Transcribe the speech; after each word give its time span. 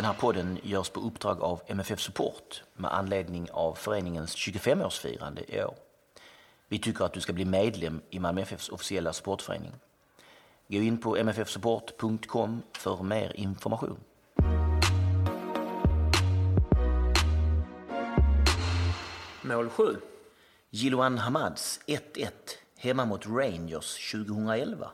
Den 0.00 0.06
här 0.06 0.14
podden 0.14 0.58
görs 0.62 0.88
på 0.88 1.00
uppdrag 1.00 1.42
av 1.42 1.62
MFF 1.66 2.00
Support 2.00 2.62
med 2.74 2.94
anledning 2.94 3.50
av 3.50 3.74
föreningens 3.74 4.36
25-årsfirande 4.36 5.54
i 5.54 5.64
år. 5.64 5.74
Vi 6.68 6.78
tycker 6.78 7.04
att 7.04 7.12
du 7.12 7.20
ska 7.20 7.32
bli 7.32 7.44
medlem 7.44 8.00
i 8.10 8.18
Malmö 8.18 8.40
FFs 8.40 8.68
officiella 8.68 9.12
supportförening. 9.12 9.72
Gå 10.68 10.76
in 10.76 10.98
på 10.98 11.24
mffsupport.com 11.24 12.62
för 12.72 13.02
mer 13.02 13.32
information. 13.36 14.00
Mål 19.42 19.68
7. 19.68 19.96
Jiloan 20.70 21.18
Hamads 21.18 21.80
1-1 21.86 22.30
hemma 22.76 23.04
mot 23.04 23.26
Rangers 23.26 24.12
2011. 24.12 24.90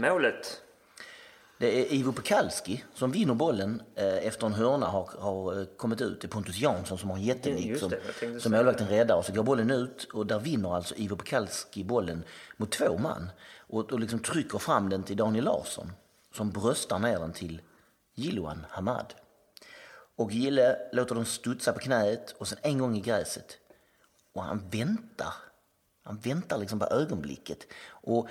Målet. 0.00 0.62
Det 1.58 1.80
är 1.80 1.92
Ivo 1.94 2.12
Pekalski 2.12 2.84
som 2.94 3.12
vinner 3.12 3.34
bollen 3.34 3.82
eh, 3.94 4.26
efter 4.26 4.46
en 4.46 4.52
hörna 4.52 4.86
har, 4.86 5.10
har 5.18 5.60
eh, 5.60 5.64
kommit 5.76 6.00
ut. 6.00 6.20
Det 6.20 6.26
är 6.26 6.28
Pontus 6.28 6.58
Jansson 6.58 6.98
som 6.98 7.10
har 7.10 7.16
en 7.16 7.22
jättelik 7.22 7.66
Just 7.66 7.80
som, 7.80 8.40
som 8.40 8.52
målvakten 8.52 8.88
räddar. 8.88 9.16
Och 9.16 9.24
så 9.24 9.32
går 9.32 9.42
bollen 9.42 9.70
ut 9.70 10.04
och 10.04 10.26
där 10.26 10.38
vinner 10.38 10.76
alltså 10.76 10.94
Ivo 10.94 11.16
Pekalski 11.16 11.84
bollen 11.84 12.24
mot 12.56 12.70
två 12.70 12.98
man. 12.98 13.30
Och, 13.58 13.92
och 13.92 14.00
liksom 14.00 14.18
trycker 14.18 14.58
fram 14.58 14.88
den 14.88 15.02
till 15.02 15.16
Daniel 15.16 15.44
Larsson 15.44 15.92
som 16.34 16.50
bröstar 16.50 16.98
ner 16.98 17.18
den 17.18 17.32
till 17.32 17.60
Jiloan 18.14 18.66
Hamad. 18.70 19.14
Och 20.16 20.32
Gille 20.32 20.76
låter 20.92 21.14
den 21.14 21.26
studsa 21.26 21.72
på 21.72 21.78
knäet 21.78 22.34
och 22.38 22.48
sen 22.48 22.58
en 22.62 22.78
gång 22.78 22.96
i 22.96 23.00
gräset. 23.00 23.58
Och 24.34 24.42
han 24.42 24.68
väntar. 24.70 25.34
Han 26.02 26.16
väntar 26.16 26.58
liksom 26.58 26.78
på 26.78 26.86
ögonblicket. 26.86 27.66
Och 27.88 28.28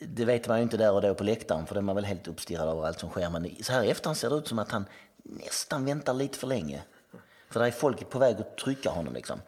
det 0.00 0.24
vet 0.24 0.48
man 0.48 0.56
ju 0.56 0.62
inte 0.62 0.76
där 0.76 0.92
och 0.92 1.02
då 1.02 1.14
på 1.14 1.24
läktaren 1.24 1.66
för 1.66 1.74
då 1.74 1.78
är 1.78 1.82
man 1.82 1.94
väl 1.94 2.04
helt 2.04 2.28
uppstirrad 2.28 2.68
av 2.68 2.84
allt 2.84 3.00
som 3.00 3.10
sker. 3.10 3.30
Men 3.30 3.50
så 3.62 3.72
här 3.72 3.84
i 3.84 3.90
efterhand 3.90 4.16
ser 4.16 4.30
det 4.30 4.36
ut 4.36 4.48
som 4.48 4.58
att 4.58 4.70
han 4.70 4.84
nästan 5.22 5.84
väntar 5.84 6.14
lite 6.14 6.38
för 6.38 6.46
länge. 6.46 6.82
För 7.50 7.60
där 7.60 7.66
är 7.66 7.70
folk 7.70 8.10
på 8.10 8.18
väg 8.18 8.36
att 8.40 8.56
trycka 8.56 8.90
honom 8.90 9.14
liksom. 9.14 9.40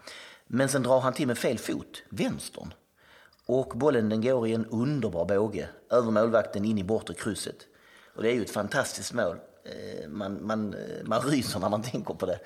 Men 0.47 0.69
sen 0.69 0.83
drar 0.83 1.01
han 1.01 1.13
till 1.13 1.27
med 1.27 1.39
fel 1.39 1.59
fot, 1.59 2.03
vänstern. 2.09 2.75
Och 3.47 3.73
bollen 3.75 4.09
den 4.09 4.21
går 4.21 4.49
i 4.49 4.55
en 4.55 4.67
underbar 4.67 5.25
båge 5.25 5.69
över 5.91 6.11
målvakten 6.11 6.65
in 6.65 6.79
i 6.79 6.85
bortre 6.85 7.15
krysset. 7.15 7.57
Och 8.17 8.23
det 8.23 8.31
är 8.31 8.35
ju 8.35 8.43
ett 8.43 8.51
fantastiskt 8.51 9.13
mål. 9.13 9.37
Eh, 9.65 10.09
man, 10.09 10.47
man, 10.47 10.75
eh, 10.75 11.05
man 11.05 11.21
ryser 11.21 11.61
när 11.61 11.69
man 11.69 11.83
tänker 11.93 12.15
på 12.15 12.27
det. 12.27 12.39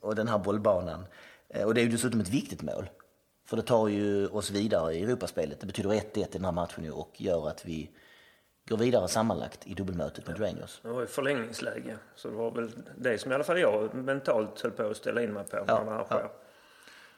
Och 0.00 0.14
den 0.14 0.28
här 0.28 0.38
bollbanan. 0.38 1.06
Eh, 1.48 1.64
och 1.64 1.74
det 1.74 1.80
är 1.80 1.82
ju 1.82 1.90
dessutom 1.90 2.20
ett 2.20 2.28
viktigt 2.28 2.62
mål. 2.62 2.88
För 3.48 3.56
det 3.56 3.62
tar 3.62 3.88
ju 3.88 4.28
oss 4.28 4.50
vidare 4.50 4.94
i 4.94 5.02
Europaspelet. 5.02 5.60
Det 5.60 5.66
betyder 5.66 5.90
1-1 5.90 6.18
i 6.18 6.26
den 6.32 6.44
här 6.44 6.52
matchen 6.52 6.92
och 6.92 7.20
gör 7.20 7.48
att 7.48 7.64
vi 7.66 7.90
går 8.68 8.76
vidare 8.76 9.08
sammanlagt 9.08 9.66
i 9.66 9.74
dubbelmötet 9.74 10.28
mot 10.28 10.38
Rangers. 10.38 10.80
Det 10.82 10.88
var 10.88 11.00
ju 11.00 11.06
förlängningsläge. 11.06 11.98
Så 12.14 12.28
det 12.28 12.34
var 12.34 12.50
väl 12.50 12.70
det 12.96 13.18
som 13.18 13.32
i 13.32 13.34
alla 13.34 13.44
fall 13.44 13.60
jag 13.60 13.94
mentalt 13.94 14.60
höll 14.60 14.70
på 14.70 14.82
att 14.82 14.96
ställa 14.96 15.22
in 15.22 15.32
mig 15.32 15.44
på. 15.44 15.64
Ja, 15.66 16.06
här 16.10 16.20
ja. 16.20 16.32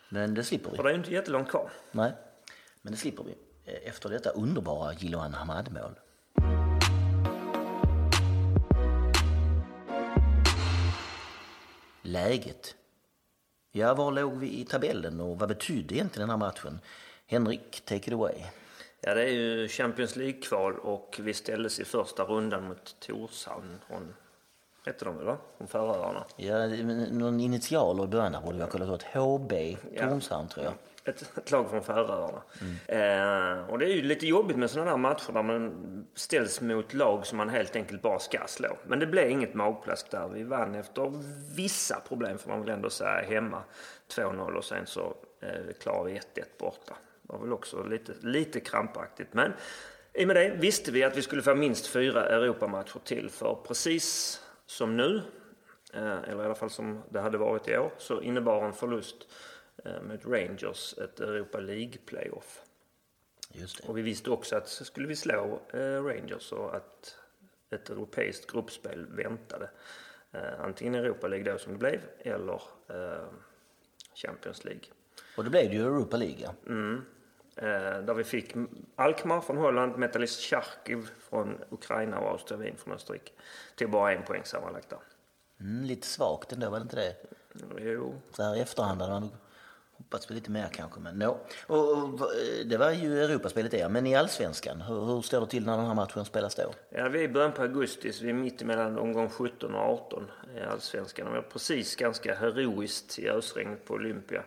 Men 0.08 0.34
det 0.34 0.44
slipper 0.44 0.70
vi. 0.70 0.76
För 0.76 0.82
det 0.82 0.88
är 0.90 0.92
ju 0.92 0.98
inte 0.98 1.12
jättelångt 1.12 1.48
kvar. 1.48 1.70
Nej, 1.92 2.12
men 2.82 2.92
det 2.92 2.98
slipper 2.98 3.24
vi. 3.24 3.34
Efter 3.88 4.08
detta 4.08 4.30
underbara 4.30 4.92
Jiloan 4.92 5.34
Hamad-mål. 5.34 5.94
Läget. 12.02 12.74
Ja, 13.72 13.94
var 13.94 14.12
låg 14.12 14.36
vi 14.36 14.60
i 14.60 14.64
tabellen 14.64 15.20
och 15.20 15.38
vad 15.38 15.48
betydde 15.48 15.94
egentligen 15.94 16.28
den 16.28 16.40
här 16.40 16.46
matchen? 16.46 16.80
Henrik, 17.26 17.82
take 17.84 18.06
it 18.06 18.12
away. 18.12 18.34
Ja, 19.00 19.14
det 19.14 19.22
är 19.22 19.32
ju 19.32 19.68
Champions 19.68 20.16
League-kval 20.16 20.78
och 20.78 21.20
vi 21.22 21.34
ställdes 21.34 21.80
i 21.80 21.84
första 21.84 22.24
rundan 22.24 22.68
mot 22.68 22.96
Torshavn 23.00 23.78
från, 23.88 24.14
hette 24.86 25.04
de 25.04 25.24
va? 25.24 25.36
Från 25.58 25.68
Färöarna. 25.68 26.24
Ja, 26.36 26.66
någon 27.10 27.40
initialer 27.40 28.04
i 28.04 28.06
början 28.06 28.32
där 28.32 28.40
borde 28.40 28.56
vi 28.56 28.62
ha 28.62 28.70
kollat 28.70 28.88
åt. 28.88 29.02
HB 29.02 29.76
Tornshamn 29.98 30.48
tror 30.48 30.64
jag. 30.64 30.74
Ett, 31.04 31.38
ett 31.38 31.50
lag 31.50 31.70
från 31.70 31.82
Färöarna. 31.82 32.42
Eh, 32.86 33.70
och 33.70 33.78
det 33.78 33.84
är 33.84 33.94
ju 33.94 34.02
lite 34.02 34.26
jobbigt 34.26 34.56
med 34.56 34.70
sådana 34.70 34.90
där 34.90 34.98
matcher 34.98 35.32
där 35.32 35.42
man 35.42 36.06
ställs 36.14 36.60
mot 36.60 36.94
lag 36.94 37.26
som 37.26 37.38
man 37.38 37.48
helt 37.48 37.76
enkelt 37.76 38.02
bara 38.02 38.18
ska 38.18 38.38
slå. 38.46 38.76
Men 38.86 38.98
det 38.98 39.06
blev 39.06 39.30
inget 39.30 39.54
magplask 39.54 40.10
där. 40.10 40.28
Vi 40.28 40.42
vann 40.42 40.74
efter 40.74 41.12
vissa 41.56 42.00
problem 42.08 42.38
får 42.38 42.50
man 42.50 42.60
väl 42.60 42.68
ändå 42.68 42.90
säga 42.90 43.22
hemma. 43.22 43.62
2-0 44.16 44.54
och 44.54 44.64
sen 44.64 44.86
så 44.86 45.14
eh, 45.40 45.74
klarade 45.82 46.12
vi 46.12 46.18
1-1 46.18 46.22
borta. 46.58 46.96
Det 47.22 47.32
var 47.32 47.38
väl 47.38 47.52
också 47.52 47.82
lite, 47.82 48.12
lite 48.20 48.60
krampaktigt. 48.60 49.34
Men 49.34 49.52
i 50.14 50.24
och 50.24 50.26
med 50.26 50.36
det 50.36 50.50
visste 50.50 50.92
vi 50.92 51.04
att 51.04 51.16
vi 51.16 51.22
skulle 51.22 51.42
få 51.42 51.54
minst 51.54 51.86
fyra 51.86 52.26
Europamatcher 52.26 53.00
till. 53.04 53.30
För 53.30 53.58
precis 53.66 54.40
som 54.66 54.96
nu, 54.96 55.22
eh, 55.94 56.18
eller 56.28 56.42
i 56.42 56.46
alla 56.46 56.54
fall 56.54 56.70
som 56.70 57.02
det 57.08 57.20
hade 57.20 57.38
varit 57.38 57.68
i 57.68 57.76
år, 57.76 57.90
så 57.98 58.22
innebar 58.22 58.64
en 58.64 58.72
förlust 58.72 59.16
mot 60.02 60.24
Rangers 60.24 60.98
ett 60.98 61.20
Europa 61.20 61.58
League-playoff. 61.60 62.62
Och 63.86 63.98
vi 63.98 64.02
visste 64.02 64.30
också 64.30 64.56
att 64.56 64.68
skulle 64.68 65.08
vi 65.08 65.16
slå 65.16 65.60
eh, 65.72 66.04
Rangers 66.04 66.42
så 66.42 66.68
att 66.68 67.16
ett 67.70 67.90
europeiskt 67.90 68.52
gruppspel 68.52 69.06
väntade. 69.06 69.70
Eh, 70.32 70.60
antingen 70.60 70.94
Europa 70.94 71.28
League 71.28 71.52
då 71.52 71.58
som 71.58 71.72
det 71.72 71.78
blev 71.78 72.00
eller 72.18 72.62
eh, 72.88 73.28
Champions 74.14 74.64
League. 74.64 74.84
Och 75.36 75.44
det 75.44 75.50
blev 75.50 75.68
det 75.68 75.74
ju 75.74 75.82
Europa 75.82 76.16
League. 76.16 76.38
ja. 76.40 76.52
Eh, 77.56 78.02
där 78.02 78.14
vi 78.14 78.24
fick 78.24 78.54
Alkmaar 78.96 79.40
från 79.40 79.56
Holland, 79.56 79.96
Metalist 79.96 80.40
Charkiv 80.40 81.10
från 81.18 81.58
Ukraina 81.70 82.18
och 82.18 82.30
Austria 82.30 82.58
Wien 82.58 82.76
från 82.76 82.94
Österrike. 82.94 83.32
Tog 83.76 83.90
bara 83.90 84.12
en 84.12 84.22
poäng 84.22 84.44
sammanlagt 84.44 84.90
där. 84.90 84.98
Mm, 85.60 85.84
lite 85.84 86.06
svagt 86.06 86.52
ändå, 86.52 86.70
var 86.70 86.78
det 86.78 86.82
inte 86.82 86.96
det? 86.96 87.16
Jo, 87.78 88.14
Så 88.32 88.42
här 88.42 88.56
i 88.56 88.60
efterhand 88.60 89.00
hade 89.00 89.12
man 89.12 89.30
hoppats 90.00 90.26
på 90.26 90.32
lite 90.32 90.50
mer 90.50 90.68
kanske. 90.72 91.00
Men 91.00 91.18
no. 91.18 91.38
och, 91.66 91.92
och, 91.92 92.20
det 92.66 92.76
var 92.76 92.90
ju 92.90 93.24
Europaspelet 93.24 93.70
det, 93.70 93.88
men 93.88 94.06
i 94.06 94.16
Allsvenskan, 94.16 94.80
hur, 94.80 95.04
hur 95.04 95.22
står 95.22 95.40
det 95.40 95.46
till 95.46 95.66
när 95.66 95.76
den 95.76 95.86
här 95.86 95.94
matchen 95.94 96.24
spelas 96.24 96.54
då? 96.54 96.72
Ja, 96.90 97.08
vi 97.08 97.18
är 97.18 97.22
i 97.22 97.28
början 97.28 97.52
på 97.52 97.62
augusti, 97.62 98.12
så 98.12 98.24
vi 98.24 98.30
är 98.30 98.34
mitt 98.34 98.62
emellan 98.62 98.98
omgång 98.98 99.30
17 99.30 99.74
och 99.74 99.80
18 99.80 100.30
i 100.56 100.60
Allsvenskan. 100.60 101.26
Och 101.26 101.32
vi 101.32 101.36
har 101.36 101.42
precis 101.42 101.96
ganska 101.96 102.34
heroiskt 102.34 103.18
i 103.18 103.28
ösregnet 103.28 103.84
på 103.84 103.94
Olympia. 103.94 104.42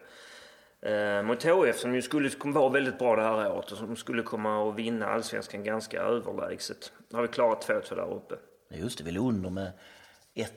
Eh, 0.82 1.24
mot 1.24 1.44
HF 1.44 1.80
som 1.80 1.96
ju 1.96 2.02
skulle 2.02 2.30
vara 2.44 2.70
väldigt 2.70 3.00
bra 3.00 3.16
det 3.16 3.24
här 3.24 3.52
året 3.52 3.72
och 3.72 3.78
som 3.78 3.96
skulle 3.96 4.24
komma 4.24 4.70
att 4.70 4.76
vinna 4.76 5.06
Allsvenskan 5.06 5.64
ganska 5.64 6.02
överlägset. 6.02 6.92
Nu 7.10 7.16
har 7.16 7.22
vi 7.22 7.28
klarat 7.28 7.68
2-2 7.68 7.96
där 7.96 8.14
uppe. 8.14 8.36
Just 8.70 8.98
det, 8.98 9.04
vi 9.04 9.12
låg 9.12 9.28
under 9.28 9.50
med 9.50 9.72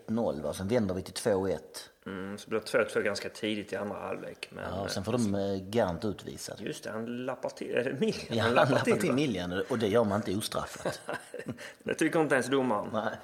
1-0, 0.09 0.43
va? 0.43 0.53
sen 0.53 0.69
vänder 0.69 0.95
vi 0.95 1.03
till 1.03 1.15
2-1. 1.15 1.59
Mm, 2.07 2.39
så 2.39 2.51
blir 2.51 2.61
det 2.61 2.85
2-2 2.85 3.03
ganska 3.03 3.29
tidigt 3.29 3.73
i 3.73 3.77
andra 3.77 3.97
halvlek. 3.97 4.49
Men, 4.51 4.65
Ja, 4.65 4.89
sen 4.89 5.05
får 5.05 5.13
de 5.13 5.35
eh, 5.35 5.69
Gant 5.71 6.05
utvisad. 6.05 6.61
Just 6.61 6.85
det, 6.85 6.91
han 6.91 7.27
lappar 7.27 7.51
till. 7.51 7.97
Miljan? 8.01 8.37
Ja, 8.37 8.43
han 8.43 8.55
lappar 8.55 8.81
till 8.81 9.09
va? 9.09 9.15
Miljan 9.15 9.63
och 9.69 9.79
det 9.79 9.89
gör 9.89 10.05
man 10.05 10.17
inte 10.17 10.37
ostraffat. 10.37 11.01
det 11.83 11.95
tycker 11.95 12.21
inte 12.21 12.35
ens 12.35 12.47
domaren. 12.47 12.89
Nej. 12.93 13.17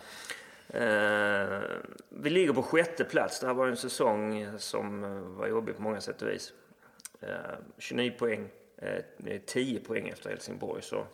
Eh, 0.73 1.61
vi 2.09 2.31
ligger 2.31 2.53
på 2.53 2.63
sjätte 2.63 3.05
plats. 3.05 3.41
Det 3.41 3.47
här 3.47 3.55
var 3.55 3.69
en 3.69 3.77
säsong 3.77 4.49
som 4.59 5.05
eh, 5.05 5.11
var 5.11 5.47
jobbig 5.47 5.77
på 5.77 5.83
många 5.83 6.01
sätt 6.01 6.23
och 6.23 6.29
vis. 6.29 6.53
Eh, 7.21 7.29
29 7.79 8.11
poäng, 8.19 8.49
eh, 8.77 9.03
det 9.17 9.35
är 9.35 9.39
10 9.39 9.81
poäng 9.81 10.09
efter 10.09 10.31
Helsingborg. 10.31 10.83
Så 10.83 11.07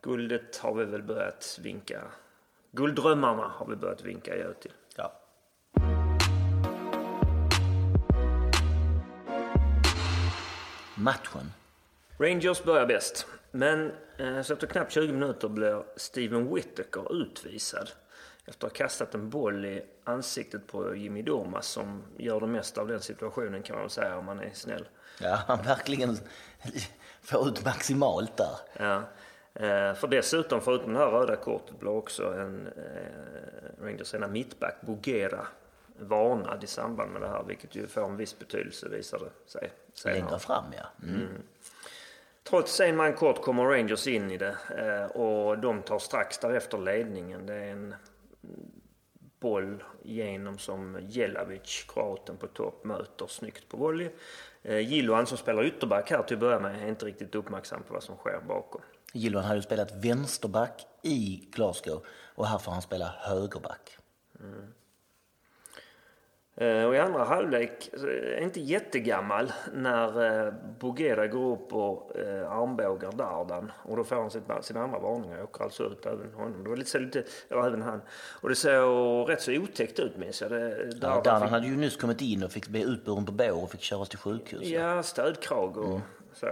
guldet 0.00 0.56
har 0.56 0.74
vi 0.74 0.84
väl 0.84 1.02
börjat 1.02 1.58
vinka. 1.62 2.02
Gulddrömmarna 2.70 3.48
har 3.48 3.66
vi 3.66 3.76
börjat 3.76 4.04
vinka 4.04 4.36
ja 4.36 4.52
till. 4.60 4.72
Matchen. 11.02 11.52
Rangers 12.18 12.64
börjar 12.64 12.86
bäst. 12.86 13.26
Men 13.50 13.92
eh, 14.16 14.42
så 14.42 14.52
efter 14.52 14.66
knappt 14.66 14.92
20 14.92 15.12
minuter 15.12 15.48
blir 15.48 15.82
Steven 15.96 16.54
Whittaker 16.54 17.22
utvisad. 17.22 17.90
Efter 18.46 18.66
att 18.66 18.72
ha 18.72 18.76
kastat 18.76 19.14
en 19.14 19.30
boll 19.30 19.64
i 19.64 19.82
ansiktet 20.04 20.66
på 20.66 20.96
Jimmy 20.96 21.22
Domas 21.22 21.66
som 21.66 22.02
gör 22.18 22.40
det 22.40 22.46
mesta 22.46 22.80
av 22.80 22.88
den 22.88 23.00
situationen 23.00 23.62
kan 23.62 23.78
man 23.78 23.90
säga 23.90 24.18
om 24.18 24.24
man 24.24 24.40
är 24.40 24.50
snäll. 24.52 24.88
Ja, 25.20 25.38
han 25.46 25.62
verkligen 25.62 26.18
får 27.22 27.48
ut 27.48 27.64
maximalt 27.64 28.36
där. 28.36 28.56
Ja. 28.78 29.02
Eh, 29.54 29.94
för 29.94 30.08
dessutom, 30.08 30.60
förutom 30.60 30.92
det 30.92 30.98
här 30.98 31.10
röda 31.10 31.36
kortet, 31.36 31.80
blev 31.80 31.92
också 31.92 32.34
en 32.34 32.66
eh, 32.66 33.84
Rangers 33.84 34.14
ena 34.14 34.28
mittback, 34.28 34.80
Bogera, 34.80 35.46
varnad 36.02 36.64
i 36.64 36.66
samband 36.66 37.12
med 37.12 37.22
det 37.22 37.28
här, 37.28 37.44
vilket 37.48 37.74
ju 37.74 37.86
får 37.86 38.04
en 38.04 38.16
viss 38.16 38.38
betydelse 38.38 38.88
visar 38.88 39.18
det 39.18 39.50
sig 39.50 39.72
Längre 40.04 40.18
senare. 40.18 40.38
fram, 40.38 40.64
ja. 40.76 41.06
Mm. 41.08 41.42
Trots 42.44 42.80
en 42.80 42.96
man 42.96 43.14
kort 43.14 43.42
kommer 43.42 43.64
Rangers 43.64 44.06
in 44.06 44.30
i 44.30 44.38
det 44.38 44.56
eh, 44.78 45.04
och 45.04 45.58
de 45.58 45.82
tar 45.82 45.98
strax 45.98 46.38
därefter 46.38 46.78
ledningen. 46.78 47.46
Det 47.46 47.54
är 47.54 47.72
en 47.72 47.94
boll 49.40 49.84
igenom 50.04 50.58
som 50.58 50.98
Jelavic, 51.08 51.84
kroaten 51.88 52.36
på 52.36 52.46
topp, 52.46 52.84
möter 52.84 53.26
snyggt 53.26 53.68
på 53.68 53.76
volley. 53.76 54.10
Eh, 54.62 54.78
Gilloan 54.78 55.26
som 55.26 55.38
spelar 55.38 55.64
ytterback 55.64 56.10
här 56.10 56.22
till 56.22 56.36
att 56.36 56.40
börja 56.40 56.60
med 56.60 56.82
är 56.82 56.88
inte 56.88 57.06
riktigt 57.06 57.34
uppmärksam 57.34 57.82
på 57.82 57.94
vad 57.94 58.02
som 58.02 58.16
sker 58.16 58.40
bakom. 58.48 58.80
Gilvan 59.12 59.44
hade 59.44 59.56
ju 59.56 59.62
spelat 59.62 60.04
vänsterback 60.04 60.86
i 61.02 61.48
Glasgow 61.52 62.04
och 62.34 62.46
här 62.46 62.58
får 62.58 62.72
han 62.72 62.82
spela 62.82 63.14
högerback. 63.18 63.98
Eh, 64.34 64.64
Och 66.86 66.94
i 66.94 66.98
andra 66.98 67.24
halvlek, 67.24 67.90
så 67.96 68.06
är 68.06 68.32
jag 68.32 68.42
inte 68.42 68.60
jättegammal, 68.60 69.52
när 69.74 70.46
eh, 70.46 70.52
Bogera 70.78 71.26
går 71.26 71.52
upp 71.52 71.72
och 71.72 72.16
eh, 72.16 72.52
armbågar 72.52 73.12
Dardan. 73.12 73.72
Och 73.82 73.96
då 73.96 74.04
får 74.04 74.16
han 74.16 74.30
sitt, 74.30 74.42
sin 74.62 74.76
andra 74.76 74.98
varning 74.98 75.36
och 75.36 75.44
åker 75.44 75.64
alltså 75.64 75.84
ut 75.84 76.06
även 76.06 76.34
honom. 76.34 76.64
Det 76.64 76.70
var 76.70 76.76
lite, 76.76 76.90
så 76.90 76.98
lite, 76.98 77.24
ja, 77.48 77.66
även 77.66 77.82
han. 77.82 78.00
Och 78.40 78.48
det 78.48 78.54
såg 78.54 79.30
rätt 79.30 79.42
så 79.42 79.52
otäckt 79.52 79.98
ut 79.98 80.16
minns 80.16 80.40
jag. 80.40 80.50
Det, 80.50 80.92
Ja, 81.00 81.20
Dardan 81.24 81.48
hade 81.48 81.66
ju 81.66 81.76
nyss 81.76 81.96
kommit 81.96 82.20
in 82.20 82.42
och 82.42 82.52
fick 82.52 82.68
bli 82.68 82.82
utburen 82.82 83.26
på 83.26 83.32
bår 83.32 83.62
och 83.62 83.70
fick 83.70 83.80
köras 83.80 84.08
till 84.08 84.18
sjukhus. 84.18 84.62
Ja, 84.62 85.02
stödkrag 85.02 85.76
och 85.76 86.00
så. 86.32 86.46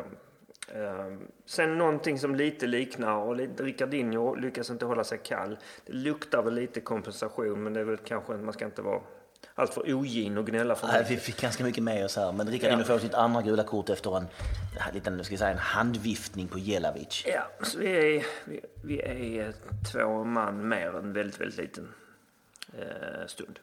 Ehm, 0.74 1.28
sen 1.46 1.78
någonting 1.78 2.18
som 2.18 2.34
lite 2.34 2.66
liknar, 2.66 3.16
och 3.16 3.36
Ricardinho 3.58 4.34
lyckas 4.34 4.70
inte 4.70 4.84
hålla 4.84 5.04
sig 5.04 5.18
kall. 5.18 5.58
Det 5.86 5.92
luktar 5.92 6.42
väl 6.42 6.54
lite 6.54 6.80
kompensation, 6.80 7.62
men 7.62 7.72
det 7.72 7.80
är 7.80 7.84
väl 7.84 7.96
kanske, 7.96 8.32
man 8.32 8.52
ska 8.52 8.64
inte 8.64 8.82
vara 8.82 9.00
alltför 9.60 9.94
ogin 9.94 10.38
och 10.38 10.46
gnälla 10.46 10.74
för 10.74 10.86
mycket. 10.86 11.10
vi 11.10 11.16
fick 11.16 11.40
ganska 11.40 11.64
mycket 11.64 11.82
med 11.82 12.04
oss 12.04 12.16
här. 12.16 12.32
Men 12.32 12.48
Ricardino 12.50 12.80
Ja. 12.80 12.84
får 12.84 12.98
sitt 12.98 13.14
andra 13.14 13.42
gula 13.42 13.62
kort 13.62 13.88
efter 13.90 14.16
en, 14.16 14.26
en 14.88 14.94
liten, 14.94 15.24
ska 15.24 15.36
säga, 15.36 15.50
en 15.50 15.58
handviftning 15.58 16.48
på 16.48 16.58
Jelavic. 16.58 17.24
Ja, 17.26 17.42
så 17.66 17.78
vi 17.78 18.16
är, 18.16 18.26
vi, 18.44 18.60
vi 18.82 19.00
är 19.38 19.52
två 19.92 20.24
man 20.24 20.68
mer 20.68 20.96
en 20.98 21.12
väldigt, 21.12 21.40
väldigt 21.40 21.58
liten 21.58 21.88
eh, 22.78 23.26
stund. 23.26 23.58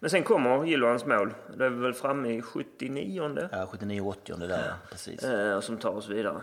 Men 0.00 0.10
sen 0.10 0.22
kommer 0.22 0.64
Gilloans 0.64 1.04
mål. 1.04 1.34
Det 1.58 1.64
är 1.64 1.70
vi 1.70 1.82
väl 1.82 1.94
framme 1.94 2.28
i 2.28 2.42
79 2.42 3.48
Ja, 3.52 3.68
79-80 3.72 4.38
det 4.40 4.46
där, 4.46 4.64
ja. 4.68 4.74
precis. 4.90 5.22
eh, 5.24 5.60
som 5.60 5.76
tar 5.76 5.90
oss 5.90 6.08
vidare. 6.08 6.40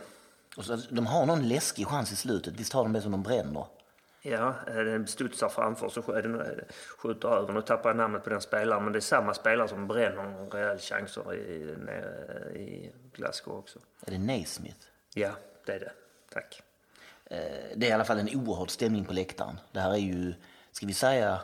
Och 0.57 0.65
så, 0.65 0.77
de 0.89 1.05
har 1.07 1.25
någon 1.25 1.47
läskig 1.47 1.87
chans 1.87 2.11
i 2.11 2.15
slutet. 2.15 2.53
Visst 2.57 2.73
har 2.73 2.83
de 2.83 2.93
det 2.93 3.01
som 3.01 3.11
de 3.11 3.23
bränner? 3.23 3.65
Ja, 4.25 4.55
eh, 4.67 4.75
den 4.75 5.07
studsar 5.07 5.49
framför 5.49 5.89
så 5.89 5.99
eh, 6.17 6.51
skjuter 6.97 7.27
över. 7.29 7.53
Nu 7.53 7.61
tappar 7.61 7.89
jag 7.89 7.97
namnet 7.97 8.23
på 8.23 8.29
den 8.29 8.41
spelaren, 8.41 8.83
men 8.83 8.93
det 8.93 8.99
är 8.99 9.01
samma 9.01 9.33
spelare 9.33 9.67
som 9.67 9.87
bränner 9.87 10.23
en 10.23 10.49
rejäl 10.49 10.77
chanser 10.79 11.33
i, 11.33 11.75
i 12.59 12.91
Glasgow 13.13 13.57
också. 13.57 13.79
Är 14.05 14.11
det 14.11 14.17
Naismith? 14.17 14.77
Ja, 15.13 15.31
det 15.65 15.71
är 15.73 15.79
det. 15.79 15.91
Tack. 16.33 16.61
Eh, 17.25 17.37
Det 17.75 17.85
är 17.85 17.89
i 17.89 17.91
alla 17.91 18.05
fall 18.05 18.19
en 18.19 18.29
oerhörd 18.35 18.69
stämning 18.69 19.05
på 19.05 19.13
läktaren. 19.13 19.59
Det 19.71 19.79
här 19.79 19.91
är 19.91 19.97
ju, 19.97 20.33
ska 20.71 20.85
vi 20.85 20.93
säga, 20.93 21.41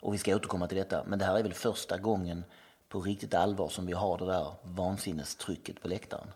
och 0.00 0.14
vi 0.14 0.18
ska 0.18 0.36
återkomma 0.36 0.66
till 0.68 0.78
detta, 0.78 1.04
men 1.06 1.18
det 1.18 1.24
här 1.24 1.38
är 1.38 1.42
väl 1.42 1.54
första 1.54 1.98
gången 1.98 2.44
på 2.88 3.00
riktigt 3.00 3.34
allvar 3.34 3.68
som 3.68 3.86
vi 3.86 3.92
har 3.92 4.18
det 4.18 4.26
där 4.26 4.54
vansinnestrycket 4.62 5.80
på 5.82 5.88
läktaren. 5.88 6.28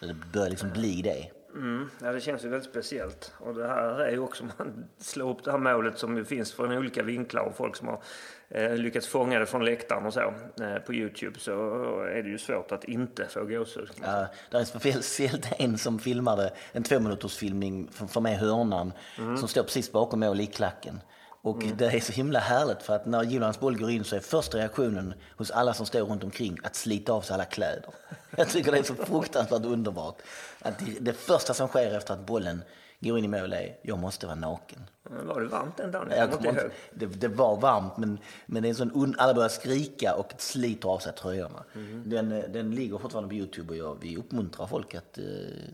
Det 0.00 0.14
börjar 0.32 0.50
liksom 0.50 0.70
bli 0.70 1.02
det. 1.02 1.30
Mm, 1.54 1.90
ja, 2.02 2.12
det 2.12 2.20
känns 2.20 2.44
ju 2.44 2.48
väldigt 2.48 2.70
speciellt. 2.70 3.32
Och 3.38 3.54
det 3.54 3.66
här 3.66 3.98
är 3.98 4.10
ju 4.10 4.18
också, 4.18 4.44
man 4.58 4.84
slår 4.98 5.30
upp 5.30 5.44
det 5.44 5.50
här 5.50 5.58
målet 5.58 5.98
som 5.98 6.16
ju 6.16 6.24
finns 6.24 6.52
från 6.52 6.72
olika 6.72 7.02
vinklar 7.02 7.42
och 7.42 7.56
folk 7.56 7.76
som 7.76 7.88
har 7.88 8.02
eh, 8.48 8.76
lyckats 8.76 9.08
fånga 9.08 9.38
det 9.38 9.46
från 9.46 9.64
läktaren 9.64 10.06
och 10.06 10.12
så 10.12 10.20
eh, 10.20 10.78
på 10.86 10.94
Youtube 10.94 11.38
så 11.38 11.52
är 12.00 12.22
det 12.22 12.28
ju 12.28 12.38
svårt 12.38 12.72
att 12.72 12.84
inte 12.84 13.26
få 13.26 13.44
gåshud. 13.44 13.90
Ja, 14.02 14.26
det 14.50 14.58
är 14.58 14.64
speciellt 14.64 15.46
en 15.58 15.78
som 15.78 15.98
filmade 15.98 16.52
en 16.72 16.82
tvåminutersfilmning 16.82 17.88
för, 17.92 18.06
för 18.06 18.20
med 18.20 18.38
hörnan 18.38 18.92
som 19.16 19.48
står 19.48 19.62
precis 19.62 19.92
bakom 19.92 20.20
mål 20.20 20.40
i 20.40 20.46
klacken. 20.46 21.00
Och 21.42 21.64
det 21.76 21.86
är 21.86 22.00
så 22.00 22.12
himla 22.12 22.38
härligt 22.38 22.82
för 22.82 22.94
att 22.96 23.06
när 23.06 23.22
Gillans 23.22 23.60
boll 23.60 23.78
går 23.78 23.90
in 23.90 24.04
så 24.04 24.16
är 24.16 24.20
första 24.20 24.58
reaktionen 24.58 25.14
hos 25.36 25.50
alla 25.50 25.74
som 25.74 25.86
står 25.86 26.00
runt 26.00 26.24
omkring 26.24 26.58
att 26.62 26.76
slita 26.76 27.12
av 27.12 27.20
sig 27.20 27.34
alla 27.34 27.44
kläder. 27.44 27.90
Jag 28.36 28.48
tycker 28.48 28.72
det 28.72 28.78
är 28.78 28.82
så 28.82 28.94
fruktansvärt 28.94 29.64
underbart. 29.64 30.16
Att 30.58 30.82
det, 31.00 31.12
första 31.12 31.54
som 31.54 31.68
sker 31.68 31.96
efter 31.96 32.14
att 32.14 32.26
bollen 32.26 32.62
går 33.00 33.18
in 33.18 33.24
i 33.24 33.28
mål 33.28 33.52
är 33.52 33.76
jag 33.82 33.98
måste 33.98 34.26
vara 34.26 34.36
naken. 34.36 34.78
Men 35.02 35.26
Var 35.26 35.40
det 35.40 35.46
varmt 35.46 35.76
den 35.76 35.90
dagen? 35.90 36.08
Jag 36.10 36.18
Jag 36.18 36.46
inte 36.46 36.70
det, 36.92 37.06
det 37.06 37.28
var 37.28 37.56
varmt 37.56 37.96
men, 37.96 38.18
men 38.46 38.62
det 38.62 38.68
är 38.68 38.70
en 38.70 38.76
sån 38.76 38.92
un, 38.94 39.14
alla 39.18 39.34
börjar 39.34 39.48
skrika 39.48 40.14
och 40.14 40.32
sliter 40.38 40.88
av 40.88 40.98
sig 40.98 41.12
tröjorna. 41.12 41.64
Den, 42.04 42.32
eh, 42.32 42.44
den 42.48 42.74
ligger 42.74 42.98
fortfarande 42.98 43.28
på 43.28 43.34
Youtube 43.34 43.70
och 43.70 43.76
jag, 43.76 43.98
vi 44.00 44.16
uppmuntrar 44.16 44.66
folk 44.66 44.94
att 44.94 45.18
eh, 45.18 45.24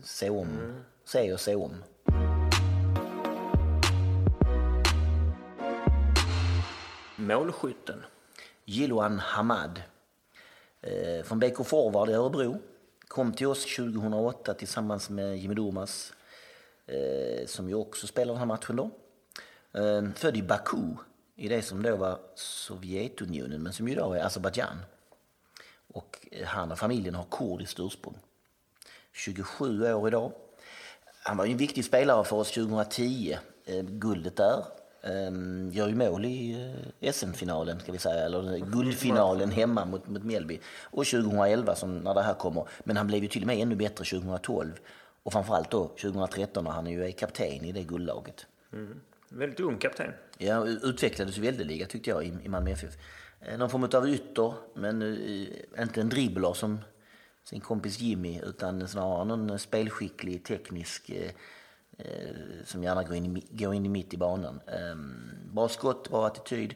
se 0.03 0.29
om, 0.29 0.75
se 1.05 1.33
och 1.33 1.39
se 1.39 1.55
om. 1.55 1.83
Målskytten. 7.27 8.03
Jiloan 8.65 9.19
Hamad 9.19 9.81
eh, 10.81 11.23
från 11.23 11.39
BK 11.39 11.65
Forward 11.65 12.09
i 12.09 12.13
Örebro. 12.13 12.57
Kom 13.07 13.33
till 13.33 13.47
oss 13.47 13.75
2008 13.75 14.53
tillsammans 14.53 15.09
med 15.09 15.37
Jimmy 15.37 15.55
Durmaz 15.55 16.13
eh, 16.85 17.45
som 17.45 17.69
ju 17.69 17.75
också 17.75 18.07
spelar 18.07 18.33
den 18.33 18.39
här 18.39 18.45
matchen 18.45 18.75
då. 18.75 18.91
Eh, 19.79 20.09
född 20.15 20.37
i 20.37 20.43
Baku 20.43 20.95
i 21.35 21.47
det 21.47 21.61
som 21.61 21.83
då 21.83 21.95
var 21.95 22.19
Sovjetunionen 22.35 23.63
men 23.63 23.73
som 23.73 23.87
ju 23.87 23.93
idag 23.93 24.17
är 24.17 24.23
Azerbajdzjan. 24.23 24.77
Och 25.93 26.27
han 26.45 26.71
och 26.71 26.79
familjen 26.79 27.15
har 27.15 27.25
kurdiskt 27.31 27.79
ursprung. 27.79 28.17
27 29.11 29.93
år 29.93 30.07
idag. 30.07 30.31
Han 31.23 31.37
var 31.37 31.45
ju 31.45 31.51
en 31.51 31.57
viktig 31.57 31.85
spelare 31.85 32.23
för 32.23 32.35
oss 32.35 32.51
2010. 32.51 33.37
Guldet 33.81 34.35
där. 34.35 34.76
Eh, 35.01 35.31
gör 35.71 35.87
ju 35.87 35.95
mål 35.95 36.25
i 36.25 36.71
eh, 36.99 37.11
SM-finalen, 37.11 37.79
ska 37.79 37.91
vi 37.91 37.97
säga, 37.97 38.25
eller 38.25 38.57
guldfinalen 38.57 39.51
hemma 39.51 39.85
mot, 39.85 40.07
mot 40.07 40.23
Mjällby. 40.23 40.59
Och 40.83 41.05
2011 41.05 41.75
som, 41.75 41.97
när 41.97 42.13
det 42.13 42.21
här 42.21 42.33
kommer. 42.33 42.67
Men 42.83 42.97
han 42.97 43.07
blev 43.07 43.23
ju 43.23 43.29
till 43.29 43.41
och 43.41 43.47
med 43.47 43.57
ännu 43.57 43.75
bättre 43.75 44.05
2012. 44.05 44.71
Och 45.23 45.33
framförallt 45.33 45.71
då 45.71 45.87
2013 45.87 46.63
när 46.63 46.71
han 46.71 46.87
ju 46.87 47.05
är 47.05 47.11
kapten 47.11 47.65
i 47.65 47.71
det 47.71 47.83
guldlaget. 47.83 48.45
Väldigt 49.29 49.59
ung 49.59 49.77
kapten. 49.77 50.11
Ja, 50.37 50.65
utvecklades 50.65 51.37
väldigt 51.37 51.67
tyckte 51.89 52.09
jag 52.09 52.23
i, 52.25 52.33
i 52.43 52.49
Malmö 52.49 52.71
FF. 52.71 52.97
Eh, 53.41 53.57
Någon 53.57 53.69
form 53.69 53.83
av 53.83 54.09
ytter, 54.09 54.53
men 54.73 55.01
eh, 55.01 55.81
inte 55.83 56.01
en 56.01 56.09
dribbler 56.09 56.53
som 56.53 56.79
sin 57.43 57.61
kompis 57.61 57.99
Jimmy 57.99 58.41
utan 58.43 58.87
snarare 58.87 59.25
någon 59.25 59.59
spelskicklig, 59.59 60.45
teknisk 60.45 61.11
som 62.65 62.83
gärna 62.83 63.03
går 63.03 63.15
in, 63.15 63.37
i, 63.37 63.43
går 63.49 63.73
in 63.73 63.85
i 63.85 63.89
mitt 63.89 64.13
i 64.13 64.17
banan. 64.17 64.61
Eh, 64.67 64.95
bra 65.53 65.69
skott, 65.69 66.09
bra 66.09 66.27
attityd. 66.27 66.73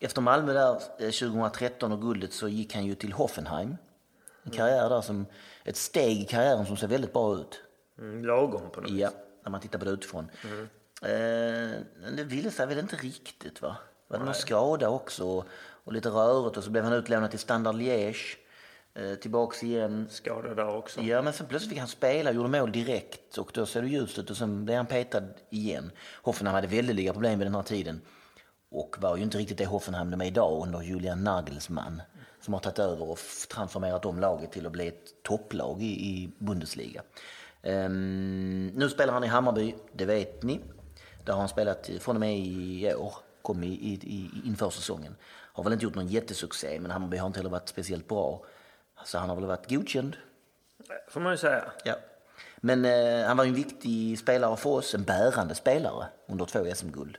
Efter 0.00 0.20
Malmö 0.20 0.52
där 0.52 0.72
eh, 0.98 1.10
2013 1.10 1.92
och 1.92 2.02
guldet 2.02 2.32
så 2.32 2.48
gick 2.48 2.74
han 2.74 2.84
ju 2.84 2.94
till 2.94 3.12
Hoffenheim. 3.12 3.76
En 4.42 4.50
karriär 4.50 4.88
där 4.88 5.00
som, 5.00 5.26
ett 5.64 5.76
steg 5.76 6.20
i 6.20 6.24
karriären 6.24 6.66
som 6.66 6.76
ser 6.76 6.86
väldigt 6.86 7.12
bra 7.12 7.34
ut. 7.34 7.60
Mm, 7.98 8.24
lagom 8.24 8.70
på 8.70 8.80
något 8.80 8.90
Ja, 8.90 9.10
när 9.44 9.50
man 9.50 9.60
tittar 9.60 9.78
på 9.78 9.84
det 9.84 9.90
utifrån. 9.90 10.30
Eh, 11.02 11.10
men 12.00 12.16
det 12.16 12.24
ville 12.24 12.50
sig 12.50 12.66
väl 12.66 12.78
inte 12.78 12.96
riktigt 12.96 13.62
va? 13.62 13.76
Det 14.08 14.18
var 14.18 14.24
någon 14.24 14.34
skada 14.34 14.88
också 14.88 15.24
och, 15.24 15.44
och 15.84 15.92
lite 15.92 16.08
rörigt 16.08 16.56
och 16.56 16.64
så 16.64 16.70
blev 16.70 16.84
han 16.84 16.92
utlämnad 16.92 17.30
till 17.30 17.38
Standard 17.38 17.74
Liège. 17.74 18.36
Eh, 18.94 19.14
tillbaks 19.14 19.62
igen. 19.62 20.06
Skadad 20.10 20.56
där 20.56 20.76
också. 20.76 21.00
Ja, 21.00 21.22
men 21.22 21.32
sen 21.32 21.46
plötsligt 21.46 21.70
fick 21.70 21.78
han 21.78 21.88
spela 21.88 22.30
och 22.30 22.36
gjorde 22.36 22.48
mål 22.48 22.72
direkt 22.72 23.38
och 23.38 23.50
då 23.54 23.66
ser 23.66 23.82
det 23.82 23.88
ljust 23.88 24.18
ut 24.18 24.30
och 24.30 24.36
sen 24.36 24.64
blev 24.64 24.76
han 24.76 24.86
petad 24.86 25.22
igen. 25.50 25.90
Hoffenheim 26.22 26.54
hade 26.54 26.66
väldiga 26.66 27.12
problem 27.12 27.38
vid 27.38 27.46
den 27.46 27.54
här 27.54 27.62
tiden 27.62 28.00
och 28.70 28.96
var 28.98 29.16
ju 29.16 29.22
inte 29.22 29.38
riktigt 29.38 29.58
det 29.58 29.66
Hoffenheim 29.66 30.10
de 30.10 30.20
är 30.20 30.24
idag 30.24 30.62
under 30.66 30.82
Julian 30.82 31.24
Nagelsmann 31.24 32.02
som 32.40 32.54
har 32.54 32.60
tagit 32.60 32.78
över 32.78 33.10
och 33.10 33.18
transformerat 33.50 34.04
om 34.04 34.20
laget 34.20 34.52
till 34.52 34.66
att 34.66 34.72
bli 34.72 34.88
ett 34.88 35.22
topplag 35.22 35.82
i, 35.82 35.86
i 35.86 36.30
Bundesliga. 36.38 37.02
Ehm, 37.62 38.66
nu 38.66 38.88
spelar 38.88 39.12
han 39.12 39.24
i 39.24 39.26
Hammarby, 39.26 39.74
det 39.92 40.04
vet 40.04 40.42
ni. 40.42 40.60
Där 41.24 41.32
har 41.32 41.40
han 41.40 41.48
spelat 41.48 41.90
från 42.00 42.16
och 42.16 42.20
med 42.20 42.38
i 42.38 42.94
år, 42.94 43.14
kom 43.42 43.64
i, 43.64 43.66
i, 43.66 43.92
i, 43.92 44.30
inför 44.44 44.70
säsongen. 44.70 45.16
Har 45.52 45.64
väl 45.64 45.72
inte 45.72 45.84
gjort 45.84 45.94
någon 45.94 46.06
jättesuccé, 46.06 46.80
men 46.80 46.90
Hammarby 46.90 47.16
har 47.16 47.26
inte 47.26 47.38
heller 47.38 47.50
varit 47.50 47.68
speciellt 47.68 48.08
bra. 48.08 48.44
Så 49.04 49.18
han 49.18 49.28
har 49.28 49.36
väl 49.36 49.46
varit 49.46 49.70
godkänd. 49.70 50.16
får 51.08 51.20
man 51.20 51.32
ju 51.32 51.36
säga. 51.36 51.72
Ja. 51.84 51.96
Men 52.56 52.84
eh, 52.84 53.26
han 53.26 53.36
var 53.36 53.44
en 53.44 53.54
viktig 53.54 54.18
spelare 54.18 54.56
för 54.56 54.70
oss, 54.70 54.94
en 54.94 55.04
bärande 55.04 55.54
spelare 55.54 56.06
under 56.28 56.44
två 56.44 56.74
SM-guld. 56.74 57.18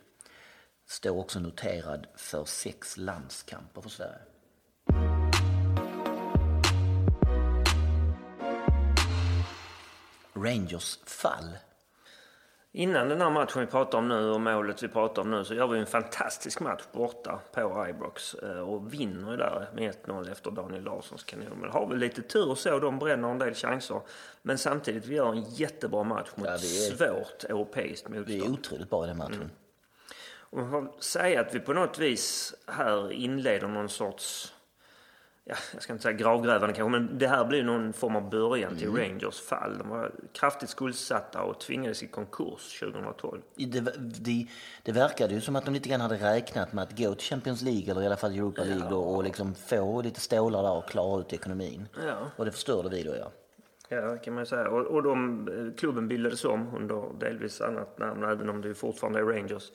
Står 0.87 1.17
också 1.17 1.39
noterad 1.39 2.07
för 2.15 2.45
sex 2.45 2.97
landskamper 2.97 3.81
för 3.81 3.89
Sverige. 3.89 4.19
Rangers 10.35 10.99
fall. 11.05 11.57
Innan 12.75 13.09
den 13.09 13.21
här 13.21 13.29
matchen 13.29 13.59
vi 13.61 13.67
pratar 13.67 13.97
om 13.97 14.07
nu 14.07 14.29
och 14.29 14.41
målet 14.41 14.83
vi 14.83 14.87
pratar 14.87 15.21
om 15.21 15.31
nu 15.31 15.43
så 15.45 15.53
gör 15.53 15.67
vi 15.67 15.79
en 15.79 15.85
fantastisk 15.85 16.59
match 16.59 16.81
borta 16.91 17.39
på 17.53 17.85
Ibrox 17.89 18.33
eh, 18.33 18.59
och 18.59 18.93
vinner 18.93 19.31
ju 19.31 19.37
där 19.37 19.69
med 19.75 19.95
1-0 20.05 20.31
efter 20.31 20.51
Daniel 20.51 20.83
Larssons 20.83 21.23
kanon. 21.23 21.57
Men 21.61 21.69
har 21.69 21.87
vi 21.87 21.95
lite 21.95 22.21
tur 22.21 22.55
så, 22.55 22.79
de 22.79 22.99
bränner 22.99 23.27
en 23.31 23.37
del 23.39 23.53
chanser. 23.53 24.01
Men 24.41 24.57
samtidigt, 24.57 25.05
vi 25.05 25.15
gör 25.15 25.29
en 25.31 25.43
jättebra 25.43 26.03
match 26.03 26.29
mot 26.35 26.47
Ja, 26.47 26.53
är- 26.53 26.57
svårt 26.57 27.43
europeiskt 27.43 28.07
Vi 28.09 28.17
är 28.17 28.19
motstånd. 28.19 28.53
otroligt 28.59 28.89
bra 28.89 29.03
i 29.03 29.07
den 29.07 29.17
matchen. 29.17 29.51
Och 30.35 30.57
man 30.57 30.71
får 30.71 30.91
säga 31.01 31.41
att 31.41 31.55
vi 31.55 31.59
på 31.59 31.73
något 31.73 31.99
vis 31.99 32.53
här 32.67 33.11
inleder 33.11 33.67
någon 33.67 33.89
sorts, 33.89 34.52
ja, 35.45 35.55
jag 35.73 35.81
ska 35.81 35.93
inte 35.93 36.03
säga 36.03 36.13
gravgrävande 36.13 36.75
kanske, 36.75 36.99
men 36.99 37.17
det 37.17 37.27
här 37.27 37.45
blir 37.45 37.63
någon 37.63 37.93
form 37.93 38.15
av 38.15 38.29
början 38.29 38.77
till 38.77 38.91
Rangers 38.91 39.41
fall. 39.41 39.77
De 39.77 39.89
var 39.89 40.11
kraftigt 40.33 40.69
skuldsatta 40.69 41.41
och 41.41 41.59
tvingades 41.59 42.03
i 42.03 42.07
konkurs 42.07 42.79
2012. 42.79 43.41
Det, 43.55 43.79
det, 43.97 44.47
det 44.83 44.91
verkade 44.91 45.33
ju 45.33 45.41
som 45.41 45.55
att 45.55 45.65
de 45.65 45.73
lite 45.73 45.89
grann 45.89 46.01
hade 46.01 46.15
räknat 46.15 46.73
med 46.73 46.83
att 46.83 46.97
gå 46.97 47.15
till 47.15 47.27
Champions 47.27 47.61
League 47.61 47.91
eller 47.91 48.01
i 48.01 48.05
alla 48.05 48.17
fall 48.17 48.33
Europa 48.33 48.63
League 48.63 48.89
då, 48.89 48.99
och 48.99 49.23
liksom 49.23 49.55
få 49.55 50.01
lite 50.01 50.19
stålar 50.19 50.63
där 50.63 50.73
och 50.73 50.89
klara 50.89 51.21
ut 51.21 51.33
ekonomin. 51.33 51.87
Ja. 52.07 52.17
Och 52.35 52.45
det 52.45 52.51
förstörde 52.51 52.89
vi 52.89 53.03
då 53.03 53.15
ja. 53.15 53.31
Ja, 53.89 54.17
kan 54.17 54.33
man 54.33 54.45
säga. 54.45 54.69
Och, 54.69 54.85
och 54.85 55.03
de, 55.03 55.47
eh, 55.47 55.79
klubben 55.79 56.07
bildades 56.07 56.45
om 56.45 56.75
under 56.75 57.19
delvis 57.19 57.61
annat 57.61 57.99
namn, 57.99 58.23
även 58.23 58.49
om 58.49 58.61
det 58.61 58.73
fortfarande 58.73 59.19
är 59.19 59.23
Rangers. 59.23 59.71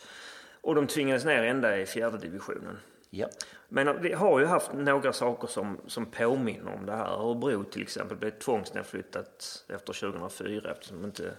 Och 0.60 0.74
de 0.74 0.86
tvingades 0.86 1.24
ner 1.24 1.42
ända 1.42 1.78
i 1.78 1.86
fjärde 1.86 2.18
divisionen. 2.18 2.76
Ja, 3.10 3.28
Men 3.68 4.02
vi 4.02 4.12
har 4.12 4.40
ju 4.40 4.46
haft 4.46 4.72
några 4.72 5.12
saker 5.12 5.48
som, 5.48 5.80
som 5.86 6.06
påminner 6.06 6.74
om 6.74 6.86
det 6.86 6.92
här. 6.92 7.06
Örebro 7.06 7.64
till 7.64 7.82
exempel 7.82 8.16
blev 8.16 8.30
tvångsnedflyttat 8.30 9.64
efter 9.68 9.92
2004 9.92 10.70
eftersom 10.70 11.00
de 11.00 11.06
inte 11.06 11.32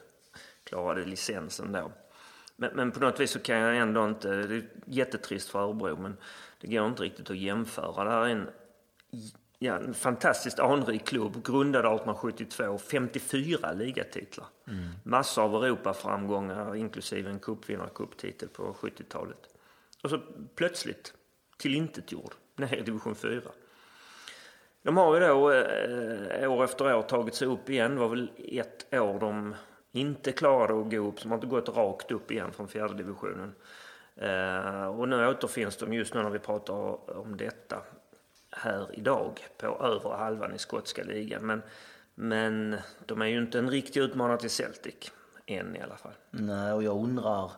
klarade 0.64 1.06
licensen 1.06 1.72
då. 1.72 1.92
Men, 2.56 2.76
men 2.76 2.92
på 2.92 3.00
något 3.00 3.20
vis 3.20 3.32
så 3.32 3.40
kan 3.40 3.58
jag 3.58 3.78
ändå 3.78 4.06
inte, 4.06 4.36
det 4.36 4.56
är 4.56 4.64
jättetrist 4.86 5.50
för 5.50 5.60
Örebro 5.60 5.98
men 5.98 6.18
det 6.62 6.68
går 6.68 6.88
inte 6.88 7.04
riktigt 7.04 7.30
att 7.30 7.38
jämföra. 7.38 8.04
Det 8.04 8.10
här 8.10 8.26
är 8.26 8.30
en, 8.30 8.50
ja, 9.60 9.76
en 9.76 9.94
fantastiskt 9.94 10.60
anrik 10.60 11.06
klubb, 11.08 11.46
grundad 11.46 11.86
1872, 11.86 12.78
54 12.78 13.74
ligatitlar. 13.74 14.48
Massor 15.04 15.44
av 15.44 15.64
Europaframgångar 15.64 16.76
inklusive 16.76 17.30
en 17.30 17.40
cupvinnarcuptitel 17.40 18.50
på 18.50 18.74
70-talet. 18.74 19.50
Och 20.04 20.10
så 20.10 20.20
plötsligt 20.56 21.14
tillintetgjord 21.60 22.34
ner 22.56 22.76
i 22.76 22.82
division 22.82 23.16
4. 23.16 23.42
De 24.82 24.98
har 24.98 25.16
ju 25.16 25.28
då 25.28 25.52
eh, 25.52 26.52
år 26.52 26.64
efter 26.64 26.96
år 26.96 27.02
tagit 27.02 27.36
sig 27.36 27.48
upp 27.48 27.70
igen. 27.70 27.94
Det 27.96 28.00
var 28.00 28.10
väl 28.10 28.32
ett 28.38 28.94
år 28.94 29.20
de 29.20 29.56
inte 29.92 30.32
klarade 30.32 30.82
att 30.82 30.92
gå 30.92 30.98
upp, 30.98 31.20
så 31.20 31.24
de 31.24 31.32
har 31.32 31.38
inte 31.38 31.48
gått 31.48 31.70
rakt 31.70 32.12
upp 32.12 32.32
igen 32.32 32.52
från 32.52 32.68
fjärde 32.68 32.94
divisionen. 32.94 33.56
Eh, 34.16 34.86
och 34.86 35.10
nu 35.10 35.28
återfinns 35.28 35.78
de 35.78 35.94
just 35.94 36.14
nu 36.14 36.24
när 36.24 36.30
vi 36.30 36.40
pratar 36.40 36.74
om 37.18 37.38
detta 37.38 37.82
här 38.52 38.88
idag 38.94 39.40
på 39.58 39.68
övre 39.68 40.16
halvan 40.18 40.56
i 40.56 40.58
skotska 40.58 41.04
ligan. 41.04 41.46
Men, 41.46 41.62
men 42.16 42.78
de 43.06 43.22
är 43.22 43.26
ju 43.26 43.38
inte 43.38 43.60
en 43.60 43.70
riktig 43.70 44.02
utmanare 44.02 44.38
till 44.38 44.50
Celtic 44.50 45.12
än 45.46 45.76
i 45.76 45.82
alla 45.82 45.98
fall. 45.98 46.14
nej, 46.30 46.74
och 46.74 46.84
jag 46.84 47.04
undrar 47.04 47.52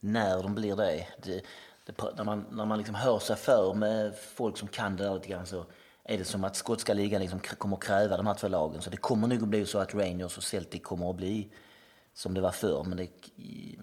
när 0.00 0.42
de 0.42 0.54
blir 0.54 0.76
det. 0.76 1.08
det, 1.22 1.42
det 1.84 1.92
när 2.16 2.24
man, 2.24 2.46
när 2.50 2.64
man 2.64 2.78
liksom 2.78 2.94
hör 2.94 3.18
sig 3.18 3.36
för 3.36 3.74
med 3.74 4.14
folk 4.34 4.56
som 4.56 4.68
kan 4.68 4.96
det 4.96 5.04
där 5.04 5.14
lite 5.14 5.28
grann 5.28 5.46
så 5.46 5.64
är 6.04 6.18
det 6.18 6.24
som 6.24 6.44
att 6.44 6.56
skotska 6.56 6.94
ligan 6.94 7.20
liksom 7.20 7.40
kommer 7.40 7.76
att 7.76 7.82
kräva 7.82 8.16
de 8.16 8.26
här 8.26 8.34
två 8.34 8.48
lagen. 8.48 8.82
Så 8.82 8.90
det 8.90 8.96
kommer 8.96 9.28
nog 9.28 9.42
att 9.42 9.48
bli 9.48 9.66
så 9.66 9.78
att 9.78 9.94
Rangers 9.94 10.36
och 10.36 10.42
Celtic 10.42 10.82
kommer 10.82 11.10
att 11.10 11.16
bli 11.16 11.52
som 12.14 12.34
det 12.34 12.40
var 12.40 12.50
förr. 12.50 12.84
Men 12.84 12.96
det, 12.96 13.08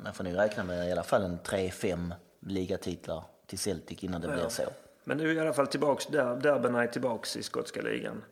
man 0.04 0.14
får 0.14 0.24
nog 0.24 0.38
räkna 0.38 0.64
med 0.64 0.90
i 0.90 0.92
alla 0.92 1.04
fall 1.04 1.22
en 1.22 1.40
3-5 1.40 2.14
ligatitlar 2.40 3.24
till 3.48 3.60
Celtic 3.60 4.04
innan 4.04 4.22
det 4.22 4.28
blir 4.28 4.50
så. 4.50 4.64
Men 5.04 5.18
nu 5.18 5.32
är 5.32 5.36
i 5.36 5.40
alla 5.40 5.54
fall 5.54 5.68
tillbaks, 5.68 6.06
där, 6.06 6.36
derbyna 6.36 6.84
är 6.84 6.88
tillbaks 6.88 7.38
i 7.38 7.44
skotska 7.44 7.82
ligan. 7.82 8.24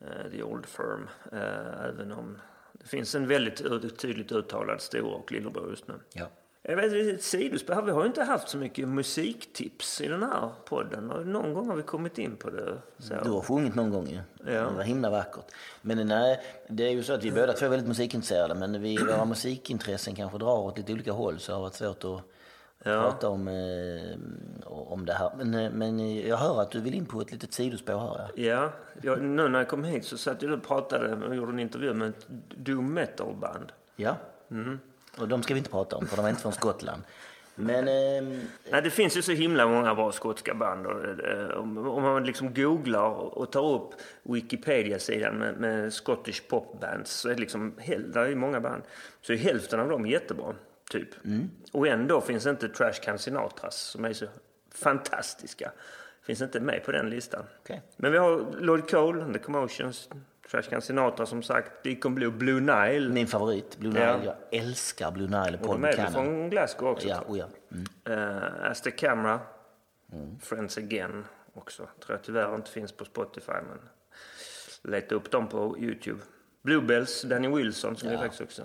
Eh, 0.00 0.30
the 0.30 0.42
old 0.42 0.66
firm. 0.66 1.08
Eh, 1.32 1.84
även 1.84 2.12
om 2.12 2.38
det 2.72 2.88
finns 2.88 3.14
en 3.14 3.26
väldigt 3.26 3.98
tydligt 3.98 4.32
uttalad 4.32 4.80
stor 4.80 5.14
och 5.14 5.32
lillebror 5.32 5.70
just 5.70 5.88
nu. 5.88 5.94
Ja. 6.12 6.26
Ett 6.68 7.22
sidospår 7.22 7.82
vi 7.82 7.90
har 7.90 8.06
inte 8.06 8.22
haft 8.22 8.48
så 8.48 8.58
mycket 8.58 8.88
musiktips 8.88 10.00
i 10.00 10.08
den 10.08 10.22
här 10.22 10.50
podden. 10.64 11.10
Och 11.10 11.26
Någon 11.26 11.54
gång 11.54 11.68
har 11.68 11.76
vi 11.76 11.82
kommit 11.82 12.18
in 12.18 12.36
på 12.36 12.50
det. 12.50 12.78
Så. 12.98 13.14
Du 13.24 13.30
har 13.30 13.40
sjungit 13.40 13.74
någon 13.74 13.90
gång 13.90 14.06
ju. 14.06 14.20
Ja. 14.52 14.60
Det 14.60 14.76
var 14.76 14.82
himla 14.82 15.10
vackert. 15.10 15.44
Men 15.82 16.08
nej, 16.08 16.40
det 16.68 16.84
är 16.86 16.90
ju 16.90 17.02
så 17.02 17.12
att 17.12 17.24
vi 17.24 17.30
båda 17.30 17.52
två 17.52 17.66
är 17.66 17.70
väldigt 17.70 17.88
musikintresserade 17.88 18.54
men 18.54 18.82
vi, 18.82 18.96
våra 18.96 19.24
musikintressen 19.24 20.14
kanske 20.14 20.38
drar 20.38 20.58
åt 20.58 20.78
lite 20.78 20.92
olika 20.92 21.12
håll 21.12 21.38
så 21.38 21.52
det 21.52 21.56
har 21.56 21.62
varit 21.62 21.74
svårt 21.74 22.04
att 22.04 22.22
prata 22.84 23.28
om, 23.28 23.48
eh, 23.48 24.16
om 24.66 25.06
det 25.06 25.12
här. 25.12 25.30
Men, 25.36 25.54
eh, 25.54 25.70
men 25.70 26.16
jag 26.26 26.36
hör 26.36 26.62
att 26.62 26.70
du 26.70 26.80
vill 26.80 26.94
in 26.94 27.06
på 27.06 27.20
ett 27.20 27.32
litet 27.32 27.52
sidospår 27.52 27.98
här. 27.98 28.18
Ja. 28.18 28.28
Ja, 28.34 28.72
jag, 29.02 29.22
nu 29.22 29.48
när 29.48 29.58
jag 29.58 29.68
kom 29.68 29.84
hit 29.84 30.04
så 30.04 30.18
satt 30.18 30.42
jag 30.42 30.52
och 30.52 30.62
pratade 30.62 31.26
och 31.26 31.36
gjorde 31.36 31.52
en 31.52 31.58
intervju 31.60 31.94
med 31.94 32.08
ett 32.08 32.26
doom 32.56 32.94
metal-band. 32.94 33.72
ja. 33.96 34.16
Och 35.20 35.28
de 35.28 35.42
ska 35.42 35.54
vi 35.54 35.58
inte 35.58 35.70
prata 35.70 35.96
om 35.96 36.06
för 36.06 36.16
de 36.16 36.24
är 36.24 36.30
inte 36.30 36.42
från 36.42 36.52
Skottland. 36.52 37.02
Men 37.54 37.88
eh, 37.88 38.38
Nej, 38.70 38.82
det 38.82 38.90
finns 38.90 39.16
ju 39.16 39.22
så 39.22 39.32
himla 39.32 39.66
många 39.66 39.94
bra 39.94 40.12
skotska 40.12 40.54
band. 40.54 40.86
Eh, 40.86 41.58
om, 41.58 42.02
man 42.02 42.24
liksom 42.24 42.54
googlar 42.54 43.08
och 43.38 43.52
tar 43.52 43.74
upp 43.74 43.90
Wikipedia-sidan 44.22 45.38
med, 45.38 45.56
med 45.56 45.92
Scottish 45.92 46.42
pop 46.48 46.80
bands 46.80 47.10
så 47.10 47.28
är 47.28 47.34
det 47.34 47.40
liksom, 47.40 47.74
där 48.06 48.20
är 48.20 48.34
många 48.34 48.60
band. 48.60 48.82
Så 49.20 49.32
är 49.32 49.36
hälften 49.36 49.80
av 49.80 49.88
dem 49.88 50.06
jättebra, 50.06 50.54
typ. 50.90 51.08
Och 51.72 51.88
ändå 51.88 52.20
finns 52.20 52.46
inte 52.46 52.68
Trash 52.68 53.00
Can 53.02 53.18
Sinatras 53.18 53.76
som 53.76 54.04
är 54.04 54.12
så 54.12 54.26
fantastiska. 54.74 55.72
Finns 56.22 56.42
inte 56.42 56.60
med 56.60 56.84
på 56.84 56.92
den 56.92 57.10
listan. 57.10 57.44
Okej. 57.62 57.82
Men 57.96 58.12
vi 58.12 58.18
har 58.18 58.60
Lloyd 58.60 58.90
Cole, 58.90 59.32
The 59.32 59.38
Commotions, 59.38 60.08
Trash 60.50 60.62
Can 60.62 60.82
Sinatra 60.82 61.26
som 61.26 61.42
sagt, 61.42 61.84
Deacon 61.84 62.14
Blue, 62.14 62.30
Blue 62.30 62.60
Nile. 62.60 63.08
min 63.08 63.26
favorit, 63.26 63.76
Blue 63.78 64.00
Ja. 64.00 64.16
Nile. 64.16 64.26
Jag 64.50 64.60
älskar 64.60 65.10
Blue 65.10 65.26
Nile 65.26 65.58
och 65.58 65.60
Och 65.60 65.66
Paul 65.66 65.80
de 65.80 65.88
är 65.88 65.96
väl 65.96 66.12
från 66.12 66.50
Glasgow 66.50 66.88
också. 66.88 67.08
Ja, 67.08 67.24
oh 67.28 67.38
ja. 67.38 67.46
Mm. 67.72 68.18
Uh, 68.18 68.70
As 68.70 68.82
the 68.82 68.90
Camera, 68.90 69.40
Friends 70.40 70.78
Again 70.78 71.24
också. 71.54 71.82
Tror 71.82 72.16
jag 72.18 72.22
tyvärr 72.22 72.54
inte 72.54 72.70
finns 72.70 72.92
på 72.92 73.04
Spotify 73.04 73.52
men 73.52 73.78
leta 74.92 75.14
upp 75.14 75.30
dem 75.30 75.48
på 75.48 75.78
Youtube. 75.78 76.20
Bluebells, 76.62 77.22
Danny 77.22 77.48
Wilson 77.48 77.96
som 77.96 78.08
är 78.08 78.16
faktiskt 78.16 78.40
också. 78.42 78.62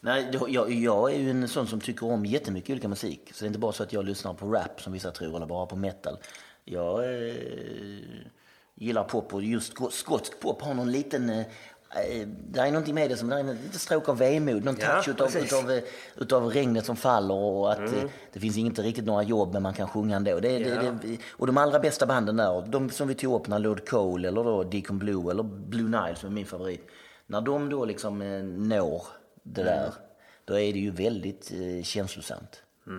Nej, 0.00 0.30
jag, 0.48 0.70
jag 0.70 1.12
är 1.12 1.18
ju 1.18 1.30
en 1.30 1.48
sån 1.48 1.66
som 1.66 1.80
tycker 1.80 2.06
om 2.06 2.24
jättemycket 2.24 2.70
olika 2.70 2.88
musik. 2.88 3.30
Så 3.32 3.44
det 3.44 3.46
är 3.46 3.46
inte 3.46 3.58
bara 3.58 3.72
så 3.72 3.82
att 3.82 3.92
jag 3.92 4.04
lyssnar 4.04 4.34
på 4.34 4.46
rap 4.46 4.80
som 4.80 4.92
vissa 4.92 5.10
tror, 5.10 5.36
eller 5.36 5.46
bara 5.46 5.66
på 5.66 5.76
metal. 5.76 6.18
Jag 6.64 7.04
eh, 7.04 7.34
gillar 8.74 9.04
pop 9.04 9.34
och 9.34 9.42
just 9.42 9.72
skotsk 9.90 10.40
pop 10.40 10.62
har 10.62 10.74
någon 10.74 10.92
liten... 10.92 11.30
Eh, 11.30 11.38
eh, 11.40 12.26
det 12.48 12.60
är 12.60 12.66
någonting 12.66 12.94
med 12.94 13.10
det 13.10 13.16
som, 13.16 13.28
det 13.28 13.34
är 13.36 13.40
en 13.40 13.46
liten 13.56 13.78
stråk 13.78 14.08
av 14.08 14.18
vemod, 14.18 14.64
någon 14.64 14.76
Ja, 14.80 14.86
touch 14.86 15.08
utav, 15.08 15.26
precis. 15.26 15.52
utav, 15.52 15.70
eh, 15.70 15.82
utav 16.16 16.46
regnet 16.46 16.84
som 16.86 16.96
faller 16.96 17.34
och 17.34 17.72
att 17.72 17.78
eh, 17.78 18.04
det 18.32 18.40
finns 18.40 18.56
inte 18.56 18.82
riktigt 18.82 19.04
några 19.04 19.22
jobb 19.22 19.52
men 19.52 19.62
man 19.62 19.74
kan 19.74 19.88
sjunga 19.88 20.16
ändå. 20.16 20.40
Det, 20.40 20.58
Ja. 20.58 20.82
det, 20.82 20.98
det, 21.02 21.18
och 21.30 21.46
de 21.46 21.56
allra 21.58 21.78
bästa 21.78 22.06
banden 22.06 22.36
där, 22.36 22.66
de 22.66 22.90
som 22.90 23.08
vi 23.08 23.14
tog 23.14 23.40
upp 23.40 23.48
när 23.48 23.58
Lord 23.58 23.88
Cole 23.88 24.28
eller 24.28 24.44
då 24.44 24.62
Deacon 24.64 24.98
Blue 24.98 25.30
eller 25.30 25.42
Blue 25.42 25.88
Nile 25.88 26.14
som 26.16 26.28
är 26.28 26.32
min 26.34 26.46
favorit. 26.46 26.86
När 27.26 27.40
de 27.40 27.68
då 27.70 27.84
liksom 27.84 28.18
når 28.68 29.02
det 29.42 29.62
där, 29.62 29.92
då 30.44 30.58
är 30.58 30.72
det 30.72 30.78
ju 30.78 30.90
väldigt 30.90 31.52
eh, 31.52 31.82
känslosamt. 31.82 32.62
Eh, 32.86 32.92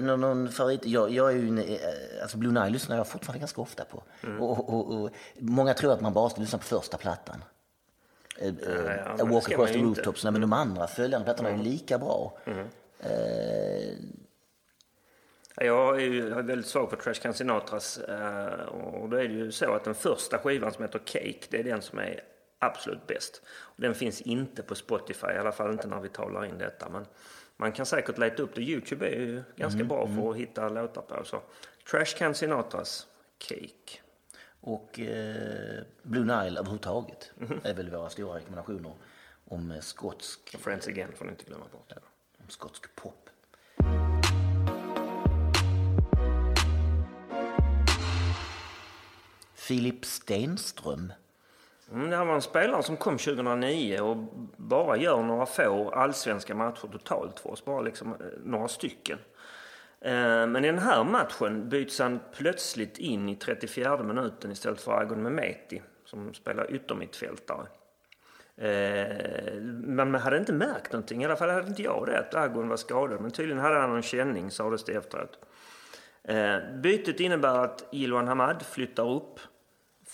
Någon, 0.00 0.20
någon 0.20 0.48
favorit? 0.48 0.86
Jag, 0.86 1.10
jag 1.10 1.30
är 1.30 1.36
ju, 1.36 1.48
en, 1.48 1.58
eh, 1.58 1.78
alltså 2.22 2.38
Blue 2.38 2.52
Nile 2.52 2.70
lyssnar 2.70 2.96
jag 2.96 3.08
fortfarande 3.08 3.38
ganska 3.38 3.60
ofta 3.60 3.84
på. 3.84 4.02
Och, 4.40 4.74
och, 4.74 4.94
och, 4.94 5.10
många 5.38 5.74
tror 5.74 5.92
att 5.92 6.00
man 6.00 6.12
bara 6.12 6.30
ska 6.30 6.40
lyssna 6.40 6.58
på 6.58 6.64
första 6.64 6.96
plattan. 6.96 7.44
Eh, 8.38 8.48
eh, 8.48 8.54
ja, 8.86 9.02
A 9.04 9.14
men 9.18 9.26
det 9.26 9.32
Walk 9.34 9.52
Across 9.52 9.72
the. 9.72 9.78
Rooftops. 9.78 10.24
Nej, 10.24 10.32
men 10.32 10.40
de 10.40 10.52
andra 10.52 10.86
följande 10.86 11.24
plattorna 11.24 11.48
är 11.48 11.56
ju 11.56 11.62
lika 11.62 11.98
bra. 11.98 12.38
Eh, 13.00 13.10
Jag 15.56 15.96
är 15.96 16.06
ju 16.06 16.28
jag 16.28 16.38
är 16.38 16.42
väldigt 16.42 16.66
svag 16.66 16.90
för 16.90 16.96
Trash 16.96 17.14
Can 17.14 17.34
Sinatras 17.34 17.98
eh, 17.98 18.66
och 18.68 19.08
då 19.08 19.16
är 19.16 19.28
det 19.28 19.34
ju 19.34 19.52
så 19.52 19.72
att 19.72 19.84
den 19.84 19.94
första 19.94 20.38
skivan 20.38 20.72
som 20.72 20.84
heter 20.84 20.98
Cake, 21.04 21.46
det 21.50 21.58
är 21.58 21.64
den 21.64 21.82
som 21.82 21.98
är 21.98 22.20
absolut 22.58 23.06
bäst. 23.06 23.42
Den 23.76 23.94
finns 23.94 24.20
inte 24.20 24.62
på 24.62 24.74
Spotify, 24.74 25.26
i 25.26 25.38
alla 25.38 25.52
fall 25.52 25.72
inte 25.72 25.88
när 25.88 26.00
vi 26.00 26.08
talar 26.08 26.44
in 26.44 26.58
detta. 26.58 26.88
Men 26.88 27.06
man 27.56 27.72
kan 27.72 27.86
säkert 27.86 28.18
leta 28.18 28.42
upp 28.42 28.54
det. 28.54 28.60
Youtube 28.62 29.06
är 29.08 29.20
ju 29.20 29.42
ganska 29.56 29.84
bra 29.84 30.06
för 30.08 30.30
att 30.30 30.36
hitta 30.36 30.68
låtar 30.68 31.02
på. 31.02 31.24
Så 31.24 31.42
Trash 31.90 32.04
Can 32.18 32.34
Sinatras 32.34 33.06
Cake. 33.38 34.00
och 34.60 35.00
eh, 35.00 35.82
Blue 36.02 36.24
Nile 36.24 36.60
överhuvudtaget 36.60 37.32
är 37.62 37.74
väl 37.74 37.90
våra 37.90 38.10
stora 38.10 38.36
rekommendationer 38.36 38.92
om 39.44 39.70
eh, 39.70 39.80
skotsk, 39.80 40.56
Friends 40.58 40.88
Again 40.88 41.12
får 41.16 41.24
ni 41.24 41.30
inte 41.30 41.44
glömma 41.44 41.64
bort. 41.72 41.92
om 42.38 42.48
skotsk 42.48 42.94
pop. 42.94 43.30
Filip 49.54 50.04
Stenström 50.04 50.98
Mm, 50.98 51.12
Mm, 51.92 52.10
det 52.10 52.16
här 52.16 52.24
var 52.24 52.34
en 52.34 52.42
spelare 52.42 52.82
som 52.82 52.96
kom 52.96 53.18
2009 53.18 54.00
och 54.00 54.16
bara 54.56 54.96
gör 54.96 55.22
några 55.22 55.46
få 55.46 55.90
allsvenska 55.90 56.54
matcher 56.54 56.88
totalt 56.92 57.40
för 57.40 57.50
oss. 57.50 57.64
Bara 57.64 57.80
liksom 57.80 58.12
eh, 58.12 58.16
några 58.44 58.68
stycken. 58.68 59.18
Eh, 60.00 60.46
men 60.46 60.64
i 60.64 60.66
den 60.66 60.78
här 60.78 61.04
matchen 61.04 61.68
byts 61.68 61.98
han 61.98 62.20
plötsligt 62.36 62.98
in 62.98 63.28
i 63.28 63.36
34 63.36 64.02
minuten 64.02 64.52
istället 64.52 64.80
för 64.80 64.92
Agon 64.92 65.22
Mehmeti 65.22 65.82
som 66.04 66.34
spelar 66.34 66.74
yttermittfältare. 66.74 67.66
Eh, 68.56 69.54
men 69.62 70.10
man 70.10 70.20
hade 70.20 70.38
inte 70.38 70.52
märkt 70.52 70.92
någonting, 70.92 71.22
i 71.22 71.24
alla 71.24 71.36
fall 71.36 71.50
hade 71.50 71.68
inte 71.68 71.82
jag 71.82 72.06
det, 72.06 72.18
att 72.18 72.34
Agon 72.34 72.68
var 72.68 72.76
skadad. 72.76 73.20
Men 73.20 73.30
tydligen 73.30 73.62
hade 73.62 73.78
han 73.78 73.90
någon 73.90 74.02
känning, 74.02 74.50
sades 74.50 74.84
det 74.84 74.92
efteråt. 74.92 75.38
Bytet 76.82 77.20
innebär 77.20 77.64
att 77.64 77.88
Ilwan 77.92 78.28
Hamad 78.28 78.62
flyttar 78.62 79.10
upp 79.10 79.40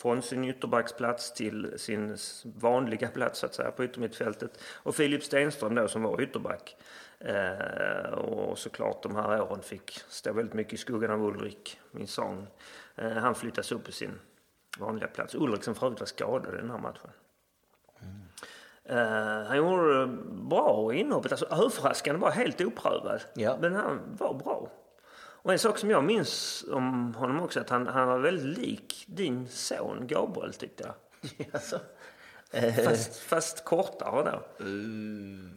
från 0.03 0.23
sin 0.23 0.45
ytterbacksplats 0.45 1.33
till 1.33 1.75
sin 1.77 2.17
vanliga 2.43 3.09
plats 3.09 3.39
så 3.39 3.47
att 3.47 3.55
säga 3.55 3.71
på 3.71 3.85
yttermittfältet. 3.85 4.61
Och 4.75 4.95
Filip 4.95 5.25
Stenström 5.25 5.75
då 5.75 5.89
som 5.89 6.03
var 6.03 6.21
ytterback. 6.21 6.77
Eh, 7.19 8.13
och 8.13 8.59
såklart 8.59 9.03
de 9.03 9.17
här 9.17 9.43
åren 9.43 9.63
fick 9.63 9.91
stå 10.09 10.33
väldigt 10.33 10.55
mycket 10.55 10.73
i 10.73 10.77
skuggan 10.77 11.11
av 11.11 11.25
Ulrik, 11.25 11.81
min 11.91 12.07
sång. 12.07 12.47
Eh, 12.97 13.11
han 13.13 13.35
flyttas 13.35 13.73
upp 13.73 13.85
på 13.85 13.93
sin 13.93 14.19
vanliga 14.79 15.09
plats. 15.09 15.35
Ulrik 15.35 15.65
som 15.65 15.75
för 15.75 15.87
övrigt 15.87 16.01
var 16.01 16.07
skadad 16.07 16.55
i 16.55 16.57
den 16.57 16.71
här 16.71 16.79
matchen. 16.79 17.11
Eh, 18.85 19.47
han 19.49 19.57
gjorde 19.57 20.07
bra 20.31 20.95
inhoppet, 20.95 21.33
alltså 21.33 21.47
överraskande, 21.47 22.21
bara 22.21 22.31
helt 22.31 22.61
oprövad. 22.61 23.21
Ja. 23.35 23.59
Men 23.61 23.75
han 23.75 24.17
var 24.19 24.35
bra. 24.35 24.69
Och 25.43 25.53
en 25.53 25.59
sak 25.59 25.79
som 25.79 25.91
jag 25.91 26.05
minns 26.05 26.65
om 26.73 27.15
honom 27.15 27.41
också, 27.41 27.61
att 27.61 27.71
han, 27.71 27.87
han 27.87 28.09
var 28.09 28.19
väldigt 28.19 28.59
lik 28.59 29.05
din 29.09 29.49
son 29.49 30.07
Gabriel 30.07 30.55
tyckte 30.55 30.85
jag. 30.85 30.95
Alltså, 31.53 31.81
Fast, 32.85 33.17
fast 33.17 33.65
kortare 33.65 34.11
då. 34.31 34.65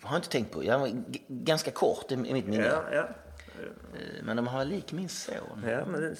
har 0.04 0.14
jag 0.14 0.18
inte 0.18 0.30
tänkt 0.30 0.52
på. 0.52 0.64
Jag 0.64 0.80
var 0.80 0.88
g- 0.88 1.22
ganska 1.28 1.72
kort 1.72 2.12
i, 2.12 2.14
i 2.14 2.34
mitt 2.34 2.48
minne. 2.48 2.66
Ja, 2.66 2.84
ja. 2.92 3.00
Eh, 3.00 4.24
Men 4.24 4.38
de 4.38 4.48
har 4.48 4.66
lik 4.66 4.92
min 4.92 5.10
son. 5.10 5.64
ja 5.68 5.86
men 5.86 6.02
det, 6.02 6.16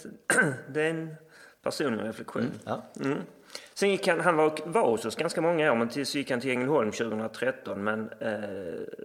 det 0.74 0.82
är 0.82 0.90
en 0.90 1.16
personlig 1.64 2.04
reflektion. 2.04 2.52
Ja. 2.66 2.82
Mm. 3.00 3.18
Sen 3.74 3.90
gick 3.90 4.08
han, 4.08 4.20
han 4.20 4.36
var, 4.36 4.60
var 4.66 4.90
hos 4.90 5.06
oss 5.06 5.16
ganska 5.16 5.42
många 5.42 5.72
år, 5.72 5.76
men 5.76 5.90
till, 5.90 6.06
så 6.06 6.18
gick 6.18 6.32
han 6.32 6.42
till 6.42 6.52
Ängelholm 6.52 6.92
2013 6.92 7.84
men 7.84 8.10
eh, 8.20 8.34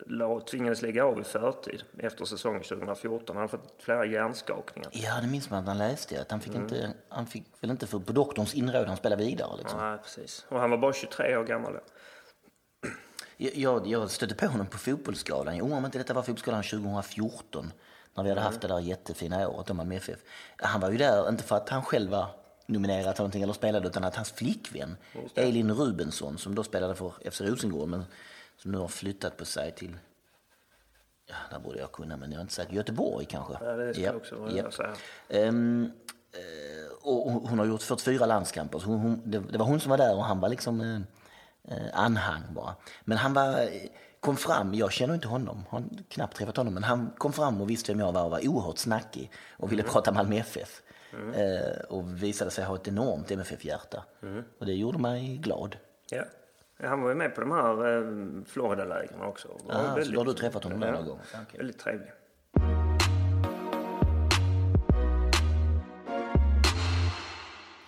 la, 0.07 0.41
tvingades 0.41 0.83
lägga 0.83 1.05
av 1.05 1.21
i 1.21 1.25
förtid 1.25 1.83
efter 1.99 2.25
säsongen 2.25 2.63
2014. 2.63 3.37
Han 3.37 3.37
hade 3.37 3.49
fått 3.49 3.83
flera 3.83 4.07
hjärnskakningar. 4.07 4.91
Ja, 4.93 5.21
det 5.21 5.27
minns 5.27 5.51
man 5.51 5.59
att 5.59 5.67
han 5.67 5.79
läste. 5.79 6.21
Att 6.21 6.31
han, 6.31 6.41
fick 6.41 6.55
inte, 6.55 6.93
han 7.09 7.27
fick 7.27 7.45
väl 7.61 7.71
inte 7.71 7.87
för, 7.87 7.99
på 7.99 8.13
doktorns 8.13 8.55
inrådan 8.55 8.97
spela 8.97 9.17
vidare. 9.17 9.57
Liksom. 9.59 9.81
Ja, 9.81 9.99
precis. 10.03 10.47
Och 10.49 10.61
han 10.61 10.71
var 10.71 10.79
bara 10.79 10.93
23 10.93 11.37
år 11.37 11.45
gammal 11.45 11.73
då. 11.73 11.81
Jag, 13.55 13.87
jag, 13.87 14.11
stötte 14.11 14.35
på 14.35 14.47
honom 14.47 14.67
på 14.67 14.79
fotbollsskalan. 14.79 15.57
Jag 15.57 15.65
undrar 15.65 15.79
om 15.79 15.85
inte 15.85 15.99
detta 15.99 16.15
var 16.15 16.23
fotbollsskalan 16.23 16.63
2014. 16.63 17.73
När 18.15 18.25
vi 18.25 18.29
hade 18.29 18.41
haft 18.41 18.61
det 18.61 18.69
där 18.69 18.79
jättefina 18.79 19.49
året 19.49 19.77
Malmö 19.77 19.95
FF. 19.95 20.19
Han 20.57 20.81
var 20.81 20.91
ju 20.91 20.97
där, 20.97 21.29
inte 21.29 21.43
för 21.45 21.57
att 21.57 21.69
han 21.69 21.83
själv 21.83 22.11
var 22.11 22.27
nominerad 22.71 23.15
till 23.15 23.23
någonting 23.23 23.43
eller 23.43 23.53
spelade, 23.53 23.89
utan 23.89 24.05
att 24.05 24.17
hans 24.17 24.31
flickvän 24.31 24.97
Elin 25.35 25.75
Rubensson, 25.75 26.39
som 26.39 26.55
då 26.55 26.65
spelade 26.65 26.95
för 26.95 27.31
FC 27.31 27.41
Rosengård, 27.41 27.89
men 27.89 28.05
som 28.57 28.73
nu 28.73 28.79
har 28.79 28.89
flyttat 28.89 29.37
på 29.37 29.45
sig 29.45 29.73
till, 29.73 29.97
ja, 31.27 31.35
där 31.51 31.59
borde 31.59 31.79
jag 31.79 31.93
kunna, 31.93 32.17
men 32.17 32.31
jag 32.31 32.39
är 32.39 32.43
inte 32.43 32.55
säker, 32.55 32.75
Göteborg 32.75 33.27
kanske? 33.27 33.53
Ja, 33.65 33.73
det 33.73 33.95
ska 33.95 34.03
jag 34.03 34.17
också 34.17 34.51
ja. 34.57 34.71
säga. 34.71 34.95
Ehm, 35.29 35.93
eh, 36.33 36.93
och 37.03 37.33
hon 37.33 37.59
har 37.59 37.67
gjort 37.67 37.83
44 37.83 38.27
landskamper. 38.27 38.79
Så 38.79 38.87
hon, 38.87 39.01
hon, 39.01 39.23
det, 39.25 39.39
det 39.39 39.59
var 39.59 39.67
hon 39.67 39.81
som 39.81 39.91
var 39.91 39.99
där 39.99 40.15
och 40.15 40.25
han 40.25 40.41
var 40.41 40.49
liksom 40.49 40.81
eh, 40.81 41.01
eh, 41.77 41.91
anhang 41.93 42.43
bara. 42.51 42.75
Men 43.05 43.19
han 43.19 43.35
var, 43.35 43.49
eh, 43.49 43.69
kom 44.21 44.37
fram, 44.37 44.75
jag 44.75 44.93
känner 44.93 45.15
inte 45.15 45.29
honom, 45.29 45.65
har 45.69 45.85
knappt 46.09 46.37
träffat 46.37 46.57
honom, 46.57 46.75
men 46.75 46.83
han 46.85 47.13
kom 47.19 47.33
fram 47.33 47.61
och 47.61 47.71
visste 47.71 47.93
vem 47.93 48.01
jag 48.01 48.13
var 48.13 48.25
och 48.25 48.31
var 48.31 48.49
oerhört 48.49 48.79
snackig 48.79 49.31
och 49.51 49.73
ville 49.73 49.83
prata 49.83 50.13
Malmö 50.13 50.37
FF. 50.37 50.83
Eh, 51.35 51.81
och 51.89 52.23
visade 52.23 52.51
sig 52.51 52.65
ha 52.65 52.75
ett 52.75 52.89
enormt 52.89 53.31
MFF-hjärta. 53.31 54.05
Och 54.59 54.67
det 54.67 54.73
gjorde 54.73 54.99
mig 54.99 55.37
glad. 55.37 55.77
Ja. 56.11 56.23
Han 56.83 57.03
var 57.03 57.09
ju 57.09 57.15
med 57.15 57.35
på 57.35 57.41
de 57.41 57.51
här 57.51 57.97
eh, 57.99 58.45
Florida-lägren 58.47 59.21
också. 59.23 59.49
Ah, 59.69 59.89
så 59.89 59.95
väldigt- 59.95 60.15
då 60.15 60.21
har 60.21 60.25
du 60.25 60.33
träffat 60.33 60.65
honom 60.65 60.83
ja, 60.83 60.91
någon 60.93 61.07
gång? 61.07 61.19
Okej. 61.35 61.57
Väldigt 61.59 61.79
trevlig. 61.79 62.13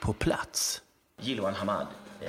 På 0.00 0.12
plats. 0.12 0.82
Jiloan 1.20 1.54
Hamad, 1.54 1.87
eh, 2.20 2.28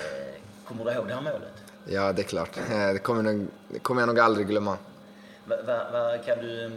kommer 0.65 0.85
du 0.85 0.91
ihåg 0.91 1.07
det 1.07 1.13
här 1.13 1.21
målet? 1.21 1.63
Ja, 1.87 2.13
det 2.13 2.21
är 2.21 2.23
klart. 2.23 2.57
Eh, 2.57 2.93
Det 2.93 2.99
kommer, 2.99 3.23
nog, 3.23 3.47
det 3.69 3.79
kommer 3.79 4.01
jag 4.01 4.07
nog 4.07 4.19
aldrig 4.19 4.47
glömma. 4.47 4.77
Va, 5.45 5.55
va, 5.67 5.91
va, 5.91 6.17
kan 6.25 6.37
du 6.39 6.65
eh, 6.65 6.71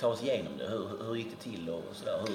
ta 0.00 0.06
oss 0.08 0.22
igenom 0.22 0.52
det? 0.58 0.64
Hur, 0.68 1.04
hur 1.06 1.14
gick 1.14 1.30
det 1.30 1.42
till 1.50 1.70
och 1.70 1.84
sådär? 1.92 2.18
Hur? 2.26 2.34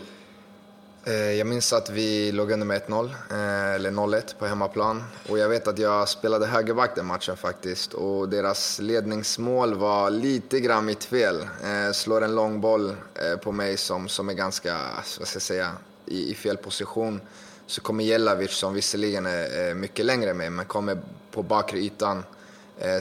Eh, 1.08 1.32
jag 1.32 1.48
minns 1.48 1.74
att 1.74 1.90
vi 1.90 2.32
låg 2.32 2.52
under 2.52 2.66
med 2.66 2.82
1-0, 2.82 3.16
eh, 3.32 3.76
eller 3.76 3.92
0-1 3.92 4.36
på 4.40 4.46
hemmaplan. 4.46 5.04
Och 5.30 5.38
jag 5.38 5.50
vet 5.50 5.68
att 5.68 5.80
jag 5.80 6.10
spelade 6.10 6.46
högerback 6.46 6.96
den 6.96 7.06
matchen 7.06 7.38
faktiskt. 7.38 7.94
Och 7.94 8.30
deras 8.30 8.80
ledningsmål 8.80 9.74
var 9.74 10.10
lite 10.10 10.60
grann 10.60 10.86
mitt 10.86 11.04
fel. 11.04 11.42
Eh, 11.64 11.92
slår 11.94 12.24
en 12.24 12.36
lång 12.36 12.62
boll 12.62 12.96
på 13.44 13.52
mig 13.52 13.78
som, 13.78 14.08
som 14.08 14.30
är 14.30 14.34
ganska, 14.34 14.78
vad 15.20 15.28
ska 15.28 15.36
jag 15.36 15.42
säga, 15.42 15.72
i, 16.06 16.32
i 16.32 16.36
fel 16.36 16.58
position. 16.58 17.22
Så 17.68 17.82
kommer 17.82 18.04
Jelavic 18.04 18.52
som 18.52 18.74
visserligen 18.74 19.26
är 19.26 19.74
mycket 19.74 20.06
längre 20.06 20.30
än 20.30 20.38
mig, 20.38 20.50
men 20.50 20.66
kommer 20.66 21.02
på 21.32 21.44
bakre 21.44 21.80
ytan. 21.80 22.24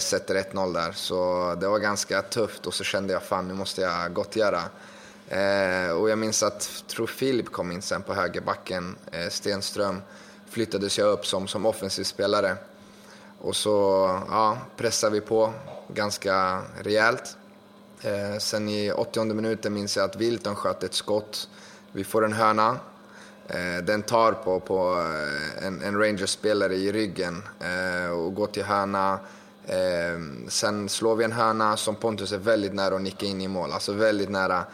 Sätter 0.00 0.34
1-0 0.34 0.74
där. 0.74 0.92
Så 0.92 1.54
det 1.60 1.68
var 1.68 1.78
ganska 1.78 2.22
tufft 2.22 2.66
och 2.66 2.74
så 2.74 2.84
kände 2.84 3.12
jag 3.12 3.22
fan 3.22 3.48
nu 3.48 3.54
måste 3.54 3.80
jag 3.80 4.12
gottgöra. 4.12 4.62
Eh, 5.28 5.90
och 5.90 6.10
jag 6.10 6.18
minns 6.18 6.42
att, 6.42 6.84
tror 6.86 7.06
Filip 7.06 7.52
kom 7.52 7.72
in 7.72 7.82
sen 7.82 8.02
på 8.02 8.14
högerbacken, 8.14 8.96
eh, 9.12 9.28
Stenström 9.28 10.02
flyttades 10.48 10.98
jag 10.98 11.08
upp 11.08 11.26
som, 11.26 11.48
som 11.48 11.66
offensiv 11.66 12.04
spelare. 12.04 12.56
Och 13.38 13.56
så 13.56 13.70
ja, 14.30 14.58
pressade 14.76 15.12
vi 15.12 15.20
på 15.20 15.52
ganska 15.88 16.62
rejält. 16.82 17.36
Eh, 18.02 18.38
sen 18.38 18.68
i 18.68 18.92
80 18.92 19.24
minuten 19.24 19.74
minns 19.74 19.96
jag 19.96 20.04
att 20.04 20.16
Wilton 20.16 20.54
sköt 20.54 20.82
ett 20.82 20.94
skott. 20.94 21.48
Vi 21.92 22.04
får 22.04 22.24
en 22.24 22.32
hörna. 22.32 22.78
Eh, 23.48 23.84
den 23.84 24.02
tar 24.02 24.32
på, 24.32 24.60
på 24.60 25.00
eh, 25.00 25.66
en, 25.66 25.82
en 25.82 25.98
Rangers-spelare 25.98 26.74
i 26.74 26.92
ryggen 26.92 27.42
eh, 27.60 28.10
och 28.10 28.34
går 28.34 28.46
till 28.46 28.64
hörna. 28.64 29.18
Eh, 29.66 30.48
sen 30.48 30.88
slår 30.88 31.16
vi 31.16 31.24
en 31.24 31.32
hörna 31.32 31.76
som 31.76 31.94
Pontus 31.94 32.32
är 32.32 32.38
väldigt 32.38 32.74
nära 32.74 32.94
att 32.94 33.02
nicka 33.02 33.26
in 33.26 33.40
i 33.40 33.48
mål. 33.48 33.72
Alltså 33.72 33.92
väldigt 33.92 34.30
nära. 34.30 34.64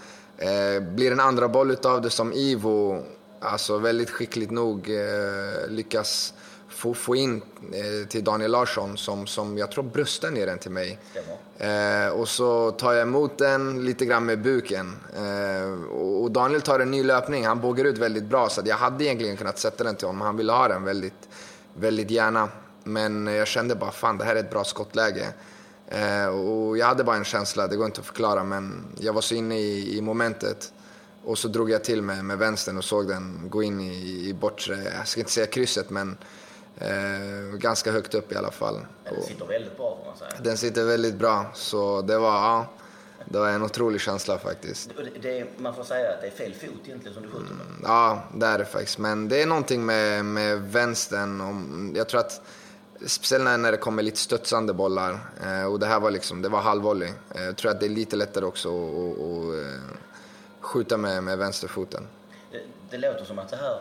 Eh, 0.42 0.82
blir 0.82 1.12
en 1.12 1.20
andra 1.20 1.48
boll 1.48 1.70
utav 1.70 2.02
det 2.02 2.10
som 2.10 2.32
Ivo, 2.32 3.02
alltså 3.40 3.78
väldigt 3.78 4.10
skickligt 4.10 4.50
nog, 4.50 4.90
eh, 4.90 5.68
lyckas 5.68 6.34
få, 6.68 6.94
få 6.94 7.16
in 7.16 7.42
eh, 7.72 8.08
till 8.08 8.24
Daniel 8.24 8.50
Larsson 8.50 8.96
som, 8.96 9.26
som 9.26 9.58
jag 9.58 9.70
tror 9.70 9.84
bröstar 9.84 10.30
ner 10.30 10.46
den 10.46 10.58
till 10.58 10.70
mig. 10.70 10.98
Eh, 11.58 12.08
och 12.08 12.28
så 12.28 12.70
tar 12.70 12.92
jag 12.92 13.02
emot 13.02 13.38
den 13.38 13.84
lite 13.84 14.04
grann 14.04 14.26
med 14.26 14.42
buken. 14.42 14.96
Eh, 15.16 15.92
och 15.94 16.30
Daniel 16.30 16.62
tar 16.62 16.80
en 16.80 16.90
ny 16.90 17.02
löpning, 17.02 17.46
han 17.46 17.60
bågar 17.60 17.84
ut 17.84 17.98
väldigt 17.98 18.24
bra 18.24 18.48
så 18.48 18.62
jag 18.64 18.76
hade 18.76 19.04
egentligen 19.04 19.36
kunnat 19.36 19.58
sätta 19.58 19.84
den 19.84 19.96
till 19.96 20.06
honom. 20.06 20.20
Han 20.20 20.36
ville 20.36 20.52
ha 20.52 20.68
den 20.68 20.84
väldigt, 20.84 21.28
väldigt 21.74 22.10
gärna. 22.10 22.48
Men 22.84 23.26
jag 23.26 23.46
kände 23.46 23.74
bara 23.74 23.90
fan 23.90 24.18
det 24.18 24.24
här 24.24 24.36
är 24.36 24.40
ett 24.40 24.50
bra 24.50 24.64
skottläge. 24.64 25.26
Eh, 25.92 26.26
och 26.26 26.78
jag 26.78 26.86
hade 26.86 27.04
bara 27.04 27.16
en 27.16 27.24
känsla, 27.24 27.66
det 27.66 27.76
går 27.76 27.86
inte 27.86 28.00
att 28.00 28.06
förklara 28.06 28.44
men 28.44 28.84
jag 28.98 29.12
var 29.12 29.20
så 29.20 29.34
inne 29.34 29.58
i, 29.58 29.98
i 29.98 30.00
momentet. 30.00 30.72
Och 31.24 31.38
så 31.38 31.48
drog 31.48 31.70
jag 31.70 31.84
till 31.84 32.02
med, 32.02 32.24
med 32.24 32.38
vänstern 32.38 32.78
och 32.78 32.84
såg 32.84 33.08
den 33.08 33.40
gå 33.50 33.62
in 33.62 33.80
i, 33.80 34.28
i 34.28 34.34
bortre, 34.34 34.78
jag 34.98 35.08
ska 35.08 35.20
inte 35.20 35.32
säga 35.32 35.46
krysset 35.46 35.90
men 35.90 36.16
eh, 36.78 37.56
ganska 37.58 37.92
högt 37.92 38.14
upp 38.14 38.32
i 38.32 38.36
alla 38.36 38.50
fall. 38.50 38.78
Men 39.04 39.14
det 39.14 39.22
sitter 39.22 39.46
väldigt 39.46 39.76
bra 39.76 39.98
får 39.98 40.06
man 40.06 40.16
säga. 40.16 40.42
Den 40.42 40.56
sitter 40.56 40.84
väldigt 40.84 41.14
bra, 41.14 41.46
så 41.54 42.02
det 42.02 42.18
var, 42.18 42.34
ja, 42.34 42.66
det 43.26 43.38
var 43.38 43.48
en 43.48 43.62
otrolig 43.62 44.00
känsla 44.00 44.38
faktiskt. 44.38 44.90
Det, 44.96 45.28
det, 45.28 45.46
man 45.56 45.74
får 45.74 45.84
säga 45.84 46.10
att 46.10 46.20
det 46.20 46.26
är 46.26 46.30
fel 46.30 46.54
fot 46.54 46.80
egentligen 46.84 47.14
som 47.14 47.22
du 47.22 47.28
skjuter 47.28 47.54
med. 47.54 47.66
Ja, 47.82 48.22
det 48.34 48.46
är 48.46 48.58
det 48.58 48.64
faktiskt. 48.64 48.98
Men 48.98 49.28
det 49.28 49.42
är 49.42 49.46
någonting 49.46 49.86
med, 49.86 50.24
med 50.24 50.60
vänstern. 50.62 51.40
Och 51.40 51.96
jag 51.96 52.08
tror 52.08 52.20
att, 52.20 52.40
speciellt 53.06 53.44
när- 53.44 53.72
det 53.72 53.78
kommer 53.78 54.02
lite 54.02 54.18
studsande 54.18 54.72
bollar, 54.72 55.18
eh, 55.42 55.64
och 55.64 55.78
det 55.80 55.86
här 55.86 56.00
var 56.00 56.10
liksom, 56.10 56.42
det 56.42 56.48
var 56.48 56.60
halvvolley. 56.60 57.08
Eh, 57.34 57.44
jag 57.44 57.56
tror 57.56 57.70
att 57.70 57.80
det 57.80 57.86
är 57.86 57.90
lite 57.90 58.16
lättare 58.16 58.44
också 58.44 58.68
att, 58.68 59.18
att, 59.18 59.66
eh, 59.66 59.96
skjuta 60.60 60.96
med, 60.96 61.22
med 61.24 61.38
vänsterfoten. 61.38 62.06
Det, 62.52 62.60
det 62.90 62.98
låter 62.98 63.24
som 63.24 63.38
att 63.38 63.48
det 63.48 63.56
här 63.56 63.80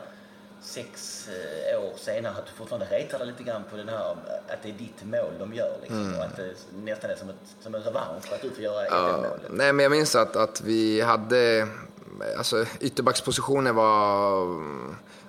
sex 0.63 1.27
år 1.83 1.93
senare, 1.97 2.33
att 2.37 2.45
du 2.45 2.51
fortfarande 2.51 2.85
retar 2.97 3.17
dig 3.19 3.27
lite 3.27 3.43
grann 3.43 3.63
på 3.71 3.77
den 3.77 3.89
här, 3.89 4.11
att 4.47 4.63
det 4.63 4.69
är 4.69 4.73
ditt 4.73 5.03
mål 5.03 5.33
de 5.39 5.53
gör 5.53 5.77
liksom. 5.81 6.13
Och 6.17 6.23
att 6.23 6.35
det 6.35 6.53
nästan 6.83 7.11
är 7.11 7.15
som, 7.15 7.29
ett, 7.29 7.35
som 7.63 7.75
en 7.75 7.81
revansch 7.83 8.25
för 8.25 8.35
att 8.35 8.41
du 8.41 8.49
får 8.49 8.63
göra. 8.63 8.85
Ja, 8.85 9.17
målet. 9.17 9.41
nej, 9.49 9.73
men 9.73 9.83
jag 9.83 9.91
minns 9.91 10.15
att, 10.15 10.35
att 10.35 10.61
vi 10.61 11.01
hade 11.01 11.67
alltså 12.37 12.65
ytterbackspositionen 12.79 13.75
var, 13.75 14.45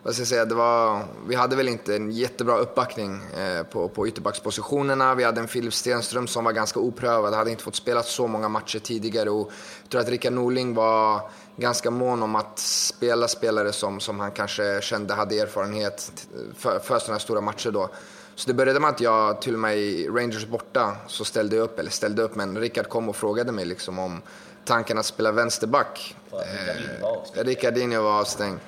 vad 0.03 0.15
ska 0.15 0.21
jag 0.21 0.29
säga, 0.29 0.45
det 0.45 0.55
var, 0.55 1.05
vi 1.29 1.35
hade 1.35 1.57
väl 1.57 1.69
inte 1.69 1.97
en 1.97 2.11
jättebra 2.11 2.59
uppbackning 2.59 3.23
eh, 3.37 3.63
på, 3.63 3.89
på 3.89 4.09
ytterbackspositionerna. 4.09 5.15
Vi 5.15 5.25
hade 5.25 5.41
en 5.41 5.49
Filip 5.49 5.75
Stenström 5.75 6.27
som 6.27 6.45
var 6.45 6.53
ganska 6.53 6.81
oprövad, 6.81 7.35
hade 7.35 7.51
inte 7.51 7.63
fått 7.63 7.77
spela 7.77 8.03
så 8.03 8.27
många 8.27 8.49
matcher 8.49 8.79
tidigare 8.79 9.31
och 9.31 9.53
jag 9.83 9.91
tror 9.91 10.01
att 10.01 10.09
Rickard 10.09 10.33
Norling 10.33 10.75
var 10.75 11.31
ganska 11.57 11.91
mån 11.91 12.23
om 12.23 12.35
att 12.35 12.59
spela 12.59 13.29
spelare 13.29 13.73
som, 13.73 14.01
som 14.01 14.21
han 14.21 14.31
kanske 14.31 14.81
kände 14.83 15.15
hade 15.15 15.39
erfarenhet 15.39 16.29
för, 16.57 16.79
för 16.79 16.99
sådana 16.99 17.19
stora 17.19 17.41
matcher 17.41 17.71
då. 17.71 17.91
Så 18.35 18.49
det 18.49 18.55
började 18.55 18.81
med 18.81 18.91
att 18.91 19.01
jag 19.01 19.43
till 19.43 19.55
och 19.55 19.61
med 19.61 19.79
i 19.79 20.09
Rangers 20.09 20.47
borta 20.47 20.97
så 21.07 21.25
ställde 21.25 21.57
jag 21.57 21.65
upp, 21.65 21.79
eller 21.79 21.91
ställde 21.91 22.23
upp, 22.23 22.35
men 22.35 22.59
Rickard 22.59 22.89
kom 22.89 23.09
och 23.09 23.17
frågade 23.17 23.53
mig 23.53 23.65
liksom 23.65 23.99
om 23.99 24.23
tanken 24.65 24.99
att 24.99 25.07
spela 25.07 25.33
vänsterback. 25.33 26.17
Eh, 26.33 27.45
Ricardinho 27.45 28.03
var 28.03 28.21
avstängd. 28.21 28.59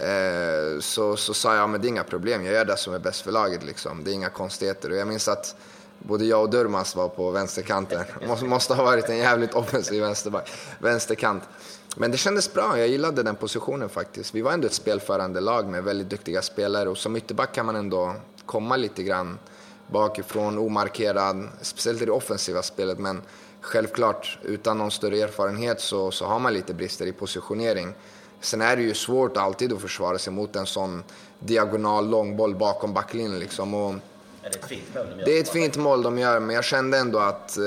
Eh, 0.00 0.80
så, 0.80 1.16
så 1.16 1.34
sa 1.34 1.56
jag, 1.56 1.70
men 1.70 1.80
det 1.80 1.86
är 1.86 1.88
inga 1.88 2.04
problem, 2.04 2.44
jag 2.44 2.54
gör 2.54 2.64
det 2.64 2.76
som 2.76 2.94
är 2.94 2.98
bäst 2.98 3.20
för 3.20 3.32
laget 3.32 3.64
liksom. 3.64 4.04
Det 4.04 4.10
är 4.10 4.12
inga 4.12 4.28
konstigheter. 4.28 4.90
Och 4.90 4.96
jag 4.96 5.08
minns 5.08 5.28
att 5.28 5.56
både 5.98 6.24
jag 6.24 6.42
och 6.42 6.50
Durmaz 6.50 6.96
var 6.96 7.08
på 7.08 7.30
vänsterkanten. 7.30 8.04
Måste, 8.28 8.44
måste 8.44 8.74
ha 8.74 8.84
varit 8.84 9.08
en 9.08 9.16
jävligt 9.16 9.54
offensiv 9.54 10.02
vänsterback. 10.02 10.52
Vänsterkant. 10.78 11.42
Men 11.96 12.10
det 12.10 12.16
kändes 12.16 12.52
bra, 12.52 12.78
jag 12.78 12.88
gillade 12.88 13.22
den 13.22 13.36
positionen 13.36 13.88
faktiskt. 13.88 14.34
Vi 14.34 14.40
var 14.40 14.52
ändå 14.52 14.66
ett 14.66 14.72
spelförande 14.72 15.40
lag 15.40 15.68
med 15.68 15.84
väldigt 15.84 16.08
duktiga 16.08 16.42
spelare 16.42 16.88
och 16.88 16.98
som 16.98 17.16
ytterback 17.16 17.54
kan 17.54 17.66
man 17.66 17.76
ändå 17.76 18.14
komma 18.46 18.76
lite 18.76 19.02
grann 19.02 19.38
bakifrån, 19.86 20.58
omarkerad, 20.58 21.48
speciellt 21.60 22.02
i 22.02 22.04
det 22.04 22.12
offensiva 22.12 22.62
spelet. 22.62 22.98
Men 22.98 23.22
självklart, 23.60 24.38
utan 24.42 24.78
någon 24.78 24.90
större 24.90 25.18
erfarenhet 25.20 25.80
så, 25.80 26.10
så 26.10 26.26
har 26.26 26.38
man 26.38 26.54
lite 26.54 26.74
brister 26.74 27.06
i 27.06 27.12
positionering. 27.12 27.94
Sen 28.44 28.60
är 28.60 28.76
det 28.76 28.82
ju 28.82 28.94
svårt 28.94 29.36
alltid 29.36 29.72
att 29.72 29.80
försvara 29.80 30.18
sig 30.18 30.32
mot 30.32 30.56
en 30.56 30.66
sån 30.66 31.02
diagonal 31.38 32.10
långboll 32.10 32.54
bakom 32.54 32.94
backlinjen. 32.94 33.38
Liksom. 33.38 33.74
Och 33.74 33.94
det 34.42 34.48
är 34.48 34.50
ett 34.50 34.68
fint 34.68 34.94
mål 34.94 35.02
de 35.02 35.18
gör. 35.18 35.24
Det 35.24 35.36
är 35.36 35.40
ett 35.40 35.48
fint 35.48 35.76
mål 35.76 36.02
de 36.02 36.18
gör, 36.18 36.40
men 36.40 36.56
jag 36.56 36.64
kände 36.64 36.98
ändå 36.98 37.18
att... 37.18 37.58
Eh, 37.58 37.64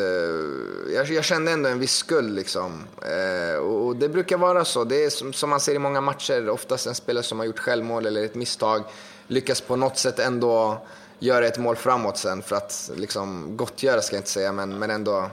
jag, 0.93 1.07
jag, 1.09 1.23
kände 1.23 1.51
ändå 1.51 1.69
en 1.69 1.79
viss 1.79 1.95
skuld 1.95 2.35
liksom. 2.35 2.83
Eh, 3.01 3.59
och 3.59 3.95
det 3.95 4.09
brukar 4.09 4.37
vara 4.37 4.65
så. 4.65 4.83
Det 4.83 5.05
är 5.05 5.09
som, 5.09 5.33
som, 5.33 5.49
man 5.49 5.59
ser 5.59 5.75
i 5.75 5.79
många 5.79 6.01
matcher, 6.01 6.49
oftast 6.49 6.87
en 6.87 6.95
spelare 6.95 7.23
som 7.23 7.39
har 7.39 7.45
gjort 7.45 7.59
självmål 7.59 8.05
eller 8.05 8.23
ett 8.23 8.35
misstag 8.35 8.83
lyckas 9.27 9.61
på 9.61 9.75
något 9.75 9.97
sätt 9.97 10.19
ändå 10.19 10.85
göra 11.19 11.47
ett 11.47 11.57
mål 11.57 11.75
framåt 11.75 12.17
sen 12.17 12.41
för 12.41 12.55
att 12.55 12.91
liksom 12.95 13.57
gottgöra 13.57 14.01
ska 14.01 14.15
jag 14.15 14.19
inte 14.19 14.29
säga, 14.29 14.51
men, 14.51 14.79
men 14.79 14.89
ändå 14.89 15.29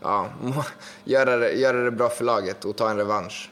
ja, 0.00 0.28
göra, 1.04 1.36
det, 1.36 1.52
göra 1.52 1.84
det 1.84 1.90
bra 1.90 2.08
för 2.08 2.24
laget 2.24 2.64
och 2.64 2.76
ta 2.76 2.90
en 2.90 2.96
revansch. 2.96 3.50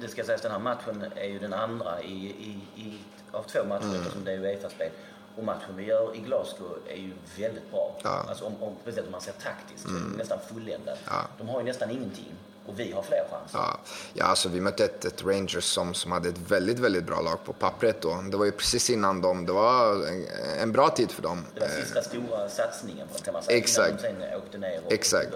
Det 0.00 0.08
ska 0.08 0.24
sägas, 0.24 0.42
den 0.42 0.52
här 0.52 0.58
matchen 0.58 1.04
är 1.16 1.28
ju 1.28 1.38
den 1.38 1.52
andra 1.52 2.02
i, 2.02 2.26
i, 2.26 2.80
i 2.82 2.98
av 3.30 3.42
två 3.42 3.64
matcher 3.64 3.84
mm. 3.84 4.00
eftersom 4.00 4.24
det 4.24 4.32
är 4.32 4.38
Uefa-spel. 4.38 4.90
Och 5.36 5.44
matchen 5.44 5.76
vi 5.76 5.84
gör 5.84 6.16
i 6.16 6.18
Glasgow 6.18 6.78
är 6.88 6.96
ju 6.96 7.12
väldigt 7.38 7.70
bra. 7.70 7.96
Ja. 8.02 8.24
Alltså 8.28 8.44
om, 8.44 8.62
om, 8.62 8.76
speciellt 8.82 9.06
om 9.06 9.12
man 9.12 9.20
ser 9.20 9.32
taktiskt, 9.32 9.86
mm. 9.86 10.12
nästan 10.18 10.38
fulländad. 10.48 10.98
Ja. 11.06 11.26
De 11.38 11.48
har 11.48 11.60
ju 11.60 11.66
nästan 11.66 11.90
ingenting. 11.90 12.32
Och 12.66 12.80
vi 12.80 12.92
har 12.92 13.02
fler 13.02 13.24
chanser. 13.30 13.58
Ja, 13.58 13.78
ja 14.14 14.24
alltså 14.24 14.48
vi 14.48 14.60
mötte 14.60 14.84
ett, 14.84 15.04
ett 15.04 15.24
Rangers 15.24 15.64
som, 15.64 15.94
som 15.94 16.12
hade 16.12 16.28
ett 16.28 16.38
väldigt, 16.48 16.78
väldigt 16.78 17.04
bra 17.04 17.20
lag 17.20 17.44
på 17.44 17.52
pappret 17.52 18.00
då. 18.00 18.24
Det 18.30 18.36
var 18.36 18.44
ju 18.44 18.52
precis 18.52 18.90
innan 18.90 19.20
dem. 19.20 19.46
Det 19.46 19.52
var 19.52 20.06
en, 20.06 20.26
en 20.60 20.72
bra 20.72 20.88
tid 20.88 21.10
för 21.10 21.22
dem. 21.22 21.46
Det 21.54 21.60
var 21.60 21.68
sista 21.68 21.98
eh. 21.98 22.04
stora 22.04 22.48
satsningen 22.48 23.08
kan 23.24 23.34
man 23.34 23.42
säga. 23.42 23.58
Exakt. 23.58 24.04
Innan 24.04 24.20
de 24.20 24.26
sen 24.26 24.36
åkte 24.36 24.58
ner 24.58 24.80
och 24.86 24.92
Exakt. 24.92 25.28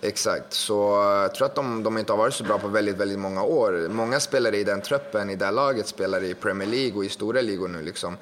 Exakt. 0.00 0.52
Så 0.52 1.02
eh, 1.02 1.22
jag 1.22 1.34
tror 1.34 1.46
att 1.46 1.54
de, 1.54 1.82
de 1.82 1.98
inte 1.98 2.12
har 2.12 2.18
varit 2.18 2.34
så 2.34 2.44
bra 2.44 2.58
på 2.58 2.68
väldigt, 2.68 2.96
väldigt 2.96 3.18
många 3.18 3.42
år. 3.42 3.88
Många 3.88 4.20
spelare 4.20 4.56
i 4.56 4.64
den 4.64 4.80
truppen, 4.80 5.30
i 5.30 5.36
det 5.36 5.50
laget, 5.50 5.86
spelar 5.86 6.24
i 6.24 6.34
Premier 6.34 6.68
League 6.68 6.96
och 6.96 7.04
i 7.04 7.08
stora 7.08 7.40
ligor 7.40 7.68
nu 7.68 7.82
liksom. 7.82 8.16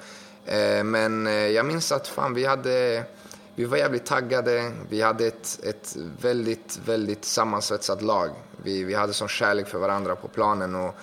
Eh, 0.45 0.83
men 0.83 1.25
jag 1.53 1.65
minns 1.65 1.91
att 1.91 2.07
fan, 2.07 2.33
vi 2.33 2.45
hade 2.45 3.03
vi 3.55 3.65
var 3.65 3.77
jävligt 3.77 4.05
taggade. 4.05 4.71
Vi 4.89 5.01
hade 5.01 5.27
ett, 5.27 5.59
ett 5.63 5.95
väldigt, 6.21 6.79
väldigt 6.85 7.25
sammansvetsat 7.25 8.01
lag. 8.01 8.29
Vi, 8.63 8.83
vi 8.83 8.93
hade 8.93 9.13
sån 9.13 9.27
kärlek 9.27 9.67
för 9.67 9.77
varandra 9.77 10.15
på 10.15 10.27
planen. 10.27 10.75
Och, 10.75 10.95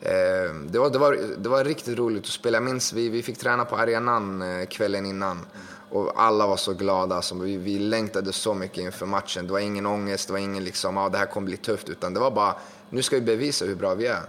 eh, 0.00 0.54
det, 0.70 0.78
var, 0.78 0.90
det, 0.90 0.98
var, 0.98 1.18
det 1.38 1.48
var 1.48 1.64
riktigt 1.64 1.98
roligt 1.98 2.22
att 2.22 2.28
spela. 2.28 2.56
Jag 2.56 2.64
minns 2.64 2.92
vi, 2.92 3.08
vi 3.08 3.22
fick 3.22 3.38
träna 3.38 3.64
på 3.64 3.76
arenan 3.76 4.42
eh, 4.42 4.66
kvällen 4.66 5.06
innan. 5.06 5.46
Och 5.90 6.12
alla 6.16 6.46
var 6.46 6.56
så 6.56 6.72
glada. 6.72 7.16
Alltså, 7.16 7.34
vi, 7.34 7.56
vi 7.56 7.78
längtade 7.78 8.32
så 8.32 8.54
mycket 8.54 8.78
inför 8.78 9.06
matchen. 9.06 9.46
Det 9.46 9.52
var 9.52 9.60
ingen 9.60 9.86
ångest, 9.86 10.26
det 10.26 10.32
var 10.32 10.40
ingen 10.40 10.64
liksom, 10.64 10.98
ah, 10.98 11.08
det 11.08 11.18
här 11.18 11.26
kommer 11.26 11.46
bli 11.46 11.56
tufft. 11.56 11.88
Utan 11.88 12.14
det 12.14 12.20
var 12.20 12.30
bara, 12.30 12.54
nu 12.90 13.02
ska 13.02 13.16
vi 13.16 13.22
bevisa 13.22 13.64
hur 13.64 13.74
bra 13.74 13.94
vi 13.94 14.06
är. 14.06 14.22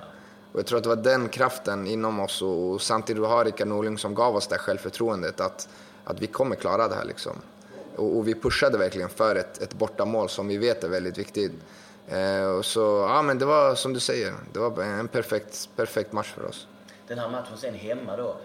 Och 0.51 0.59
jag 0.59 0.65
tror 0.65 0.77
att 0.77 0.83
det 0.83 0.89
var 0.89 0.95
den 0.95 1.29
kraften 1.29 1.87
inom 1.87 2.19
oss 2.19 2.41
och, 2.41 2.71
och 2.71 2.81
samtidigt 2.81 3.25
har 3.25 3.45
Rickard 3.45 3.67
Norling 3.67 3.97
som 3.97 4.15
gav 4.15 4.35
oss 4.35 4.47
det 4.47 4.55
här 4.55 4.61
självförtroendet 4.61 5.39
att, 5.39 5.69
att 6.03 6.21
vi 6.21 6.27
kommer 6.27 6.55
klara 6.55 6.87
det 6.87 6.95
här. 6.95 7.05
Liksom. 7.05 7.33
Och, 7.95 8.17
och 8.17 8.27
vi 8.27 8.33
pushade 8.33 8.77
verkligen 8.77 9.09
för 9.09 9.35
ett, 9.35 9.61
ett 9.61 9.73
bortamål 9.73 10.29
som 10.29 10.47
vi 10.47 10.57
vet 10.57 10.83
är 10.83 10.89
väldigt 10.89 11.17
viktigt. 11.17 11.51
Eh, 12.09 12.49
och 12.49 12.65
så, 12.65 13.05
ja 13.09 13.21
men 13.21 13.39
det 13.39 13.45
var 13.45 13.75
som 13.75 13.93
du 13.93 13.99
säger, 13.99 14.33
det 14.53 14.59
var 14.59 14.83
en 14.83 15.07
perfekt, 15.07 15.69
perfekt 15.75 16.11
match 16.11 16.31
för 16.31 16.45
oss. 16.45 16.67
Den 17.07 17.19
här 17.19 17.29
matchen 17.29 17.57
sen 17.57 17.73
hemma 17.73 18.17
då, 18.17 18.35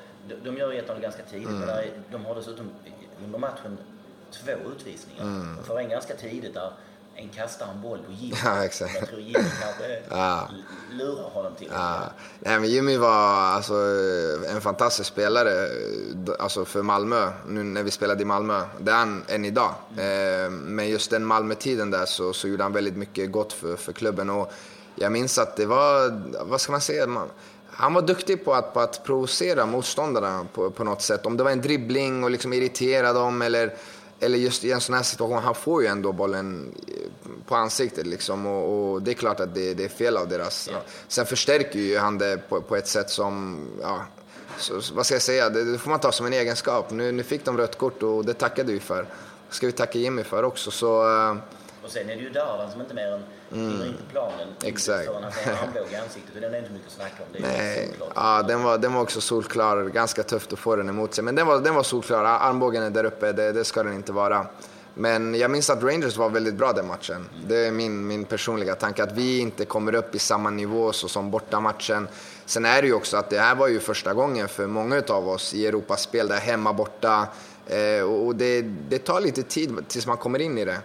de, 0.44 0.56
gör 0.56 0.72
ju 0.72 0.80
1-0 0.80 1.00
ganska 1.00 1.22
tidigt, 1.22 1.48
mm. 1.48 1.66
där, 1.66 1.90
de 2.10 2.24
har 2.24 2.34
dessutom 2.34 2.70
under 3.24 3.38
matchen 3.38 3.78
två 4.30 4.52
utvisningar. 4.76 5.22
Mm. 5.22 5.56
De 5.56 5.64
får 5.64 5.78
en 5.78 5.88
ganska 5.88 6.14
tidigt 6.14 6.54
där 6.54 6.72
en 7.16 7.28
kastar 7.28 7.66
en 7.66 7.82
boll 7.82 7.98
på 7.98 8.12
Jimmy. 8.12 8.34
Ja, 8.44 8.64
exakt. 8.64 8.94
Jag 9.00 9.08
tror 9.08 9.20
Jimmy 9.20 9.32
kanske 9.32 10.02
ja. 10.10 10.48
lurar 10.92 11.30
honom 11.30 11.54
till 11.54 11.68
ja. 11.72 12.00
Nej, 12.40 12.60
men 12.60 12.70
Jimmy 12.70 12.96
var 12.96 13.34
alltså, 13.36 13.74
en 14.48 14.60
fantastisk 14.60 15.08
spelare 15.08 15.68
alltså, 16.38 16.64
för 16.64 16.82
Malmö, 16.82 17.30
nu 17.46 17.62
när 17.62 17.82
vi 17.82 17.90
spelade 17.90 18.22
i 18.22 18.24
Malmö. 18.24 18.62
Det 18.80 18.90
är 18.90 18.96
han 18.96 19.24
än 19.28 19.44
idag. 19.44 19.74
Mm. 19.98 20.56
Men 20.56 20.88
just 20.88 21.10
den 21.10 21.24
Malmö-tiden 21.24 21.90
där 21.90 22.04
så, 22.06 22.32
så 22.32 22.48
gjorde 22.48 22.62
han 22.62 22.72
väldigt 22.72 22.96
mycket 22.96 23.32
gott 23.32 23.52
för, 23.52 23.76
för 23.76 23.92
klubben. 23.92 24.30
Och 24.30 24.52
jag 24.94 25.12
minns 25.12 25.38
att 25.38 25.56
det 25.56 25.66
var, 25.66 26.22
vad 26.44 26.60
ska 26.60 26.72
man 26.72 26.80
säga, 26.80 27.06
man, 27.06 27.28
han 27.76 27.94
var 27.94 28.02
duktig 28.02 28.44
på 28.44 28.54
att, 28.54 28.74
på 28.74 28.80
att 28.80 29.04
provocera 29.04 29.66
motståndarna 29.66 30.46
på, 30.54 30.70
på 30.70 30.84
något 30.84 31.02
sätt. 31.02 31.26
Om 31.26 31.36
det 31.36 31.44
var 31.44 31.50
en 31.50 31.60
dribbling 31.60 32.24
och 32.24 32.30
liksom 32.30 32.52
irritera 32.52 33.12
dem 33.12 33.42
eller 33.42 33.74
eller 34.20 34.38
just 34.38 34.64
i 34.64 34.72
en 34.72 34.80
sån 34.80 34.94
här 34.94 35.02
situation, 35.02 35.38
han 35.38 35.54
får 35.54 35.82
ju 35.82 35.88
ändå 35.88 36.12
bollen 36.12 36.74
på 37.46 37.54
ansiktet 37.56 38.06
liksom 38.06 38.46
och, 38.46 38.92
och 38.92 39.02
det 39.02 39.10
är 39.10 39.14
klart 39.14 39.40
att 39.40 39.54
det, 39.54 39.74
det 39.74 39.84
är 39.84 39.88
fel 39.88 40.16
av 40.16 40.28
deras. 40.28 40.68
Yeah. 40.68 40.82
Sen 41.08 41.26
förstärker 41.26 41.78
ju 41.78 41.98
han 41.98 42.18
det 42.18 42.48
på, 42.48 42.60
på 42.60 42.76
ett 42.76 42.88
sätt 42.88 43.10
som, 43.10 43.66
ja, 43.82 44.04
så, 44.58 44.80
vad 44.94 45.06
ska 45.06 45.14
jag 45.14 45.22
säga, 45.22 45.50
det, 45.50 45.72
det, 45.72 45.78
får 45.78 45.90
man 45.90 46.00
ta 46.00 46.12
som 46.12 46.26
en 46.26 46.32
egenskap. 46.32 46.90
Nu, 46.90 47.12
nu 47.12 47.22
fick 47.22 47.44
de 47.44 47.56
rött 47.56 47.78
kort 47.78 48.02
och 48.02 48.24
det 48.24 48.34
tackade 48.34 48.72
vi 48.72 48.80
för. 48.80 49.02
Det 49.48 49.54
ska 49.54 49.66
vi 49.66 49.72
tacka 49.72 49.98
Jimmy 49.98 50.22
för 50.22 50.42
också. 50.42 50.70
Så, 50.70 51.06
uh, 51.06 51.36
och 51.84 51.90
sen 51.90 52.10
är 52.10 52.16
det 52.16 52.22
ju 52.22 52.30
Dardan 52.30 52.70
som 52.70 52.80
inte 52.80 52.94
mer 52.94 53.06
än 53.06 53.22
mm. 53.52 53.86
in 53.86 53.94
på 53.96 54.10
planen. 54.10 54.48
Exakt. 54.64 55.06
Så 55.06 55.20
han 55.20 55.32
får 55.32 55.50
en 55.50 55.56
armbåge 55.62 55.92
i 55.92 55.96
ansiktet 55.96 56.34
och 56.34 56.40
den 56.40 56.54
är 56.54 56.58
inte 56.58 56.72
mycket 56.72 56.86
att 56.86 56.92
snacka 56.92 57.22
om. 57.22 57.28
Det 57.32 57.38
är 57.38 57.42
Nej. 57.42 57.90
Ja, 58.14 58.42
den 58.42 58.62
var, 58.62 58.78
den 58.78 58.92
var 58.94 59.02
också 59.02 59.20
solklar. 59.20 59.84
Ganska 59.84 60.22
tufft 60.22 60.52
att 60.52 60.58
få 60.58 60.76
den 60.76 60.88
emot 60.88 61.14
sig. 61.14 61.24
Men 61.24 61.34
den 61.34 61.46
var, 61.46 61.60
den 61.60 61.74
var 61.74 61.82
solklar. 61.82 62.24
Armbågen 62.24 62.82
är 62.82 62.90
där 62.90 63.04
uppe. 63.04 63.32
Det, 63.32 63.52
det 63.52 63.64
ska 63.64 63.82
den 63.82 63.94
inte 63.94 64.12
vara. 64.12 64.46
Men 64.94 65.34
jag 65.34 65.50
minns 65.50 65.70
att 65.70 65.82
Rangers 65.82 66.16
var 66.16 66.30
väldigt 66.30 66.54
bra 66.54 66.72
den 66.72 66.86
matchen. 66.86 67.28
Det 67.46 67.66
är 67.66 67.70
min, 67.70 68.06
min 68.06 68.24
personliga 68.24 68.74
tanke. 68.74 69.02
Att 69.02 69.12
vi 69.12 69.38
inte 69.38 69.64
kommer 69.64 69.94
upp 69.94 70.14
i 70.14 70.18
samma 70.18 70.50
nivå 70.50 70.92
så 70.92 71.08
som 71.08 71.30
bortamatchen. 71.30 72.08
Sen 72.46 72.64
är 72.64 72.82
det 72.82 72.88
ju 72.88 72.94
också 72.94 73.16
att 73.16 73.30
det 73.30 73.38
här 73.38 73.54
var 73.54 73.68
ju 73.68 73.80
första 73.80 74.14
gången 74.14 74.48
för 74.48 74.66
många 74.66 75.02
av 75.08 75.28
oss 75.28 75.54
i 75.54 75.66
Europaspel. 75.66 76.28
Där 76.28 76.36
hemma 76.36 76.72
borta. 76.72 77.28
Eh, 77.66 78.02
och 78.02 78.36
det, 78.36 78.62
det 78.62 78.98
tar 78.98 79.20
lite 79.20 79.42
tid 79.42 79.88
tills 79.88 80.06
man 80.06 80.16
kommer 80.16 80.38
in 80.38 80.58
i 80.58 80.64
det. 80.64 80.78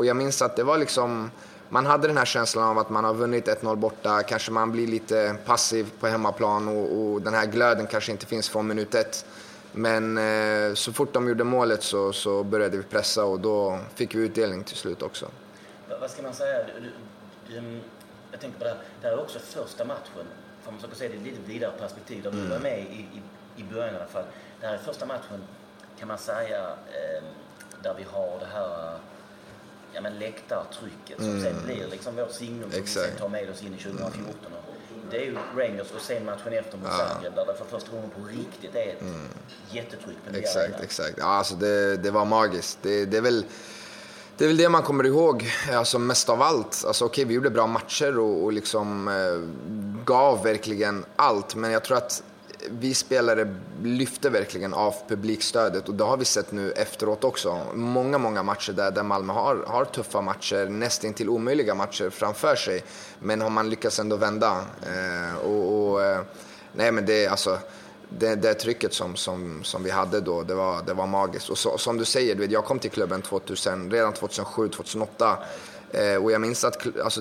Och 0.00 0.06
jag 0.06 0.16
minns 0.16 0.42
att 0.42 0.56
det 0.56 0.64
var 0.64 0.78
liksom, 0.78 1.30
man 1.68 1.86
hade 1.86 2.06
den 2.06 2.16
här 2.16 2.24
känslan 2.24 2.64
av 2.64 2.78
att 2.78 2.90
man 2.90 3.04
har 3.04 3.14
vunnit 3.14 3.48
1-0 3.48 3.76
borta, 3.76 4.22
kanske 4.22 4.52
man 4.52 4.72
blir 4.72 4.86
lite 4.86 5.36
passiv 5.46 5.90
på 6.00 6.06
hemmaplan 6.06 6.68
och, 6.68 7.00
och 7.00 7.22
den 7.22 7.34
här 7.34 7.46
glöden 7.46 7.86
kanske 7.86 8.12
inte 8.12 8.26
finns 8.26 8.48
från 8.48 8.66
minut 8.66 8.94
ett. 8.94 9.26
Men 9.72 10.18
eh, 10.18 10.74
så 10.74 10.92
fort 10.92 11.12
de 11.12 11.28
gjorde 11.28 11.44
målet 11.44 11.82
så, 11.82 12.12
så 12.12 12.44
började 12.44 12.76
vi 12.76 12.82
pressa 12.82 13.24
och 13.24 13.40
då 13.40 13.78
fick 13.94 14.14
vi 14.14 14.18
utdelning 14.18 14.64
till 14.64 14.76
slut 14.76 15.02
också. 15.02 15.26
Vad 16.00 16.10
ska 16.10 16.22
man 16.22 16.34
säga? 16.34 16.58
Du, 16.64 16.72
du, 16.80 17.60
du, 17.60 17.80
jag 18.30 18.40
tänker 18.40 18.58
på 18.58 18.64
det 18.64 18.70
här, 18.70 18.78
det 19.00 19.08
här 19.08 19.14
är 19.14 19.20
också 19.20 19.38
första 19.38 19.84
matchen, 19.84 20.26
om 20.66 20.74
man 20.74 20.74
försöker 20.74 20.96
se 20.96 21.08
det 21.08 21.14
i 21.14 21.16
ett 21.16 21.24
lite 21.24 21.50
vidare 21.50 21.72
perspektiv, 21.80 22.22
där 22.22 22.30
du 22.30 22.38
mm. 22.38 22.50
var 22.50 22.58
med 22.58 22.78
i, 22.78 22.82
i, 22.82 23.22
i 23.56 23.64
början 23.72 23.94
i 23.94 23.96
alla 23.96 24.06
fall. 24.06 24.24
Det 24.60 24.66
här 24.66 24.74
är 24.74 24.78
första 24.78 25.06
matchen, 25.06 25.44
kan 25.98 26.08
man 26.08 26.18
säga, 26.18 26.66
eh, 26.68 27.24
där 27.82 27.94
vi 27.98 28.04
har 28.12 28.38
det 28.40 28.46
här 28.52 28.98
ja, 29.92 30.00
men 30.00 30.18
läktartrycket 30.18 31.16
som 31.16 31.30
mm. 31.30 31.42
sen 31.42 31.54
blir 31.64 31.86
liksom 31.90 32.16
vårt 32.16 32.32
signum 32.32 32.70
som 32.70 32.80
Exakt. 32.80 33.06
vi 33.06 33.10
sen 33.10 33.18
tar 33.18 33.28
med 33.28 33.50
oss 33.50 33.62
in 33.62 33.74
i 33.74 33.82
2014. 33.82 34.24
Mm. 34.24 34.60
Det 35.10 35.16
är 35.16 35.24
ju 35.24 35.36
Rangers 35.56 35.90
och 35.90 36.00
sen 36.00 36.24
matchen 36.24 36.52
efter 36.52 36.78
mot 36.78 36.88
ja. 36.90 37.08
Zagreb 37.14 37.34
där 37.34 37.46
det 37.46 37.54
för 37.54 37.64
första 37.64 37.90
gången 37.90 38.10
på 38.10 38.20
riktigt 38.24 38.74
är 38.74 38.88
ett 38.88 39.00
mm. 39.00 39.28
jättetryck 39.70 40.16
på 40.30 40.36
Exakt, 40.36 40.80
exakt. 40.82 41.14
Ja, 41.18 41.24
alltså 41.24 41.54
det, 41.54 41.96
det 41.96 42.10
var 42.10 42.24
magiskt. 42.24 42.78
Det, 42.82 43.04
det 43.04 43.16
är 43.16 43.20
väl 43.20 43.44
Det 44.36 44.44
är 44.44 44.48
väl 44.48 44.56
det 44.56 44.68
man 44.68 44.82
kommer 44.82 45.06
ihåg 45.06 45.46
alltså 45.72 45.98
mest 45.98 46.28
av 46.28 46.42
allt. 46.42 46.84
Alltså, 46.86 47.04
okay, 47.04 47.24
vi 47.24 47.34
gjorde 47.34 47.50
bra 47.50 47.66
matcher 47.66 48.18
och, 48.18 48.44
och 48.44 48.52
liksom, 48.52 49.08
eh, 49.08 50.04
gav 50.04 50.42
verkligen 50.42 51.04
allt. 51.16 51.54
Men 51.54 51.70
jag 51.70 51.84
tror 51.84 51.96
att 51.96 52.22
vi 52.68 52.94
spelare 52.94 53.54
lyfte 53.82 54.30
verkligen 54.30 54.74
av 54.74 54.94
publikstödet 55.08 55.88
och 55.88 55.94
det 55.94 56.04
har 56.04 56.16
vi 56.16 56.24
sett 56.24 56.52
nu 56.52 56.72
efteråt 56.72 57.24
också. 57.24 57.66
Många, 57.74 58.18
många 58.18 58.42
matcher 58.42 58.72
där, 58.72 58.90
där 58.90 59.02
Malmö 59.02 59.32
har, 59.32 59.64
har 59.66 59.84
tuffa 59.84 60.20
matcher, 60.20 60.66
nästan 60.66 61.14
till 61.14 61.28
omöjliga 61.28 61.74
matcher 61.74 62.10
framför 62.10 62.56
sig. 62.56 62.84
Men 63.18 63.40
har 63.40 63.50
man 63.50 63.70
lyckats 63.70 63.98
ändå 63.98 64.16
vända. 64.16 64.64
Eh, 64.82 65.36
och, 65.36 65.90
och 65.90 66.02
eh, 66.02 66.20
nej 66.72 66.92
men 66.92 67.06
det, 67.06 67.26
alltså, 67.26 67.58
det, 68.08 68.34
det 68.34 68.54
trycket 68.54 68.94
som, 68.94 69.16
som, 69.16 69.64
som 69.64 69.82
vi 69.82 69.90
hade 69.90 70.20
då, 70.20 70.42
det 70.42 70.54
var, 70.54 70.82
det 70.82 70.94
var 70.94 71.06
magiskt. 71.06 71.48
Och 71.48 71.58
så, 71.58 71.78
som 71.78 71.98
du 71.98 72.04
säger, 72.04 72.34
du 72.34 72.40
vet, 72.40 72.50
jag 72.50 72.64
kom 72.64 72.78
till 72.78 72.90
klubben 72.90 73.22
2000, 73.22 73.90
redan 73.90 74.12
2007, 74.12 74.68
2008. 74.68 75.38
Eh, 75.90 76.14
och 76.14 76.32
jag 76.32 76.40
minns 76.40 76.64
att 76.64 77.00
alltså, 77.04 77.20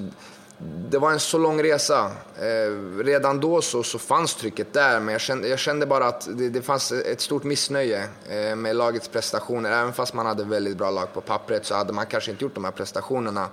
det 0.62 0.98
var 0.98 1.12
en 1.12 1.20
så 1.20 1.38
lång 1.38 1.64
resa. 1.64 2.12
Eh, 2.40 3.04
redan 3.04 3.40
då 3.40 3.62
så, 3.62 3.84
så 3.84 4.00
fanns 4.00 4.36
trycket 4.36 4.74
där, 4.74 5.00
men 5.00 5.12
jag 5.12 5.22
kände, 5.22 5.48
jag 5.48 5.60
kände 5.60 5.86
bara 5.86 6.06
att 6.06 6.28
det, 6.38 6.50
det 6.50 6.62
fanns 6.62 6.92
ett 6.92 7.22
stort 7.22 7.44
missnöje 7.44 8.08
eh, 8.30 8.56
med 8.56 8.76
lagets 8.76 9.08
prestationer. 9.08 9.72
Även 9.72 9.94
fast 9.94 10.14
man 10.14 10.26
hade 10.26 10.44
väldigt 10.44 10.78
bra 10.78 10.92
lag 10.92 11.14
på 11.14 11.22
pappret 11.22 11.66
så 11.66 11.76
hade 11.76 11.94
man 11.94 12.06
kanske 12.06 12.32
inte 12.32 12.44
gjort 12.44 12.56
de 12.56 12.66
här 12.66 12.72
prestationerna. 12.72 13.48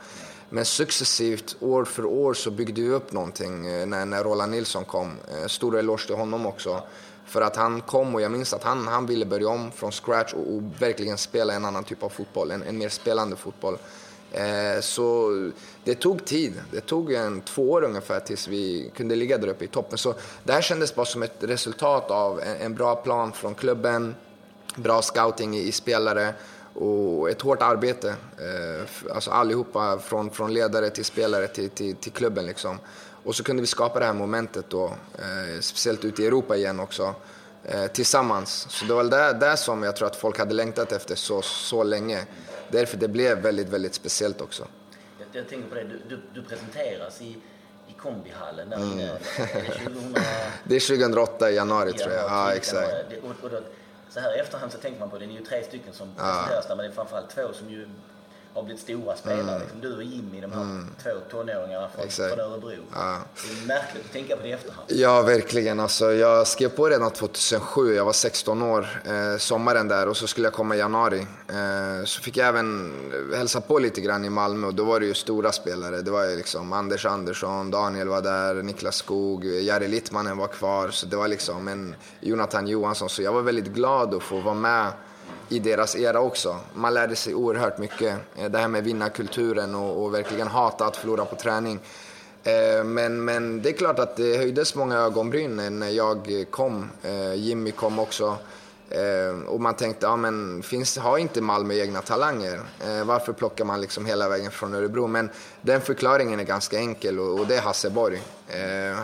Men 0.49 0.65
successivt, 0.65 1.57
år 1.61 1.85
för 1.85 2.05
år, 2.05 2.35
så 2.35 2.51
byggde 2.51 2.81
vi 2.81 2.91
upp 2.91 3.13
någonting 3.13 3.67
eh, 3.67 3.87
när, 3.87 4.07
när 4.07 4.25
Roland 4.25 4.53
Nilsson 4.53 4.85
kom. 4.85 5.13
Eh, 5.29 5.47
stor 5.47 5.79
eloge 5.79 6.07
till 6.07 6.17
honom 6.17 6.47
också. 6.47 6.83
För 7.27 7.43
att 7.43 7.57
han 7.57 7.81
kom 7.81 8.15
och 8.15 8.21
jag 8.21 8.33
minns 8.33 8.55
att 8.55 8.63
han, 8.63 8.89
han 8.89 9.07
ville 9.07 9.27
börja 9.27 9.49
om 9.49 9.73
från 9.73 9.93
scratch 9.93 10.33
och, 10.33 10.55
och 10.55 10.63
verkligen 10.79 11.19
spela 11.19 11.55
en 11.55 11.65
annan 11.65 11.85
typ 11.85 12.03
av 12.03 12.09
fotboll, 12.09 12.51
en, 12.51 12.63
en 12.63 12.79
mer 12.79 12.89
spelande 12.89 13.37
fotboll. 13.37 13.79
Eh, 14.33 14.81
så 14.81 15.31
det 15.85 15.95
tog 15.95 16.25
tid. 16.25 16.63
Det 16.73 16.81
tog 16.81 17.13
en 17.13 17.41
två 17.41 17.71
år 17.71 17.85
ungefär 17.85 18.21
tills 18.21 18.49
vi 18.49 18.91
kunde 18.97 19.17
ligga 19.17 19.39
där 19.39 19.49
uppe 19.49 19.65
i 19.65 19.69
toppen. 19.69 19.99
Så 19.99 20.15
det 20.45 20.53
här 20.53 20.63
kändes 20.63 20.95
bara 20.95 21.07
som 21.07 21.23
ett 21.23 21.37
resultat 21.41 22.11
av 22.11 22.41
en, 22.61 22.75
bra 22.75 22.97
plan 22.97 23.33
från 23.33 23.55
klubben, 23.55 24.15
bra 24.77 25.03
scouting 25.03 25.57
i, 25.57 25.73
spelare 25.73 26.35
och 26.75 27.31
ett 27.31 27.43
hårt 27.43 27.63
arbete. 27.63 28.09
Eh, 28.09 29.13
alltså 29.15 29.31
allihopa, 29.31 29.99
från, 29.99 30.31
från 30.31 30.55
ledare 30.55 30.91
till 30.91 31.05
spelare 31.05 31.49
till, 31.49 31.71
till, 31.71 31.97
till 31.97 32.13
klubben. 32.13 32.47
Liksom. 32.47 32.79
Och 33.25 33.35
så 33.35 33.45
kunde 33.45 33.61
vi 33.61 33.67
skapa 33.67 33.99
det 33.99 34.07
här 34.07 34.13
momentet 34.13 34.65
då, 34.69 34.85
eh, 34.85 35.61
speciellt 35.61 36.05
ute 36.05 36.23
i 36.23 36.27
Europa 36.27 36.57
igen 36.57 36.81
också, 36.81 37.15
tillsammans. 37.93 38.67
Så 38.71 38.85
det 38.85 38.95
var 38.95 39.05
det 39.05 39.33
där 39.33 39.57
som 39.57 39.83
jag 39.83 39.97
tror 39.97 40.09
att 40.09 40.17
folk 40.17 40.39
hade 40.39 40.55
längtat 40.55 40.93
efter 40.93 41.15
så, 41.15 41.43
så 41.43 41.83
länge. 41.83 42.27
Därför 42.71 42.97
det 42.97 43.09
blev 43.09 43.39
väldigt, 43.39 43.69
väldigt 43.69 43.95
speciellt 43.95 44.41
också. 44.41 44.67
Jag, 45.19 45.29
jag 45.33 45.49
tänker 45.49 45.69
på 45.69 45.75
det, 45.75 45.85
du, 45.85 46.01
du, 46.09 46.21
du 46.35 46.43
presenteras 46.43 47.23
i, 47.23 47.37
i 47.89 47.93
kombihallen 47.99 48.71
där 48.71 48.77
mm. 48.77 48.93
inne. 48.93 49.19
Det 50.65 50.77
är 50.77 50.81
2008 50.97 51.51
i 51.51 51.55
januari, 51.55 51.93
tror 51.93 52.13
jag. 52.13 52.25
Ja, 52.25 52.53
exakt. 52.53 52.95
Och, 53.23 53.45
och 53.45 53.51
då, 53.51 53.61
så 54.09 54.21
här 54.21 54.37
i 54.37 54.41
efterhand 54.41 54.73
så 54.73 54.79
tänker 54.79 55.01
man 55.01 55.11
på 55.11 55.19
det, 55.19 55.27
ni 55.27 55.35
är 55.35 55.39
ju 55.39 55.45
tre 55.45 55.65
stycken 55.65 55.93
som 55.93 56.15
presenteras 56.15 56.67
där, 56.67 56.77
men 56.77 56.85
det 56.85 56.93
är 56.93 56.95
framförallt 56.95 57.31
två 57.31 57.53
som 57.53 57.71
ju 57.71 57.89
har 58.57 58.63
blivit 58.63 58.83
stora 58.83 59.17
spelare. 59.17 59.41
Mm. 59.41 59.61
Liksom 59.61 59.81
du 59.81 59.97
och 59.97 60.03
Jimmy, 60.03 60.41
de 60.41 60.53
här 60.53 60.63
mm. 60.63 60.87
två 61.03 61.11
tonåringarna 61.31 61.89
från, 61.89 62.11
från 62.11 62.41
Örebro. 62.41 62.73
Ja. 62.95 63.19
Det 63.35 63.63
är 63.63 63.67
märkligt 63.67 64.05
att 64.05 64.13
tänka 64.13 64.37
på 64.37 64.43
det 64.43 64.49
i 64.49 64.53
efterhand. 64.53 64.87
Ja, 64.89 65.23
verkligen. 65.23 65.81
Alltså, 65.81 66.13
jag 66.13 66.47
skrev 66.47 66.69
på 66.69 66.89
redan 66.89 67.11
2007. 67.11 67.95
Jag 67.95 68.05
var 68.05 68.13
16 68.13 68.63
år, 68.63 69.03
eh, 69.05 69.39
sommaren 69.39 69.89
där, 69.89 70.09
och 70.09 70.17
så 70.17 70.27
skulle 70.27 70.47
jag 70.47 70.55
komma 70.55 70.77
i 70.77 70.79
januari. 70.79 71.27
Eh, 71.49 72.05
så 72.05 72.23
fick 72.23 72.37
jag 72.37 72.49
även 72.49 72.95
hälsa 73.37 73.61
på 73.61 73.79
lite 73.79 74.01
grann 74.01 74.25
i 74.25 74.31
Malmö 74.31 74.67
och 74.67 74.75
då 74.75 74.85
var 74.85 75.01
det 75.01 75.07
ju 75.07 75.15
stora 75.15 75.53
spelare. 75.53 76.03
Det 76.03 76.11
var 76.11 76.25
ju 76.25 76.37
liksom 76.37 76.73
Anders 76.73 77.07
Andersson, 77.07 77.71
Daniel 77.71 78.09
var 78.09 78.23
där, 78.23 78.55
Niklas 78.55 78.97
Skog, 78.97 79.45
Jari 79.45 79.89
Littmanen 79.89 80.37
var 80.37 80.49
kvar. 80.49 80.89
Så 80.91 81.07
det 81.07 81.17
var 81.17 81.29
liksom 81.29 81.69
en 81.69 81.95
Jonathan 82.21 82.69
Johansson. 82.69 83.09
Så 83.09 83.23
jag 83.23 83.33
var 83.33 83.43
väldigt 83.43 83.67
glad 83.67 84.15
att 84.15 84.23
få 84.23 84.41
vara 84.41 84.55
med 84.55 84.93
i 85.49 85.59
deras 85.59 85.97
era 85.97 86.21
också. 86.21 86.57
Man 86.75 86.95
lärde 86.95 87.17
sig 87.17 87.35
oerhört 87.35 87.79
mycket. 87.79 88.19
Eh, 88.37 88.51
det 88.51 88.59
här 88.59 88.69
med 88.69 88.85
vinnarkulturen 88.85 89.75
och, 89.75 90.05
och 90.05 90.15
verkligen 90.15 90.49
hata 90.49 90.87
att 90.87 90.97
förlora 90.97 91.25
på 91.25 91.37
träning. 91.37 91.81
Eh, 92.45 92.85
men, 92.85 93.25
men 93.25 93.63
det 93.63 93.69
är 93.69 93.73
klart 93.73 93.99
att 93.99 94.17
det 94.17 94.37
höjdes 94.37 94.75
många 94.75 94.97
ögonbryn 94.97 95.79
när 95.79 95.91
jag 95.91 96.45
kom. 96.51 96.91
Eh, 97.03 97.35
Jimmy 97.35 97.71
kom 97.71 97.99
också. 97.99 98.37
Och 99.47 99.61
man 99.61 99.75
tänkte, 99.75 100.07
ja 100.07 100.17
men 100.17 100.63
finns, 100.63 100.99
har 100.99 101.19
inte 101.19 101.41
Malmö 101.41 101.75
egna 101.75 102.01
talanger? 102.01 102.61
Varför 103.05 103.33
plockar 103.33 103.65
man 103.65 103.81
liksom 103.81 104.07
hela 104.07 104.29
vägen 104.29 104.51
från 104.51 104.75
Örebro? 104.75 105.07
Men 105.07 105.31
den 105.61 105.81
förklaringen 105.81 106.41
är 106.41 106.45
ganska 106.45 106.79
enkel 106.79 107.19
och 107.19 107.47
det 107.47 107.57
är 107.57 107.61
Hasse 107.61 107.91
Borg. 107.91 108.23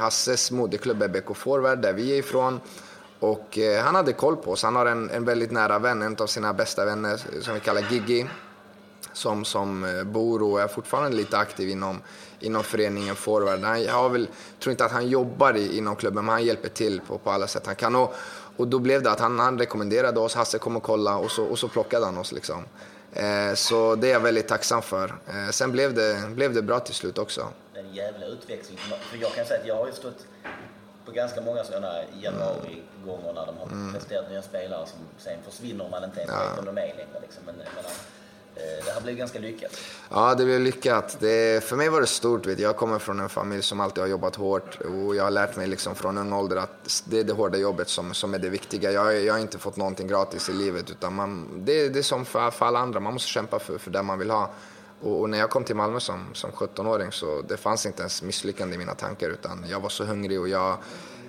Hasses 0.01 0.51
moderklubb 0.51 1.03
är 1.03 1.09
BK 1.09 1.37
Forward, 1.37 1.79
där 1.79 1.93
vi 1.93 2.13
är 2.13 2.17
ifrån. 2.17 2.61
Och 3.23 3.59
eh, 3.59 3.85
han 3.85 3.95
hade 3.95 4.13
koll 4.13 4.37
på 4.37 4.51
oss. 4.51 4.63
Han 4.63 4.77
har 4.77 4.87
en, 4.87 5.11
en 5.11 5.25
väldigt 5.25 5.51
nära 5.51 5.79
vän, 5.79 6.03
en 6.03 6.17
av 6.21 6.27
sina 6.27 6.53
bästa 6.53 6.85
vänner 6.85 7.21
som 7.41 7.55
vi 7.55 7.61
kallar 7.61 7.83
Gigi. 7.91 8.27
Som, 9.13 9.45
som 9.45 9.85
eh, 9.85 10.05
bor 10.05 10.43
och 10.43 10.61
är 10.61 10.69
fortfarande 10.69 11.17
lite 11.17 11.39
aktiv 11.39 11.69
inom, 11.69 12.01
inom 12.41 12.63
föreningen 12.63 13.15
Forward. 13.15 13.61
Han 13.61 13.87
har 13.87 14.09
väl, 14.09 14.29
tror 14.61 14.71
inte 14.71 14.85
att 14.85 14.93
han 14.93 15.09
jobbar 15.09 15.57
i, 15.57 15.79
inom 15.79 15.97
klubben, 15.97 16.25
men 16.25 16.33
han 16.33 16.45
hjälper 16.45 16.69
till 16.69 17.01
på, 17.01 17.19
på 17.19 17.31
alla 17.31 17.47
sätt 17.47 17.67
han 17.67 17.75
kan. 17.75 17.97
Och, 17.97 18.15
och 18.57 18.69
då 18.69 18.79
blev 18.79 19.03
det 19.03 19.11
att 19.11 19.21
han, 19.21 19.39
han 19.39 19.59
rekommenderade 19.59 20.21
oss, 20.21 20.35
Hasse 20.35 20.59
kom 20.59 20.77
och 20.77 20.83
kolla 20.83 21.17
och 21.17 21.31
så, 21.31 21.45
och 21.45 21.59
så 21.59 21.69
plockade 21.69 22.05
han 22.05 22.19
oss. 22.19 22.33
Liksom. 22.33 22.65
Eh, 23.13 23.55
så 23.55 23.95
det 23.95 24.09
är 24.09 24.13
jag 24.13 24.21
väldigt 24.21 24.49
tacksam 24.49 24.83
för. 24.83 25.15
Eh, 25.29 25.51
sen 25.51 25.73
blev 25.73 25.95
det, 25.95 26.23
blev 26.29 26.55
det 26.55 26.63
bra 26.63 26.81
till 26.81 26.95
slut 26.95 27.19
också. 27.19 27.49
En 27.75 27.95
jävla 27.95 28.27
utväxling. 28.27 28.79
För 29.11 29.19
jag 29.19 29.35
kan 29.35 29.45
säga 29.45 29.61
att 29.61 29.67
jag 29.67 29.77
har 29.77 29.87
ju 29.87 29.93
stått 29.93 30.27
på 31.05 31.13
ganska 31.13 31.41
många 31.41 31.65
sådana 31.65 31.93
januari-gånger 32.21 33.33
när 33.33 33.47
de 33.47 33.57
har 33.57 33.67
mm. 33.67 33.93
presterat 33.93 34.31
nya 34.31 34.43
spelare 34.43 34.87
som 34.87 34.99
sen 35.19 35.39
försvinner 35.51 35.89
man 35.91 36.05
inte 36.05 36.21
ens 36.21 36.33
vet 36.33 36.59
om 36.59 36.65
de 36.65 36.71
är 36.71 36.87
längre. 36.87 37.21
Liksom. 37.23 37.43
Men, 37.47 37.55
men, 37.57 37.85
eh, 38.55 38.85
det 38.85 38.93
har 38.93 39.01
blivit 39.01 39.19
ganska 39.19 39.39
lyckat. 39.39 39.73
Ja, 40.11 40.35
det 40.35 40.45
blev 40.45 40.61
lyckat. 40.61 41.17
Det, 41.21 41.65
för 41.65 41.77
mig 41.77 41.89
var 41.89 42.01
det 42.01 42.07
stort. 42.07 42.47
Vet. 42.47 42.59
Jag 42.59 42.77
kommer 42.77 42.99
från 42.99 43.21
en 43.21 43.29
familj 43.29 43.63
som 43.63 43.81
alltid 43.81 44.03
har 44.03 44.09
jobbat 44.09 44.37
hårt 44.37 44.79
och 44.81 45.17
jag 45.17 45.25
har 45.25 45.31
lärt 45.31 45.57
mig 45.57 45.67
liksom 45.67 45.95
från 45.95 46.19
ung 46.19 46.33
ålder 46.33 46.57
att 46.57 47.03
det 47.05 47.21
är 47.21 47.25
det 47.25 47.33
hårda 47.33 47.59
jobbet 47.59 47.89
som, 47.89 48.15
som 48.15 48.35
är 48.35 48.39
det 48.39 48.49
viktiga. 48.49 48.93
Jag, 48.93 49.23
jag 49.23 49.35
har 49.35 49.41
inte 49.41 49.59
fått 49.59 49.77
någonting 49.77 50.09
gratis 50.09 50.49
i 50.49 50.53
livet 50.53 50.91
utan 50.91 51.15
man, 51.15 51.49
det, 51.65 51.89
det 51.89 51.99
är 51.99 52.03
som 52.03 52.25
för, 52.25 52.51
för 52.51 52.67
alla 52.67 52.79
andra. 52.79 53.01
Man 53.01 53.13
måste 53.13 53.29
kämpa 53.29 53.59
för, 53.59 53.79
för 53.79 53.91
det 53.91 54.03
man 54.03 54.19
vill 54.19 54.31
ha. 54.31 54.51
Och, 55.03 55.21
och, 55.21 55.31
när 55.31 55.39
jag 55.39 55.51
kom 55.51 55.65
till 55.65 55.77
Malmö 55.77 56.01
som, 56.01 56.27
som 56.35 56.51
17-åring 56.51 57.13
så 57.13 57.43
det 57.49 57.57
fanns 57.57 57.87
inte 57.87 58.03
ens 58.03 58.23
misslyckande 58.23 58.75
i 58.75 58.79
mina 58.79 58.95
tankar 58.95 59.31
utan 59.31 59.65
jag 59.69 59.81
var 59.81 59.89
så 59.89 60.05
hungrig 60.05 60.41
och 60.41 60.49
jag, 60.49 60.77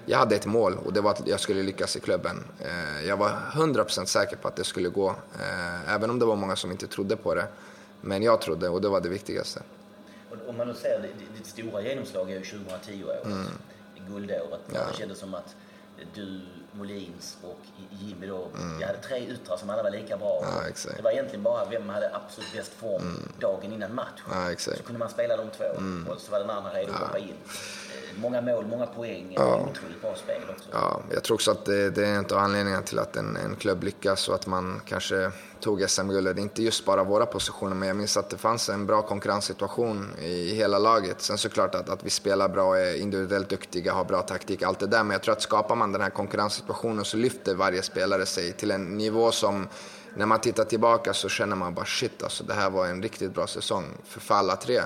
jag 0.05 0.17
hade 0.17 0.35
ett 0.35 0.45
mål 0.45 0.77
och 0.85 0.93
det 0.93 1.01
var 1.01 1.11
att 1.11 1.27
jag 1.27 1.39
skulle 1.39 1.63
lyckas 1.63 1.95
i 1.95 1.99
klubben. 1.99 2.43
Eh, 2.59 3.07
jag 3.07 3.17
var 3.17 3.29
100% 3.53 4.05
säker 4.05 4.35
på 4.35 4.47
att 4.47 4.55
det 4.55 4.63
skulle 4.63 4.89
gå, 4.89 5.09
eh, 5.39 5.93
även 5.93 6.09
om 6.09 6.19
det 6.19 6.25
var 6.25 6.35
många 6.35 6.55
som 6.55 6.71
inte 6.71 6.87
trodde 6.87 7.15
på 7.15 7.35
det. 7.35 7.47
Men 8.01 8.23
jag 8.23 8.41
trodde 8.41 8.69
och 8.69 8.81
det 8.81 8.89
var 8.89 9.01
det 9.01 9.09
viktigaste. 9.09 9.61
Om 10.47 10.57
man 10.57 10.67
nu 10.67 10.73
ser 10.73 11.09
ditt 11.37 11.45
stora 11.45 11.81
genomslag 11.81 12.31
är 12.31 12.35
ju 12.35 12.41
2010-året, 12.41 13.25
mm. 13.25 13.45
guldåret. 14.07 14.61
Ja. 14.73 14.79
Det 14.91 14.97
kändes 14.97 15.19
som 15.19 15.33
att 15.33 15.55
du 16.13 16.41
Molins 16.73 17.37
och 17.41 17.59
Jimmy 17.89 18.27
då. 18.27 18.47
Mm. 18.57 18.81
Jag 18.81 18.87
hade 18.87 18.99
tre 18.99 19.27
yttrar 19.27 19.57
som 19.57 19.69
alla 19.69 19.83
var 19.83 19.89
lika 19.89 20.17
bra. 20.17 20.39
Ja, 20.41 20.91
det 20.97 21.01
var 21.01 21.11
egentligen 21.11 21.43
bara 21.43 21.65
vem 21.65 21.89
hade 21.89 22.15
absolut 22.15 22.53
bäst 22.53 22.73
form 22.73 23.01
mm. 23.01 23.31
dagen 23.39 23.73
innan 23.73 23.95
match. 23.95 24.21
Ja, 24.31 24.55
så 24.57 24.83
kunde 24.83 24.99
man 24.99 25.09
spela 25.09 25.37
de 25.37 25.49
två 25.49 25.77
mm. 25.77 26.07
och 26.07 26.21
så 26.21 26.31
var 26.31 26.39
den 26.39 26.49
andra 26.49 26.73
redo 26.73 26.93
att 26.93 26.99
hoppa 26.99 27.17
in. 27.17 27.35
Många 28.21 28.41
mål, 28.41 28.65
många 28.67 28.85
poäng, 28.85 29.33
ja. 29.35 29.55
otroligt 29.55 30.01
bra 30.01 30.15
spel 30.15 30.41
också. 30.49 30.69
Ja, 30.71 31.01
jag 31.13 31.23
tror 31.23 31.35
också 31.35 31.51
att 31.51 31.65
det, 31.65 31.89
det 31.89 32.07
är 32.07 32.15
en 32.15 32.25
av 32.25 32.37
anledningarna 32.37 32.83
till 32.83 32.99
att 32.99 33.15
en, 33.15 33.37
en 33.37 33.55
klubb 33.55 33.83
lyckas 33.83 34.29
och 34.29 34.35
att 34.35 34.47
man 34.47 34.81
kanske 34.85 35.31
tog 35.59 35.89
SM-guldet. 35.89 36.37
Inte 36.37 36.63
just 36.63 36.85
bara 36.85 37.03
våra 37.03 37.25
positioner, 37.25 37.75
men 37.75 37.87
jag 37.87 37.97
minns 37.97 38.17
att 38.17 38.29
det 38.29 38.37
fanns 38.37 38.69
en 38.69 38.85
bra 38.85 39.01
konkurrenssituation 39.01 40.15
i 40.21 40.55
hela 40.55 40.79
laget. 40.79 41.21
Sen 41.21 41.37
såklart 41.37 41.75
att, 41.75 41.89
att 41.89 42.03
vi 42.03 42.09
spelar 42.09 42.49
bra, 42.49 42.79
är 42.79 43.01
individuellt 43.01 43.49
duktiga, 43.49 43.93
har 43.93 44.05
bra 44.05 44.21
taktik, 44.21 44.61
allt 44.61 44.79
det 44.79 44.87
där. 44.87 45.03
Men 45.03 45.11
jag 45.11 45.23
tror 45.23 45.33
att 45.33 45.41
skapar 45.41 45.75
man 45.75 45.91
den 45.91 46.01
här 46.01 46.09
konkurrenssituationen 46.09 47.05
så 47.05 47.17
lyfter 47.17 47.55
varje 47.55 47.81
spelare 47.81 48.25
sig 48.25 48.53
till 48.53 48.71
en 48.71 48.97
nivå 48.97 49.31
som 49.31 49.67
när 50.15 50.25
man 50.25 50.39
tittar 50.39 50.63
tillbaka 50.63 51.13
så 51.13 51.29
känner 51.29 51.55
man 51.55 51.73
bara 51.73 51.85
shit 51.85 52.23
alltså, 52.23 52.43
det 52.43 52.53
här 52.53 52.69
var 52.69 52.87
en 52.87 53.03
riktigt 53.03 53.33
bra 53.33 53.47
säsong 53.47 53.85
för, 54.05 54.19
för 54.19 54.35
alla 54.35 54.55
tre. 54.55 54.81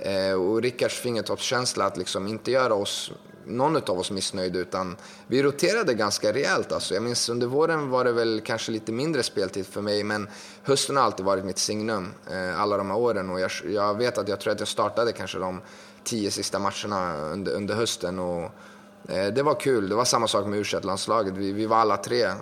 Eh, 0.00 0.32
och 0.32 0.62
Rickards 0.62 0.94
fingertoppskänsla 0.94 1.84
att 1.84 1.96
liksom 1.96 2.26
inte 2.26 2.50
göra 2.50 2.74
oss 2.74 3.12
någon 3.44 3.76
av 3.76 3.98
oss 3.98 4.10
missnöjd 4.10 4.56
utan 4.56 4.96
vi 5.26 5.42
roterade 5.42 5.94
ganska 5.94 6.32
rejält. 6.32 6.72
Alltså. 6.72 6.94
Jag 6.94 7.02
minns 7.02 7.28
under 7.28 7.46
våren 7.46 7.90
var 7.90 8.04
det 8.04 8.12
väl 8.12 8.40
kanske 8.44 8.72
lite 8.72 8.92
mindre 8.92 9.22
speltid 9.22 9.66
för 9.66 9.80
mig 9.80 10.04
men 10.04 10.28
hösten 10.62 10.96
har 10.96 11.04
alltid 11.04 11.26
varit 11.26 11.44
mitt 11.44 11.58
signum 11.58 12.12
eh, 12.30 12.60
alla 12.60 12.76
de 12.76 12.90
här 12.90 12.98
åren 12.98 13.30
och 13.30 13.40
jag, 13.40 13.50
jag, 13.68 13.98
vet 13.98 14.18
att 14.18 14.28
jag 14.28 14.40
tror 14.40 14.52
att 14.52 14.58
jag 14.58 14.68
startade 14.68 15.12
kanske 15.12 15.38
de 15.38 15.60
tio 16.04 16.30
sista 16.30 16.58
matcherna 16.58 17.16
under, 17.16 17.52
under 17.52 17.74
hösten 17.74 18.18
och 18.18 18.50
eh, 19.08 19.26
det 19.34 19.42
var 19.42 19.60
kul. 19.60 19.88
Det 19.88 19.94
var 19.94 20.04
samma 20.04 20.28
sak 20.28 20.46
med 20.46 20.58
u 20.58 20.64
landslaget 20.82 21.34
vi, 21.34 21.52
vi 21.52 21.66
var 21.66 21.76
alla 21.76 21.96
tre 21.96 22.32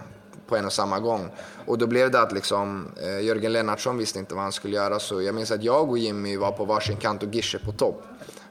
på 0.48 0.56
en 0.56 0.64
och 0.66 0.72
samma 0.72 0.98
gång. 1.00 1.30
Och 1.66 1.78
då 1.78 1.86
blev 1.86 2.10
det 2.10 2.20
att 2.20 2.32
liksom, 2.32 2.92
eh, 3.02 3.20
Jörgen 3.20 3.52
Lennartsson 3.52 3.98
visste 3.98 4.18
inte 4.18 4.34
vad 4.34 4.42
han 4.42 4.52
skulle 4.52 4.76
göra 4.76 4.98
så 4.98 5.22
jag 5.22 5.34
minns 5.34 5.50
att 5.50 5.62
jag 5.62 5.90
och 5.90 5.98
Jimmy 5.98 6.36
var 6.36 6.52
på 6.52 6.64
varsin 6.64 6.96
kant 6.96 7.22
och 7.22 7.34
Gische 7.34 7.58
på 7.64 7.72
topp. 7.72 8.02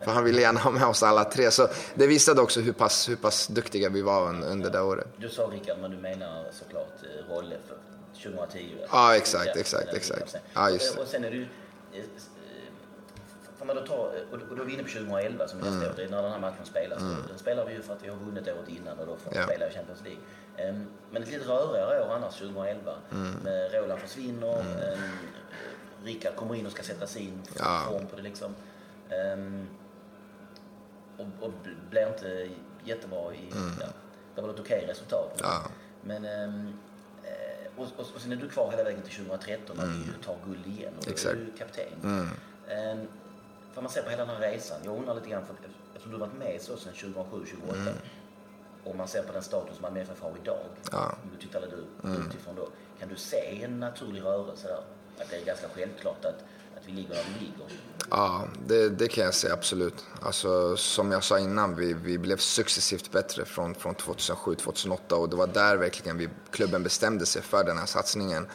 För 0.03 0.11
han 0.11 0.23
ville 0.23 0.41
gärna 0.41 0.59
ha 0.59 0.71
med 0.71 0.85
oss 0.87 1.03
alla 1.03 1.23
tre. 1.23 1.51
Så 1.51 1.67
det 1.95 2.07
visade 2.07 2.41
också 2.41 2.59
hur 2.59 2.73
pass, 2.73 3.09
hur 3.09 3.15
pass 3.15 3.47
duktiga 3.47 3.89
vi 3.89 4.01
var 4.01 4.29
under 4.45 4.69
det 4.69 4.81
året. 4.81 5.07
Du 5.17 5.29
sa 5.29 5.43
Rickard, 5.51 5.77
men 5.81 5.91
du 5.91 5.97
menar 5.97 6.45
såklart 6.51 6.93
eh, 7.03 7.33
Rolle 7.35 7.55
för 7.67 7.77
2010? 8.31 8.75
Ja, 8.91 9.15
exakt, 9.15 9.55
exakt, 9.57 9.93
exakt. 9.93 10.35
Ja, 10.53 10.69
just 10.69 10.95
det. 10.95 11.01
Och 11.01 11.07
sen 11.07 11.23
är 11.23 11.29
det 11.29 11.35
ju... 11.35 11.43
eh, 11.93 12.03
Får 13.59 13.65
man 13.65 13.75
då 13.75 13.81
ta, 13.81 13.95
och 14.31 14.55
då 14.57 14.61
är 14.63 14.65
vi 14.65 14.73
inne 14.73 14.83
på 14.83 14.89
2011 14.89 15.47
som 15.47 15.59
nästa 15.59 15.89
år, 15.89 15.93
det 15.95 16.03
är 16.03 16.09
när 16.09 16.21
den 16.23 16.31
här 16.31 16.39
matchen 16.39 16.65
spelas. 16.65 16.99
Den 17.29 17.37
spelar 17.37 17.65
vi 17.65 17.73
ju 17.73 17.81
för 17.81 17.93
att 17.93 18.03
vi 18.03 18.09
har 18.09 18.17
vunnit 18.17 18.47
året 18.47 18.69
innan 18.69 18.99
och 18.99 19.05
då 19.05 19.15
får 19.23 19.31
vi 19.31 19.37
Ja. 19.37 19.43
spela 19.45 19.67
i 19.69 19.71
Champions 19.73 20.01
League. 20.03 20.21
Ehm, 20.57 20.87
Men 21.11 21.23
ett 21.23 21.31
lite 21.31 21.45
rörigare 21.47 22.01
år 22.05 22.13
annars 22.13 22.35
2011. 22.35 22.93
Med 23.43 23.73
Roland 23.73 23.99
försvinner, 24.01 24.59
mm. 24.61 24.99
Rickard 26.03 26.35
kommer 26.35 26.55
in 26.55 26.65
och 26.65 26.71
ska 26.71 26.83
sätta 26.83 27.07
sin 27.07 27.41
Ja. 27.59 27.83
form 27.89 28.07
på 28.07 28.15
det 28.15 28.21
liksom. 28.21 28.55
Ehm, 29.09 29.67
och, 31.17 31.25
och 31.47 31.51
blir 31.89 32.07
inte 32.07 32.49
jättebra 32.83 33.33
i... 33.33 33.49
Ja, 33.81 33.87
det 34.35 34.41
var 34.41 34.49
ett 34.49 34.59
okej 34.59 34.85
resultat. 34.87 35.39
Ja. 35.41 35.61
Men... 36.01 36.25
ehm, 36.25 36.73
eh, 37.23 37.67
och, 37.77 37.83
och, 37.97 38.05
och 38.15 38.21
sen 38.21 38.31
är 38.31 38.35
du 38.35 38.49
kvar 38.49 38.71
hela 38.71 38.83
vägen 38.83 39.01
till 39.01 39.15
2013 39.15 39.77
när 39.77 39.85
vi 39.85 39.93
ju 39.97 40.13
tar 40.25 40.37
guld 40.45 40.67
igen. 40.67 40.93
Och 40.97 41.07
Exakt. 41.07 41.35
är 41.35 41.39
du 41.39 41.51
kapten. 41.57 42.27
Mm. 42.69 43.07
Får 43.73 43.81
man 43.81 43.91
se 43.91 44.01
på 44.01 44.09
hela 44.09 44.25
den 44.25 44.35
här 44.35 44.41
resan. 44.51 44.77
Jag 44.83 44.97
undrar 44.97 45.15
lite 45.15 45.29
grann, 45.29 45.45
för, 45.45 45.55
eftersom 45.93 46.11
du 46.11 46.17
har 46.17 46.27
varit 46.27 46.37
med 46.39 46.61
så 46.61 46.77
sedan 46.77 46.93
2007-2008. 46.93 47.93
Och 48.89 48.95
man 48.95 49.07
ser 49.07 49.23
på 49.23 49.33
den 49.33 49.43
status 49.43 49.79
man 49.81 49.91
MFF 49.91 50.21
har 50.21 50.33
idag. 50.41 50.65
Ja. 50.91 51.15
Om 51.23 51.29
du 51.33 51.47
tittar 51.47 51.61
lite 51.61 51.75
utifrån 52.03 52.55
då. 52.55 52.69
Kan 52.99 53.09
du 53.09 53.15
se 53.15 53.63
en 53.63 53.79
naturlig 53.79 54.21
rörelse 54.21 54.67
där? 54.67 54.83
Att 55.23 55.29
det 55.29 55.35
är 55.37 55.45
ganska 55.45 55.67
självklart 55.75 56.25
att, 56.25 56.43
att 56.77 56.85
vi 56.85 56.91
ligger 56.91 57.15
där 57.15 57.23
vi 57.33 57.45
ligger. 57.45 57.65
Ja, 58.09 58.47
det, 58.67 58.89
det 58.89 59.07
kan 59.07 59.23
jag 59.23 59.33
säga 59.33 59.53
absolut. 59.53 60.05
Alltså, 60.21 60.77
som 60.77 61.11
jag 61.11 61.23
sa 61.23 61.39
innan, 61.39 61.75
vi, 61.75 61.93
vi 61.93 62.17
blev 62.17 62.37
successivt 62.37 63.11
bättre 63.11 63.45
från, 63.45 63.75
från 63.75 63.95
2007-2008 63.95 65.13
och 65.13 65.29
det 65.29 65.35
var 65.35 65.47
där 65.47 65.77
verkligen 65.77 66.17
vi, 66.17 66.29
klubben 66.51 66.83
bestämde 66.83 67.25
sig 67.25 67.41
för 67.41 67.63
den 67.63 67.77
här 67.77 67.85
satsningen. 67.85 68.47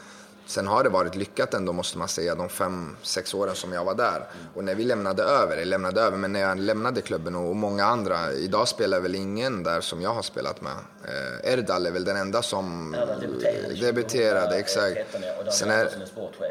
Sen 0.47 0.67
har 0.67 0.85
det 0.85 0.91
varit 0.91 1.15
lyckat 1.15 1.55
ändå 1.55 1.73
måste 1.73 1.99
man 1.99 2.09
säga 2.09 2.35
de 2.35 2.49
fem, 2.49 2.97
sex 3.03 3.35
åren 3.35 3.55
som 3.55 3.73
jag 3.73 3.85
var 3.85 3.95
där. 3.95 4.27
Och 4.55 4.65
när 4.65 4.75
vi 4.75 4.85
lämnade 4.85 5.23
över, 5.23 5.57
eller 5.57 5.65
lämnade 5.65 6.01
över, 6.01 6.17
men 6.17 6.33
när 6.33 6.41
jag 6.41 6.59
lämnade 6.59 7.01
klubben 7.01 7.35
och, 7.35 7.57
många 7.57 7.85
andra. 7.85 8.33
Idag 8.33 8.69
spelar 8.69 9.01
väl 9.01 9.15
ingen 9.15 9.63
där 9.63 9.81
som 9.81 10.03
jag 10.03 10.15
har 10.15 10.23
spelat 10.23 10.61
med. 10.61 10.73
Eh, 11.05 11.53
Erdal 11.53 11.87
är 11.87 11.91
väl 11.91 12.05
den 12.05 12.17
enda 12.17 12.43
som 12.43 12.95
Erdal 12.95 13.21
debuterade 13.21 13.93
debuterade. 13.93 14.59
Exakt. 14.59 15.13
2013, 15.13 15.23
ja, 15.23 15.39
och 15.39 15.45
Dan 15.45 15.53
Sen 15.53 15.71
är, 15.71 15.89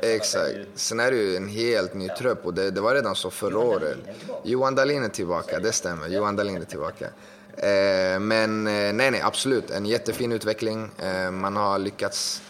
exakt. 0.02 0.56
Sen 0.76 1.00
är 1.00 1.12
det 1.12 1.18
ju 1.18 1.36
en 1.36 1.48
helt 1.48 1.94
ny 1.94 2.10
trupp 2.10 2.46
och 2.46 2.54
det, 2.54 2.72
det 2.72 2.82
var 2.82 2.96
redan 2.96 3.16
så 3.16 3.30
förra 3.30 3.52
Johan 3.52 3.68
året. 3.68 3.82
Dahlin 3.82 4.04
är 4.08 4.16
tillbaka. 4.18 4.50
Johan 4.50 4.76
Dahlin 4.76 5.04
är 5.04 5.10
tillbaka, 5.10 5.60
det 5.60 5.72
stämmer. 5.72 6.08
Johan 6.08 6.36
Dahlin 6.36 6.58
är 6.58 6.66
tillbaka. 6.66 7.06
Eh, 7.58 8.20
men 8.20 8.68
eh, 8.68 8.94
nej, 8.94 9.12
nej, 9.12 9.22
absolut. 9.22 9.72
En 9.72 9.86
jättefin 9.86 10.32
utveckling. 10.32 10.90
Eh, 10.98 11.32
man 11.32 11.56
har 11.56 11.80
lyckats 11.80 12.42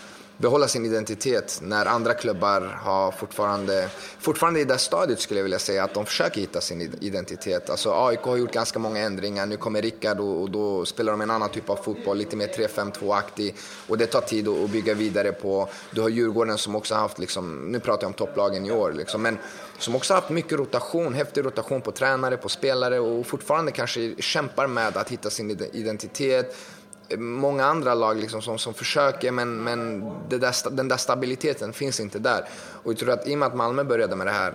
behålla 0.42 0.68
sin 0.68 0.86
identitet 0.86 1.60
när 1.64 1.86
andra 1.86 2.14
klubbar 2.14 2.62
har 2.62 3.12
fortfarande, 3.12 3.90
fortfarande 4.20 4.60
i 4.60 4.64
det 4.64 4.78
stadiet 4.78 5.20
skulle 5.20 5.40
jag 5.40 5.44
vilja 5.44 5.60
säga 5.60 5.84
att 5.84 5.94
de 5.94 6.06
försöker 6.06 6.42
hitta 6.42 6.62
sin 6.62 6.82
identitet. 7.02 7.70
Alltså 7.70 7.94
AIK 7.94 8.20
har 8.20 8.38
gjort 8.38 8.54
ganska 8.54 8.80
många 8.80 9.00
ändringar, 9.00 9.46
nu 9.46 9.58
kommer 9.58 9.82
Rickard 9.82 10.20
och, 10.20 10.42
och 10.42 10.52
då 10.52 10.86
spelar 10.86 11.12
de 11.12 11.22
en 11.22 11.32
annan 11.32 11.50
typ 11.50 11.70
av 11.70 11.76
fotboll, 11.76 12.18
lite 12.18 12.36
mer 12.36 12.48
3-5-2-aktig 12.48 13.56
och 13.88 13.98
det 13.98 14.06
tar 14.06 14.22
tid 14.22 14.48
att, 14.48 14.64
att 14.64 14.70
bygga 14.70 14.94
vidare 14.94 15.32
på. 15.32 15.70
Du 15.92 16.02
har 16.02 16.10
Djurgården 16.10 16.58
som 16.58 16.76
också 16.76 16.94
har 16.94 17.02
haft, 17.02 17.20
liksom, 17.20 17.72
nu 17.72 17.80
pratar 17.80 18.04
jag 18.04 18.08
om 18.08 18.14
topplagen 18.14 18.66
i 18.66 18.72
år, 18.72 18.94
liksom, 18.94 19.22
men 19.22 19.38
som 19.78 19.96
också 19.96 20.14
haft 20.14 20.30
mycket 20.30 20.60
rotation, 20.60 21.14
häftig 21.14 21.46
rotation 21.46 21.82
på 21.82 21.92
tränare, 21.92 22.38
på 22.38 22.50
spelare 22.50 23.00
och 23.00 23.28
fortfarande 23.28 23.72
kanske 23.72 24.16
kämpar 24.20 24.68
med 24.68 24.98
att 24.98 25.10
hitta 25.10 25.30
sin 25.30 25.52
identitet 25.74 26.56
många 27.18 27.66
andra 27.66 27.94
lag 27.94 28.18
liksom 28.18 28.42
som, 28.42 28.58
som 28.58 28.74
försöker 28.74 29.32
men, 29.32 29.64
men 29.64 30.12
det 30.30 30.38
där, 30.38 30.70
den 30.72 30.88
där 30.88 30.98
stabiliteten 30.98 31.74
finns 31.74 32.00
inte 32.00 32.20
där. 32.20 32.46
Och 32.84 32.92
jag 32.92 33.00
tror 33.00 33.12
att 33.12 33.28
i 33.28 33.34
och 33.34 33.38
med 33.38 33.48
att 33.48 33.56
Malmö 33.56 33.84
började 33.84 34.16
med 34.16 34.28
det 34.28 34.32
här 34.32 34.54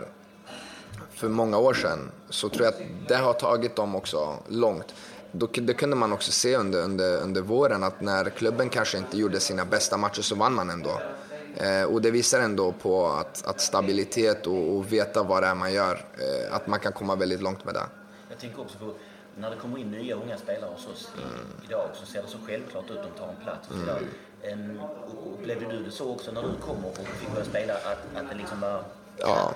för 1.15 1.29
många 1.29 1.59
år 1.59 1.75
sedan 1.75 2.11
så 2.31 2.49
tror 2.49 2.65
jag 2.65 2.75
att 2.75 3.09
det 3.09 3.17
har 3.17 3.33
tagit 3.33 3.77
dem 3.77 3.97
också 3.97 4.39
långt. 4.49 4.95
Då, 5.33 5.47
det 5.53 5.75
kunde 5.75 5.97
man 5.97 6.13
också 6.13 6.33
se 6.33 6.57
under, 6.57 6.83
under, 6.83 7.17
under 7.17 7.41
våren 7.41 7.85
att 7.85 8.01
när 8.01 8.31
klubben 8.31 8.69
kanske 8.69 8.99
inte 8.99 9.19
gjorde 9.19 9.41
sina 9.41 9.65
bästa 9.65 9.97
matcher 9.97 10.23
så 10.23 10.35
vann 10.35 10.55
man 10.55 10.71
ändå. 10.71 11.01
Eh, 11.57 11.83
och 11.83 12.03
det 12.03 12.11
visar 12.11 12.41
ändå 12.41 12.73
på 12.73 13.07
att, 13.07 13.47
att 13.47 13.61
stabilitet 13.61 14.47
och, 14.47 14.77
och 14.77 14.93
veta 14.93 15.23
vad 15.23 15.43
det 15.43 15.47
är 15.47 15.55
man 15.55 15.73
gör, 15.73 16.05
eh, 16.19 16.55
att 16.55 16.67
man 16.67 16.81
kan 16.81 16.93
komma 16.93 17.15
väldigt 17.15 17.43
långt 17.43 17.65
med 17.65 17.75
det. 17.75 17.87
Jag 18.29 18.39
tänker 18.39 18.61
också 18.61 18.79
på 18.79 18.95
när 19.39 19.51
det 19.51 19.57
kommer 19.57 19.79
in 19.79 19.91
nya 19.91 20.15
unga 20.15 20.39
spelare 20.39 20.71
hos 20.71 20.87
oss 20.87 21.09
i, 21.19 21.67
idag 21.69 21.89
så 21.95 22.07
ser 22.07 22.23
det 22.23 22.29
så 22.29 22.39
självklart 22.47 22.91
ut 22.91 22.99
att 22.99 23.03
de 23.15 23.21
tar 23.21 23.29
en 23.29 23.37
plats. 23.45 23.69
Ehm, 24.43 24.81
och- 24.81 25.33
Upplevde 25.41 25.67
du 25.77 25.85
det 25.85 25.91
så 25.91 26.11
också 26.13 26.33
när 26.33 26.43
du 26.43 26.49
kom 26.67 26.85
och 26.85 26.97
fick 26.97 27.31
börja 27.33 27.45
spela 27.45 27.75
att, 27.75 28.17
att 28.23 28.31
det 28.31 28.37
liksom 28.37 28.61
var? 28.61 28.83
Ja, 29.19 29.53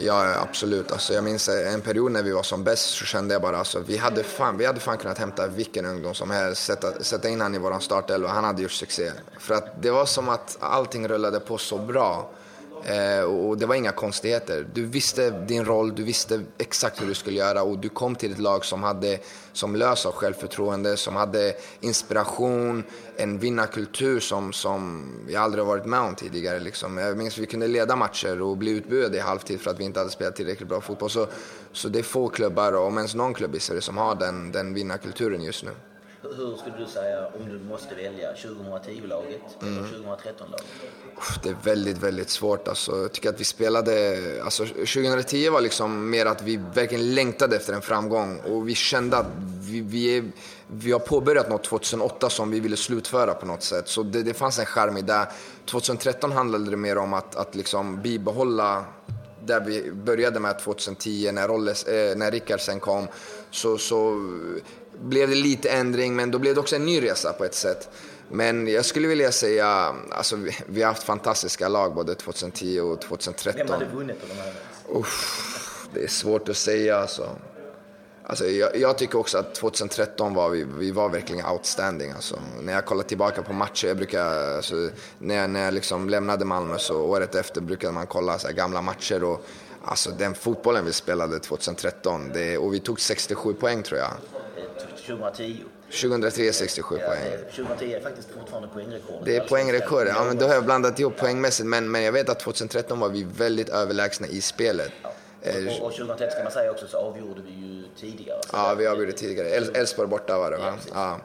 ja, 0.00 0.40
absolut. 0.48 0.92
Alltså, 0.92 1.14
jag 1.14 1.24
minns 1.24 1.48
eh, 1.48 1.74
en 1.74 1.80
period 1.80 2.12
när 2.12 2.22
vi 2.22 2.32
var 2.32 2.42
som 2.42 2.64
bäst 2.64 2.84
så 2.90 3.04
kände 3.04 3.34
jag 3.34 3.42
bara 3.42 3.58
alltså, 3.58 3.80
vi 3.80 3.96
hade 3.96 4.22
fan, 4.22 4.58
vi 4.58 4.66
hade 4.66 4.80
fan 4.80 4.98
kunnat 4.98 5.18
hämta 5.18 5.46
vilken 5.46 5.86
ungdom 5.86 6.14
som 6.14 6.30
helst, 6.30 6.64
sätta, 6.64 7.02
sätta 7.02 7.28
in 7.28 7.40
han 7.40 7.54
i 7.54 7.58
våran 7.58 7.80
startelva, 7.80 8.28
han 8.28 8.44
hade 8.44 8.62
gjort 8.62 8.70
succé. 8.72 9.10
För 9.38 9.54
att 9.54 9.82
det 9.82 9.90
var 9.90 10.06
som 10.06 10.28
att 10.28 10.56
allting 10.60 11.08
rullade 11.08 11.40
på 11.40 11.58
så 11.58 11.78
bra. 11.78 12.30
Eh, 12.84 13.22
och 13.22 13.58
det 13.58 13.66
var 13.66 13.74
inga 13.74 13.92
konstigheter. 13.92 14.66
Du 14.74 14.86
visste 14.86 15.30
din 15.30 15.64
roll, 15.64 15.94
du 15.94 16.02
visste 16.02 16.40
exakt 16.58 17.02
hur 17.02 17.06
du 17.06 17.14
skulle 17.14 17.38
göra 17.38 17.62
och 17.62 17.78
du 17.78 17.88
kom 17.88 18.14
till 18.14 18.32
ett 18.32 18.38
lag 18.38 18.64
som 18.64 18.82
hade 18.82 19.18
som 19.52 19.76
lös 19.76 20.06
av 20.06 20.12
självförtroende, 20.12 20.96
som 20.96 21.16
hade 21.16 21.54
inspiration, 21.80 22.84
en 23.16 23.38
vinnarkultur 23.38 24.20
som, 24.20 24.52
som 24.52 25.12
jag 25.28 25.42
aldrig 25.42 25.64
varit 25.64 25.86
med 25.86 26.00
om 26.00 26.14
tidigare. 26.14 26.60
Liksom. 26.60 26.98
Jag 26.98 27.16
minns 27.16 27.34
att 27.34 27.42
vi 27.42 27.46
kunde 27.46 27.68
leda 27.68 27.96
matcher 27.96 28.42
och 28.42 28.56
bli 28.56 28.70
utbuade 28.70 29.16
i 29.16 29.20
halvtid 29.20 29.60
för 29.60 29.70
att 29.70 29.80
vi 29.80 29.84
inte 29.84 30.00
hade 30.00 30.10
spelat 30.10 30.36
tillräckligt 30.36 30.68
bra 30.68 30.80
fotboll. 30.80 31.10
Så, 31.10 31.26
så 31.72 31.88
det 31.88 31.98
är 31.98 32.02
få 32.02 32.28
klubbar, 32.28 32.72
om 32.72 32.96
ens 32.96 33.14
någon 33.14 33.34
klubb 33.34 33.54
i 33.54 33.60
Sverige, 33.60 33.80
som 33.80 33.96
har 33.96 34.14
den, 34.14 34.52
den 34.52 34.74
vinnarkulturen 34.74 35.42
just 35.42 35.64
nu. 35.64 35.70
Hur, 36.22 36.56
skulle 36.56 36.76
du 36.78 36.86
säga 36.86 37.26
om 37.26 37.48
du 37.48 37.58
måste 37.58 37.94
välja 37.94 38.32
2010-laget 38.32 39.40
Mm. 39.62 39.78
eller 39.78 39.88
2013-laget? 39.88 40.66
Uff, 41.18 41.38
Det 41.42 41.48
är 41.48 41.56
väldigt, 41.64 41.98
väldigt 41.98 42.30
svårt. 42.30 42.68
Alltså, 42.68 42.96
jag 42.96 43.12
tycker 43.12 43.28
att 43.28 43.40
vi 43.40 43.44
spelade... 43.44 44.18
Alltså, 44.44 44.66
2010 44.66 45.48
var 45.50 45.60
liksom 45.60 46.10
mer 46.10 46.26
att 46.26 46.42
vi 46.42 46.56
verkligen 46.74 47.14
längtade 47.14 47.56
efter 47.56 47.72
en 47.72 47.82
framgång 47.82 48.40
och 48.40 48.68
vi 48.68 48.74
kände 48.74 49.16
att 49.16 49.26
vi, 49.60 49.80
vi, 49.80 50.16
är, 50.18 50.24
vi 50.66 50.92
har 50.92 50.98
påbörjat 50.98 51.48
något 51.48 51.64
2008 51.64 52.30
som 52.30 52.50
vi 52.50 52.60
ville 52.60 52.76
slutföra 52.76 53.34
på 53.34 53.46
något 53.46 53.62
sätt. 53.62 53.88
Så 53.88 54.02
det, 54.02 54.22
det 54.22 54.34
fanns 54.34 54.58
en 54.58 54.66
charm 54.66 54.96
i 54.96 55.02
det. 55.02 55.28
2013 55.66 56.32
handlade 56.32 56.70
det 56.70 56.76
mer 56.76 56.98
om 56.98 57.12
att, 57.12 57.36
att 57.36 57.54
liksom 57.54 58.02
bibehålla 58.02 58.84
där 59.44 59.60
vi 59.60 59.92
började 59.92 60.40
med 60.40 60.58
2010 60.58 61.30
när, 61.32 61.48
Rolles, 61.48 61.84
eh, 61.84 62.16
när 62.16 62.30
Rickard 62.30 62.60
sen 62.60 62.80
kom. 62.80 63.08
Så, 63.50 63.78
så 63.78 64.14
blev 65.00 65.28
det 65.28 65.34
lite 65.34 65.68
ändring 65.68 66.16
men 66.16 66.30
då 66.30 66.38
blev 66.38 66.54
det 66.54 66.60
också 66.60 66.76
en 66.76 66.86
ny 66.86 67.02
resa 67.02 67.32
på 67.32 67.44
ett 67.44 67.54
sätt. 67.54 67.88
Men 68.32 68.68
jag 68.68 68.84
skulle 68.84 69.08
vilja 69.08 69.32
säga, 69.32 69.94
alltså 70.10 70.36
vi, 70.36 70.56
vi 70.66 70.82
har 70.82 70.88
haft 70.88 71.02
fantastiska 71.02 71.68
lag 71.68 71.94
både 71.94 72.14
2010 72.14 72.80
och 72.80 73.00
2013. 73.00 73.66
Vem 73.66 73.68
hade 73.68 73.86
vunnit 73.96 74.16
av 74.22 74.28
de 74.28 74.34
här? 74.34 74.52
Uff, 75.00 75.88
det 75.94 76.04
är 76.04 76.08
svårt 76.08 76.48
att 76.48 76.56
säga 76.56 76.96
alltså. 76.96 77.36
Alltså, 78.30 78.46
jag, 78.46 78.76
jag 78.76 78.98
tycker 78.98 79.18
också 79.18 79.38
att 79.38 79.54
2013 79.54 80.34
var 80.34 80.50
vi, 80.50 80.66
vi 80.78 80.90
var 80.90 81.08
verkligen 81.08 81.46
outstanding. 81.46 82.10
Alltså. 82.10 82.40
När 82.60 82.72
jag 82.72 82.84
kollar 82.84 83.02
tillbaka 83.02 83.42
på 83.42 83.52
matcher, 83.52 83.88
jag 83.88 83.96
brukar, 83.96 84.56
alltså, 84.56 84.90
när 85.18 85.34
jag, 85.34 85.50
när 85.50 85.64
jag 85.64 85.74
liksom 85.74 86.08
lämnade 86.08 86.44
Malmö 86.44 86.78
så 86.78 87.00
året 87.00 87.34
efter 87.34 87.60
brukade 87.60 87.92
man 87.92 88.06
kolla 88.06 88.38
så 88.38 88.52
gamla 88.52 88.82
matcher 88.82 89.24
och 89.24 89.46
alltså, 89.84 90.10
den 90.10 90.34
fotbollen 90.34 90.84
vi 90.84 90.92
spelade 90.92 91.38
2013 91.38 92.30
det, 92.34 92.58
och 92.58 92.74
vi 92.74 92.80
tog 92.80 93.00
67 93.00 93.54
poäng 93.54 93.82
tror 93.82 94.00
jag. 94.00 94.10
Eh, 95.12 95.18
2010. 95.18 95.64
2003 95.90 96.52
67 96.52 96.98
Ja, 97.00 97.06
poäng. 97.06 97.18
eh, 97.32 97.54
2010 97.56 97.92
är 97.94 98.00
faktiskt 98.00 98.28
fortfarande 98.38 98.68
poängrekordet. 98.68 99.24
Det 99.24 99.36
är 99.36 99.40
poängrekord. 99.48 100.06
Ja, 100.08 100.24
men 100.24 100.38
då 100.38 100.46
har 100.46 100.54
jag 100.54 100.64
blandat 100.64 100.98
ihop 101.00 101.16
poängmässigt. 101.16 101.66
Men, 101.68 101.90
men 101.90 102.02
jag 102.02 102.12
vet 102.12 102.28
att 102.28 102.40
2013 102.40 103.00
var 103.00 103.08
vi 103.08 103.26
väldigt 103.36 103.68
överlägsna 103.68 104.26
i 104.26 104.40
spelet. 104.40 104.92
Eh, 105.42 105.54
Och, 105.56 105.86
och 105.86 105.92
2013 105.92 106.30
ska 106.30 106.42
man 106.42 106.52
säga 106.52 106.70
också 106.70 106.86
så 106.86 106.96
avgjorde 106.98 107.40
vi 107.42 107.50
ju 107.50 107.82
tidigare. 108.00 108.40
Ja, 108.52 108.74
vi 108.78 108.86
avgjorde 108.86 109.12
tidigare. 109.12 109.48
El- 109.48 109.70
Elfsborg 109.76 110.08
borta 110.08 110.38
var 110.38 110.50
det 110.50 110.56
va? 110.56 110.74
Ja. 110.94 111.20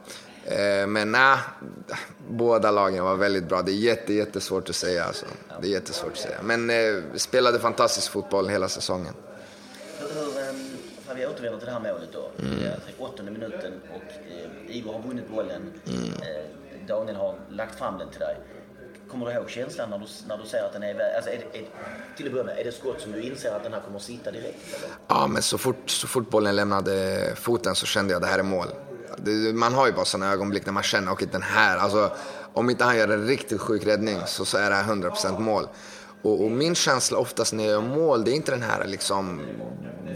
Ja. 0.47 0.55
Eh, 0.55 0.87
Men 0.87 1.11
nej, 1.11 1.37
båda 2.29 2.71
lagen 2.71 3.03
var 3.03 3.15
väldigt 3.15 3.43
bra. 3.43 3.61
Det 3.61 3.71
är 3.71 3.73
jätte, 3.75 4.13
jättesvårt 4.13 4.69
att 4.69 4.75
säga 4.75 5.03
alltså. 5.03 5.25
Det 5.61 5.67
är 5.67 5.71
jättesvårt 5.71 6.11
att 6.11 6.17
säga. 6.17 6.37
Men 6.43 6.69
eh, 6.69 6.95
spelade 7.15 7.59
fantastisk 7.59 8.11
fotboll 8.11 8.47
hela 8.49 8.67
säsongen. 8.69 9.13
Vi 11.15 11.25
återvänder 11.25 11.57
till 11.59 11.65
det 11.67 11.71
här 11.73 11.79
målet 11.79 12.09
då. 12.13 12.31
Mm. 12.39 12.59
Åttonde 12.97 13.31
minuten 13.31 13.73
och 13.89 14.31
eh, 14.31 14.75
Igor 14.77 14.93
har 14.93 15.01
vunnit 15.01 15.29
bollen. 15.29 15.73
Mm. 15.87 16.03
Eh, 16.03 16.87
Daniel 16.87 17.15
har 17.15 17.35
lagt 17.49 17.75
fram 17.79 17.97
den 17.97 18.09
till 18.09 18.19
dig. 18.19 18.37
Kommer 19.11 19.25
du 19.25 19.31
ihåg 19.31 19.49
känslan 19.49 19.89
när 19.89 19.97
du, 19.97 20.05
när 20.27 20.37
du 20.37 20.45
ser 20.49 20.63
att 20.63 20.73
den 20.73 20.83
är 20.83 20.89
iväg? 20.89 21.15
Alltså 21.15 21.31
är, 21.31 21.37
det- 21.51 21.59
är, 21.59 21.65
till 22.17 22.25
att 22.25 22.31
börja 22.31 22.45
med, 22.45 22.57
är 22.59 22.63
det 22.63 22.71
skott 22.71 23.01
som 23.01 23.11
du 23.11 23.21
inser 23.21 23.51
att 23.55 23.63
den 23.63 23.73
här 23.73 23.81
kommer 23.81 23.97
att 23.97 24.03
sitta 24.03 24.31
direkt? 24.31 24.75
Eller? 24.77 24.89
Ja, 25.07 25.27
men 25.27 25.41
så 25.41 25.57
fort, 25.57 25.89
så 25.89 26.07
fort 26.07 26.29
bollen 26.29 26.55
lämnade 26.55 27.21
foten 27.35 27.75
så 27.75 27.85
kände 27.85 28.13
jag 28.13 28.17
att 28.17 28.23
det 28.23 28.31
här 28.31 28.39
är 28.39 28.43
mål. 28.43 28.67
Man 29.53 29.73
har 29.73 29.87
ju 29.87 29.93
bara 29.93 30.05
sådana 30.05 30.31
ögonblick 30.33 30.65
när 30.65 30.73
man 30.73 30.83
känner, 30.83 31.11
okej 31.11 31.27
den 31.31 31.41
här, 31.41 31.77
alltså 31.77 32.11
om 32.53 32.69
inte 32.69 32.83
han 32.83 32.97
gör 32.97 33.07
en 33.09 33.27
riktigt 33.27 33.61
sjuk 33.61 33.85
räddning 33.87 34.19
så, 34.25 34.45
så 34.45 34.57
är 34.57 34.69
det 34.69 34.75
här 34.75 34.83
100% 34.83 35.39
mål. 35.39 35.67
Och, 36.25 36.43
och 36.43 36.51
min 36.51 36.75
känsla 36.75 37.17
oftast 37.17 37.53
när 37.53 37.63
jag 37.63 37.71
gör 37.71 37.81
mål, 37.81 38.23
det 38.23 38.31
är 38.31 38.35
inte 38.35 38.51
den 38.51 38.61
här 38.61 38.85
liksom 38.87 39.41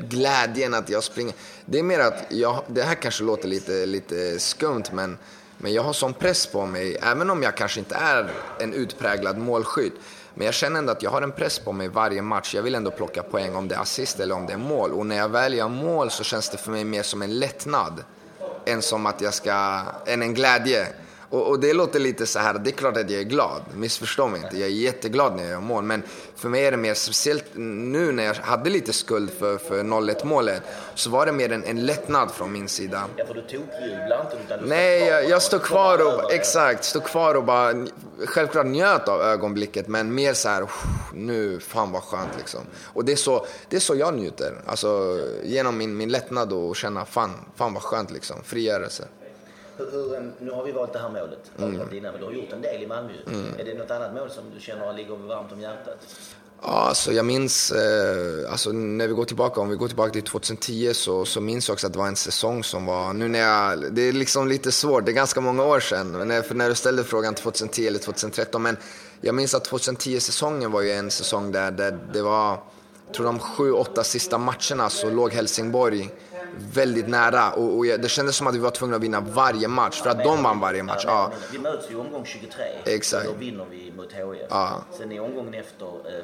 glädjen 0.09 0.73
att 0.73 0.89
jag 0.89 1.03
springer. 1.03 1.33
Det 1.65 1.79
är 1.79 1.83
mer 1.83 1.99
att, 1.99 2.25
jag, 2.29 2.63
det 2.67 2.83
här 2.83 2.95
kanske 2.95 3.23
låter 3.23 3.47
lite, 3.47 3.85
lite 3.85 4.39
skumt 4.39 4.83
men, 4.91 5.17
men 5.57 5.73
jag 5.73 5.83
har 5.83 5.93
sån 5.93 6.13
press 6.13 6.47
på 6.47 6.65
mig, 6.65 6.97
även 7.01 7.29
om 7.29 7.43
jag 7.43 7.57
kanske 7.57 7.79
inte 7.79 7.95
är 7.95 8.31
en 8.59 8.73
utpräglad 8.73 9.37
målskytt. 9.37 9.93
Men 10.33 10.45
jag 10.45 10.53
känner 10.53 10.79
ändå 10.79 10.91
att 10.91 11.03
jag 11.03 11.11
har 11.11 11.21
en 11.21 11.31
press 11.31 11.59
på 11.59 11.71
mig 11.71 11.87
varje 11.87 12.21
match. 12.21 12.55
Jag 12.55 12.63
vill 12.63 12.75
ändå 12.75 12.91
plocka 12.91 13.23
poäng 13.23 13.55
om 13.55 13.67
det 13.67 13.75
är 13.75 13.79
assist 13.79 14.19
eller 14.19 14.35
om 14.35 14.45
det 14.45 14.53
är 14.53 14.57
mål. 14.57 14.91
Och 14.91 15.05
när 15.05 15.17
jag 15.17 15.29
väl 15.29 15.53
gör 15.53 15.69
mål 15.69 16.11
så 16.11 16.23
känns 16.23 16.49
det 16.49 16.57
för 16.57 16.71
mig 16.71 16.83
mer 16.83 17.03
som 17.03 17.21
en 17.21 17.39
lättnad 17.39 18.03
än 18.65 18.81
som 18.81 19.05
att 19.05 19.21
jag 19.21 19.33
ska, 19.33 19.81
än 20.05 20.21
en 20.21 20.33
glädje. 20.33 20.87
Och, 21.29 21.47
och 21.47 21.59
det 21.59 21.73
låter 21.73 21.99
lite 21.99 22.25
så 22.25 22.39
här, 22.39 22.53
det 22.53 22.69
är 22.69 22.71
klart 22.71 22.97
att 22.97 23.09
jag 23.09 23.19
är 23.19 23.25
glad, 23.25 23.61
missförstå 23.73 24.27
mig 24.27 24.41
inte. 24.43 24.57
Jag 24.57 24.67
är 24.69 24.73
jätteglad 24.73 25.35
när 25.35 25.43
jag 25.43 25.51
gör 25.51 25.59
mål, 25.59 25.83
men 25.83 26.03
för 26.35 26.49
mig 26.49 26.65
är 26.65 26.71
det 26.71 26.77
mer 26.77 26.93
speciellt 26.93 27.45
nu 27.55 28.11
när 28.11 28.23
jag 28.23 28.33
hade 28.33 28.69
lite 28.69 28.93
skuld 28.93 29.31
för, 29.39 29.57
för 29.57 29.83
0-1 29.83 30.25
målet, 30.25 30.61
så 30.95 31.09
var 31.09 31.25
det 31.25 31.31
mer 31.31 31.51
en, 31.51 31.63
en 31.63 31.85
lättnad 31.85 32.31
från 32.31 32.51
min 32.51 32.67
sida. 32.67 33.03
Ja, 33.15 33.25
för 33.25 33.33
du 33.33 33.41
tokjublar 33.41 34.21
inte 34.25 34.37
utan 34.45 34.59
du 34.59 34.65
Nej, 34.69 34.99
jag, 35.07 35.29
jag 35.29 35.41
står 35.41 35.59
kvar 35.59 36.07
och, 36.07 36.33
exakt, 36.33 36.83
står 36.83 36.99
kvar 36.99 37.35
och 37.35 37.43
bara, 37.43 37.87
självklart 38.25 38.65
njöt 38.65 39.07
av 39.07 39.21
ögonblicket, 39.21 39.87
men 39.87 40.15
mer 40.15 40.33
så 40.33 40.49
här, 40.49 40.61
"Uff, 40.61 40.83
nu, 41.13 41.59
fan 41.59 41.91
vad 41.91 42.03
skönt 42.03 42.31
liksom. 42.37 42.61
Och 42.83 43.05
det 43.05 43.11
är 43.11 43.15
så, 43.15 43.45
det 43.69 43.75
är 43.75 43.79
så 43.79 43.95
jag 43.95 44.13
njuter, 44.13 44.61
alltså 44.65 45.19
genom 45.43 45.77
min, 45.77 45.97
min 45.97 46.09
lättnad 46.09 46.53
och 46.53 46.75
känna, 46.75 47.05
fan, 47.05 47.31
fan 47.55 47.73
vad 47.73 47.83
skönt 47.83 48.11
liksom, 48.11 48.43
frigörelse. 48.43 49.07
Hur, 49.91 50.31
nu 50.39 50.51
har 50.51 50.63
vi 50.63 50.71
valt 50.71 50.93
det 50.93 50.99
här 50.99 51.09
målet. 51.09 51.51
Mm. 51.57 51.75
Mm. 51.75 51.93
Innan, 51.93 52.11
men 52.11 52.21
du 52.21 52.25
har 52.25 52.33
gjort 52.33 52.53
en 52.53 52.61
del 52.61 52.83
i 52.83 52.87
Malmö. 52.87 53.11
Är 53.59 53.65
det 53.65 53.73
något 53.73 53.91
annat 53.91 54.13
mål 54.13 54.29
som 54.29 54.43
du 54.55 54.61
känner 54.61 54.93
ligger 54.93 55.15
varmt 55.15 55.51
om 55.51 55.61
hjärtat? 55.61 55.97
Ja, 56.61 56.67
alltså 56.67 57.13
jag 57.13 57.25
minns, 57.25 57.71
eh, 57.71 58.51
alltså 58.51 58.71
när 58.71 59.07
vi 59.07 59.13
går 59.13 59.25
tillbaka, 59.25 59.61
om 59.61 59.69
vi 59.69 59.75
går 59.75 59.87
tillbaka 59.87 60.11
till 60.11 60.23
2010 60.23 60.93
så, 60.93 61.25
så 61.25 61.41
minns 61.41 61.67
jag 61.67 61.73
också 61.73 61.87
att 61.87 61.93
det 61.93 61.99
var 61.99 62.07
en 62.07 62.15
säsong 62.15 62.63
som 62.63 62.85
var, 62.85 63.13
nu 63.13 63.27
när 63.27 63.39
jag, 63.39 63.93
det 63.93 64.01
är 64.01 64.13
liksom 64.13 64.47
lite 64.47 64.71
svårt, 64.71 65.05
det 65.05 65.11
är 65.11 65.13
ganska 65.13 65.41
många 65.41 65.63
år 65.63 65.79
sedan, 65.79 66.11
men 66.11 66.27
när, 66.27 66.41
för 66.41 66.55
när 66.55 66.69
du 66.69 66.75
ställde 66.75 67.03
frågan 67.03 67.35
2010 67.35 67.87
eller 67.87 67.99
2013, 67.99 68.61
men 68.61 68.77
jag 69.21 69.35
minns 69.35 69.53
att 69.53 69.69
2010-säsongen 69.69 70.71
var 70.71 70.81
ju 70.81 70.91
en 70.91 71.11
säsong 71.11 71.51
där, 71.51 71.71
där 71.71 71.99
det 72.13 72.21
var, 72.21 72.49
jag 73.05 73.13
tror 73.13 73.25
de 73.25 73.39
sju, 73.39 73.71
åtta 73.71 74.03
sista 74.03 74.37
matcherna 74.37 74.89
så 74.89 75.09
låg 75.09 75.33
Helsingborg 75.33 76.09
väldigt 76.57 77.07
nära 77.07 77.51
och, 77.51 77.77
och 77.77 77.85
det 77.85 78.09
kändes 78.09 78.35
som 78.35 78.47
att 78.47 78.55
vi 78.55 78.59
var 78.59 78.71
tvungna 78.71 78.95
att 78.95 79.01
vinna 79.03 79.19
varje 79.19 79.67
match, 79.67 80.01
för 80.01 80.09
att 80.09 80.23
de 80.23 80.43
vann 80.43 80.59
varje 80.59 80.83
match. 80.83 81.03
Ja, 81.07 81.31
Vi 81.51 81.59
möts 81.59 81.91
i 81.91 81.95
omgång 81.95 82.25
23. 82.25 82.63
Exakt. 82.85 83.25
Då 83.25 83.33
vinner 83.33 83.65
vi 83.71 83.93
mot 83.97 84.11
HIF. 84.13 84.47
Ja. 84.49 84.67
Mm. 84.67 84.81
Sen 84.97 85.11
i 85.11 85.19
omgången 85.19 85.53
efter 85.53 85.85
eh, 85.85 86.23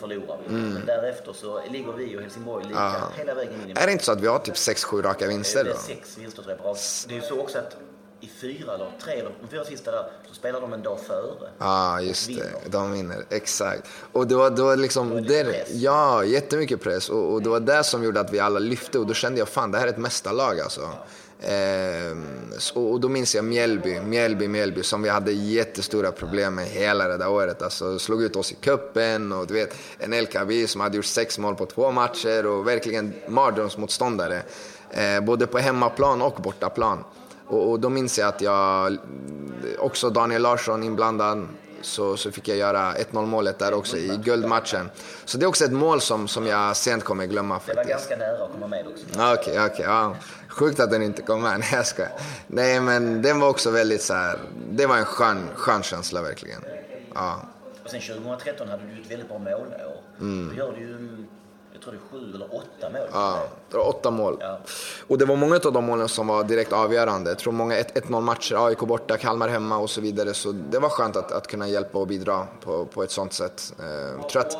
förlorar 0.00 0.38
vi. 0.46 0.54
Men 0.54 0.86
därefter 0.86 1.32
så 1.32 1.60
ligger 1.70 1.92
vi 1.92 2.16
och 2.16 2.20
Helsingborg 2.22 2.64
lika 2.64 2.92
hela 3.16 3.34
vägen 3.34 3.52
in 3.62 3.68
i 3.68 3.80
är 3.80 3.86
det 3.86 3.92
inte 3.92 4.04
så 4.04 4.12
att 4.12 4.20
vi 4.20 4.26
har 4.26 4.38
typ 4.38 4.54
6-7 4.54 5.02
raka 5.02 5.24
Det 5.24 5.30
vinster 5.30 5.60
är 5.60 5.64
då? 5.64 5.76
sex 5.76 6.18
vinster 6.18 6.42
tror 6.42 6.56
jag. 6.64 6.76
Det 7.08 7.14
är 7.14 7.20
ju 7.20 7.22
så 7.26 7.40
också 7.40 7.58
att 7.58 7.76
i 8.20 8.28
fyra 8.40 8.74
eller 8.74 8.90
tre 9.04 9.12
eller 9.12 9.30
de 9.42 9.48
fyra 9.48 9.64
sista 9.64 9.90
där 9.90 10.04
så 10.28 10.34
spelar 10.34 10.60
de 10.60 10.72
en 10.72 10.82
dag 10.82 11.00
före. 11.00 11.48
Ja, 11.58 12.00
just 12.00 12.28
Och 12.28 12.34
vinner. 12.36 12.44
det. 12.64 12.70
De 12.70 12.92
vinner. 12.92 13.24
Exakt. 13.30 13.88
Och 14.12 14.26
det 14.26 14.34
var, 14.34 14.50
det 14.50 14.62
var 14.62 14.76
liksom... 14.76 15.08
Det 15.08 15.14
var 15.14 15.20
lite 15.20 15.44
press. 15.44 15.68
ja, 15.72 16.24
jättemycket 16.24 16.82
press. 16.82 17.08
Och, 17.08 17.32
och 17.32 17.42
det 17.42 17.48
var 17.48 17.60
det 17.60 17.84
som 17.84 18.04
gjorde 18.04 18.20
att 18.20 18.32
vi 18.32 18.40
alla 18.40 18.58
lyfte. 18.58 18.98
Och 18.98 19.06
då 19.06 19.14
kände 19.14 19.38
jag, 19.38 19.48
fan 19.48 19.70
det 19.70 19.78
här 19.78 19.86
är 19.86 19.90
ett 19.90 19.98
mästarlag 19.98 20.60
alltså. 20.60 20.90
Ehm, 21.42 22.26
så, 22.58 22.82
och 22.84 23.00
då 23.00 23.08
minns 23.08 23.34
jag 23.34 23.44
Mjällby, 23.44 24.00
Mjällby, 24.00 24.48
Mjällby 24.48 24.82
som 24.82 25.02
vi 25.02 25.08
hade 25.08 25.32
jättestora 25.32 26.12
problem 26.12 26.54
med 26.54 26.66
hela 26.66 27.08
det 27.08 27.16
där 27.16 27.28
året. 27.28 27.62
Alltså 27.62 27.98
slog 27.98 28.22
ut 28.22 28.36
oss 28.36 28.52
i 28.52 28.54
kuppen 28.54 29.32
och 29.32 29.46
du 29.46 29.54
vet 29.54 29.74
en 29.98 30.12
El 30.12 30.26
Kabi 30.26 30.66
som 30.66 30.80
hade 30.80 30.96
gjort 30.96 31.04
sex 31.04 31.38
mål 31.38 31.54
på 31.54 31.66
två 31.66 31.90
matcher 31.90 32.46
och 32.46 32.68
verkligen 32.68 33.14
mardrömsmotståndare. 33.28 34.42
Eh, 34.90 35.20
både 35.20 35.46
på 35.46 35.58
hemmaplan 35.58 36.22
och 36.22 36.34
bortaplan. 36.42 37.04
Och, 37.48 37.70
och 37.70 37.80
då 37.80 37.88
minns 37.88 38.18
jag 38.18 38.28
att 38.28 38.40
jag, 38.40 38.96
också 39.78 40.10
Daniel 40.10 40.42
Larsson 40.42 40.82
inblandad, 40.82 41.48
så, 41.82 42.16
så 42.16 42.30
fick 42.32 42.48
jag 42.48 42.56
göra 42.56 42.94
1-0 43.12 43.26
målet 43.26 43.58
där 43.58 43.74
också 43.74 43.96
i 43.96 44.20
guldmatchen. 44.24 44.90
Så 45.24 45.38
det 45.38 45.44
är 45.44 45.48
också 45.48 45.64
ett 45.64 45.72
mål 45.72 46.00
som, 46.00 46.28
som 46.28 46.46
jag 46.46 46.76
sent 46.76 47.04
kommer 47.04 47.26
glömma 47.26 47.60
Det 47.66 47.74
var 47.74 47.84
faktiskt. 47.84 48.08
ganska 48.08 48.16
nära 48.16 48.44
att 48.44 48.52
komma 48.52 48.66
med 48.66 48.86
också. 48.86 49.04
Ja, 49.16 49.34
Okej, 49.34 49.60
okej. 49.66 49.84
ja. 49.84 50.14
Sjukt 50.48 50.80
att 50.80 50.90
den 50.90 51.02
inte 51.02 51.22
kom 51.22 51.42
med. 51.42 51.58
Nej, 51.60 51.68
jag 51.72 51.86
skojar. 51.86 52.12
Nej, 52.46 52.80
men 52.80 53.22
den 53.22 53.40
var 53.40 53.48
också 53.48 53.70
väldigt 53.70 54.02
så 54.02 54.14
här. 54.14 54.38
Det 54.70 54.86
var 54.86 54.96
en 54.96 55.04
skön, 55.04 55.48
skön 55.54 55.82
känsla 55.82 56.22
verkligen. 56.22 56.60
Ja. 57.14 57.40
Och 57.84 57.90
sen 57.90 58.00
2013 58.00 58.68
hade 58.68 58.82
du 58.82 59.02
ett 59.02 59.10
väldigt 59.10 59.28
bra 59.28 59.38
målår. 59.38 59.68
Då 60.50 60.54
gör 60.54 60.72
du 60.72 60.80
ju, 60.80 61.24
jag 61.78 61.84
tror 61.84 61.92
det 61.92 62.16
är 62.16 62.20
sju 62.20 62.34
eller 62.34 62.54
åtta 62.54 62.90
mål. 62.90 63.08
Ja, 63.12 63.42
det 63.70 63.76
var 63.76 63.88
åtta 63.88 64.10
mål. 64.10 64.36
Ja. 64.40 64.58
Och 65.06 65.18
det 65.18 65.24
var 65.24 65.36
många 65.36 65.56
av 65.64 65.72
de 65.72 65.84
målen 65.84 66.08
som 66.08 66.26
var 66.26 66.44
direkt 66.44 66.72
avgörande. 66.72 67.30
Jag 67.30 67.38
tror 67.38 67.52
många 67.52 67.76
1-0 67.80 68.20
matcher, 68.20 68.66
AIK 68.66 68.78
borta, 68.78 69.16
Kalmar 69.16 69.48
hemma 69.48 69.78
och 69.78 69.90
så 69.90 70.00
vidare. 70.00 70.34
Så 70.34 70.52
det 70.52 70.78
var 70.78 70.88
skönt 70.88 71.16
att, 71.16 71.32
att 71.32 71.46
kunna 71.46 71.68
hjälpa 71.68 71.98
och 71.98 72.06
bidra 72.06 72.46
på, 72.64 72.84
på 72.84 73.02
ett 73.02 73.10
sånt 73.10 73.32
sätt. 73.32 73.72
Eh, 73.80 73.86
Jag 74.20 74.28
tror 74.28 74.42
att 74.42 74.56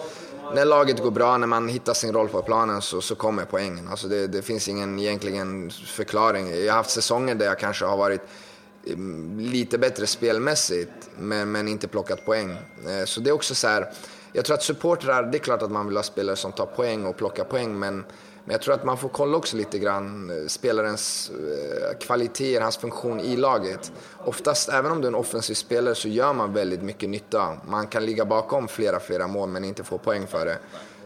när 0.54 0.64
laget 0.64 1.02
går 1.02 1.10
bra, 1.10 1.38
när 1.38 1.46
man 1.46 1.68
hittar 1.68 1.94
sin 1.94 2.12
roll 2.12 2.28
på 2.28 2.42
planen 2.42 2.82
så, 2.82 3.00
så 3.00 3.14
kommer 3.14 3.44
poängen. 3.44 3.88
Alltså 3.88 4.08
det, 4.08 4.26
det 4.26 4.42
finns 4.42 4.68
ingen 4.68 4.98
egentligen 4.98 5.70
förklaring. 5.70 6.64
Jag 6.64 6.72
har 6.72 6.76
haft 6.76 6.90
säsonger 6.90 7.34
där 7.34 7.46
jag 7.46 7.58
kanske 7.58 7.84
har 7.84 7.96
varit 7.96 8.20
mm, 8.86 9.38
lite 9.40 9.78
bättre 9.78 10.06
spelmässigt 10.06 10.90
men, 11.18 11.52
men 11.52 11.68
inte 11.68 11.88
plockat 11.88 12.24
poäng. 12.24 12.50
Eh, 12.86 13.04
Så 13.04 13.20
det 13.20 13.30
är 13.30 13.34
också 13.34 13.54
så 13.54 13.68
här, 13.68 13.92
jag 14.32 14.44
tror 14.44 14.54
att 14.54 14.62
supportrar, 14.62 15.22
det 15.22 15.38
är 15.38 15.40
klart 15.40 15.62
att 15.62 15.70
man 15.70 15.86
vill 15.86 15.96
ha 15.96 16.02
spelare 16.02 16.36
som 16.36 16.52
tar 16.52 16.66
poäng 16.66 17.06
och 17.06 17.16
plockar 17.16 17.44
poäng 17.44 17.78
men, 17.78 17.96
men 18.44 18.52
jag 18.52 18.62
tror 18.62 18.74
att 18.74 18.84
man 18.84 18.98
får 18.98 19.08
kolla 19.08 19.36
också 19.36 19.56
lite 19.56 19.78
grann 19.78 20.30
eh, 20.30 20.46
spelarens 20.46 21.30
eh, 21.30 21.98
kvaliteter, 21.98 22.60
hans 22.60 22.76
funktion 22.76 23.20
i 23.20 23.36
laget. 23.36 23.92
Oftast, 24.24 24.68
även 24.68 24.92
om 24.92 25.00
du 25.00 25.06
är 25.06 25.10
en 25.10 25.14
offensiv 25.14 25.54
spelare 25.54 25.94
så 25.94 26.08
gör 26.08 26.32
man 26.32 26.52
väldigt 26.52 26.82
mycket 26.82 27.08
nytta. 27.08 27.56
Man 27.68 27.86
kan 27.86 28.06
ligga 28.06 28.24
bakom 28.24 28.68
flera, 28.68 29.00
flera 29.00 29.26
mål 29.26 29.48
men 29.48 29.64
inte 29.64 29.84
få 29.84 29.98
poäng 29.98 30.26
för 30.26 30.46
det. 30.46 30.58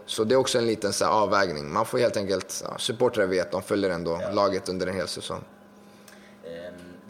Så 0.07 0.25
det 0.25 0.35
är 0.35 0.37
också 0.37 0.59
en 0.59 0.67
liten 0.67 0.93
så 0.93 1.05
här, 1.05 1.13
avvägning. 1.13 1.73
Man 1.73 1.87
får 1.87 1.99
helt 1.99 2.17
enkelt, 2.17 2.65
ja, 2.65 2.79
supportrar 2.79 3.27
vet, 3.27 3.51
de 3.51 3.63
följer 3.63 3.91
ändå 3.91 4.19
ja. 4.23 4.31
laget 4.31 4.69
under 4.69 4.87
en 4.87 4.95
hel 4.95 5.09
säsong. 5.09 5.45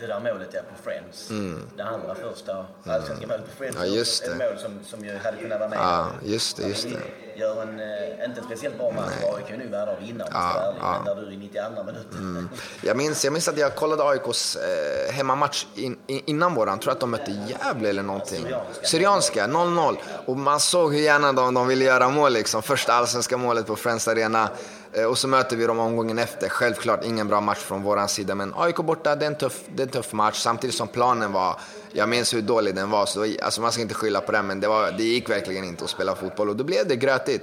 Det 0.02 0.08
där 0.08 0.20
målet 0.20 0.54
är 0.54 0.62
på 0.62 0.82
Friends. 0.82 1.28
Det 1.76 1.82
andra 1.82 2.14
första 2.14 2.66
allsvenska 2.84 3.26
målet 3.26 3.50
på 3.50 3.56
Friends. 3.56 3.76
Mm. 3.76 3.88
Ja, 3.88 3.96
just 3.96 4.22
Ett 4.22 4.38
mål 4.38 4.58
som, 4.58 4.78
som 4.84 5.04
ju 5.04 5.18
hade 5.18 5.36
kunnat 5.36 5.58
vara 5.58 5.70
med. 5.70 5.78
Ja, 5.78 6.06
just 6.22 6.56
det, 6.56 6.68
just 6.68 6.88
det. 6.88 7.38
Gör 7.40 7.62
en, 7.62 7.80
eh, 7.80 8.24
inte 8.24 8.40
en 8.40 8.46
speciellt 8.46 8.78
bra 8.78 8.92
match. 8.92 9.12
AIK 9.36 9.50
är 9.50 9.56
nu 9.56 9.68
värda 9.68 9.92
att 9.92 10.02
vinna 10.02 10.24
vara 10.24 10.68
ärlig. 10.68 10.80
ja. 10.82 10.94
Mm. 10.94 11.04
Men 11.04 11.16
där 11.16 11.26
du 11.26 11.32
i 11.32 11.36
92 11.36 11.84
minuten. 11.84 12.48
Jag 12.82 12.96
minns, 12.96 13.24
jag 13.24 13.32
minns 13.32 13.48
att 13.48 13.58
jag 13.58 13.74
kollade 13.74 14.04
AIKs 14.04 14.56
eh, 14.56 15.12
hemmamatch 15.12 15.66
in, 15.74 15.98
in, 16.06 16.22
innan 16.26 16.54
våran. 16.54 16.78
tror 16.78 16.92
att 16.92 17.00
de 17.00 17.10
mötte 17.10 17.30
Gävle 17.30 17.88
eller 17.88 18.02
någonting. 18.02 18.46
Syrianska, 18.82 19.46
0-0. 19.46 19.96
Och 20.26 20.36
man 20.36 20.60
såg 20.60 20.94
hur 20.94 21.00
gärna 21.00 21.32
de, 21.32 21.54
de 21.54 21.66
ville 21.68 21.84
göra 21.84 22.08
mål 22.08 22.32
liksom. 22.32 22.62
Första 22.62 22.92
allsvenska 22.92 23.36
målet 23.36 23.66
på 23.66 23.76
Friends 23.76 24.08
Arena. 24.08 24.48
Eh, 24.92 25.04
och 25.04 25.18
så 25.18 25.28
möter 25.28 25.56
vi 25.56 25.66
dem 25.66 25.78
omgången 25.78 26.18
efter. 26.18 26.48
Självklart 26.48 27.04
ingen 27.04 27.28
bra 27.28 27.40
match 27.40 27.58
från 27.58 27.82
våran 27.82 28.08
sida. 28.08 28.34
Men 28.34 28.52
AIK 28.56 28.76
borta, 28.76 29.16
det 29.16 29.24
är 29.24 29.30
en 29.30 29.36
tuff, 29.38 29.60
det 29.74 29.82
är 29.82 29.86
en 29.86 29.92
tuff 29.92 30.12
match. 30.12 30.38
Samtidigt 30.42 30.76
som 30.76 30.88
planen 30.88 31.32
var, 31.32 31.60
jag 31.92 32.08
minns 32.08 32.34
hur 32.34 32.42
dålig 32.42 32.74
den 32.74 32.90
var. 32.90 33.06
Så 33.06 33.26
alltså 33.42 33.60
man 33.60 33.72
ska 33.72 33.82
inte 33.82 33.94
skylla 33.94 34.20
på 34.20 34.32
den, 34.32 34.46
men 34.46 34.60
det, 34.60 34.68
var, 34.68 34.90
det 34.98 35.02
gick 35.04 35.30
verkligen 35.30 35.64
inte 35.64 35.84
att 35.84 35.90
spela 35.90 36.14
fotboll. 36.14 36.48
Och 36.48 36.56
då 36.56 36.64
blev 36.64 36.88
det 36.88 36.96
grötigt. 36.96 37.42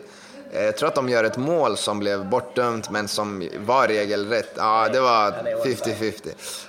Eh, 0.51 0.63
Jag 0.63 0.77
tror 0.77 0.89
att 0.89 0.95
de 0.95 1.09
gör 1.09 1.23
ett 1.23 1.37
mål 1.37 1.77
som 1.77 1.99
blev 1.99 2.29
bortdömt 2.29 2.89
men 2.89 3.07
som 3.07 3.49
var 3.65 3.87
regelrätt. 3.87 4.53
Ja, 4.55 4.89
det 4.93 4.99
var 4.99 5.31
50-50. 5.65 6.13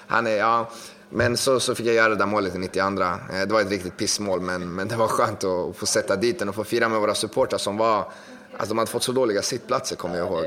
Han 0.06 0.26
är, 0.26 0.36
ja. 0.36 0.70
Men 1.12 1.36
så, 1.36 1.60
så 1.60 1.74
fick 1.74 1.86
jag 1.86 1.94
göra 1.94 2.08
det 2.08 2.14
där 2.16 2.26
målet 2.26 2.54
i 2.54 2.58
92. 2.58 2.86
Eh, 2.86 3.14
Det 3.46 3.52
var 3.52 3.60
ett 3.60 3.70
riktigt 3.70 3.96
pissmål 3.96 4.40
men, 4.40 4.74
men 4.74 4.88
det 4.88 4.96
var 4.96 5.08
skönt 5.08 5.44
att 5.44 5.76
få 5.76 5.86
sätta 5.86 6.16
dit 6.16 6.38
den 6.38 6.48
och 6.48 6.54
få 6.54 6.64
fira 6.64 6.88
med 6.88 7.00
våra 7.00 7.14
supportrar 7.14 7.58
som 7.58 7.76
var... 7.76 8.12
Alltså 8.60 8.74
de 8.74 8.78
hade 8.78 8.90
fått 8.90 9.02
så 9.02 9.12
dåliga 9.12 9.42
sittplatser 9.42 9.96
kommer 9.96 10.18
jag 10.18 10.26
ihåg. 10.26 10.44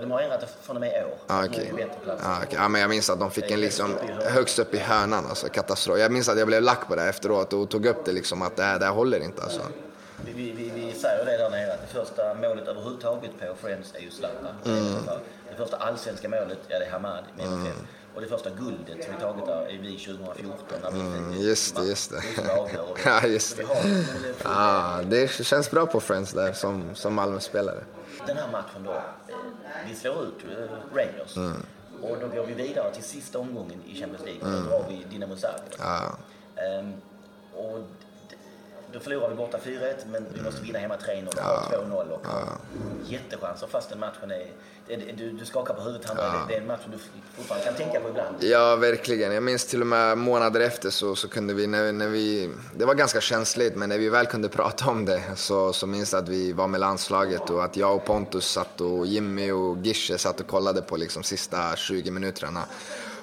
De 0.00 0.10
har 0.10 0.20
ändrat 0.20 0.40
det 0.40 0.46
från 0.62 0.76
och 0.76 0.80
med 0.80 1.02
i 1.02 1.04
år. 1.04 1.18
Ah, 1.26 1.46
plats. 2.04 2.22
Ah, 2.24 2.36
okej. 2.42 2.58
ja, 2.58 2.68
men 2.68 2.80
jag 2.80 2.90
minns 2.90 3.10
att 3.10 3.20
de 3.20 3.30
fick 3.30 3.50
en 3.50 3.60
liksom 3.60 3.94
högst 4.24 4.58
upp 4.58 4.74
i 4.74 4.78
hörnan, 4.78 5.26
alltså 5.26 5.48
katastrof. 5.48 5.98
Jag 5.98 6.12
minns 6.12 6.28
att 6.28 6.38
jag 6.38 6.46
blev 6.46 6.62
lack 6.62 6.88
på 6.88 6.96
det 6.96 7.02
efteråt 7.02 7.52
och 7.52 7.70
tog 7.70 7.86
upp 7.86 8.04
det 8.04 8.12
liksom 8.12 8.42
att 8.42 8.56
det 8.56 8.62
här, 8.62 8.78
det 8.78 8.84
här 8.84 8.92
håller 8.92 9.20
inte 9.20 9.42
alltså. 9.42 9.60
Vi, 10.24 10.32
vi, 10.32 10.52
vi, 10.52 10.70
vi 10.70 10.92
säger 10.92 11.24
det 11.24 11.36
där 11.36 11.50
nere 11.50 11.74
att 11.74 11.80
det 11.80 11.98
första 12.00 12.34
målet 12.34 12.68
överhuvudtaget 12.68 13.30
på 13.40 13.54
Friends 13.60 13.94
är 13.94 14.00
ju 14.00 14.10
Zlatan. 14.10 14.54
Mm. 14.64 14.94
Det 15.50 15.56
första 15.56 15.76
allsvenska 15.76 16.28
målet, 16.28 16.58
ja 16.68 16.78
det 16.78 16.84
är 16.84 16.90
Hamad 16.90 17.24
med 17.36 17.46
MFF. 17.46 17.76
Och 18.14 18.20
det 18.20 18.26
första 18.26 18.50
guldet 18.50 19.04
som 19.04 19.14
vi 19.14 19.20
tagit 19.20 19.46
där 19.46 19.62
är 19.62 19.78
vi 19.78 19.98
2014. 19.98 20.78
När 20.82 20.90
vi 20.90 21.00
Mm, 21.00 21.40
just 21.40 21.76
det, 21.76 21.84
just 21.84 22.10
det. 22.10 22.22
Ja, 23.04 23.26
just 23.26 23.56
det. 23.56 23.64
Ja, 24.44 25.00
det 25.04 25.28
känns 25.30 25.70
bra 25.70 25.86
på 25.86 26.00
Friends 26.00 26.32
där 26.32 26.52
som, 26.52 26.94
som 26.94 27.14
Malmö-spelare. 27.14 27.84
Den 28.26 28.36
här 28.36 28.50
matchen 28.52 28.84
då, 28.84 29.02
vi 29.88 29.94
slår 29.94 30.22
ut 30.24 30.34
eh, 30.50 30.96
Rangers. 30.96 31.36
Mm. 31.36 31.62
Och 32.02 32.16
då 32.20 32.26
går 32.28 32.46
vi 32.46 32.54
vidare 32.54 32.94
till 32.94 33.02
sista 33.04 33.38
omgången 33.38 33.82
i 33.86 34.00
Champions 34.00 34.24
League. 34.24 34.40
Och 34.42 34.62
då 34.64 34.68
drar 34.68 34.84
vi 34.88 35.04
Dinamo 35.10 35.36
Zagreb. 35.36 35.62
Ja, 35.78 36.16
Ehm, 36.56 36.92
och 37.54 37.78
d- 37.78 37.84
då 38.92 39.00
förlorar 39.00 39.28
vi 39.28 39.34
borta 39.34 39.58
4-1, 39.64 39.94
men 40.06 40.26
vi 40.34 40.42
måste 40.42 40.62
vinna 40.62 40.78
hemma 40.78 40.96
3-0 40.96 41.26
och 41.28 41.34
ha 41.34 41.70
2-0. 41.70 42.10
Och 42.10 42.26
Jättechanser 43.06 43.66
fastän 43.66 43.98
matchen 43.98 44.30
är... 44.30 44.46
Du, 45.16 45.30
du 45.30 45.44
skakar 45.44 45.74
på 45.74 45.80
huvudet, 45.80 46.08
Handel. 46.08 46.26
Det, 46.48 46.54
är 46.54 46.60
en 46.60 46.66
match 46.66 46.80
som 46.82 46.92
du 46.92 46.98
fortfarande 47.36 47.66
kan 47.66 47.74
tänka 47.74 48.00
på 48.00 48.08
ibland. 48.08 48.36
ja, 48.40 48.76
verkligen. 48.76 49.32
Jag 49.32 49.42
minns 49.42 49.66
till 49.66 49.80
och 49.80 49.86
med 49.86 50.18
månader 50.18 50.60
efter 50.60 50.90
så, 50.90 51.16
så 51.16 51.28
kunde 51.28 51.54
vi, 51.54 51.66
när, 51.66 51.92
när 51.92 52.08
vi, 52.08 52.50
det 52.74 52.84
var 52.84 52.94
ganska 52.94 53.20
känsligt, 53.20 53.76
men 53.76 53.88
när 53.88 53.98
vi 53.98 54.08
väl 54.08 54.26
kunde 54.26 54.48
prata 54.48 54.90
om 54.90 55.04
det 55.04 55.22
så, 55.36 55.72
så 55.72 55.86
minns 55.86 56.12
jag 56.12 56.22
att 56.22 56.28
vi 56.28 56.52
var 56.52 56.68
med 56.68 56.80
landslaget 56.80 57.50
och 57.50 57.64
att 57.64 57.76
jag 57.76 57.96
och 57.96 58.04
Pontus 58.04 58.50
satt 58.50 58.80
och 58.80 59.06
Jimmy 59.06 59.50
och 59.50 59.78
Gische 59.78 60.18
satt 60.18 60.40
och 60.40 60.46
kollade 60.46 60.82
på 60.82 60.96
liksom 60.96 61.22
sista 61.22 61.76
20 61.76 62.10
minuterna. 62.10 62.62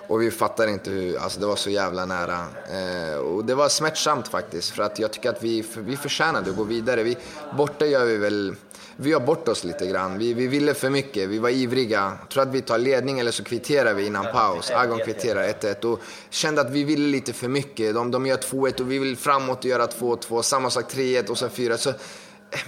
Och 0.07 0.21
vi 0.21 0.31
fattade 0.31 0.71
inte 0.71 0.89
hur, 0.89 1.17
alltså 1.17 1.39
det 1.39 1.45
var 1.45 1.55
så 1.55 1.69
jävla 1.69 2.05
nära. 2.05 2.47
Eh, 2.71 3.17
och 3.17 3.45
det 3.45 3.55
var 3.55 3.69
smärtsamt 3.69 4.27
faktiskt, 4.27 4.69
för 4.69 4.83
att 4.83 4.99
jag 4.99 5.13
tycker 5.13 5.29
att 5.29 5.43
vi, 5.43 5.63
för, 5.63 5.81
vi 5.81 5.97
förtjänade 5.97 6.49
att 6.49 6.57
gå 6.57 6.63
vidare. 6.63 7.03
Vi, 7.03 7.17
borta 7.57 7.85
gör 7.85 8.05
vi 8.05 8.17
väl, 8.17 8.55
vi 8.95 9.13
har 9.13 9.19
bort 9.19 9.47
oss 9.47 9.63
lite 9.63 9.87
grann. 9.87 10.17
Vi, 10.17 10.33
vi 10.33 10.47
ville 10.47 10.73
för 10.73 10.89
mycket, 10.89 11.29
vi 11.29 11.39
var 11.39 11.49
ivriga. 11.49 12.17
Jag 12.21 12.29
tror 12.29 12.43
att 12.43 12.53
vi 12.53 12.61
tar 12.61 12.77
ledning 12.77 13.19
eller 13.19 13.31
så 13.31 13.43
kvitterar 13.43 13.93
vi 13.93 14.05
innan 14.05 14.25
paus. 14.33 14.71
Agon 14.71 14.99
kvitterar 14.99 15.47
1-1 15.47 15.85
och 15.85 15.99
kände 16.29 16.61
att 16.61 16.69
vi 16.69 16.83
ville 16.83 17.07
lite 17.07 17.33
för 17.33 17.47
mycket. 17.47 17.95
De, 17.95 18.11
de 18.11 18.25
gör 18.25 18.37
2-1 18.37 18.81
och 18.81 18.91
vi 18.91 18.99
vill 18.99 19.17
framåt 19.17 19.59
och 19.59 19.65
göra 19.65 19.85
2-2. 19.85 20.41
Samma 20.41 20.69
sak 20.69 20.93
3-1 20.93 21.29
och 21.29 21.37
sen 21.37 21.49
4 21.49 21.77
så 21.77 21.93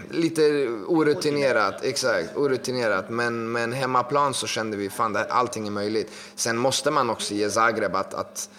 Lite 0.10 0.68
orutinerat, 0.88 1.84
exakt. 1.84 2.38
Orutinerat. 2.38 3.10
Men, 3.10 3.52
men 3.52 3.74
hemmaplan 3.74 4.34
så 4.34 4.48
kände 4.48 4.78
vi 4.78 4.90
fan, 4.90 5.14
det 5.14 5.20
här, 5.20 5.28
allting 5.28 5.68
är 5.68 5.72
möjligt. 5.72 6.12
Sen 6.36 6.58
måste 6.58 6.92
man 6.92 7.10
också 7.10 7.34
ge 7.34 7.50
Zagreb 7.50 7.96
att, 7.96 8.14
att 8.14 8.50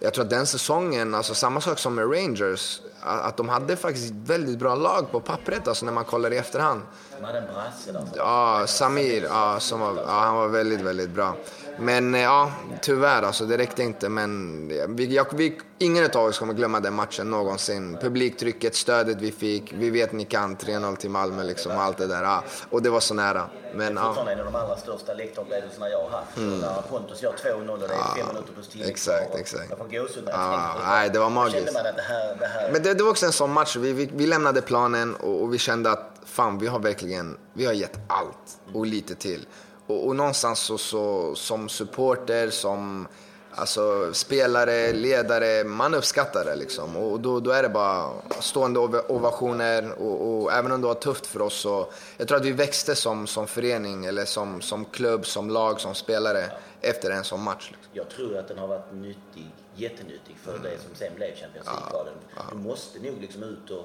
jag 0.00 0.14
tror 0.14 0.24
att 0.24 0.30
den 0.30 0.46
säsongen, 0.46 1.14
alltså 1.14 1.34
samma 1.34 1.60
sak 1.60 1.78
som 1.78 1.94
med 1.94 2.12
Rangers, 2.12 2.80
att 3.00 3.36
de 3.36 3.48
hade 3.48 3.76
faktiskt 3.76 4.12
väldigt 4.12 4.58
bra 4.58 4.74
lag 4.74 5.10
på 5.10 5.20
pappret 5.20 5.68
alltså 5.68 5.84
när 5.84 5.92
man 5.92 6.04
kollar 6.04 6.32
i 6.32 6.36
efterhand. 6.36 6.80
De 7.18 7.24
hade 7.24 7.38
en 7.38 7.44
brasse 7.54 7.92
där. 7.92 8.02
Ja, 8.16 8.64
Samir, 8.66 9.22
ja, 9.22 9.60
som 9.60 9.80
var, 9.80 9.94
ja, 10.06 10.20
han 10.20 10.36
var 10.36 10.48
väldigt, 10.48 10.80
väldigt 10.80 11.10
bra. 11.10 11.36
Men 11.78 12.14
eh, 12.14 12.20
ja, 12.20 12.52
tyvärr 12.82 13.22
alltså, 13.22 13.44
det 13.46 13.58
räckte 13.58 13.82
inte. 13.82 14.08
Men 14.08 14.68
vi, 14.96 15.14
jag, 15.14 15.26
vi, 15.34 15.58
ingen 15.78 16.04
av 16.04 16.24
oss 16.24 16.38
kommer 16.38 16.54
glömma 16.54 16.80
den 16.80 16.94
matchen 16.94 17.30
någonsin. 17.30 17.98
Publiktrycket, 18.00 18.74
stödet 18.74 19.20
vi 19.20 19.32
fick, 19.32 19.72
vi 19.72 19.90
vet 19.90 20.12
ni 20.12 20.24
kan, 20.24 20.56
3-0 20.56 20.96
till 20.96 21.10
Malmö 21.10 21.42
liksom, 21.42 21.72
och 21.76 21.82
allt 21.82 21.98
det 21.98 22.06
där. 22.06 22.22
Ja, 22.22 22.44
och 22.70 22.82
det 22.82 22.90
var 22.90 23.00
så 23.00 23.14
nära. 23.14 23.48
Men 23.74 23.96
ja, 23.96 24.02
Fortfarande 24.04 24.32
en 24.32 24.38
av 24.40 24.44
de 24.52 24.54
allra 24.58 24.76
största 24.76 25.14
läktarupplevelserna 25.14 25.88
jag 25.88 25.98
har 25.98 26.10
haft. 26.10 26.36
När 26.36 26.82
Pontus 26.90 27.22
gör 27.22 27.32
2-0 27.32 27.68
och 27.68 27.78
det 27.78 27.84
är 27.84 27.88
fem 27.88 28.26
minuter 28.28 28.52
plus 28.54 28.68
tillägg. 28.68 28.84
Mm. 28.84 28.92
exakt, 28.94 29.34
exakt. 29.34 29.66
Jag 29.70 29.78
får 29.78 29.84
gåshud 29.84 30.24
när 30.24 30.32
jag 30.32 30.40
Ja, 30.40 30.70
tänker 30.72 30.88
nej, 30.88 31.10
det 31.10 31.18
var 31.18 31.30
magiskt. 31.30 31.56
kände 31.56 31.72
man 31.72 31.86
att 31.86 31.96
det 31.96 32.02
här... 32.02 32.36
Det 32.40 32.46
här 32.46 32.72
Men 32.72 32.82
det, 32.82 32.94
det 32.94 33.02
var 33.04 33.10
också 33.10 33.26
en 33.26 33.32
sån 33.32 33.52
match. 33.52 33.76
Vi, 33.76 33.92
vi, 33.92 34.10
vi 34.14 34.26
lämnade 34.26 34.62
planen 34.62 35.14
och, 35.14 35.42
och 35.42 35.54
vi 35.54 35.58
kände 35.58 35.90
att 35.90 36.20
fan, 36.24 36.58
vi 36.58 36.66
har 36.66 36.78
verkligen 36.78 37.36
vi 37.52 37.66
har 37.66 37.72
gett 37.72 37.98
allt 38.08 38.74
och 38.74 38.86
lite 38.86 39.14
till. 39.14 39.46
Och, 39.86 40.06
och 40.06 40.16
någonstans 40.16 40.58
så, 40.58 40.78
så, 40.78 41.34
som 41.34 41.68
supporter, 41.68 42.50
som 42.50 43.08
alltså, 43.50 44.14
spelare, 44.14 44.92
ledare, 44.92 45.64
man 45.64 45.94
uppskattar 45.94 46.44
det 46.44 46.56
liksom. 46.56 46.96
Och 46.96 47.20
då, 47.20 47.40
då 47.40 47.50
är 47.50 47.62
det 47.62 47.68
bara 47.68 48.10
stående 48.40 48.80
ov- 48.80 49.04
ovationer 49.08 49.92
och, 49.98 50.42
och 50.42 50.52
även 50.52 50.72
om 50.72 50.80
det 50.80 50.86
var 50.86 50.94
tufft 50.94 51.26
för 51.26 51.42
oss 51.42 51.54
så 51.60 51.86
jag 52.16 52.28
tror 52.28 52.38
att 52.38 52.44
vi 52.44 52.52
växte 52.52 52.94
som, 52.94 53.26
som 53.26 53.46
förening 53.46 54.04
eller 54.04 54.24
som, 54.24 54.60
som 54.60 54.84
klubb, 54.84 55.26
som 55.26 55.50
lag, 55.50 55.80
som 55.80 55.94
spelare 55.94 56.50
efter 56.80 57.10
en 57.10 57.24
sån 57.24 57.42
match. 57.42 57.68
Liksom. 57.72 57.90
Jag 57.92 58.08
tror 58.08 58.36
att 58.36 58.48
den 58.48 58.58
har 58.58 58.66
varit 58.68 58.92
nyttig, 58.92 59.50
jättenyttig 59.74 60.36
för 60.42 60.58
det 60.58 60.78
som 60.86 60.94
sen 60.94 61.14
blev 61.14 61.28
Champions 61.36 61.66
League-kvalen. 61.66 62.14
Du 62.52 62.56
måste 62.56 62.98
nog 62.98 63.20
liksom 63.20 63.42
ut 63.42 63.70
och... 63.70 63.84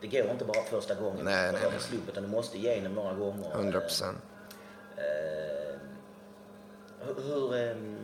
Det 0.00 0.06
går 0.06 0.30
inte 0.30 0.44
bara 0.44 0.62
första 0.62 0.94
gången 0.94 1.24
Nej, 1.24 1.52
nej, 1.52 1.60
nej. 1.62 1.72
en 1.74 1.80
slump, 1.80 2.08
utan 2.08 2.22
du 2.22 2.28
måste 2.28 2.56
igenom 2.58 2.92
några 2.94 3.14
gånger. 3.14 3.50
100 3.54 3.80
procent. 3.80 4.18
Eh, 5.00 5.76
hur... 7.00 7.14
hur 7.22 7.54
ehm, 7.56 7.96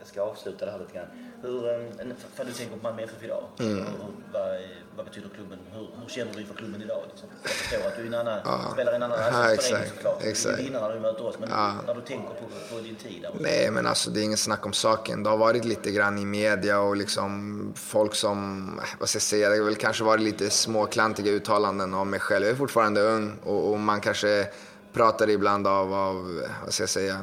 jag 0.00 0.08
ska 0.08 0.22
avsluta 0.22 0.64
det 0.64 0.70
här 0.70 0.78
lite 0.78 0.92
grann. 0.92 1.06
Hur, 1.42 1.74
um, 1.74 2.14
för 2.34 2.44
du 2.44 2.52
tänker 2.52 2.76
på 2.76 2.82
Malmö 2.82 3.02
FF 3.02 3.22
idag. 3.22 3.44
Mm. 3.58 3.76
Hur, 3.76 3.84
vad, 4.32 4.60
vad 4.96 5.06
betyder 5.06 5.28
klubben? 5.28 5.58
Hur, 5.72 5.88
hur 6.02 6.08
känner 6.08 6.32
du 6.34 6.44
för 6.44 6.54
klubben 6.54 6.82
idag? 6.82 7.02
Liksom? 7.10 7.28
Jag 7.42 7.50
förstår 7.50 7.88
att 7.88 7.96
du 7.96 8.02
är 8.02 8.06
en 8.06 8.14
annan, 8.14 8.72
spelar 8.72 8.92
i 8.92 8.96
en 8.96 9.02
annan 9.02 9.18
Ja, 9.32 9.52
exakt, 9.52 9.94
såklart. 9.94 10.22
exakt. 10.22 10.56
Du 10.56 10.64
vinner 10.64 10.80
när 10.80 10.94
du 10.94 11.00
möter 11.00 11.26
oss. 11.26 11.36
Men 11.40 11.48
när 11.86 11.94
du 11.94 12.00
tänker 12.00 12.28
på, 12.28 12.74
på 12.74 12.80
din 12.80 12.96
tid 12.96 13.22
där. 13.22 13.32
Nej, 13.40 13.70
men 13.70 13.86
alltså 13.86 14.10
det 14.10 14.20
är 14.20 14.24
ingen 14.24 14.38
snack 14.38 14.66
om 14.66 14.72
saken. 14.72 15.22
Det 15.22 15.30
har 15.30 15.36
varit 15.36 15.64
lite 15.64 15.90
grann 15.90 16.18
i 16.18 16.24
media 16.24 16.80
och 16.80 16.96
liksom 16.96 17.72
folk 17.76 18.14
som, 18.14 18.68
eh, 18.78 18.88
vad 18.98 19.08
ska 19.08 19.16
jag 19.16 19.22
säga, 19.22 19.48
det 19.48 19.56
har 19.56 19.64
väl 19.64 19.76
kanske 19.76 20.04
varit 20.04 20.22
lite 20.22 20.50
småklantiga 20.50 21.32
uttalanden 21.32 21.94
om 21.94 22.10
mig 22.10 22.20
själv. 22.20 22.44
Jag 22.44 22.52
är 22.52 22.56
fortfarande 22.56 23.00
ung 23.00 23.38
och, 23.44 23.70
och 23.70 23.80
man 23.80 24.00
kanske 24.00 24.46
pratar 24.92 25.30
ibland 25.30 25.66
av, 25.66 25.94
av, 25.94 26.42
vad 26.64 26.74
ska 26.74 26.82
jag 26.82 26.90
säga, 26.90 27.20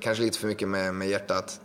kanske 0.00 0.24
lite 0.24 0.38
för 0.38 0.46
mycket 0.46 0.68
med, 0.68 0.94
med 0.94 1.08
hjärtat. 1.08 1.60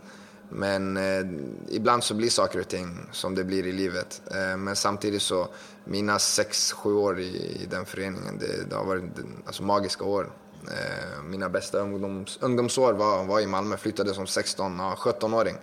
Men 0.48 0.96
eh, 0.96 1.26
ibland 1.68 2.04
så 2.04 2.14
blir 2.14 2.30
saker 2.30 2.60
och 2.60 2.68
ting 2.68 3.08
som 3.12 3.34
det 3.34 3.44
blir 3.44 3.66
i 3.66 3.72
livet. 3.72 4.22
Eh, 4.30 4.56
men 4.56 4.76
samtidigt 4.76 5.22
så, 5.22 5.48
mina 5.84 6.18
sex, 6.18 6.72
sju 6.72 6.94
år 6.94 7.20
i, 7.20 7.62
i 7.62 7.66
den 7.70 7.84
föreningen, 7.84 8.38
det, 8.38 8.70
det 8.70 8.76
har 8.76 8.84
varit 8.84 9.04
alltså, 9.46 9.62
magiska 9.62 10.04
år. 10.04 10.30
Eh, 10.68 11.22
mina 11.22 11.48
bästa 11.48 11.78
ungdoms, 11.78 12.38
ungdomsår 12.40 12.92
var, 12.92 13.24
var 13.24 13.40
i 13.40 13.46
Malmö, 13.46 13.76
flyttade 13.76 14.14
som 14.14 14.24
16-17-åring. 14.24 15.56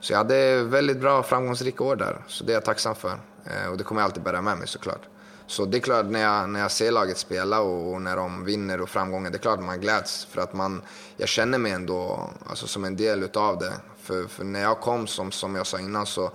Så 0.00 0.12
jag 0.12 0.18
hade 0.18 0.62
väldigt 0.62 1.00
bra 1.00 1.22
framgångsrika 1.22 1.84
år 1.84 1.96
där, 1.96 2.24
så 2.26 2.44
det 2.44 2.52
är 2.52 2.54
jag 2.54 2.64
tacksam 2.64 2.94
för. 2.94 3.20
Eh, 3.44 3.70
och 3.70 3.76
det 3.78 3.84
kommer 3.84 4.00
jag 4.00 4.06
alltid 4.06 4.22
bära 4.22 4.42
med 4.42 4.58
mig 4.58 4.68
såklart. 4.68 5.08
Så 5.50 5.64
det 5.64 5.78
är 5.78 5.80
klart 5.80 6.06
när 6.06 6.20
jag, 6.20 6.50
när 6.50 6.60
jag 6.60 6.70
ser 6.70 6.90
laget 6.90 7.18
spela 7.18 7.60
och, 7.60 7.92
och 7.92 8.02
när 8.02 8.16
de 8.16 8.44
vinner 8.44 8.80
och 8.80 8.88
framgångar, 8.88 9.30
det 9.30 9.36
är 9.36 9.38
klart 9.38 9.60
man 9.60 9.80
gläds. 9.80 10.24
För 10.24 10.40
att 10.40 10.52
man, 10.52 10.82
jag 11.16 11.28
känner 11.28 11.58
mig 11.58 11.72
ändå 11.72 12.30
alltså, 12.46 12.66
som 12.66 12.84
en 12.84 12.96
del 12.96 13.22
utav 13.22 13.58
det. 13.58 13.72
För, 14.02 14.26
för 14.26 14.44
när 14.44 14.62
jag 14.62 14.80
kom, 14.80 15.06
som, 15.06 15.32
som 15.32 15.54
jag 15.56 15.66
sa 15.66 15.78
innan, 15.80 16.06
så, 16.06 16.30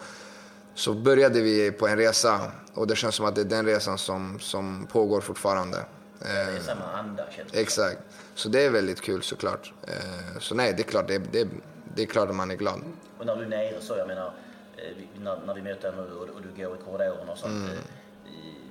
så 0.76 0.93
började 0.93 1.41
vi 1.41 1.72
på 1.72 1.88
en 1.88 1.97
resa. 1.97 2.51
Och 2.74 2.88
det 2.88 2.95
känns 2.95 3.16
som 3.16 3.26
att 3.26 3.36
det 3.36 3.41
är 3.41 3.45
den 3.45 3.66
resan 3.66 3.97
som, 3.97 4.39
som 4.39 4.88
pågår 4.91 5.22
fortfarande. 5.22 5.86
Det 6.20 6.28
är 6.28 6.59
samma 6.59 6.91
anda 6.93 7.24
känns 7.32 7.53
Exakt. 7.53 7.97
Så 8.36 8.49
det 8.49 8.61
är 8.66 8.70
väldigt 8.70 9.01
kul 9.01 9.24
såklart. 9.24 9.74
Eh, 9.88 10.39
Så 10.39 10.55
nej, 10.55 10.74
det 10.78 10.82
är 10.82 10.88
klart, 10.88 11.07
det, 11.07 11.18
det, 11.18 11.47
det 11.95 12.01
är 12.01 12.05
klart 12.05 12.30
att 12.30 12.36
man 12.36 12.51
är 12.51 12.55
glad. 12.55 12.82
Och 13.20 13.26
när 13.26 13.36
du 13.36 13.43
är 13.43 13.47
nere 13.49 13.82
så, 13.82 13.97
jag 13.97 14.07
menar, 14.07 14.34
eh, 14.78 15.03
när, 15.22 15.39
när 15.45 15.53
vi 15.53 15.61
möter 15.61 15.91
nu 15.91 16.01
och, 16.16 16.30
och 16.36 16.41
du 16.41 16.64
går 16.64 16.76
i 16.76 16.82
korridorerna 16.86 17.32
och 17.32 17.38
sånt. 17.38 17.53
Mm. 17.53 17.70
eh, 17.70 18.32
i- 18.32 18.62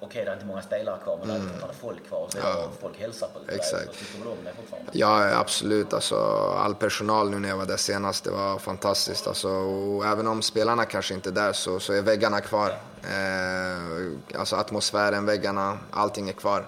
Okej, 0.00 0.24
det 0.24 0.30
är 0.30 0.34
inte 0.34 0.46
många 0.46 0.62
spelare 0.62 0.98
kvar, 1.04 1.18
men 1.18 1.28
det 1.28 1.34
är 1.34 1.40
fortfarande 1.40 1.74
folk 1.80 2.08
kvar. 2.08 2.28
Så 2.28 2.38
ja. 2.38 2.68
folk 2.80 3.00
hälsar 3.00 3.28
på. 3.28 3.38
Mm. 3.38 3.54
Exakt. 3.54 3.88
Och 3.88 3.94
tycker 3.94 4.18
väl 4.18 4.28
om 4.28 4.36
fortfarande. 4.56 4.90
Ja, 4.92 5.38
absolut. 5.38 5.92
Alltså, 5.92 6.16
all 6.58 6.74
personal 6.74 7.30
nu 7.30 7.38
när 7.38 7.48
jag 7.48 7.56
var 7.56 7.66
där 7.66 7.76
senast, 7.76 8.24
det 8.24 8.30
var 8.30 8.58
fantastiskt. 8.58 9.26
Alltså, 9.26 9.48
och 9.48 10.06
även 10.06 10.26
om 10.26 10.42
spelarna 10.42 10.84
kanske 10.84 11.14
inte 11.14 11.28
är 11.28 11.32
där 11.32 11.52
så, 11.52 11.80
så 11.80 11.92
är 11.92 12.02
väggarna 12.02 12.40
kvar. 12.40 12.68
Eh, 13.02 14.38
alltså 14.40 14.56
atmosfären, 14.56 15.26
väggarna, 15.26 15.78
allting 15.90 16.28
är 16.28 16.32
kvar. 16.32 16.66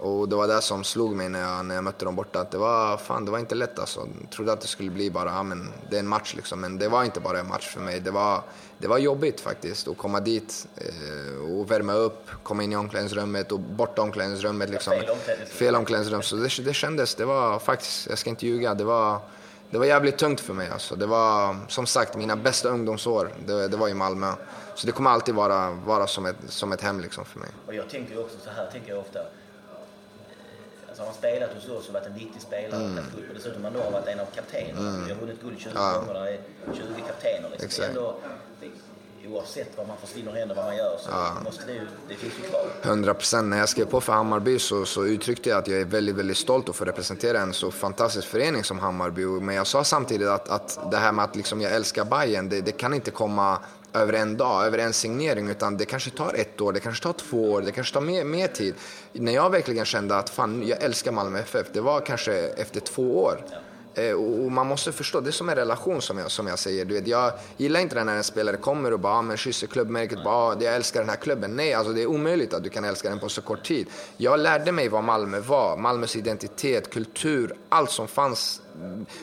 Och 0.00 0.28
det 0.28 0.36
var 0.36 0.48
det 0.48 0.62
som 0.62 0.84
slog 0.84 1.16
mig 1.16 1.28
när 1.28 1.40
jag, 1.40 1.66
när 1.66 1.74
jag 1.74 1.84
mötte 1.84 2.04
dem 2.04 2.16
borta. 2.16 2.40
Att 2.40 2.50
det 2.50 2.58
var, 2.58 2.96
fan, 2.96 3.24
det 3.24 3.30
var 3.30 3.38
inte 3.38 3.54
lätt 3.54 3.78
alltså. 3.78 4.08
Jag 4.20 4.30
trodde 4.30 4.52
att 4.52 4.60
det 4.60 4.66
skulle 4.66 4.90
bli 4.90 5.10
bara, 5.10 5.30
ja 5.30 5.42
men 5.42 5.68
det 5.90 5.96
är 5.96 6.00
en 6.00 6.08
match 6.08 6.34
liksom. 6.36 6.60
Men 6.60 6.78
det 6.78 6.88
var 6.88 7.04
inte 7.04 7.20
bara 7.20 7.40
en 7.40 7.48
match 7.48 7.68
för 7.68 7.80
mig. 7.80 8.00
Det 8.00 8.10
var, 8.10 8.42
det 8.78 8.88
var 8.88 8.98
jobbigt 8.98 9.40
faktiskt 9.40 9.88
att 9.88 9.98
komma 9.98 10.20
dit 10.20 10.66
eh, 10.76 11.52
och 11.52 11.70
värma 11.70 11.92
upp, 11.92 12.30
komma 12.42 12.62
in 12.62 12.72
i 12.72 12.76
omklädningsrummet 12.76 13.52
och 13.52 13.60
borta 13.60 14.02
omklädningsrummet 14.02 14.70
liksom. 14.70 14.92
Fel 14.92 15.10
omklädningsrum. 15.10 15.58
Fel 15.58 15.74
omklädningsrum. 15.74 16.22
Så 16.22 16.36
det, 16.36 16.64
det 16.64 16.74
kändes, 16.74 17.14
det 17.14 17.24
var 17.24 17.58
faktiskt, 17.58 18.06
jag 18.08 18.18
ska 18.18 18.30
inte 18.30 18.46
ljuga, 18.46 18.74
det 18.74 18.84
var, 18.84 19.20
det 19.70 19.78
var 19.78 19.86
jävligt 19.86 20.18
tungt 20.18 20.40
för 20.40 20.54
mig 20.54 20.68
alltså. 20.70 20.96
Det 20.96 21.06
var 21.06 21.56
som 21.68 21.86
sagt 21.86 22.16
mina 22.16 22.36
bästa 22.36 22.68
ungdomsår, 22.68 23.32
det, 23.46 23.68
det 23.68 23.76
var 23.76 23.88
i 23.88 23.94
Malmö. 23.94 24.32
Så 24.74 24.86
det 24.86 24.92
kommer 24.92 25.10
alltid 25.10 25.34
vara, 25.34 25.70
vara 25.70 26.06
som, 26.06 26.26
ett, 26.26 26.36
som 26.48 26.72
ett 26.72 26.80
hem 26.80 27.00
liksom 27.00 27.24
för 27.24 27.38
mig. 27.38 27.48
Och 27.66 27.74
jag 27.74 27.88
tänker 27.88 28.20
också 28.20 28.36
så 28.44 28.50
här, 28.50 28.70
tänker 28.70 28.90
jag 28.90 28.98
ofta. 28.98 29.20
Alltså 31.00 31.26
har 31.26 31.30
man 31.30 31.40
spelat 31.40 31.54
hos 31.54 31.78
oss 31.78 31.88
och 31.88 31.94
varit 31.94 32.06
en 32.06 32.14
viktig 32.14 32.42
spelare 32.42 32.80
Mm. 32.84 32.98
och 32.98 33.28
och 33.28 33.34
dessutom 33.34 33.64
har 33.64 33.90
varit 33.90 34.06
en 34.06 34.20
av 34.20 34.26
kaptenerna. 34.34 35.04
Vi 35.06 35.12
har 35.12 35.20
vunnit 35.20 35.42
guld 35.42 35.58
20 35.60 35.72
gånger, 35.74 36.14
där 36.14 36.26
är 36.26 36.40
20 36.74 36.82
kaptener. 37.06 37.48
Liksom. 37.50 37.58
Det 37.58 37.64
Exakt. 37.64 37.88
ändå, 37.88 38.16
det, 38.60 38.66
oavsett 39.28 39.76
vad 39.76 39.88
man 39.88 39.96
försvinner 39.96 40.32
händer, 40.32 40.54
vad 40.54 40.64
man 40.64 40.76
gör, 40.76 40.96
så 40.98 41.10
måste 41.44 41.66
det 41.66 41.72
ju, 41.72 41.86
det 42.08 42.14
finns 42.14 42.34
ju 42.38 42.48
kvar. 42.50 42.60
100 42.82 43.14
procent. 43.14 43.48
När 43.48 43.58
jag 43.58 43.68
skrev 43.68 43.84
på 43.84 44.00
för 44.00 44.12
Hammarby 44.12 44.58
så, 44.58 44.84
så 44.84 45.06
uttryckte 45.06 45.48
jag 45.48 45.58
att 45.58 45.68
jag 45.68 45.80
är 45.80 45.84
väldigt, 45.84 46.14
väldigt 46.16 46.36
stolt 46.36 46.68
att 46.68 46.76
få 46.76 46.84
representera 46.84 47.40
en 47.40 47.52
så 47.52 47.70
fantastisk 47.70 48.28
förening 48.28 48.64
som 48.64 48.78
Hammarby. 48.78 49.24
Men 49.24 49.54
jag 49.54 49.66
sa 49.66 49.84
samtidigt 49.84 50.28
att, 50.28 50.48
att 50.48 50.90
det 50.90 50.96
här 50.96 51.12
med 51.12 51.24
att 51.24 51.36
liksom 51.36 51.60
jag 51.60 51.72
älskar 51.72 52.04
Bayern, 52.04 52.48
det, 52.48 52.60
det 52.60 52.72
kan 52.72 52.94
inte 52.94 53.10
komma 53.10 53.58
över 53.92 54.12
en 54.12 54.36
dag, 54.36 54.66
över 54.66 54.78
en 54.78 54.92
signering, 54.92 55.48
utan 55.48 55.76
det 55.76 55.84
kanske 55.84 56.10
tar 56.10 56.34
ett 56.34 56.60
år, 56.60 56.72
det 56.72 56.80
kanske 56.80 57.02
tar 57.02 57.12
två 57.12 57.52
år, 57.52 57.62
det 57.62 57.72
kanske 57.72 57.94
tar 57.94 58.00
mer, 58.00 58.24
mer 58.24 58.46
tid. 58.46 58.74
När 59.12 59.32
jag 59.32 59.50
verkligen 59.50 59.84
kände 59.84 60.16
att 60.16 60.30
fan, 60.30 60.62
jag 60.66 60.82
älskar 60.82 61.12
Malmö 61.12 61.38
FF, 61.38 61.66
det 61.72 61.80
var 61.80 62.00
kanske 62.00 62.32
efter 62.32 62.80
två 62.80 63.22
år. 63.22 63.44
Eh, 63.94 64.12
och 64.12 64.52
man 64.52 64.66
måste 64.66 64.92
förstå, 64.92 65.20
det 65.20 65.30
är 65.30 65.32
som 65.32 65.48
en 65.48 65.54
relation 65.54 66.02
som 66.02 66.18
jag, 66.18 66.30
som 66.30 66.46
jag 66.46 66.58
säger. 66.58 66.84
Du 66.84 66.94
vet, 66.94 67.06
jag 67.06 67.32
gillar 67.56 67.80
inte 67.80 68.04
när 68.04 68.16
en 68.16 68.24
spelare 68.24 68.56
kommer 68.56 68.92
och 68.92 69.00
bara 69.00 69.12
ah, 69.12 69.22
men 69.22 69.36
kysser 69.36 69.66
klubbmärket, 69.66 70.24
bara 70.24 70.34
ah, 70.34 70.56
jag 70.60 70.74
älskar 70.74 71.00
den 71.00 71.08
här 71.08 71.16
klubben. 71.16 71.56
Nej, 71.56 71.74
alltså 71.74 71.92
det 71.92 72.02
är 72.02 72.06
omöjligt 72.06 72.54
att 72.54 72.62
du 72.62 72.70
kan 72.70 72.84
älska 72.84 73.08
den 73.08 73.18
på 73.18 73.28
så 73.28 73.42
kort 73.42 73.64
tid. 73.64 73.86
Jag 74.16 74.40
lärde 74.40 74.72
mig 74.72 74.88
vad 74.88 75.04
Malmö 75.04 75.40
var, 75.40 75.76
Malmös 75.76 76.16
identitet, 76.16 76.90
kultur, 76.92 77.54
allt 77.68 77.90
som 77.90 78.08
fanns, 78.08 78.62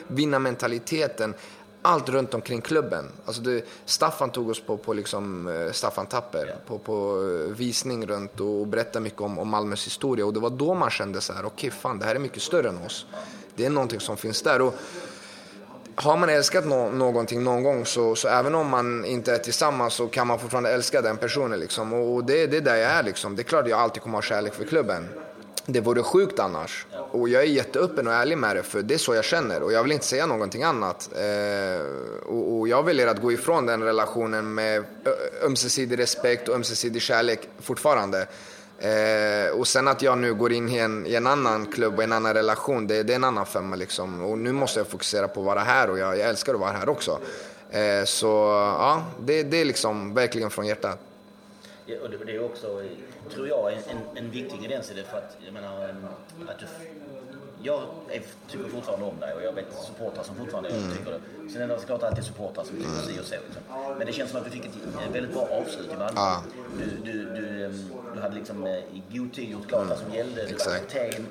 vinnarmentaliteten 0.06 1.34
allt 1.82 2.08
runt 2.08 2.34
omkring 2.34 2.60
klubben. 2.60 3.08
Alltså 3.24 3.42
det, 3.42 3.64
Staffan 3.84 4.30
tog 4.30 4.48
oss 4.50 4.60
på, 4.60 4.76
på 4.76 4.92
liksom, 4.92 5.48
eh, 5.48 5.72
Staffan 5.72 6.06
Tapper 6.06 6.56
på, 6.66 6.78
på 6.78 7.22
eh, 7.22 7.56
visning 7.56 8.06
runt 8.06 8.40
och 8.40 8.66
berättade 8.66 9.00
mycket 9.00 9.20
om, 9.20 9.38
om 9.38 9.48
Malmös 9.48 9.86
historia. 9.86 10.26
Och 10.26 10.32
det 10.32 10.40
var 10.40 10.50
då 10.50 10.74
man 10.74 10.90
kände 10.90 11.20
så 11.20 11.32
här, 11.32 11.40
okej 11.40 11.68
okay, 11.68 11.70
fan 11.70 11.98
det 11.98 12.04
här 12.04 12.14
är 12.14 12.18
mycket 12.18 12.42
större 12.42 12.68
än 12.68 12.78
oss. 12.78 13.06
Det 13.54 13.66
är 13.66 13.70
någonting 13.70 14.00
som 14.00 14.16
finns 14.16 14.42
där. 14.42 14.62
Och 14.62 14.74
har 15.94 16.16
man 16.16 16.28
älskat 16.28 16.66
no 16.66 16.90
någonting 16.90 17.44
någon 17.44 17.62
gång 17.62 17.86
så, 17.86 18.14
så 18.14 18.28
även 18.28 18.54
om 18.54 18.68
man 18.68 19.04
inte 19.04 19.34
är 19.34 19.38
tillsammans 19.38 19.94
så 19.94 20.06
kan 20.06 20.26
man 20.26 20.38
fortfarande 20.38 20.70
älska 20.70 21.02
den 21.02 21.16
personen. 21.16 21.60
Liksom. 21.60 21.92
Och 21.92 22.24
det, 22.24 22.46
det 22.46 22.56
är 22.56 22.60
där 22.60 22.76
jag 22.76 22.90
är. 22.90 23.02
Liksom. 23.02 23.36
Det 23.36 23.42
är 23.42 23.44
klart 23.44 23.64
att 23.64 23.70
jag 23.70 23.80
alltid 23.80 24.02
kommer 24.02 24.16
ha 24.16 24.22
kärlek 24.22 24.54
för 24.54 24.64
klubben. 24.64 25.08
Det 25.70 25.80
vore 25.80 26.02
sjukt 26.02 26.38
annars. 26.38 26.86
Och 27.10 27.28
jag 27.28 27.42
är 27.42 27.46
jätteöppen 27.46 28.06
och 28.06 28.12
ärlig 28.12 28.38
med 28.38 28.56
det, 28.56 28.62
för 28.62 28.82
det 28.82 28.94
är 28.94 28.98
så 28.98 29.14
jag 29.14 29.24
känner. 29.24 29.62
Och 29.62 29.72
jag 29.72 29.82
vill 29.82 29.92
inte 29.92 30.06
säga 30.06 30.26
någonting 30.26 30.62
annat. 30.62 31.10
Eh, 31.16 31.86
och, 32.26 32.58
och, 32.58 32.68
jag 32.68 32.82
väljer 32.82 33.06
att 33.06 33.22
gå 33.22 33.32
ifrån 33.32 33.66
den 33.66 33.82
relationen 33.82 34.54
med 34.54 34.84
ömsesidig 35.42 35.98
respekt 35.98 36.48
och 36.48 36.54
ömsesidig 36.54 37.02
kärlek 37.02 37.48
fortfarande. 37.60 38.26
Eh, 38.78 39.58
och 39.58 39.68
sen 39.68 39.88
att 39.88 40.02
jag 40.02 40.18
nu 40.18 40.34
går 40.34 40.52
in 40.52 40.68
i 40.68 40.78
en, 40.78 41.06
i 41.06 41.14
en 41.14 41.26
annan 41.26 41.66
klubb 41.66 41.96
och 41.96 42.04
en 42.04 42.12
annan 42.12 42.34
relation, 42.34 42.86
det, 42.86 43.02
det, 43.02 43.12
är 43.12 43.16
en 43.16 43.24
annan 43.24 43.46
femma 43.46 43.76
liksom. 43.76 44.24
Och 44.24 44.38
nu 44.38 44.52
måste 44.52 44.80
jag 44.80 44.86
fokusera 44.86 45.28
på 45.28 45.40
att 45.40 45.46
vara 45.46 45.60
här 45.60 45.90
och 45.90 45.98
jag, 45.98 46.18
jag 46.18 46.28
älskar 46.28 46.54
att 46.54 46.60
vara 46.60 46.72
här 46.72 46.88
också. 46.88 47.18
Eh, 47.70 48.04
så 48.04 48.26
ja, 48.78 49.02
det, 49.20 49.42
det 49.42 49.60
är 49.60 49.64
liksom 49.64 50.14
verkligen 50.14 50.50
från 50.50 50.66
hjärtat. 50.66 51.07
Ja, 51.90 51.96
och 52.02 52.10
det, 52.10 52.16
det 52.24 52.36
är 52.36 52.44
också, 52.44 52.82
tror 53.30 53.48
jag, 53.48 53.72
en, 53.72 53.78
en, 53.78 54.16
en 54.16 54.30
viktig 54.30 54.56
ingrediens 54.56 54.90
i 54.90 54.94
det 54.94 55.04
för 55.04 55.18
att, 55.18 55.36
jag 55.44 55.54
menar, 55.54 55.94
att 56.48 56.58
du 56.58 56.66
jag 57.62 57.82
är, 58.08 58.22
tycker 58.50 58.68
fortfarande 58.68 59.06
om 59.06 59.20
dig 59.20 59.34
och 59.34 59.42
jag 59.42 59.52
vet 59.52 59.66
supportrar 59.86 60.22
som 60.24 60.36
fortfarande 60.36 60.68
mm. 60.68 60.96
tycker 60.96 61.10
det. 61.10 61.50
Sen 61.52 61.62
är 61.62 61.68
det 61.68 61.80
såklart 61.80 62.02
alltid 62.02 62.24
supportrar 62.24 62.64
som 62.64 62.76
tycker 62.76 62.88
mm. 62.88 63.02
si 63.02 63.20
och 63.20 63.24
så. 63.24 63.34
Liksom. 63.34 63.62
Men 63.98 64.06
det 64.06 64.12
känns 64.12 64.30
som 64.30 64.38
att 64.38 64.44
du 64.44 64.50
fick 64.50 64.64
ett 64.64 64.72
väldigt 65.12 65.32
bra 65.32 65.42
avslut 65.42 65.92
i 65.92 65.96
Malmö. 65.96 66.20
Ah. 66.20 66.42
Du, 66.78 67.12
du, 67.12 67.24
du, 67.24 67.72
du 68.14 68.20
hade 68.20 68.34
liksom 68.34 68.66
eh, 68.66 68.72
i 68.72 69.02
god 69.10 69.32
tid 69.32 69.50
gjort 69.50 69.68
klart 69.68 69.82
mm. 69.82 69.88
vad 69.88 69.98
som 69.98 70.14
gällde. 70.14 70.46
Du 70.46 70.54
var 70.54 70.78
kapten. 70.78 71.26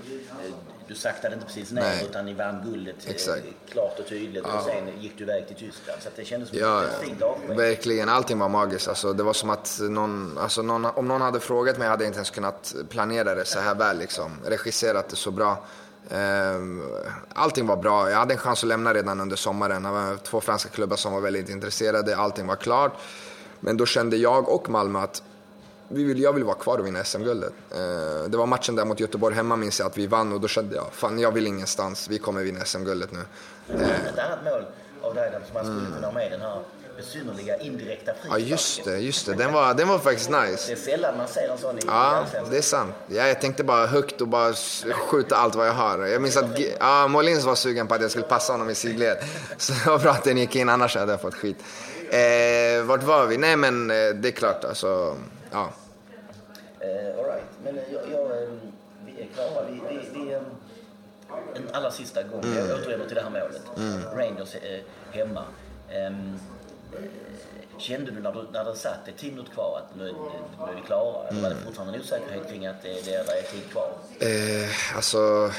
Eh, 0.45 0.51
du 0.88 0.95
saktade 0.95 1.34
inte 1.34 1.45
precis 1.45 1.71
ner 1.71 1.82
Nej. 1.82 2.05
utan 2.09 2.25
ni 2.25 2.34
vann 2.34 2.61
guldet 2.65 2.95
eh, 3.05 3.11
Exakt. 3.11 3.43
klart 3.69 3.99
och 3.99 4.07
tydligt. 4.07 4.43
Ja. 4.47 4.57
Och 4.57 4.63
sen 4.63 5.01
gick 5.01 5.17
du 5.17 5.23
iväg 5.23 5.47
till 5.47 5.55
Tyskland. 5.55 6.01
Så 6.01 6.09
det 6.15 6.25
kändes 6.25 6.49
som 6.49 6.57
ja, 6.57 6.84
ett 6.84 7.07
fint 7.07 7.21
avsked. 7.21 7.57
Verkligen, 7.57 8.09
allting 8.09 8.39
var 8.39 8.49
magiskt. 8.49 8.88
Alltså, 8.88 9.13
det 9.13 9.23
var 9.23 9.34
som 9.34 9.49
att 9.49 9.80
någon, 9.82 10.38
alltså, 10.38 10.61
någon, 10.61 10.86
om 10.86 11.07
någon 11.07 11.21
hade 11.21 11.39
frågat 11.39 11.78
mig 11.78 11.88
hade 11.88 12.03
jag 12.03 12.09
inte 12.09 12.17
ens 12.17 12.30
kunnat 12.30 12.75
planera 12.89 13.36
det 13.36 13.45
så 13.45 13.59
här 13.59 13.75
väl. 13.75 13.97
Liksom. 13.97 14.32
Regisserat 14.45 15.09
det 15.09 15.15
så 15.15 15.32
bra. 15.32 15.65
Ehm, 16.10 16.82
allting 17.34 17.68
var 17.68 17.76
bra. 17.78 18.10
Jag 18.10 18.18
hade 18.18 18.34
en 18.34 18.38
chans 18.39 18.64
att 18.64 18.68
lämna 18.68 18.93
redan 18.93 19.20
under 19.20 19.36
sommaren. 19.36 19.84
Det 19.84 19.89
var 19.89 20.18
två 20.18 20.41
franska 20.41 20.70
klubbar 20.70 20.95
som 20.95 21.14
var 21.14 21.22
väldigt 21.22 21.49
intresserade. 21.49 22.18
Allting 22.18 22.47
var 22.47 22.55
klart. 22.55 22.93
Men 23.60 23.78
då 23.78 23.86
kände 23.86 24.18
jag 24.18 24.49
och 24.49 24.70
Malmö 24.70 24.99
att 24.99 25.24
vi 25.88 26.03
vill, 26.03 26.20
jag 26.22 26.34
vill 26.34 26.43
vara 26.43 26.55
kvar 26.55 26.78
och 26.78 26.86
vinna 26.86 27.03
SM-guldet. 27.03 27.53
Ehm, 27.72 28.32
det 28.32 28.38
var 28.38 28.45
matchen 28.45 28.76
där 28.76 28.86
mot 28.86 28.99
Göteborg 28.99 29.36
hemma 29.36 29.55
minns 29.55 29.80
jag 29.80 29.86
att 29.86 29.97
vi 29.97 30.08
vann 30.08 30.34
och 30.34 30.41
då 30.41 30.47
kände 30.47 30.76
jag, 30.76 30.86
fan 30.91 31.20
jag 31.20 31.32
vill 31.32 31.47
ingenstans. 31.47 32.08
Vi 32.10 32.20
kommer 32.20 32.43
vinna 32.43 32.60
SM-guldet 32.66 33.12
nu. 33.12 33.20
Ett 33.74 34.20
annat 34.20 34.43
mål 34.43 34.66
av 35.01 35.16
dig 35.16 35.32
som 35.45 35.53
man 35.53 35.64
skulle 35.64 35.95
kunna 35.95 36.08
ha 36.08 36.14
med 36.14 36.32
den 36.32 36.41
här 36.41 36.60
besynnerliga 36.98 37.58
indirekta 37.58 38.14
frisparken. 38.14 38.48
Ja, 38.48 38.52
just 38.52 38.86
det. 38.86 38.98
Just 38.98 39.26
det. 39.26 39.34
Den, 39.34 39.54
var, 39.54 39.74
den 39.74 39.88
var 39.88 40.00
faktiskt 40.00 40.30
nice. 40.30 40.68
Det 40.68 40.72
är 40.72 40.76
sällan 40.76 41.18
man 41.18 41.28
ser 41.28 41.50
en 41.50 41.58
sån 41.58 41.78
i 41.78 41.82
Ja, 41.86 42.26
det 42.52 42.58
är 42.58 42.62
sant. 42.62 42.93
Ja, 43.08 43.28
jag 43.28 43.41
tänkte 43.41 43.64
bara 43.64 43.86
högt 43.86 44.22
och 44.22 44.28
bara 44.28 44.54
skjuta 44.93 45.36
allt 45.36 45.56
vad 45.56 45.68
jag 45.68 45.74
har. 45.74 46.06
Jag 46.06 46.22
minns 46.22 46.38
att 46.38 46.60
ja, 46.80 47.08
Molins 47.08 47.43
var 47.45 47.56
sugen 47.56 47.88
på 47.88 47.93
att 47.93 48.02
jag 48.02 48.12
skulle 48.12 48.26
passa 48.26 48.54
honom 48.54 48.70
i 48.70 48.76
sidled. 48.76 49.18
Så 49.58 49.74
det 49.74 49.89
var 49.89 50.00
bra 50.00 50.12
att 50.12 50.24
den 50.24 50.38
gick 50.38 50.56
in, 50.56 50.70
annars 50.70 50.95
hade 50.95 51.12
jag 51.12 51.22
fått 51.22 51.36
skit. 51.36 51.58
Eh, 52.10 52.84
vart 52.84 53.04
var 53.04 53.26
vi? 53.26 53.38
Nej, 53.38 53.56
men 53.56 53.91
eh, 53.91 53.95
det 53.95 54.28
är 54.28 54.32
klart. 54.32 54.64
Alltså, 54.64 55.18
ja. 55.52 55.70
Eh, 56.80 57.20
all 57.20 57.26
right. 57.26 57.43
Men 57.64 57.78
eh, 57.78 57.84
jag, 57.93 58.02
jag, 58.12 58.43
eh, 58.43 58.50
vi 59.06 59.22
är 59.22 59.28
klara. 59.36 59.66
Vi, 59.70 59.82
vi, 59.89 60.20
vi, 60.20 60.34
en 61.56 61.70
allra 61.72 61.91
sista 61.91 62.24
gång. 62.24 62.43
Mm. 62.43 62.58
Jag 62.58 62.80
återvänder 62.80 63.06
till 63.08 63.16
det 63.16 63.22
här 63.22 63.30
målet. 63.30 63.62
Mm. 63.78 64.04
Rangers 64.04 64.56
eh, 64.56 64.80
hemma. 65.12 65.43
Um, 66.08 66.39
Kände 67.80 68.12
du 68.12 68.22
när 68.22 68.32
du, 68.32 68.48
när 68.54 68.66
det 68.66 68.76
satt 68.76 69.18
tio 69.18 69.32
minuter 69.32 69.54
kvar 69.54 69.78
att 69.80 69.98
nu, 69.98 70.04
nu 70.04 70.72
är 70.72 70.76
vi 70.76 70.82
klara? 70.82 71.28
Eller 71.28 71.41
var 71.41 71.50
det 71.50 71.56
mm. 71.56 71.66
fortfarande 71.66 71.93
en 71.93 72.02
osäkerhet 72.02 72.50
kring 72.50 72.66
att 72.66 72.82
det, 72.84 73.06
det 73.06 73.14
är 73.14 73.52
tid 73.52 73.72
kvar? 73.72 73.91
Eh, 74.20 74.95
alltså, 74.95 75.52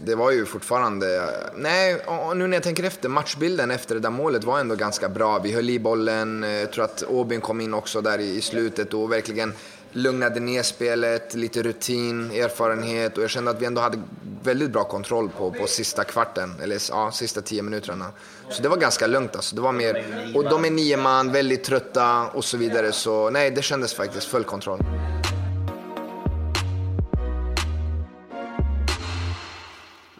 det 0.00 0.14
var 0.14 0.30
ju 0.30 0.46
fortfarande... 0.46 1.30
Nej, 1.54 2.02
nu 2.34 2.46
när 2.46 2.56
jag 2.56 2.62
tänker 2.62 2.84
efter, 2.84 3.08
matchbilden 3.08 3.70
efter 3.70 3.94
det 3.94 4.00
där 4.00 4.10
målet 4.10 4.44
var 4.44 4.60
ändå 4.60 4.74
ganska 4.74 5.08
bra. 5.08 5.38
Vi 5.38 5.52
höll 5.52 5.70
i 5.70 5.78
bollen, 5.78 6.42
jag 6.42 6.62
eh, 6.62 6.68
tror 6.68 6.84
att 6.84 7.02
Åbyn 7.08 7.40
kom 7.40 7.60
in 7.60 7.74
också 7.74 8.00
där 8.00 8.18
i, 8.18 8.36
i 8.36 8.40
slutet 8.40 8.94
och 8.94 9.12
verkligen 9.12 9.52
lugnade 9.94 10.40
ner 10.40 10.62
spelet, 10.62 11.34
lite 11.34 11.62
rutin, 11.62 12.30
erfarenhet 12.30 13.16
och 13.16 13.22
jag 13.22 13.30
kände 13.30 13.50
att 13.50 13.62
vi 13.62 13.66
ändå 13.66 13.80
hade 13.80 14.02
väldigt 14.42 14.70
bra 14.70 14.84
kontroll 14.84 15.28
på, 15.28 15.50
på 15.50 15.66
sista 15.66 16.04
kvarten, 16.04 16.60
eller 16.62 16.82
ja, 16.90 17.10
sista 17.12 17.42
tio 17.42 17.62
minuterna. 17.62 18.12
Så 18.50 18.62
det 18.62 18.68
var 18.68 18.76
ganska 18.76 19.06
lugnt 19.06 19.36
alltså. 19.36 19.56
Det 19.56 19.62
var 19.62 19.72
mer, 19.72 20.04
och 20.34 20.44
de 20.44 20.64
är 20.64 20.70
nio 20.70 20.96
man, 20.96 21.32
väldigt 21.32 21.64
trötta 21.64 22.28
och 22.28 22.44
så 22.44 22.56
vidare. 22.56 22.92
Så 22.92 23.30
nej, 23.30 23.50
det 23.50 23.62
kändes 23.62 23.94
faktiskt 23.94 24.26
full 24.26 24.44
kontroll. 24.44 24.80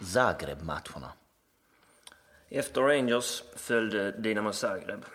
Zagreb-matcherna. 0.01 1.11
Efter 2.49 2.81
Rangers 2.81 3.43
följde 3.55 4.11
Dinamo 4.11 4.53
Zagreb. 4.53 5.05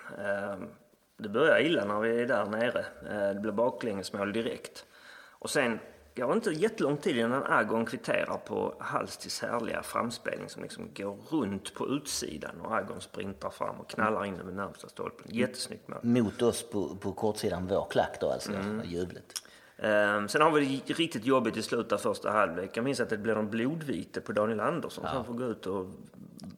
Ehm, 1.20 1.22
det 1.22 1.28
börjar 1.28 1.60
illa 1.60 1.84
när 1.84 2.00
vi 2.00 2.22
är 2.22 2.26
där 2.26 2.46
nere. 2.46 2.84
Ehm, 3.10 3.34
det 3.34 3.40
blir 3.40 3.52
baklängesmål 3.52 4.32
direkt. 4.32 4.86
Och 5.28 5.50
sen 5.50 5.78
går 6.16 6.32
inte 6.32 6.50
jättelång 6.50 6.96
tid 6.96 7.16
innan 7.16 7.42
Agon 7.42 7.86
kvitterar 7.86 8.36
på 8.36 8.74
Halstis 8.78 9.42
härliga 9.42 9.82
framspelning 9.82 10.48
som 10.48 10.62
liksom 10.62 10.88
går 10.94 11.16
runt 11.30 11.74
på 11.74 11.88
utsidan 11.88 12.60
och 12.60 12.76
Agon 12.76 13.00
sprintar 13.00 13.50
fram 13.50 13.76
och 13.76 13.90
knallar 13.90 14.24
in 14.24 14.40
över 14.40 14.52
närmsta 14.52 14.88
stolpen. 14.88 15.26
Jättesnyggt 15.28 15.88
mål. 15.88 15.98
Mot 16.02 16.42
oss 16.42 16.70
på, 16.70 16.96
på 16.96 17.12
kortsidan, 17.12 17.66
vår 17.66 17.86
klack 17.90 18.20
då 18.20 18.30
alltså, 18.30 18.52
mm. 18.52 18.82
jublet. 18.84 19.32
Um, 19.82 20.28
sen 20.28 20.42
har 20.42 20.50
vi 20.50 20.82
det 20.86 20.94
riktigt 20.94 21.24
jobbigt 21.24 21.56
i 21.56 21.62
slutet 21.62 21.92
av 21.92 21.98
första 21.98 22.30
halvlek. 22.30 22.76
Jag 22.76 22.84
minns 22.84 23.00
att 23.00 23.10
det 23.10 23.18
blir 23.18 23.36
en 23.36 23.50
blodvite 23.50 24.20
på 24.20 24.32
Daniel 24.32 24.60
Andersson 24.60 25.04
ja. 25.06 25.12
som 25.12 25.24
får 25.24 25.34
gå 25.34 25.44
ut 25.44 25.66
och 25.66 25.86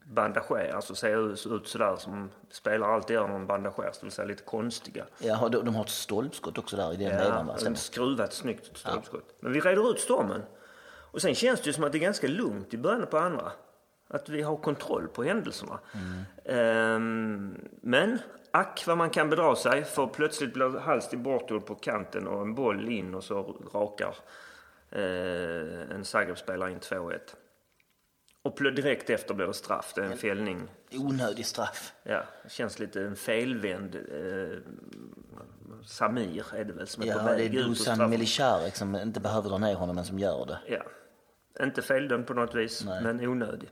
bandagera, 0.03 0.75
alltså 0.75 0.95
ser 0.95 1.55
ut 1.55 1.67
sådär 1.67 1.95
som 1.95 2.29
spelare 2.49 2.91
alltid 2.93 3.13
gör 3.13 3.27
när 3.27 3.33
de 3.33 3.47
bandageras, 3.47 3.99
det 3.99 4.05
vill 4.05 4.11
säga 4.11 4.27
lite 4.27 4.43
konstiga. 4.43 5.05
Ja, 5.19 5.49
de, 5.49 5.65
de 5.65 5.75
har 5.75 5.83
ett 5.83 5.89
stolpskott 5.89 6.57
också 6.57 6.75
där 6.75 6.93
i 6.93 6.95
den 6.95 7.11
ja, 7.11 7.17
vevan 7.17 7.47
va? 7.47 7.55
Ett 7.55 7.77
skruvat 7.77 8.33
snyggt 8.33 8.77
stolpskott. 8.77 9.25
Ja. 9.27 9.35
Men 9.39 9.53
vi 9.53 9.59
reder 9.59 9.91
ut 9.91 9.99
stormen. 9.99 10.41
Och 11.13 11.21
sen 11.21 11.35
känns 11.35 11.61
det 11.61 11.67
ju 11.67 11.73
som 11.73 11.83
att 11.83 11.91
det 11.91 11.97
är 11.97 11.99
ganska 11.99 12.27
lugnt 12.27 12.73
i 12.73 12.77
början 12.77 13.07
på 13.07 13.17
andra. 13.17 13.51
Att 14.07 14.29
vi 14.29 14.41
har 14.41 14.57
kontroll 14.57 15.07
på 15.07 15.23
händelserna. 15.23 15.79
Mm. 16.45 16.95
Um, 16.95 17.69
men 17.81 18.19
ack 18.51 18.83
vad 18.87 18.97
man 18.97 19.09
kan 19.09 19.29
bedra 19.29 19.55
sig 19.55 19.83
för 19.83 20.07
plötsligt 20.07 20.53
blir 20.53 20.79
Hallstig 20.79 21.19
bortgjord 21.19 21.65
på 21.65 21.75
kanten 21.75 22.27
och 22.27 22.41
en 22.41 22.55
boll 22.55 22.89
in 22.89 23.15
och 23.15 23.23
så 23.23 23.55
rakar 23.73 24.15
uh, 24.95 25.91
en 25.91 26.05
Zagreb-spelare 26.05 26.71
in 26.71 26.79
2-1. 26.79 27.19
Och 28.43 28.73
direkt 28.75 29.09
efter 29.09 29.33
blir 29.33 29.47
det 29.47 29.53
straff. 29.53 29.93
Det 29.95 30.01
är 30.01 30.05
en, 30.05 30.11
en 30.11 30.17
fällning. 30.17 30.67
Onödig 30.91 31.45
straff. 31.45 31.93
Ja, 32.03 32.23
det 32.43 32.51
känns 32.51 32.79
lite 32.79 33.01
en 33.01 33.15
felvänd 33.15 33.95
eh, 33.95 34.57
Samir 35.85 36.45
är 36.55 36.63
det 36.63 36.73
väl 36.73 36.87
som 36.87 37.03
är 37.03 37.07
ja, 37.07 37.13
på 37.13 37.25
väg 37.25 37.39
ut 37.39 37.53
Ja, 37.53 37.59
det 37.59 37.65
är 37.65 37.69
Dusan 37.69 38.09
Melicharek 38.09 38.75
som 38.75 38.95
inte 38.95 39.19
behöver 39.19 39.49
dra 39.49 39.57
ner 39.57 39.75
honom 39.75 39.95
men 39.95 40.05
som 40.05 40.19
gör 40.19 40.45
det. 40.45 40.59
Ja. 40.67 40.83
Inte 41.63 41.81
feldömd 41.81 42.27
på 42.27 42.33
något 42.33 42.55
vis, 42.55 42.83
Nej. 42.85 43.03
men 43.03 43.27
onödig. 43.27 43.69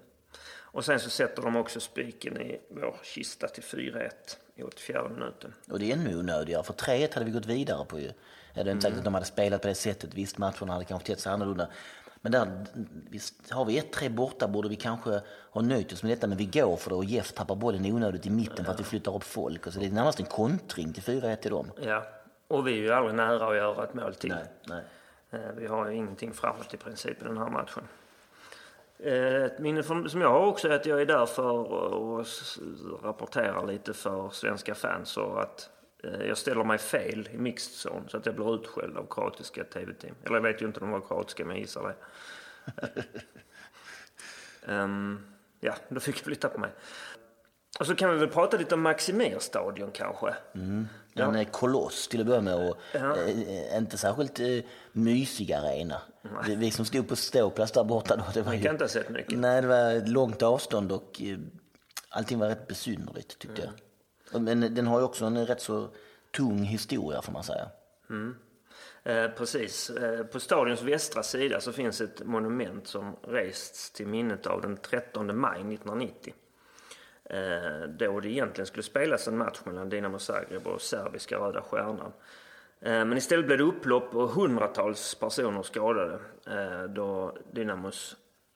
Och 0.74 0.86
sen 0.86 1.00
så 1.00 1.10
sätter 1.10 1.42
de 1.42 1.56
också 1.56 1.80
spiken 1.80 2.42
i 2.42 2.62
vår 2.70 2.96
kista 3.04 3.48
till 3.48 3.64
4-1 3.64 4.10
i 4.56 4.64
84 4.64 5.10
minuten. 5.10 5.54
Och 5.72 5.80
det 5.80 5.92
är 5.92 5.98
ännu 5.98 6.20
onödigare, 6.20 6.64
för 6.64 6.74
3-1 6.74 7.14
hade 7.14 7.26
vi 7.26 7.32
gått 7.32 7.46
vidare 7.46 7.86
på 7.86 8.00
ju. 8.00 8.12
Jag 8.54 8.60
hade 8.60 8.72
inte 8.72 8.82
sagt 8.82 8.98
att 8.98 9.04
de 9.04 9.14
hade 9.14 9.26
spelat 9.26 9.62
på 9.62 9.68
det 9.68 9.76
sättet, 9.76 10.14
visst 10.14 10.38
matcherna 10.38 10.74
hade 10.74 10.86
kanske 10.86 11.08
tett 11.08 11.20
sig 11.20 11.32
annorlunda. 11.32 11.68
Men 12.22 12.32
där, 12.32 12.66
visst, 13.10 13.52
har 13.52 13.66
vi 13.66 13.82
1-3 13.82 14.10
borta 14.10 14.48
borde 14.48 14.70
vi 14.70 14.76
kanske 14.76 15.22
ha 15.52 15.62
nöjt 15.62 15.94
oss 15.94 16.04
med 16.04 16.12
detta, 16.12 16.28
men 16.28 16.38
vi 16.38 16.46
går 16.46 16.76
för 16.78 16.90
det 16.90 16.96
och 16.96 17.06
Jeff 17.06 17.32
tappar 17.34 17.56
bollen 17.56 17.86
onödigt 17.86 18.26
i 18.26 18.30
mitten 18.30 18.66
för 18.66 18.72
att 18.72 18.80
vi 18.80 18.84
flyttar 18.84 19.16
upp 19.16 19.24
folk. 19.24 19.68
Och 19.68 19.74
så 19.74 19.80
det 19.80 19.86
är 19.86 19.92
närmast 19.92 20.20
en 20.20 20.26
kontring 20.26 20.94
till 20.94 21.04
4-1 21.04 21.36
till 21.36 21.52
dem. 21.52 21.72
Ja, 21.82 22.04
och 22.48 22.68
vi 22.68 22.72
är 22.72 22.78
ju 22.78 22.92
aldrig 22.92 23.16
nära 23.16 23.48
att 23.48 23.56
göra 23.56 23.84
ett 23.84 23.94
mål 23.94 24.16
till. 24.16 24.30
Nej, 24.30 24.46
nej. 24.68 24.84
Eh, 25.32 25.52
Vi 25.58 25.68
har 25.68 25.88
ju 25.90 25.96
ingenting 25.96 26.34
framåt 26.34 26.74
i 26.74 26.78
princip 26.78 27.22
i 27.22 27.26
den 27.26 27.38
här 27.38 27.50
matchen. 27.50 27.84
Eh, 29.00 29.44
Ett 29.44 29.60
minne 29.60 29.84
som 29.84 30.22
jag 30.22 30.30
har 30.30 30.46
också 30.46 30.68
är 30.68 30.72
att 30.76 30.86
jag 30.86 31.02
är 31.02 31.06
där 31.06 31.26
för 31.26 31.62
att 32.22 32.28
rapportera 33.04 33.64
lite 33.64 33.94
för 33.94 34.30
svenska 34.30 34.76
fans 34.76 35.18
och 35.18 35.42
att 35.42 35.70
jag 36.28 36.38
ställer 36.38 36.64
mig 36.64 36.78
fel 36.78 37.30
i 37.32 37.38
mixed 37.38 37.74
zone 37.92 38.10
så 38.10 38.18
att 38.18 38.26
jag 38.26 38.36
blir 38.36 38.56
utskälld 38.56 38.98
av 38.98 39.08
kroatiska 39.10 39.64
tv-team. 39.64 40.16
Eller 40.24 40.36
jag 40.36 40.42
vet 40.42 40.62
ju 40.62 40.66
inte 40.66 40.80
om 40.80 40.92
de 40.92 41.00
var 41.00 41.08
kroatiska 41.08 41.46
men 41.46 41.56
jag 41.56 41.62
gissar 41.62 41.84
det. 41.84 41.96
Ehm, 44.68 45.20
ja, 45.60 45.74
då 45.90 46.00
fick 46.00 46.16
jag 46.16 46.24
flytta 46.24 46.50
på 46.50 46.60
mig. 46.60 46.70
Och 47.80 47.88
så 47.88 47.96
kan 47.96 48.10
vi 48.14 48.18
väl 48.18 48.28
prata 48.30 48.58
lite 48.58 48.76
om 48.76 48.82
Maximirstadion 48.82 49.92
kanske. 49.92 50.36
En 51.14 51.36
eh, 51.36 51.48
koloss 51.48 52.08
till 52.08 52.22
att 52.22 52.28
börja 52.28 52.42
med 52.42 52.70
och 52.70 52.78
Ja. 52.94 53.18
eh, 53.18 53.78
inte 53.78 53.98
särskilt 53.98 54.40
eh, 54.40 54.48
mysig 54.92 55.54
arena. 55.54 56.02
Vi, 56.48 56.56
vi 56.56 56.72
som 56.72 56.86
stod 56.86 57.08
på 57.08 57.16
ståplats 57.16 57.72
där 57.72 57.84
borta 57.84 58.16
då, 58.16 58.24
det 58.34 58.42
var 58.42 58.54
ju... 58.54 58.62
kan 58.64 58.72
inte 58.72 58.84
ha 58.84 58.90
sett 58.90 59.10
mycket. 59.10 59.40
Nej, 59.40 59.62
det 59.62 59.68
var 59.68 60.08
långt 60.08 60.42
avstånd 60.42 60.92
och 60.92 61.22
eh, 61.22 61.38
allting 62.10 62.40
var 62.40 62.48
rätt 62.48 62.68
besynnerligt 62.68 63.40
tyckte 63.40 63.62
jag. 63.62 63.72
Men 64.40 64.76
den 64.76 64.88
har 64.88 65.00
ju 65.00 65.06
också 65.06 65.26
en 65.26 65.46
rätt 65.46 65.62
så 65.62 65.88
tung 66.32 66.64
historia 66.64 67.22
får 67.22 67.34
man 67.34 67.44
säga. 67.44 67.68
Mm. 68.10 68.36
Eh, 69.04 69.28
precis. 69.32 69.90
Eh, 69.90 70.26
på 70.26 70.40
stadions 70.40 70.82
västra 70.82 71.24
sida 71.24 71.62
så 71.62 71.72
finns 71.72 72.02
ett 72.02 72.26
monument 72.26 72.88
som 72.88 73.16
rests 73.22 73.92
till 73.92 74.08
minnet 74.08 74.48
av 74.48 74.62
den 74.62 74.78
13 74.78 75.40
maj 75.40 75.60
1990. 75.60 76.34
Eh, 77.24 77.88
då 78.00 78.20
det 78.20 78.30
egentligen 78.30 78.66
skulle 78.66 78.84
spelas 78.84 79.28
en 79.28 79.38
match 79.38 79.60
mellan 79.64 79.90
Dinamo 79.90 80.20
Zagreb 80.20 80.68
och 80.68 80.82
serbiska 80.82 81.38
Röda 81.38 81.62
Stjärnan. 81.62 82.12
Eh, 82.82 83.06
men 83.06 83.18
istället 83.18 83.46
blev 83.46 83.58
det 83.58 83.64
upplopp 83.64 84.16
och 84.16 84.30
hundratals 84.30 85.16
personer 85.16 85.64
skadade 85.64 86.20
eh, 86.48 86.84
då 86.84 87.38
Dynamos 87.52 88.16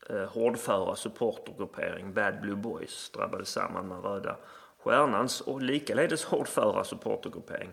eh, 0.10 0.24
hårdföra 0.24 0.96
supportergruppering 0.96 2.14
Bad 2.14 2.42
Blue 2.42 2.56
Boys 2.56 3.10
drabbade 3.10 3.46
samman 3.46 3.88
med 3.88 4.04
Röda 4.04 4.38
Stjärnans 4.86 5.42
och 5.42 5.62
likaledes 5.62 6.24
hårdföra 6.24 6.84
supportergruppering 6.84 7.70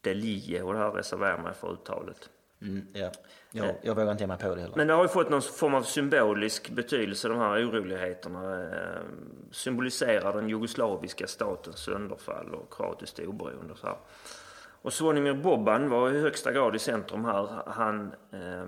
Delie 0.00 0.62
och 0.62 0.72
det 0.72 0.78
här 0.78 0.90
reserverar 0.90 1.38
mig 1.38 1.54
för 1.54 1.72
uttalet. 1.72 2.30
Mm, 2.62 2.86
ja. 2.92 3.10
jag, 3.50 3.74
jag 3.82 3.94
vågar 3.94 4.10
inte 4.10 4.22
ge 4.22 4.26
mig 4.26 4.38
på 4.38 4.54
det 4.54 4.60
heller. 4.60 4.76
Men 4.76 4.86
det 4.86 4.92
har 4.92 5.02
ju 5.02 5.08
fått 5.08 5.30
någon 5.30 5.42
form 5.42 5.74
av 5.74 5.82
symbolisk 5.82 6.70
betydelse, 6.70 7.28
de 7.28 7.38
här 7.38 7.68
oroligheterna. 7.68 8.62
Eh, 8.62 9.02
symboliserar 9.50 10.32
den 10.32 10.48
jugoslaviska 10.48 11.26
statens 11.26 11.78
sönderfall 11.78 12.54
och 12.54 12.72
kroatiskt 12.72 13.18
oberoende. 13.18 13.72
Och, 13.72 13.78
så 13.78 13.86
här. 13.86 13.96
och 14.82 14.92
Zvonimir 14.92 15.34
Boban 15.34 15.90
var 15.90 16.10
i 16.10 16.20
högsta 16.20 16.52
grad 16.52 16.76
i 16.76 16.78
centrum 16.78 17.24
här. 17.24 17.48
Han, 17.66 18.12
eh, 18.32 18.66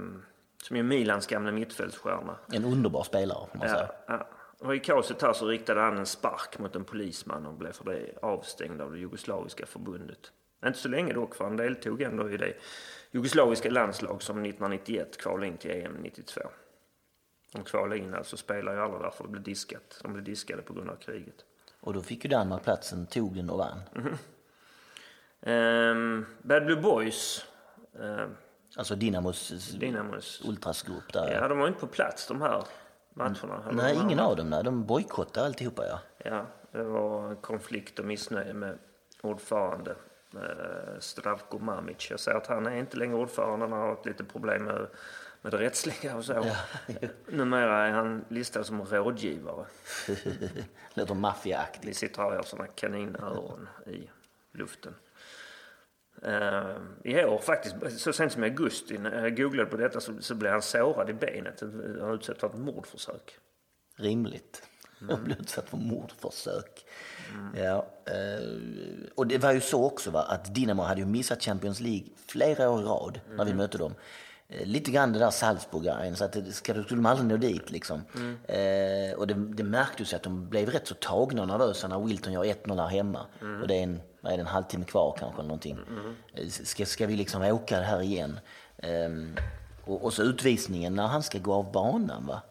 som 0.62 0.76
är 0.76 0.82
Milans 0.82 1.26
gamla 1.26 1.52
mittfältsstjärna. 1.52 2.36
En 2.52 2.64
underbar 2.64 3.02
spelare 3.02 3.46
får 3.52 3.58
man 3.58 3.68
säga. 3.68 3.88
Ja, 4.06 4.14
ja. 4.14 4.26
Och 4.60 4.76
i 4.76 4.78
kaoset 4.78 5.22
här 5.22 5.32
så 5.32 5.46
riktade 5.46 5.80
han 5.80 5.98
en 5.98 6.06
spark 6.06 6.58
mot 6.58 6.76
en 6.76 6.84
polisman 6.84 7.46
och 7.46 7.54
blev 7.54 7.72
för 7.72 7.84
det 7.84 8.18
avstängd 8.22 8.80
av 8.80 8.92
det 8.92 8.98
jugoslaviska 8.98 9.66
förbundet. 9.66 10.32
Inte 10.66 10.78
så 10.78 10.88
länge 10.88 11.12
dock, 11.12 11.34
för 11.34 11.44
han 11.44 11.56
deltog 11.56 12.02
ändå 12.02 12.30
i 12.30 12.36
det 12.36 12.54
jugoslaviska 13.10 13.70
landslag 13.70 14.22
som 14.22 14.36
1991 14.36 15.16
kvalade 15.18 15.46
in 15.46 15.56
till 15.56 15.70
EM 15.70 15.96
92. 16.02 16.40
De 17.52 17.64
kvalade 17.64 17.98
in 17.98 18.14
alltså, 18.14 18.36
spelar 18.36 18.72
ju 18.72 18.80
alla 18.80 18.98
därför 18.98 19.24
det 19.24 19.30
blev 19.30 19.42
diskat. 19.42 20.00
De 20.02 20.12
blev 20.12 20.24
diskade 20.24 20.62
på 20.62 20.72
grund 20.74 20.90
av 20.90 20.96
kriget. 20.96 21.44
Och 21.80 21.92
då 21.94 22.02
fick 22.02 22.24
ju 22.24 22.30
Danmark 22.30 22.64
platsen, 22.64 23.06
tog 23.06 23.36
den 23.36 23.50
och 23.50 23.58
vann. 23.58 23.80
Ehm, 25.40 26.26
Bad 26.42 26.64
Blue 26.66 26.80
Boys, 26.80 27.46
ehm, 28.00 28.36
Alltså 28.76 28.94
Dynamos 28.94 29.48
Dynamos. 29.80 30.42
ultrasgrupp 30.44 31.12
där. 31.12 31.32
Ja, 31.32 31.48
de 31.48 31.58
var 31.58 31.68
inte 31.68 31.80
på 31.80 31.86
plats 31.86 32.26
de 32.26 32.42
här 32.42 32.64
matcherna. 33.18 33.62
Nej, 33.72 33.96
ingen 33.96 34.18
av 34.18 34.36
dem. 34.36 34.50
Nej. 34.50 34.64
De 34.64 34.84
bojkottade 34.84 35.46
alltihopa. 35.46 35.86
Ja. 35.86 36.00
Ja, 36.24 36.46
det 36.72 36.82
var 36.82 37.34
konflikt 37.34 37.98
och 37.98 38.04
missnöje 38.04 38.52
med 38.54 38.78
ordförande 39.22 39.94
eh, 40.34 41.00
Zdravko 41.00 41.58
Mamic. 41.58 42.10
Jag 42.10 42.20
säger 42.20 42.38
att 42.38 42.46
han 42.46 42.66
är 42.66 42.76
inte 42.76 42.96
längre 42.96 43.16
ordförande, 43.16 43.66
han 43.66 43.72
har 43.72 43.88
haft 43.88 44.06
lite 44.06 44.24
problem 44.24 44.64
med, 44.64 44.86
med 45.42 45.52
det 45.52 45.58
rättsliga 45.58 46.16
och 46.16 46.24
så. 46.24 46.46
Numera 47.26 47.86
är 47.86 47.92
han 47.92 48.24
listad 48.28 48.64
som 48.64 48.84
rådgivare. 48.84 49.66
Låter 50.94 51.14
maffiaaktigt. 51.14 51.84
Vi 51.84 51.94
sitter 51.94 52.22
här 52.22 52.28
och 52.28 52.36
har 52.36 52.42
sådana 52.42 52.68
kaninöron 52.68 53.68
i 53.86 54.10
luften. 54.52 54.94
Uh, 56.26 56.76
I 57.04 57.24
år 57.24 57.38
faktiskt, 57.38 57.76
så 58.00 58.12
sent 58.12 58.32
som 58.32 58.44
i 58.44 58.46
augusti, 58.46 58.98
när 58.98 59.22
jag 59.22 59.36
googlade 59.36 59.70
på 59.70 59.76
detta 59.76 60.00
så, 60.00 60.12
så 60.20 60.34
blev 60.34 60.52
han 60.52 60.62
sårad 60.62 61.10
i 61.10 61.12
benet. 61.12 61.62
Han 62.00 62.14
utsatt 62.14 62.38
för 62.38 62.46
ett 62.46 62.58
mordförsök. 62.58 63.36
Rimligt. 63.96 64.62
Jag 65.08 65.20
blev 65.20 65.40
utsatt 65.40 65.68
för 65.68 65.76
mordförsök. 65.76 66.84
Ja, 67.56 67.86
eh, 68.04 69.10
och 69.14 69.26
det 69.26 69.38
var 69.38 69.52
ju 69.52 69.60
så 69.60 69.84
också 69.84 70.10
va, 70.10 70.22
att 70.22 70.54
Dinamo 70.54 70.82
hade 70.82 71.00
ju 71.00 71.06
missat 71.06 71.42
Champions 71.42 71.80
League 71.80 72.06
flera 72.26 72.70
år 72.70 72.80
i 72.80 72.84
rad 72.84 73.20
när 73.36 73.44
vi 73.44 73.54
mötte 73.54 73.78
dem. 73.78 73.94
Eh, 74.48 74.66
Lite 74.66 74.90
grann 74.90 75.12
det 75.12 75.18
där 75.18 75.30
Salzburg 75.30 76.16
så 76.16 76.24
att 76.24 76.32
det 76.32 76.52
skulle 76.52 76.82
de 76.82 77.06
aldrig 77.06 77.28
nå 77.28 77.36
dit 77.36 77.70
liksom. 77.70 78.02
Eh, 78.44 79.18
och 79.18 79.26
det, 79.26 79.34
det 79.34 79.64
märktes 79.64 80.12
ju 80.12 80.16
att 80.16 80.22
de 80.22 80.48
blev 80.48 80.68
rätt 80.70 80.86
så 80.86 80.94
tagna 80.94 81.42
och 81.42 81.48
nervösa 81.48 81.88
när 81.88 82.00
Wilton 82.00 82.32
gör 82.32 82.44
1-0 82.44 82.80
här 82.80 82.88
hemma. 82.88 83.26
Och 83.62 83.68
det 83.68 83.74
är 83.74 83.82
en, 83.82 84.00
vad 84.20 84.32
är 84.32 84.36
det, 84.36 84.42
en 84.42 84.46
halvtimme 84.46 84.84
kvar 84.84 85.16
kanske 85.18 85.42
någonting. 85.42 85.78
Mm. 85.88 86.50
Ska, 86.50 86.86
ska 86.86 87.06
vi 87.06 87.16
liksom 87.16 87.42
åka 87.42 87.78
det 87.78 87.84
här 87.84 88.02
igen? 88.02 88.40
Ehm, 88.78 89.36
och, 89.84 90.04
och 90.04 90.12
så 90.12 90.22
utvisningen 90.22 90.94
när 90.94 91.06
han 91.06 91.22
ska 91.22 91.38
gå 91.38 91.54
av 91.54 91.72
banan 91.72 92.26
va. 92.26 92.42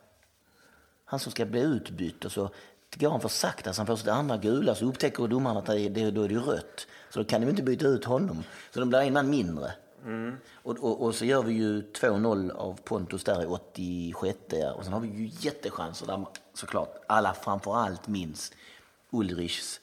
Han 1.05 1.20
som 1.20 1.32
ska 1.32 1.45
bli 1.45 1.59
utbytt 1.59 2.26
och 2.26 2.32
så 2.32 2.49
går 2.95 3.09
han 3.09 3.22
för 3.22 3.30
sakta 3.30 3.74
så 3.74 3.80
han 3.80 3.88
får 3.88 3.95
sitt 3.95 4.07
andra 4.07 4.38
gula 4.38 4.76
så 4.76 4.86
upptäcker 4.86 5.28
domaren 5.28 5.57
att 5.57 5.65
det 5.65 5.82
är, 5.82 5.89
det, 5.89 6.11
då 6.11 6.24
är 6.24 6.30
det 6.30 6.36
rött. 6.36 6.88
Så 7.09 7.20
då 7.20 7.26
kan 7.26 7.41
de 7.41 7.49
inte 7.49 7.63
byta 7.63 7.88
ut 7.88 8.05
honom. 8.05 8.43
Så 8.74 8.80
de 8.80 8.89
blir 8.89 8.99
en 8.99 9.13
man 9.13 9.30
mindre. 9.30 9.72
Och, 10.53 10.78
och, 10.78 11.01
och 11.01 11.15
så 11.15 11.26
gör 11.26 11.43
vi 11.43 11.53
ju 11.53 11.82
2-0 11.82 12.51
av 12.51 12.80
Pontus 12.84 13.24
där 13.24 13.43
i 13.43 13.45
86 13.45 14.38
och 14.76 14.84
sen 14.84 14.93
har 14.93 14.99
vi 14.99 15.07
ju 15.07 15.30
jättechanser 15.39 16.07
där 16.07 16.26
såklart 16.53 17.03
alla 17.07 17.34
framförallt 17.34 18.07
minns 18.07 18.51
Ulrichs 19.09 19.80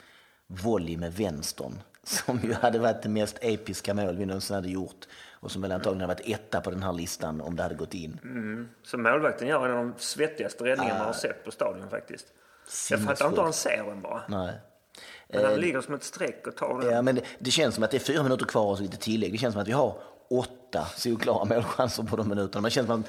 volley 0.46 0.96
med 0.96 1.14
vänstern 1.14 1.78
som 2.02 2.40
ju 2.42 2.52
hade 2.52 2.78
varit 2.78 3.02
det 3.02 3.08
mest 3.08 3.38
episka 3.40 3.94
mål 3.94 4.16
vi 4.16 4.26
någonsin 4.26 4.54
hade 4.54 4.68
gjort 4.68 5.06
och 5.32 5.50
som 5.50 5.62
väl 5.62 5.72
antagligen 5.72 6.08
hade 6.08 6.22
varit 6.22 6.28
etta 6.34 6.60
på 6.60 6.70
den 6.70 6.82
här 6.82 6.92
listan 6.92 7.40
om 7.40 7.56
det 7.56 7.62
hade 7.62 7.74
gått 7.74 7.94
in. 7.94 8.68
Så 8.82 8.98
målvakten 8.98 9.48
gör 9.48 9.68
en 9.68 9.76
av 9.76 9.84
de 9.84 9.94
svettigaste 9.98 10.64
räddningarna 10.64 10.98
man 10.98 11.06
har 11.06 11.14
sett 11.14 11.44
på 11.44 11.50
stadion 11.50 11.90
faktiskt. 11.90 12.26
Jag 12.90 13.00
fattar 13.00 13.26
inte 13.26 13.40
hur 13.40 13.44
han 13.44 13.52
ser 13.52 13.84
den 13.86 14.02
bara. 14.02 14.22
Nej. 14.28 14.54
Men 15.28 15.44
han 15.44 15.54
ligger 15.54 15.80
som 15.80 15.94
ett 15.94 16.04
streck 16.04 16.46
och 16.46 16.56
tar 16.56 16.80
den. 16.80 16.90
Ja, 16.90 17.02
men 17.02 17.14
det, 17.14 17.22
det 17.38 17.50
känns 17.50 17.74
som 17.74 17.84
att 17.84 17.90
det 17.90 17.96
är 17.96 17.98
fyra 17.98 18.22
minuter 18.22 18.46
kvar 18.46 18.70
och 18.70 18.76
så 18.76 18.82
lite 18.82 18.96
tillägg. 18.96 19.32
Det 19.32 19.38
känns 19.38 19.52
som 19.52 19.62
att 19.62 19.68
vi 19.68 19.72
har 19.72 19.98
åtta 20.30 20.86
solklara 20.96 21.44
målchanser 21.54 22.02
på 22.02 22.16
de 22.16 22.28
minuterna. 22.28 22.60
Men 22.60 22.64
det 22.64 22.70
känns 22.70 22.86
som 22.86 23.00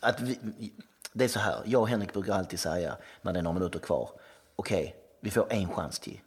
att, 0.00 0.14
att 0.14 0.20
vi, 0.20 0.38
det 1.12 1.24
är 1.24 1.28
så 1.28 1.38
här, 1.38 1.62
jag 1.64 1.82
och 1.82 1.88
Henrik 1.88 2.12
brukar 2.12 2.34
alltid 2.34 2.60
säga 2.60 2.96
när 3.22 3.32
det 3.32 3.38
är 3.38 3.42
några 3.42 3.58
minuter 3.58 3.78
kvar. 3.78 4.10
Okej, 4.56 4.96
vi 5.20 5.30
får 5.30 5.46
en 5.52 5.68
chans 5.74 5.98
till. 5.98 6.20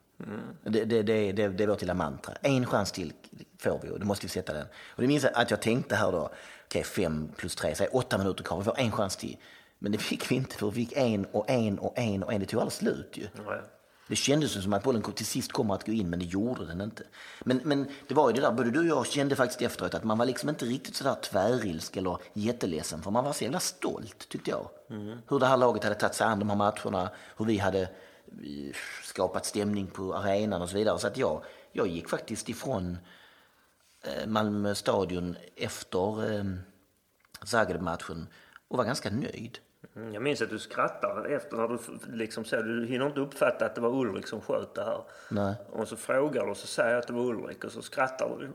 Det, 0.63 0.85
det, 0.85 1.01
det, 1.03 1.31
det, 1.31 1.47
det 1.47 1.63
är 1.63 1.67
vårt 1.67 1.81
lilla 1.81 1.93
mantra. 1.93 2.33
En 2.41 2.65
chans 2.65 2.91
till 2.91 3.13
får 3.59 3.79
vi 3.83 3.89
och 3.89 3.99
då 3.99 4.05
måste 4.05 4.25
vi 4.25 4.29
sätta 4.29 4.53
den. 4.53 4.65
Och 4.95 5.01
det 5.01 5.07
minns 5.07 5.23
jag 5.23 5.31
att 5.35 5.51
jag 5.51 5.61
tänkte 5.61 5.95
här 5.95 6.11
då, 6.11 6.29
okej 6.65 6.83
fem 6.83 7.31
plus 7.37 7.55
tre, 7.55 7.75
säg 7.75 7.87
åtta 7.87 8.17
minuter 8.17 8.43
kvar, 8.43 8.57
vi 8.57 8.63
får 8.63 8.79
en 8.79 8.91
chans 8.91 9.15
till. 9.15 9.37
Men 9.79 9.91
det 9.91 9.97
fick 9.97 10.31
vi 10.31 10.35
inte 10.35 10.55
för 10.55 10.71
vi 10.71 10.85
fick 10.85 10.97
en 10.97 11.25
och 11.25 11.49
en 11.49 11.79
och 11.79 11.99
en 11.99 12.23
och 12.23 12.33
en. 12.33 12.39
Det 12.39 12.45
tog 12.45 12.59
aldrig 12.59 12.73
slut 12.73 13.09
ju. 13.13 13.27
Ja. 13.45 13.61
Det 14.07 14.15
kändes 14.15 14.63
som 14.63 14.73
att 14.73 14.83
bollen 14.83 15.01
till 15.01 15.25
sist 15.25 15.51
kommer 15.51 15.73
att 15.73 15.85
gå 15.85 15.91
in, 15.91 16.09
men 16.09 16.19
det 16.19 16.25
gjorde 16.25 16.65
den 16.65 16.81
inte. 16.81 17.03
Men, 17.43 17.61
men 17.63 17.87
det 18.07 18.13
var 18.13 18.29
ju 18.29 18.35
det 18.35 18.41
där, 18.41 18.51
både 18.51 18.71
du 18.71 18.79
och 18.79 18.85
jag 18.85 19.07
kände 19.07 19.35
faktiskt 19.35 19.61
efteråt 19.61 19.93
att 19.93 20.03
man 20.03 20.17
var 20.17 20.25
liksom 20.25 20.49
inte 20.49 20.65
riktigt 20.65 20.95
sådär 20.95 21.15
tvärilsk 21.15 21.97
eller 21.97 22.17
jätteledsen, 22.33 23.01
för 23.01 23.11
man 23.11 23.23
var 23.23 23.33
så 23.33 23.43
jävla 23.43 23.59
stolt, 23.59 24.29
tyckte 24.29 24.49
jag. 24.51 24.69
Hur 25.29 25.39
det 25.39 25.45
här 25.45 25.57
laget 25.57 25.83
hade 25.83 25.95
tagit 25.95 26.15
sig 26.15 26.27
an 26.27 26.39
de 26.39 26.49
här 26.49 26.57
matcherna, 26.57 27.09
hur 27.37 27.45
vi 27.45 27.57
hade 27.57 27.89
skapat 29.03 29.45
stämning 29.45 29.87
på 29.87 30.13
arenan 30.15 30.61
och 30.61 30.69
så 30.69 30.77
vidare. 30.77 30.99
Så 30.99 31.07
att 31.07 31.17
jag, 31.17 31.43
jag 31.71 31.87
gick 31.87 32.09
faktiskt 32.09 32.49
ifrån 32.49 32.97
eh, 34.03 34.27
Malmö 34.27 34.75
stadion 34.75 35.35
efter 35.55 36.33
eh, 36.35 36.43
Zagreb-matchen 37.45 38.27
och 38.67 38.77
var 38.77 38.85
ganska 38.85 39.09
nöjd. 39.09 39.59
Mm, 39.95 40.13
Jag 40.13 40.23
minns 40.23 40.41
att 40.41 40.49
du 40.49 40.59
skrattade 40.59 41.29
efter 41.35 41.57
när 41.57 41.67
du 41.67 41.79
liksom 42.17 42.45
så, 42.45 42.61
du 42.61 42.85
hinner 42.85 43.05
inte 43.07 43.19
uppfatta 43.19 43.65
att 43.65 43.75
det 43.75 43.81
var 43.81 43.89
Ulrik 43.89 44.27
som 44.27 44.41
sköt 44.41 44.75
det 44.75 44.83
här. 44.83 45.03
Nej. 45.29 45.55
Och 45.71 45.87
så 45.87 45.95
frågar 45.95 46.45
du 46.45 46.51
och 46.51 46.57
så 46.57 46.67
säger 46.67 46.89
jag 46.89 46.99
att 46.99 47.07
det 47.07 47.13
var 47.13 47.21
Ulrik 47.23 47.63
och 47.63 47.71
så 47.71 47.81
skrattar 47.81 48.37
du. 48.39 48.51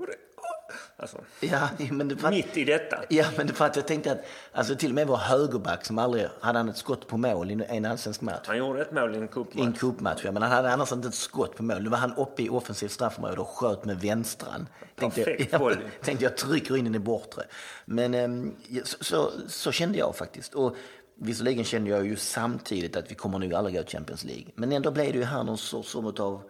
Alltså, 0.96 1.18
Ja, 1.40 1.68
men 1.90 2.08
det 2.08 2.14
var... 2.14 2.30
mitt 2.30 2.56
i 2.56 2.64
detta. 2.64 2.96
Ja, 3.08 3.24
men 3.36 3.48
för 3.48 3.64
att 3.66 3.76
jag 3.76 3.86
tänkte 3.86 4.12
att 4.12 4.24
alltså 4.52 4.76
till 4.76 4.88
och 4.90 4.94
med 4.94 5.06
vår 5.06 5.16
högerback 5.16 5.84
som 5.84 5.98
aldrig 5.98 6.26
hade 6.40 6.58
han 6.58 6.68
ett 6.68 6.76
skott 6.76 7.06
på 7.08 7.16
mål 7.16 7.50
i 7.50 7.64
en 7.68 7.84
allsvensk 7.84 8.20
match. 8.20 8.44
Han 8.46 8.58
gjorde 8.58 8.82
ett 8.82 8.92
mål 8.92 9.14
i 9.14 9.16
en 9.16 9.22
I 9.22 9.22
en 9.22 9.28
cupmatch. 9.28 9.78
cupmatch, 9.80 10.24
ja, 10.24 10.32
men 10.32 10.42
han 10.42 10.50
hade 10.52 10.70
annars 10.72 10.92
inte 10.92 11.08
ett 11.08 11.14
skott 11.14 11.56
på 11.56 11.62
mål. 11.62 11.82
Nu 11.82 11.88
var 11.88 11.98
han 11.98 12.14
uppe 12.16 12.42
i 12.42 12.48
offensivt 12.48 12.92
straffområde 12.92 13.40
och 13.40 13.48
sköt 13.48 13.84
med 13.84 14.00
vänstran. 14.00 14.68
Tänkte 14.96 15.20
jag, 15.20 15.26
Perfekt 15.28 15.52
ja, 15.52 15.58
volley. 15.58 15.78
tänkte 16.02 16.24
jag 16.24 16.36
trycker 16.36 16.76
in 16.76 16.84
den 16.84 16.94
i 16.94 16.98
bortre. 16.98 17.42
Men 17.84 18.14
ehm, 18.14 18.54
så, 18.84 19.04
så, 19.04 19.30
så 19.48 19.72
kände 19.72 19.98
jag 19.98 20.16
faktiskt. 20.16 20.54
Och 20.54 20.76
visserligen 21.18 21.64
kände 21.64 21.90
jag 21.90 22.06
ju 22.06 22.16
samtidigt 22.16 22.96
att 22.96 23.10
vi 23.10 23.14
kommer 23.14 23.38
nog 23.38 23.54
aldrig 23.54 23.76
gå 23.76 23.82
till 23.82 23.92
Champions 23.96 24.24
League. 24.24 24.46
Men 24.54 24.72
ändå 24.72 24.90
blev 24.90 25.12
det 25.12 25.18
ju 25.18 25.24
här 25.24 25.44
någon 25.44 25.58
sorts 25.58 25.92
form 25.92 26.06
av 26.18 26.42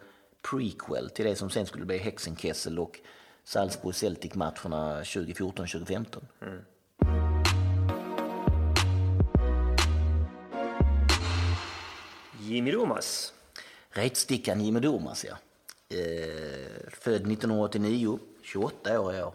prequel 0.51 1.09
till 1.09 1.25
det 1.25 1.35
som 1.35 1.49
sen 1.49 1.65
skulle 1.65 1.85
bli 1.85 1.97
Hexenkessel 1.97 2.79
och 2.79 2.99
Salzburg 3.47 3.95
Celtic-matcherna 3.95 5.03
2014-2015. 5.03 6.21
Jimmy 12.39 12.71
Thomas. 12.71 13.33
Retstickan 13.89 14.61
Jimmy 14.61 14.79
Durmaz, 14.79 15.25
ja. 15.25 15.37
Eh, 15.97 16.89
född 16.89 17.31
1989, 17.31 18.19
28 18.43 18.99
år 18.99 19.15
i 19.15 19.21
år. 19.21 19.33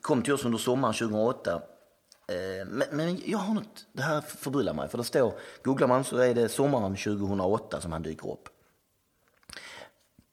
Kom 0.00 0.22
till 0.22 0.32
oss 0.32 0.44
under 0.44 0.58
sommaren 0.58 0.94
2008. 0.94 1.54
Eh, 1.54 2.66
men, 2.66 2.88
men 2.92 3.22
jag 3.24 3.38
har 3.38 3.54
något, 3.54 3.86
det 3.92 4.02
här 4.02 4.20
förbryllar 4.20 4.74
mig. 4.74 4.88
För 4.88 4.98
det 4.98 5.04
står, 5.04 5.32
googlar 5.62 5.88
man 5.88 6.04
så 6.04 6.16
är 6.16 6.34
det 6.34 6.48
sommaren 6.48 6.96
2008 6.96 7.80
som 7.80 7.92
han 7.92 8.02
dyker 8.02 8.32
upp. 8.32 8.48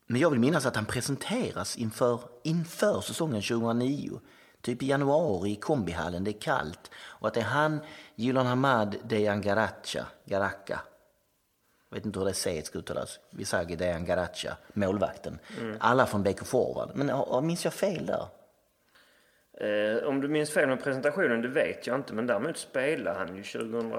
Men 0.07 0.21
jag 0.21 0.29
vill 0.29 0.39
minnas 0.39 0.65
att 0.65 0.75
han 0.75 0.85
presenteras 0.85 1.77
inför, 1.77 2.19
inför 2.43 3.01
säsongen 3.01 3.41
2009. 3.41 4.19
Typ 4.61 4.83
i 4.83 4.87
januari 4.87 5.51
i 5.51 5.55
kombihallen, 5.55 6.23
det 6.23 6.31
är 6.31 6.41
kallt. 6.41 6.91
Och 6.95 7.27
att 7.27 7.33
det 7.33 7.39
är 7.39 7.43
han, 7.43 7.79
Julian 8.15 8.45
Hamad 8.45 8.95
Dejan 9.03 9.41
Garacha, 9.41 10.05
Garacca. 10.25 10.79
Jag 11.89 11.97
vet 11.97 12.05
inte 12.05 12.19
hur 12.19 12.25
det 12.25 12.33
sägs 12.33 12.67
ska 12.67 12.79
uttalas. 12.79 13.19
Visagi 13.29 13.75
Dejan 13.75 14.05
Garacha, 14.05 14.57
målvakten. 14.73 15.39
Alla 15.79 16.05
från 16.05 16.23
BK 16.23 16.45
Forward. 16.45 16.89
Men 16.93 17.45
minns 17.45 17.63
jag 17.63 17.73
fel 17.73 18.05
där? 18.05 18.27
Eh, 19.59 20.07
om 20.07 20.21
du 20.21 20.27
minns 20.27 20.51
fel 20.51 20.69
med 20.69 20.83
presentationen, 20.83 21.41
det 21.41 21.47
vet 21.47 21.87
jag 21.87 21.95
inte. 21.95 22.13
Men 22.13 22.27
däremot 22.27 22.57
spelade 22.57 23.17
han 23.17 23.35
ju 23.35 23.43
2000... 23.43 23.93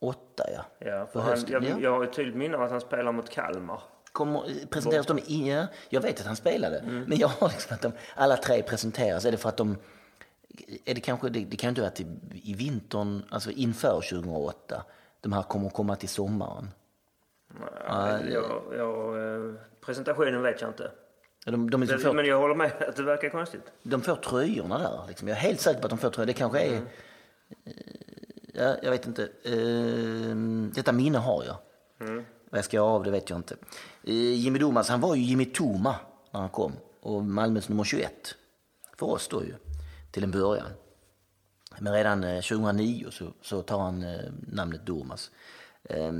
Åtta, 0.00 0.44
ja. 0.54 0.64
Ja, 0.78 1.06
för 1.12 1.20
han, 1.20 1.44
jag, 1.46 1.64
ja. 1.64 1.76
jag 1.80 1.90
har 1.90 2.04
ett 2.04 2.12
tydligt 2.12 2.36
minne 2.36 2.56
av 2.56 2.62
att 2.62 2.70
han 2.70 2.80
spelar 2.80 3.12
mot 3.12 3.30
Kalmar. 3.30 3.82
Kommer, 4.12 4.66
presenteras 4.70 5.06
de 5.06 5.18
i, 5.18 5.50
ja, 5.54 5.66
jag 5.88 6.00
vet 6.00 6.20
att 6.20 6.26
han 6.26 6.36
spelade, 6.36 6.78
Mm. 6.78 7.04
men 7.04 7.18
jag 7.18 7.28
har 7.28 7.48
liksom 7.48 7.74
att 7.74 7.82
de, 7.82 7.92
alla 8.14 8.36
tre 8.36 8.62
presenteras. 8.62 9.24
Är 9.24 9.30
det 9.30 9.36
för 9.36 9.48
att 9.48 9.56
de, 9.56 9.76
är 10.84 10.94
det 10.94 11.00
kanske, 11.00 11.28
det, 11.28 11.44
det 11.44 11.56
kan 11.56 11.68
ju 11.68 11.70
inte 11.70 11.80
vara 11.80 11.88
att 11.90 12.00
i 12.42 12.54
vintern, 12.54 13.22
alltså 13.30 13.50
inför 13.50 14.00
2008, 14.10 14.84
de 15.20 15.32
här 15.32 15.42
kommer 15.42 15.70
komma 15.70 15.96
till 15.96 16.08
sommaren. 16.08 16.70
Ja, 17.86 18.20
jag, 18.30 18.62
jag, 18.76 19.34
eh, 19.34 19.54
presentationen 19.80 20.42
vet 20.42 20.60
jag 20.60 20.70
inte. 20.70 20.90
De, 21.44 21.70
de, 21.70 21.80
liksom 21.80 21.98
får, 22.00 22.12
men 22.14 22.24
jag 22.26 22.38
håller 22.40 22.54
med 22.54 22.82
att 22.88 22.96
det 22.96 23.02
verkar 23.02 23.28
konstigt. 23.30 23.62
de 23.82 24.00
får 24.02 24.16
tröjorna 24.16 24.78
där. 24.78 25.04
Liksom. 25.08 25.28
Jag 25.28 25.36
är 25.36 25.40
helt 25.40 25.60
säker 25.60 25.80
på 25.80 25.86
att 25.86 25.90
de 25.90 25.98
får 25.98 26.10
tröjor. 26.10 26.26
Det 26.26 26.32
kanske 26.32 26.60
är... 26.60 26.68
Mm. 26.72 26.86
eh, 27.64 27.72
Ja, 28.54 28.74
jag 28.82 28.90
vet 28.90 29.06
inte. 29.06 29.22
Eh, 29.42 30.36
detta 30.74 30.92
minne 30.92 31.18
har 31.18 31.44
jag. 31.44 31.56
Mm. 32.08 32.24
Vad 32.50 32.58
jag 32.58 32.64
ska 32.64 32.76
göra 32.76 32.86
av 32.86 33.04
det 33.04 33.10
vet 33.10 33.30
jag 33.30 33.38
inte. 33.38 33.56
Eh, 34.04 34.34
Jimmy 34.34 34.58
Domas, 34.58 34.88
han 34.88 35.00
var 35.00 35.14
ju 35.14 35.22
Jimmy 35.22 35.44
Toma 35.44 35.96
när 36.30 36.40
han 36.40 36.50
kom. 36.50 36.72
Och 37.00 37.24
Malmös 37.24 37.68
nummer 37.68 37.84
21. 37.84 38.34
För 38.96 39.06
oss 39.06 39.28
då 39.28 39.44
ju. 39.44 39.54
Till 40.10 40.24
en 40.24 40.30
början. 40.30 40.72
Men 41.78 41.92
redan 41.92 42.24
eh, 42.24 42.40
2009 42.40 43.10
så, 43.10 43.32
så 43.42 43.62
tar 43.62 43.78
han 43.78 44.04
eh, 44.04 44.30
namnet 44.48 44.86
Domas. 44.86 45.30
Eh, 45.84 46.12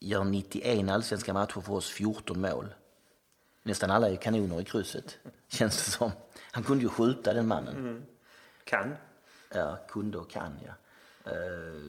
gör 0.00 0.24
91 0.24 0.90
allsvenska 0.90 1.32
matcher 1.32 1.60
för 1.60 1.72
oss, 1.72 1.90
14 1.90 2.40
mål. 2.40 2.74
Nästan 3.62 3.90
alla 3.90 4.10
är 4.10 4.16
kanoner 4.16 4.60
i 4.60 4.64
krysset, 4.64 5.18
känns 5.48 5.84
det 5.84 5.90
som. 5.90 6.10
Han 6.52 6.64
kunde 6.64 6.82
ju 6.82 6.88
skjuta 6.88 7.34
den 7.34 7.46
mannen. 7.46 8.02
Kan. 8.64 8.94
Ja, 9.54 9.78
kunde 9.88 10.18
och 10.18 10.30
kan 10.30 10.58
ja. 10.66 10.72
Eh, 11.30 11.80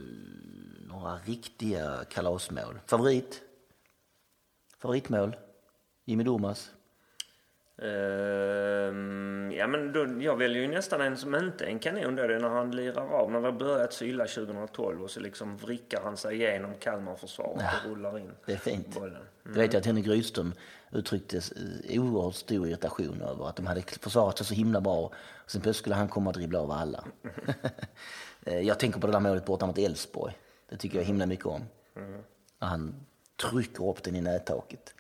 några 0.88 1.18
riktiga 1.18 2.06
kalasmål. 2.10 2.80
Favorit? 2.86 3.42
Favoritmål? 4.82 5.36
Jimmy 6.06 6.24
Domas? 6.24 6.72
Ehm, 7.82 9.52
ja, 9.52 9.68
men 9.68 9.92
då, 9.94 10.08
jag 10.24 10.38
väljer 10.38 10.62
ju 10.62 10.68
nästan 10.68 11.02
en 11.02 11.18
som 11.18 11.36
inte 11.36 11.66
är 11.66 11.68
en 11.70 11.80
kanon 11.80 12.16
då. 12.16 12.28
Det 12.28 12.36
är 12.36 12.40
när 12.40 12.50
han 12.50 12.72
lirar 12.76 13.08
av. 13.14 13.32
När 13.32 13.42
det 13.42 13.48
har 13.48 13.52
börjat 13.60 13.94
syla 13.94 14.26
2012 14.28 15.04
och 15.04 15.12
så 15.12 15.20
liksom 15.20 15.58
vrickar 15.58 16.02
han 16.04 16.18
sig 16.18 16.36
igenom 16.36 16.74
Kalmar-försvaret 16.80 17.66
och 17.86 17.90
rullar 17.92 18.20
in 18.20 18.32
Det 18.46 18.54
är 18.54 18.58
fint. 18.58 19.00
bollen. 19.00 19.22
Du 19.44 19.52
vet 19.52 19.74
ju 19.74 19.78
att 19.78 19.86
Henrik 19.86 20.08
Rydström 20.08 20.54
uttryckte 20.92 21.38
eh, 21.38 22.02
oerhört 22.04 22.36
stor 22.36 22.68
irritation 22.68 23.22
över 23.22 23.50
att 23.50 23.56
de 23.56 23.66
hade 23.68 23.82
försvarat 23.82 24.38
sig 24.38 24.48
så 24.48 24.54
himla 24.54 24.82
bra. 24.82 24.98
Och 25.06 25.14
sen 25.52 25.62
plötsligt 25.62 25.82
skulle 25.82 25.96
han 25.96 26.08
komma 26.08 26.30
och 26.30 26.36
dribbla 26.36 26.60
av 26.60 26.72
alla. 26.72 27.04
Eh, 28.44 28.60
jag 28.60 28.80
tänker 28.80 29.00
på 29.00 29.08
det 29.08 29.14
där 29.14 29.20
målet 29.20 29.46
borta 29.46 29.66
mot 29.66 29.78
Elfsborg. 29.78 30.38
Det 30.70 30.78
tycker 30.78 30.98
jag 30.98 31.06
himla 31.06 31.26
mycket 31.26 31.46
om. 31.46 31.62
När 32.60 32.68
han 32.68 32.96
trycker 33.50 33.90
upp 33.90 34.04
den 34.04 34.16
i 34.16 34.22
nättaket. 34.22 34.94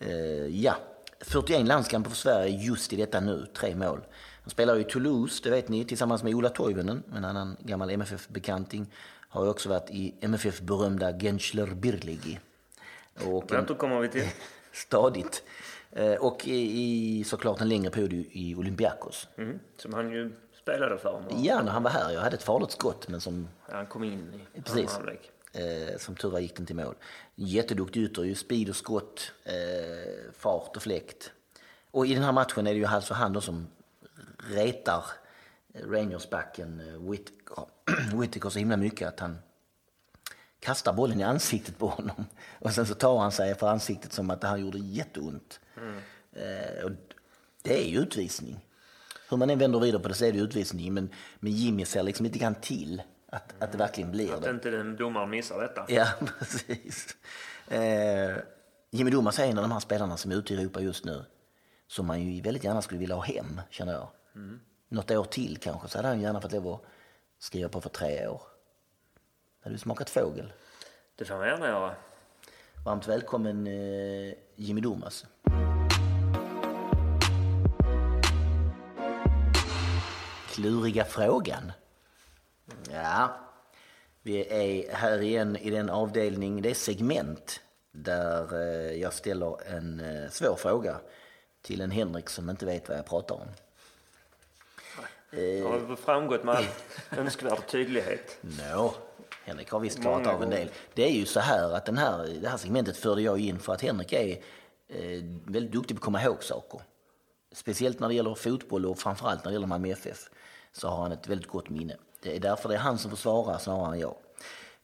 Eh, 0.00 0.46
ja, 0.46 0.76
41 1.20 1.66
landskamper 1.66 2.10
för 2.10 2.16
Sverige 2.16 2.56
just 2.64 2.92
i 2.92 2.96
detta 2.96 3.20
nu, 3.20 3.46
tre 3.56 3.74
mål. 3.74 4.00
Han 4.42 4.50
spelar 4.50 4.78
i 4.78 4.84
Toulouse, 4.84 5.40
det 5.44 5.50
vet 5.50 5.68
ni, 5.68 5.84
tillsammans 5.84 6.22
med 6.22 6.34
Ola 6.34 6.48
Toivonen, 6.48 7.02
en 7.16 7.24
annan 7.24 7.56
gammal 7.60 7.90
MFF-bekanting. 7.90 8.86
Har 9.28 9.44
ju 9.44 9.50
också 9.50 9.68
varit 9.68 9.90
i 9.90 10.14
MFF-berömda 10.20 11.12
Gençler 11.12 11.66
Birligi. 11.74 12.38
Det 13.14 13.24
återkommer 13.26 14.00
vi 14.00 14.08
till. 14.08 14.28
stadigt. 14.72 15.42
Eh, 15.92 16.12
Och 16.14 16.46
i, 16.48 17.24
såklart 17.26 17.60
en 17.60 17.68
längre 17.68 17.90
period 17.90 18.12
i 18.32 18.54
Olympiakos. 18.54 19.28
Mm, 19.38 19.58
som 19.76 19.94
han 19.94 20.10
ju 20.10 20.32
spelade 20.62 20.98
för. 20.98 21.22
Ja, 21.42 21.62
när 21.62 21.72
han 21.72 21.82
var 21.82 21.90
här. 21.90 22.10
Jag 22.12 22.20
hade 22.20 22.36
ett 22.36 22.42
farligt 22.42 22.70
skott, 22.70 23.08
men 23.08 23.20
som, 23.20 23.48
Han 23.70 23.86
kom 23.86 24.04
in 24.04 24.40
i 24.54 24.60
Precis. 24.60 24.92
halvlek. 24.92 25.30
Eh, 25.52 25.98
som 25.98 26.16
tur 26.16 26.30
var 26.30 26.40
gick 26.40 26.56
den 26.56 26.66
till 26.66 26.76
mål. 26.76 26.94
Jätteduktig 27.34 28.02
ytter, 28.02 28.22
ju 28.22 28.34
speed 28.34 28.68
och 28.68 28.76
skott, 28.76 29.32
eh, 29.44 30.32
fart 30.32 30.76
och 30.76 30.82
fläkt. 30.82 31.32
Och 31.90 32.06
i 32.06 32.14
den 32.14 32.22
här 32.22 32.32
matchen 32.32 32.66
är 32.66 32.72
det 32.72 32.78
ju 32.78 32.86
alltså 32.86 33.14
han 33.14 33.32
då 33.32 33.40
som 33.40 33.68
retar 34.38 35.04
eh, 35.74 35.86
Rangers-backen 35.86 36.80
eh, 36.80 37.10
Whittaker, 37.10 37.66
Whittaker 38.20 38.50
så 38.50 38.58
himla 38.58 38.76
mycket 38.76 39.08
att 39.08 39.20
han 39.20 39.38
kastar 40.60 40.92
bollen 40.92 41.20
i 41.20 41.22
ansiktet 41.22 41.78
på 41.78 41.86
honom. 41.86 42.24
Och 42.58 42.72
sen 42.72 42.86
så 42.86 42.94
tar 42.94 43.18
han 43.18 43.32
sig 43.32 43.54
för 43.54 43.68
ansiktet 43.68 44.12
som 44.12 44.30
att 44.30 44.40
det 44.40 44.48
här 44.48 44.56
gjorde 44.56 44.78
jätteont. 44.78 45.60
Eh, 46.32 46.84
och 46.84 46.90
det 47.62 47.84
är 47.84 47.88
ju 47.88 47.98
utvisning. 47.98 48.64
Hur 49.30 49.36
man 49.36 49.50
än 49.50 49.58
vänder 49.58 49.80
vidare 49.80 50.02
på 50.02 50.08
det 50.08 50.14
så 50.14 50.24
är 50.24 50.32
det 50.32 50.38
utvisning. 50.38 50.94
Men, 50.94 51.10
men 51.40 51.52
Jimmy 51.52 51.84
ser 51.84 52.02
liksom 52.02 52.26
lite 52.26 52.38
grann 52.38 52.54
till 52.54 53.02
att, 53.30 53.62
att 53.62 53.72
det 53.72 53.78
verkligen 53.78 54.10
blir 54.10 54.34
Att 54.34 54.42
det. 54.42 54.50
inte 54.50 54.70
den 54.70 54.96
domaren 54.96 55.30
missar 55.30 55.60
detta. 55.60 55.84
Ja, 55.88 56.06
precis. 56.38 57.16
Eh, 57.68 58.36
Jimmy 58.90 59.10
Domas 59.10 59.38
är 59.38 59.44
en 59.46 59.58
av 59.58 59.62
de 59.62 59.72
här 59.72 59.80
spelarna 59.80 60.16
som 60.16 60.30
är 60.30 60.36
ute 60.36 60.54
i 60.54 60.56
Europa 60.56 60.80
just 60.80 61.04
nu. 61.04 61.24
Som 61.86 62.06
man 62.06 62.20
ju 62.22 62.42
väldigt 62.42 62.64
gärna 62.64 62.82
skulle 62.82 63.00
vilja 63.00 63.14
ha 63.14 63.22
hem, 63.22 63.60
känner 63.70 63.92
jag. 63.92 64.08
Något 64.88 65.10
år 65.10 65.24
till 65.24 65.56
kanske, 65.60 65.88
så 65.88 65.98
hade 65.98 66.08
han 66.08 66.20
gärna 66.20 66.40
fått 66.40 66.52
lov 66.52 66.68
att 66.74 66.80
skriva 67.38 67.68
på 67.68 67.80
för 67.80 67.88
tre 67.90 68.26
år. 68.28 68.42
Hade 69.62 69.74
du 69.74 69.78
smakat 69.78 70.10
fågel? 70.10 70.52
Det 71.16 71.24
får 71.24 71.34
man 71.36 71.46
gärna 71.46 71.66
göra. 71.66 71.94
Varmt 72.84 73.08
välkommen 73.08 73.66
eh, 73.66 74.34
Jimmy 74.56 74.80
Domas. 74.80 75.26
Kluriga 80.48 81.04
frågan. 81.04 81.72
Ja, 82.92 83.36
vi 84.22 84.46
är 84.48 84.94
här 84.94 85.22
igen 85.22 85.56
i 85.56 85.70
den 85.70 85.90
avdelning, 85.90 86.62
det 86.62 86.70
är 86.70 86.74
segment 86.74 87.60
där 87.92 88.54
eh, 88.54 89.00
jag 89.00 89.12
ställer 89.12 89.72
en 89.72 90.00
eh, 90.00 90.30
svår 90.30 90.56
fråga 90.56 90.96
till 91.62 91.80
en 91.80 91.90
Henrik 91.90 92.28
som 92.28 92.50
inte 92.50 92.66
vet 92.66 92.88
vad 92.88 92.98
jag 92.98 93.06
pratar 93.06 93.34
om. 93.34 93.48
Det 95.30 95.60
har 95.60 95.96
framgått 95.96 96.44
med 96.44 96.54
all 96.54 96.64
önskvärd 97.18 97.66
tydlighet. 97.66 98.38
Nå, 98.40 98.94
Henrik 99.44 99.70
har 99.70 99.80
visst 99.80 100.00
klarat 100.00 100.26
av 100.26 100.42
en 100.42 100.50
del. 100.50 100.70
Det 100.94 101.04
är 101.04 101.12
ju 101.12 101.26
så 101.26 101.40
här 101.40 101.72
att 101.72 101.86
den 101.86 101.98
här, 101.98 102.38
det 102.40 102.48
här 102.48 102.56
segmentet 102.56 102.96
förde 102.96 103.22
jag 103.22 103.40
in 103.40 103.58
för 103.58 103.72
att 103.72 103.82
Henrik 103.82 104.12
är 104.12 104.30
eh, 104.88 105.22
väldigt 105.44 105.72
duktig 105.72 105.96
på 105.96 106.00
att 106.00 106.04
komma 106.04 106.22
ihåg 106.22 106.42
saker. 106.42 106.80
Speciellt 107.52 108.00
när 108.00 108.08
det 108.08 108.14
gäller 108.14 108.34
fotboll 108.34 108.86
och 108.86 108.98
framförallt 108.98 109.44
när 109.44 109.50
det 109.50 109.54
gäller 109.54 109.66
Malmö 109.66 109.88
FF 109.88 110.30
så 110.72 110.88
har 110.88 111.02
han 111.02 111.12
ett 111.12 111.28
väldigt 111.28 111.48
gott 111.48 111.68
minne. 111.68 111.96
Det 112.20 112.36
är 112.36 112.40
därför 112.40 112.68
det 112.68 112.74
är 112.74 112.78
han 112.78 112.98
som 112.98 113.10
får 113.10 113.16
svara 113.16 113.58
snarare 113.58 113.94
än 113.94 114.00
jag. 114.00 114.16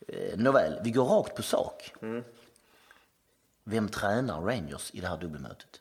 Eh, 0.08 0.38
nåväl, 0.38 0.80
vi 0.84 0.90
går 0.90 1.04
rakt 1.04 1.36
på 1.36 1.42
sak. 1.42 1.94
Vem 3.64 3.88
tränar 3.88 4.40
Rangers 4.40 4.90
i 4.94 5.00
det 5.00 5.06
här 5.06 5.16
dubbelmötet? 5.16 5.80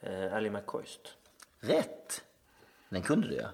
Eh, 0.00 0.34
Ali 0.34 0.50
McCoist. 0.50 1.00
Rätt! 1.60 2.22
Den 2.88 3.02
kunde 3.02 3.28
du 3.28 3.34
ja. 3.34 3.48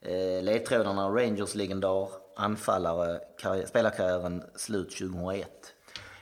Eh, 0.00 0.42
ledtrådarna 0.42 1.08
Rangers 1.08 1.54
legendar, 1.54 2.08
anfallare, 2.36 3.20
karriär, 3.38 3.66
spelarkarriären 3.66 4.44
slut 4.54 4.90
2001. 4.90 5.74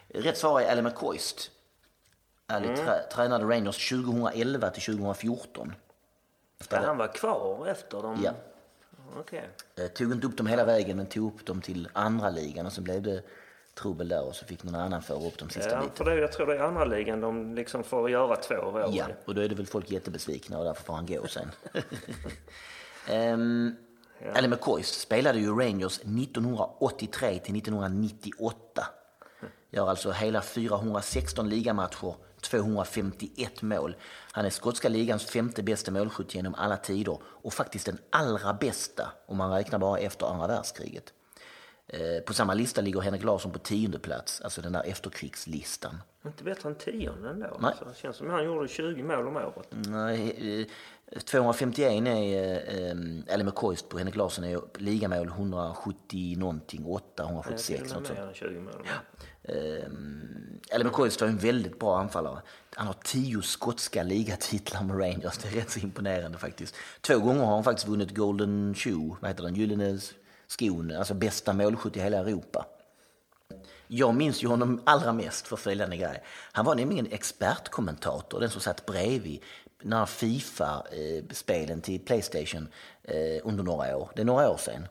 Rätt 0.08 0.38
svar 0.38 0.60
är 0.60 0.72
Ali 0.72 0.82
McCoist. 0.82 1.50
Ali 2.46 2.76
trä, 2.76 3.02
tränade 3.12 3.44
Rangers 3.44 3.90
2011 3.90 4.70
till 4.70 4.82
2014. 4.82 5.74
Ska 6.60 6.80
han 6.80 6.98
vara 6.98 7.08
kvar 7.08 7.66
efter 7.66 8.02
dem? 8.02 8.20
Ja. 8.24 8.32
Okej. 9.18 9.50
Eh, 9.76 9.86
tog 9.86 10.12
inte 10.12 10.26
upp 10.26 10.36
dem 10.36 10.46
hela 10.46 10.64
vägen 10.64 10.96
men 10.96 11.06
tog 11.06 11.34
upp 11.34 11.46
dem 11.46 11.60
till 11.60 11.88
andra 11.92 12.30
ligan 12.30 12.66
och 12.66 12.72
så 12.72 12.80
blev 12.80 13.02
det 13.02 13.22
trubbel 13.74 14.08
där 14.08 14.24
och 14.24 14.34
så 14.34 14.44
fick 14.44 14.64
någon 14.64 14.74
annan 14.74 15.02
föra 15.02 15.26
upp 15.26 15.38
dem 15.38 15.50
sista 15.50 15.70
Ja, 15.70 15.80
biten. 15.80 15.96
för 15.96 16.04
det, 16.04 16.20
jag 16.20 16.32
tror 16.32 16.46
det 16.46 16.56
är 16.56 16.60
andra 16.60 16.84
ligan 16.84 17.20
de 17.20 17.54
liksom 17.54 17.84
får 17.84 18.10
göra 18.10 18.36
två 18.36 18.54
år. 18.54 18.90
Ja, 18.92 19.06
och 19.24 19.34
då 19.34 19.40
är 19.40 19.48
det 19.48 19.54
väl 19.54 19.66
folk 19.66 19.90
jättebesvikna 19.90 20.58
och 20.58 20.64
därför 20.64 20.82
får 20.82 20.94
han 20.94 21.06
gå 21.06 21.26
sen. 21.26 21.50
um, 23.32 23.76
Ali 24.34 24.48
McCoist 24.48 25.00
spelade 25.00 25.38
ju 25.38 25.48
Rangers 25.60 25.98
1983 25.98 27.28
till 27.38 27.56
1998. 27.56 28.86
Gör 29.70 29.88
alltså 29.88 30.10
hela 30.10 30.42
416 30.42 31.48
ligamatcher, 31.48 32.14
251 32.42 33.62
mål. 33.62 33.96
Han 34.32 34.44
är 34.44 34.50
skotska 34.50 34.88
ligans 34.88 35.24
femte 35.26 35.62
bästa 35.62 35.90
målskytt 35.90 36.34
genom 36.34 36.54
alla 36.54 36.76
tider 36.76 37.18
och 37.24 37.52
faktiskt 37.52 37.86
den 37.86 37.98
allra 38.10 38.52
bästa 38.54 39.12
om 39.26 39.36
man 39.36 39.50
räknar 39.52 39.78
bara 39.78 39.98
efter 39.98 40.26
andra 40.26 40.46
världskriget. 40.46 41.12
Eh, 41.86 42.20
På 42.26 42.34
samma 42.34 42.54
lista 42.54 42.80
ligger 42.80 43.00
Henrik 43.00 43.24
Larsson 43.24 43.52
på 43.52 43.58
tionde 43.58 43.98
plats, 43.98 44.40
alltså 44.40 44.62
den 44.62 44.72
där 44.72 44.82
efterkrigslistan. 44.82 46.02
Inte 46.26 46.44
bättre 46.44 46.68
än 46.68 46.74
tionde 46.74 47.30
ändå. 47.30 47.46
Nej. 47.60 47.68
Alltså, 47.68 47.84
det 47.84 47.94
känns 47.96 48.16
som 48.16 48.26
att 48.26 48.32
han 48.32 48.44
gjorde 48.44 48.68
20 48.68 49.02
mål 49.02 49.26
om 49.26 49.36
året. 49.36 49.68
Nej, 49.70 50.60
eh, 50.60 51.18
251 51.20 52.06
är 52.06 52.54
eh, 52.88 53.34
Ali 53.34 53.44
McCoist 53.44 53.88
på 53.88 53.98
Henrik 53.98 54.16
Larsson 54.16 54.44
är 54.44 54.60
ligamål 54.78 55.28
170 55.28 56.36
någonting, 56.38 56.84
8, 56.86 57.22
176 57.22 57.66
Till 57.66 57.96
och 57.96 58.02
något 58.02 58.08
med 58.08 58.16
sånt. 58.16 58.18
mer 58.18 58.26
än 58.28 58.34
20 58.34 58.60
mål 58.60 58.72
om 58.74 58.84
eller 60.70 60.84
Eh, 60.84 60.92
var 61.20 61.28
en 61.28 61.38
väldigt 61.38 61.78
bra 61.78 61.98
anfallare. 62.00 62.42
Han 62.74 62.86
har 62.86 62.96
tio 63.04 63.42
skotska 63.42 64.02
ligatitlar 64.02 64.82
med 64.82 65.00
Rangers. 65.00 65.38
Det 65.38 65.48
är 65.48 65.52
rätt 65.52 65.70
så 65.70 65.78
imponerande 65.78 66.38
faktiskt. 66.38 66.74
Två 67.00 67.18
gånger 67.18 67.44
har 67.44 67.54
han 67.54 67.64
faktiskt 67.64 67.88
vunnit 67.88 68.16
Golden 68.16 68.74
Shoe, 68.74 69.16
vad 69.20 69.30
heter 69.30 69.44
den, 69.44 69.54
Gyllene 69.54 69.98
skon, 70.46 70.90
alltså 70.96 71.14
bästa 71.14 71.52
målskytt 71.52 71.96
i 71.96 72.00
hela 72.00 72.18
Europa. 72.18 72.66
Jag 73.86 74.14
minns 74.14 74.42
ju 74.42 74.48
honom 74.48 74.82
allra 74.84 75.12
mest 75.12 75.46
för 75.46 75.56
följande 75.56 75.96
grej. 75.96 76.22
Han 76.52 76.64
var 76.64 76.74
nämligen 76.74 77.06
expertkommentator, 77.10 78.40
den 78.40 78.50
som 78.50 78.60
satt 78.60 78.86
bredvid 78.86 79.42
när 79.82 80.06
Fifa-spelen 80.06 81.78
eh, 81.78 81.82
till 81.82 82.00
Playstation 82.00 82.68
eh, 83.02 83.40
under 83.44 83.64
några 83.64 83.96
år. 83.96 84.10
Det 84.14 84.22
är 84.22 84.26
några 84.26 84.50
år 84.50 84.56
sedan. 84.56 84.86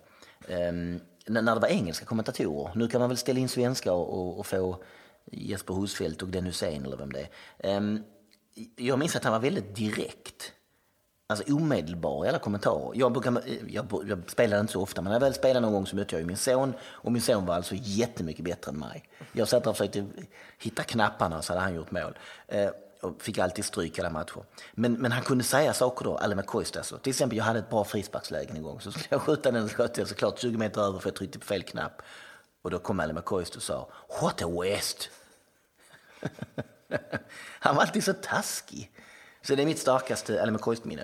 Ehm, 0.47 0.99
när 1.29 1.55
det 1.55 1.61
var 1.61 1.67
engelska 1.67 2.05
kommentatorer. 2.05 2.71
Nu 2.75 2.87
kan 2.87 2.99
man 2.99 3.09
väl 3.09 3.17
ställa 3.17 3.39
in 3.39 3.49
svenska 3.49 3.93
och, 3.93 4.39
och, 4.39 4.45
få 4.45 4.83
Jesper 5.31 5.73
Husfeldt 5.73 6.21
och 6.21 6.27
Den 6.27 6.45
Hussein 6.45 6.85
eller 6.85 6.97
vem 6.97 7.11
det 7.11 7.27
är. 7.59 7.77
Um, 7.77 8.03
jag 8.75 8.99
minns 8.99 9.15
att 9.15 9.23
han 9.23 9.33
var 9.33 9.39
väldigt 9.39 9.75
direkt. 9.75 10.53
Alltså 11.27 11.53
omedelbar 11.53 12.25
i 12.25 12.29
alla 12.29 12.39
kommentarer. 12.39 12.91
Jag, 12.95 13.11
brukar, 13.11 13.31
eh, 13.31 13.53
jag, 13.67 14.03
jag 14.07 14.31
spelade 14.31 14.59
inte 14.61 14.73
så 14.73 14.81
ofta, 14.81 15.01
men 15.01 15.09
när 15.09 15.15
jag 15.15 15.21
väl 15.21 15.33
spelade 15.33 15.59
någon 15.59 15.73
gång 15.73 15.87
så 15.87 15.95
mötte 15.95 16.17
jag 16.17 16.27
min 16.27 16.37
son. 16.37 16.73
Och 16.81 17.11
min 17.11 17.21
son 17.21 17.45
var 17.45 17.55
alltså 17.55 17.75
jättemycket 17.77 18.45
bättre 18.45 18.71
än 18.71 18.79
mig. 18.79 19.09
Jag 19.31 19.47
satt 19.47 19.67
och 19.67 19.77
försökte 19.77 20.05
hitta 20.59 20.83
knapparna 20.83 21.41
så 21.41 21.53
hade 21.53 21.61
han 21.61 21.75
gjort 21.75 21.91
mål. 21.91 22.17
Uh, 22.53 22.69
och 23.01 23.21
fick 23.21 23.37
alltid 23.37 23.65
stryk 23.65 23.99
alla 23.99 24.09
matcher. 24.09 24.43
Men, 24.71 24.93
men 24.93 25.11
han 25.11 25.23
kunde 25.23 25.43
säga 25.43 25.73
saker 25.73 26.05
då, 26.05 26.17
Alma 26.17 26.41
Koist 26.41 26.77
alltså. 26.77 26.97
Till 26.97 27.09
exempel, 27.09 27.37
jag 27.37 27.45
hade 27.45 27.59
ett 27.59 27.69
bra 27.69 27.83
frisparksläge 27.83 28.51
en 28.53 28.63
gång. 28.63 28.81
Så 28.81 28.91
skulle 28.91 29.07
jag 29.09 29.21
skjuta 29.21 29.51
den, 29.51 29.69
så 29.69 29.75
sköt 29.75 29.97
jag 29.97 30.07
såklart 30.07 30.39
20 30.39 30.57
meter 30.57 30.81
över 30.81 30.99
för 30.99 31.09
jag 31.09 31.15
tryckte 31.15 31.39
på 31.39 31.45
fel 31.45 31.63
knapp. 31.63 32.01
Och 32.61 32.71
då 32.71 32.79
kom 32.79 32.99
Alma 32.99 33.21
Koist 33.21 33.55
och 33.55 33.63
sa 33.63 33.89
What 34.21 34.41
a 34.41 34.47
waste! 34.47 35.05
Han 37.59 37.75
var 37.75 37.81
alltid 37.81 38.03
så 38.03 38.13
taskig. 38.13 38.91
Så 39.41 39.55
det 39.55 39.61
är 39.61 39.65
mitt 39.65 39.79
starkaste 39.79 40.43
Alma 40.43 40.57
Koist-minne. 40.57 41.03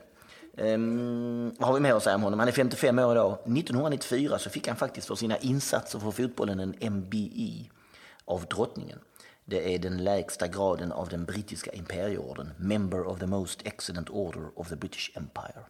Um, 0.57 0.65
ehm, 0.65 1.55
vad 1.57 1.67
har 1.67 1.73
vi 1.73 1.79
mer 1.79 1.93
att 1.93 2.03
säga 2.03 2.15
om 2.15 2.23
honom? 2.23 2.39
Han 2.39 2.47
är 2.47 2.51
55 2.51 2.99
år 2.99 3.11
idag. 3.11 3.33
1994 3.33 4.39
så 4.39 4.49
fick 4.49 4.67
han 4.67 4.77
faktiskt 4.77 5.07
för 5.07 5.15
sina 5.15 5.37
insatser 5.37 5.99
för 5.99 6.11
fotbollen 6.11 6.59
en 6.59 6.93
MBE 6.93 7.69
av 8.25 8.45
drottningen. 8.45 8.99
Det 9.45 9.75
är 9.75 9.79
den 9.79 10.03
lägsta 10.03 10.47
graden 10.47 10.91
av 10.91 11.09
den 11.09 11.25
brittiska 11.25 11.71
imperieorden. 11.71 12.53
Member 12.57 13.07
of 13.07 13.19
the 13.19 13.25
most 13.27 13.61
excellent 13.67 14.09
order 14.09 14.47
of 14.55 14.69
the 14.69 14.75
British 14.75 15.11
Empire. 15.17 15.63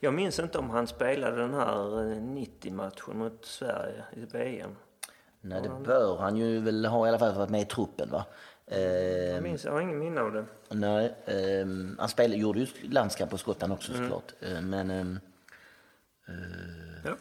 Jag 0.00 0.14
minns 0.14 0.38
inte 0.38 0.58
om 0.58 0.70
han 0.70 0.86
spelade 0.86 1.36
den 1.36 1.54
här 1.54 2.00
eh, 2.12 2.16
90-matchen 2.16 3.18
mot 3.18 3.44
Sverige 3.44 4.04
i 4.12 4.24
VM. 4.24 4.76
Nej, 5.40 5.62
det 5.62 5.68
bör 5.84 6.16
han 6.16 6.36
ju 6.36 6.60
väl 6.60 6.84
ha 6.86 7.06
i 7.06 7.08
alla 7.08 7.18
fall 7.18 7.34
varit 7.34 7.50
med 7.50 7.60
i 7.60 7.64
truppen 7.64 8.10
va? 8.10 8.24
Eh, 8.66 8.80
Jag 8.80 9.42
minns, 9.42 9.64
jag 9.64 9.72
har 9.72 9.80
ingen 9.80 9.98
minne 9.98 10.20
av 10.20 10.32
det. 10.32 10.44
nej, 10.68 11.14
ehm, 11.26 11.96
han 11.98 12.08
spelade, 12.08 12.36
gjorde 12.40 12.58
ju 12.60 12.66
landskamp 12.90 13.30
på 13.30 13.38
Skottland 13.38 13.72
också 13.72 13.92
såklart. 13.92 14.32
Eh, 14.40 14.60
men 14.60 14.90
ehm, 14.90 15.20
Ja. 17.04 17.16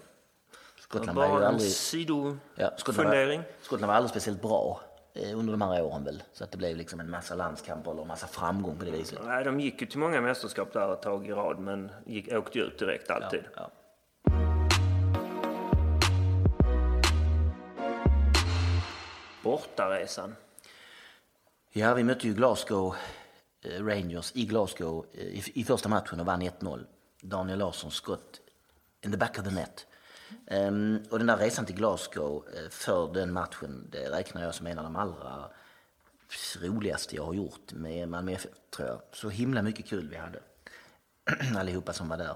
Skottland 0.79 1.17
var 1.17 1.39
ju 1.39 1.45
aldrig... 1.45 1.71
sidofundering. 1.71 2.39
Ja, 2.55 2.71
Skottland, 2.77 3.09
var, 3.09 3.43
Skottland 3.61 3.87
var 3.87 3.95
aldrig 3.95 4.09
speciellt 4.11 4.41
bra 4.41 4.81
eh, 4.81 4.92
under 5.15 5.51
de 5.51 5.61
här 5.61 5.83
åren 5.83 6.03
väl. 6.03 6.23
Så 6.33 6.43
att 6.43 6.51
det 6.51 6.57
blev 6.57 6.77
liksom 6.77 6.99
en 6.99 7.09
massa 7.09 7.35
landskamper 7.35 7.91
eller 7.91 8.01
en 8.01 8.07
massa 8.07 8.27
framgång 8.27 8.77
på 8.77 8.85
det 8.85 8.91
viset. 8.91 9.19
Nej, 9.25 9.43
de 9.43 9.59
gick 9.59 9.81
ju 9.81 9.87
till 9.87 9.99
många 9.99 10.21
mästerskap 10.21 10.73
där 10.73 10.93
ett 10.93 11.01
tag 11.01 11.27
i 11.27 11.31
rad, 11.31 11.59
men 11.59 11.91
gick, 12.05 12.33
åkte 12.33 12.59
ut 12.59 12.79
direkt 12.79 13.09
alltid. 13.09 13.43
Ja. 13.55 13.71
Bortaresan. 19.43 20.35
ja, 21.71 21.93
vi 21.93 22.03
mötte 22.03 22.27
ju 22.27 22.33
Glasgow 22.33 22.95
eh, 23.61 23.85
Rangers 23.85 24.31
i 24.35 24.45
Glasgow 24.45 25.05
eh, 25.13 25.23
i, 25.23 25.43
i 25.53 25.63
första 25.63 25.89
matchen 25.89 26.19
och 26.19 26.25
vann 26.25 26.41
1-0. 26.41 26.85
Daniel 27.21 27.59
Larssons 27.59 27.93
skott 27.93 28.41
in 29.05 29.11
the 29.11 29.17
back 29.17 29.39
of 29.39 29.45
the 29.45 29.51
net. 29.51 29.87
Um, 30.51 31.03
och 31.09 31.17
den 31.17 31.27
där 31.27 31.37
resan 31.37 31.65
till 31.65 31.75
Glasgow 31.75 32.47
eh, 32.55 32.69
för 32.69 33.13
den 33.13 33.33
matchen, 33.33 33.87
det 33.91 34.09
räknar 34.09 34.43
jag 34.43 34.55
som 34.55 34.67
en 34.67 34.77
av 34.77 34.83
de 34.83 34.95
allra 34.95 35.49
roligaste 36.61 37.15
jag 37.15 37.25
har 37.25 37.33
gjort 37.33 37.73
med 37.73 38.09
Malmö 38.09 38.31
FF, 38.31 38.51
tror 38.75 38.87
jag. 38.87 39.01
Så 39.11 39.29
himla 39.29 39.61
mycket 39.61 39.85
kul 39.85 40.09
vi 40.09 40.15
hade. 40.15 40.39
Allihopa 41.59 41.93
som 41.93 42.09
var 42.09 42.17
där. 42.17 42.35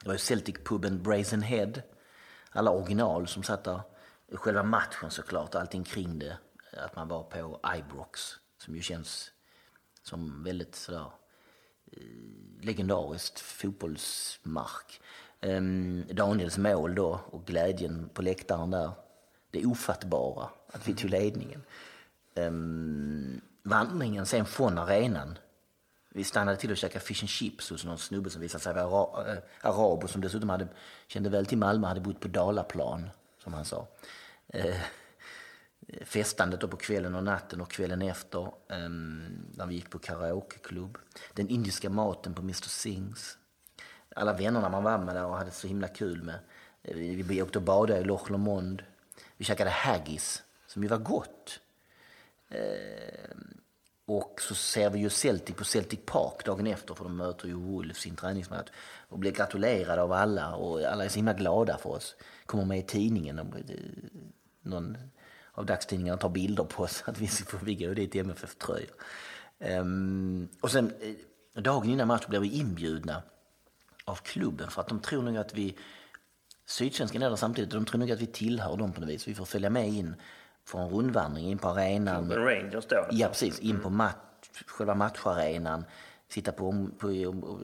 Det 0.00 0.06
var 0.06 0.14
ju 0.14 0.18
Celtic-puben 0.18 1.02
Brazen 1.02 1.42
Head. 1.42 1.72
Alla 2.50 2.70
original 2.70 3.28
som 3.28 3.42
satt 3.42 3.64
där. 3.64 3.80
Själva 4.32 4.62
matchen 4.62 5.10
såklart, 5.10 5.54
allting 5.54 5.84
kring 5.84 6.18
det. 6.18 6.38
Att 6.72 6.96
man 6.96 7.08
var 7.08 7.22
på 7.22 7.60
Ibrox, 7.76 8.20
som 8.58 8.76
ju 8.76 8.82
känns 8.82 9.30
som 10.02 10.44
väldigt 10.44 10.74
sådär 10.74 11.12
eh, 11.92 12.02
legendariskt 12.60 13.40
fotbollsmark. 13.40 15.00
Ehm, 15.42 16.04
Daniels 16.10 16.58
mål 16.58 16.94
då 16.94 17.20
och 17.30 17.44
glädjen 17.44 18.10
på 18.14 18.22
läktaren 18.22 18.70
där. 18.70 18.90
Det 19.50 19.66
ofattbara 19.66 20.48
att 20.72 20.88
vi 20.88 20.94
tog 20.94 21.10
ledningen. 21.10 21.62
Ehm, 22.34 23.40
vandringen 23.62 24.26
sen 24.26 24.44
från 24.46 24.78
arenan. 24.78 25.38
Vi 26.14 26.24
stannade 26.24 26.56
till 26.56 26.70
och 26.70 26.76
käkade 26.76 27.04
fish 27.04 27.22
and 27.22 27.28
chips 27.28 27.70
hos 27.70 27.84
någon 27.84 27.98
snubbe 27.98 28.30
som 28.30 28.40
visade 28.40 28.64
sig 28.64 28.74
vara 28.74 28.84
ara- 28.86 29.32
eh, 29.32 29.38
arab 29.62 30.04
och 30.04 30.10
som 30.10 30.20
dessutom 30.20 30.48
hade, 30.48 30.68
kände 31.06 31.30
väl 31.30 31.46
till 31.46 31.58
Malmö, 31.58 31.86
hade 31.86 32.00
bott 32.00 32.20
på 32.20 32.28
Dalaplan, 32.28 33.10
som 33.38 33.54
han 33.54 33.64
sa. 33.64 33.86
Eh, 34.48 34.76
festandet 36.04 36.60
då 36.60 36.68
på 36.68 36.76
kvällen 36.76 37.14
och 37.14 37.24
natten 37.24 37.60
och 37.60 37.70
kvällen 37.70 38.02
efter 38.02 38.52
när 39.56 39.66
vi 39.66 39.74
gick 39.74 39.90
på 39.90 39.98
karaokeklubb. 39.98 40.98
Den 41.32 41.48
indiska 41.48 41.90
maten 41.90 42.34
på 42.34 42.42
Mr 42.42 42.68
Sings. 42.68 43.38
Alla 44.16 44.32
vännerna 44.32 44.68
man 44.68 44.84
var 44.84 44.98
med 44.98 45.14
där 45.14 45.24
och 45.24 45.36
hade 45.36 45.50
så 45.50 45.66
himla 45.66 45.88
kul 45.88 46.22
med. 46.22 46.38
Vi, 46.82 47.22
vi 47.22 47.42
åkte 47.42 47.58
och 47.58 47.64
badade 47.64 48.00
i 48.00 48.04
Loch 48.04 48.30
Lomond. 48.30 48.82
Vi 49.36 49.44
käkade 49.44 49.70
haggis, 49.70 50.42
som 50.66 50.82
ju 50.82 50.88
var 50.88 50.98
gott. 50.98 51.60
Eh, 52.48 53.36
och 54.06 54.40
så 54.40 54.54
ser 54.54 54.90
vi 54.90 54.98
ju 54.98 55.10
Celtic 55.10 55.56
på 55.56 55.64
Celtic 55.64 56.00
Park 56.06 56.44
dagen 56.44 56.66
efter 56.66 56.94
för 56.94 57.04
de 57.04 57.16
möter 57.16 57.48
ju 57.48 57.54
Wolves 57.54 57.96
sin 57.96 58.16
träningsmatch. 58.16 58.70
Och 59.08 59.18
blir 59.18 59.32
gratulerade 59.32 60.02
av 60.02 60.12
alla 60.12 60.54
och 60.54 60.82
alla 60.82 61.04
är 61.04 61.08
så 61.08 61.16
himla 61.16 61.32
glada 61.32 61.78
för 61.78 61.90
oss. 61.90 62.16
Kommer 62.46 62.64
med 62.64 62.78
i 62.78 62.82
tidningen. 62.82 63.38
och, 63.38 63.56
eh, 63.56 63.76
Någon 64.62 64.98
av 65.52 65.66
dagstidningarna 65.66 66.18
tar 66.18 66.28
bilder 66.28 66.64
på 66.64 66.82
oss 66.82 67.02
att 67.06 67.18
vi 67.18 67.26
får 67.26 67.58
vi 67.58 67.74
går 67.74 67.94
dit 67.94 68.14
i 68.14 68.18
MFF-tröjor. 68.18 68.94
Eh, 69.58 69.84
och 70.60 70.70
sen 70.70 70.92
eh, 71.00 71.62
dagen 71.62 71.90
innan 71.90 72.08
matchen 72.08 72.30
blev 72.30 72.42
vi 72.42 72.58
inbjudna 72.58 73.22
av 74.04 74.16
klubben 74.16 74.70
för 74.70 74.80
att 74.80 74.88
de 74.88 75.00
tror 75.00 75.22
nog 75.22 75.36
att 75.36 75.54
vi 75.54 75.76
Sydsvenskan 76.66 77.22
är 77.22 77.30
där 77.30 77.36
samtidigt 77.36 77.70
de 77.70 77.84
tror 77.84 77.98
nog 77.98 78.10
att 78.10 78.20
vi 78.20 78.26
tillhör 78.26 78.76
dem 78.76 78.92
på 78.92 79.00
något 79.00 79.10
vis. 79.10 79.28
Vi 79.28 79.34
får 79.34 79.44
följa 79.44 79.70
med 79.70 79.88
in 79.88 80.14
få 80.64 80.78
en 80.78 80.88
rundvandring 80.88 81.50
in 81.50 81.58
på 81.58 81.68
arenan. 81.68 82.26
Men 82.26 82.38
Rangers 82.38 82.86
då? 82.86 82.96
alltså. 82.96 83.14
Ja, 83.16 83.28
precis. 83.28 83.58
In 83.58 83.80
på 83.80 83.90
match, 83.90 84.16
själva 84.66 84.94
matcharenan. 84.94 85.84
Sitta 86.28 86.52
på, 86.52 86.88
på, 86.98 87.08
på 87.32 87.60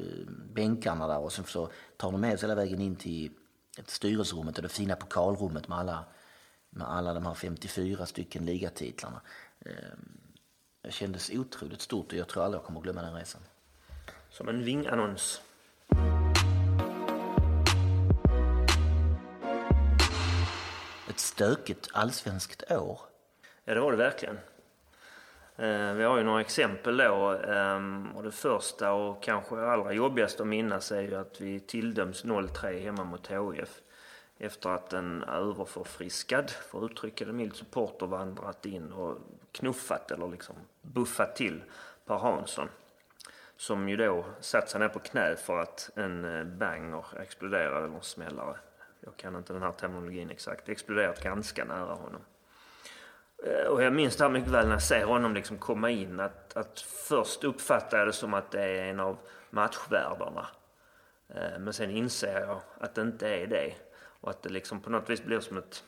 bänkarna 0.52 1.08
där 1.08 1.18
och 1.18 1.32
sen 1.32 1.44
så 1.44 1.70
tar 1.96 2.12
de 2.12 2.20
med 2.20 2.34
oss 2.34 2.42
hela 2.42 2.54
vägen 2.54 2.80
in 2.80 2.96
till 2.96 3.30
styrelserummet 3.86 4.56
och 4.56 4.62
det 4.62 4.68
fina 4.68 4.96
pokalrummet 4.96 5.68
med 5.68 5.78
alla, 5.78 6.04
med 6.70 6.88
alla 6.88 7.14
de 7.14 7.26
här 7.26 7.34
54 7.34 8.06
stycken 8.06 8.46
ligatitlarna. 8.46 9.20
Eh, 9.60 9.72
Det 10.82 10.90
kändes 10.92 11.30
otroligt 11.30 11.80
stort 11.80 12.12
och 12.12 12.18
jag 12.18 12.28
tror 12.28 12.44
aldrig 12.44 12.58
jag 12.58 12.66
kommer 12.66 12.80
att 12.80 12.84
glömma 12.84 13.02
den 13.02 13.14
resan. 13.14 13.40
Som 14.30 14.48
en 14.48 14.64
vingannons. 14.64 15.40
Stökigt 21.38 21.88
allsvenskt 21.92 22.72
år. 22.72 23.00
Ja, 23.64 23.74
det 23.74 23.80
var 23.80 23.90
det 23.90 23.96
verkligen. 23.96 24.38
Eh, 25.56 25.92
vi 25.92 26.04
har 26.04 26.18
ju 26.18 26.24
några 26.24 26.40
exempel 26.40 26.96
då. 26.96 27.30
Ehm, 27.30 28.08
och 28.16 28.22
det 28.22 28.30
första 28.30 28.92
och 28.92 29.22
kanske 29.22 29.60
allra 29.60 29.92
jobbigaste 29.92 30.42
att 30.42 30.48
minnas 30.48 30.92
är 30.92 31.00
ju 31.00 31.14
att 31.14 31.40
vi 31.40 31.60
tilldöms 31.60 32.24
0-3 32.24 32.80
hemma 32.80 33.04
mot 33.04 33.30
HIF. 33.30 33.80
Efter 34.38 34.70
att 34.70 34.92
en 34.92 35.22
överförfriskad, 35.22 36.50
för 36.50 36.84
att 36.84 36.90
uttrycka 36.90 37.24
det 37.24 37.32
milt, 37.32 37.56
supporter 37.56 38.06
vandrat 38.06 38.66
in 38.66 38.92
och 38.92 39.18
knuffat 39.52 40.10
eller 40.10 40.28
liksom 40.28 40.56
buffat 40.82 41.36
till 41.36 41.62
Per 42.06 42.16
Hansson. 42.16 42.68
Som 43.56 43.88
ju 43.88 43.96
då 43.96 44.24
satt 44.40 44.70
sig 44.70 44.80
ner 44.80 44.88
på 44.88 44.98
knä 44.98 45.36
för 45.36 45.58
att 45.58 45.90
en 45.94 46.24
eh, 46.24 46.44
banger 46.44 47.04
exploderade, 47.20 47.76
eller 47.84 47.96
en 47.96 48.02
smällare. 48.02 48.56
Jag 49.00 49.16
kan 49.16 49.36
inte 49.36 49.52
den 49.52 49.62
här 49.62 49.72
terminologin 49.72 50.30
exakt. 50.30 50.68
Exploderat 50.68 51.22
ganska 51.22 51.64
nära 51.64 51.94
honom. 51.94 52.20
Eh, 53.44 53.66
och 53.66 53.82
jag 53.82 53.92
minns 53.92 54.16
det 54.16 54.24
här 54.24 54.30
mycket 54.30 54.50
väl 54.50 54.66
när 54.66 54.72
jag 54.72 54.82
ser 54.82 55.04
honom 55.04 55.34
liksom 55.34 55.58
komma 55.58 55.90
in. 55.90 56.20
Att, 56.20 56.56
att 56.56 56.80
först 56.80 57.44
uppfattar 57.44 57.98
jag 57.98 58.08
det 58.08 58.12
som 58.12 58.34
att 58.34 58.50
det 58.50 58.62
är 58.62 58.84
en 58.84 59.00
av 59.00 59.18
matchvärdarna. 59.50 60.46
Eh, 61.28 61.58
men 61.58 61.72
sen 61.72 61.90
inser 61.90 62.40
jag 62.40 62.60
att 62.80 62.94
det 62.94 63.02
inte 63.02 63.28
är 63.28 63.46
det. 63.46 63.74
Och 64.20 64.30
att 64.30 64.42
det 64.42 64.48
liksom 64.48 64.80
på 64.80 64.90
något 64.90 65.10
vis 65.10 65.24
blir 65.24 65.40
som 65.40 65.58
ett 65.58 65.84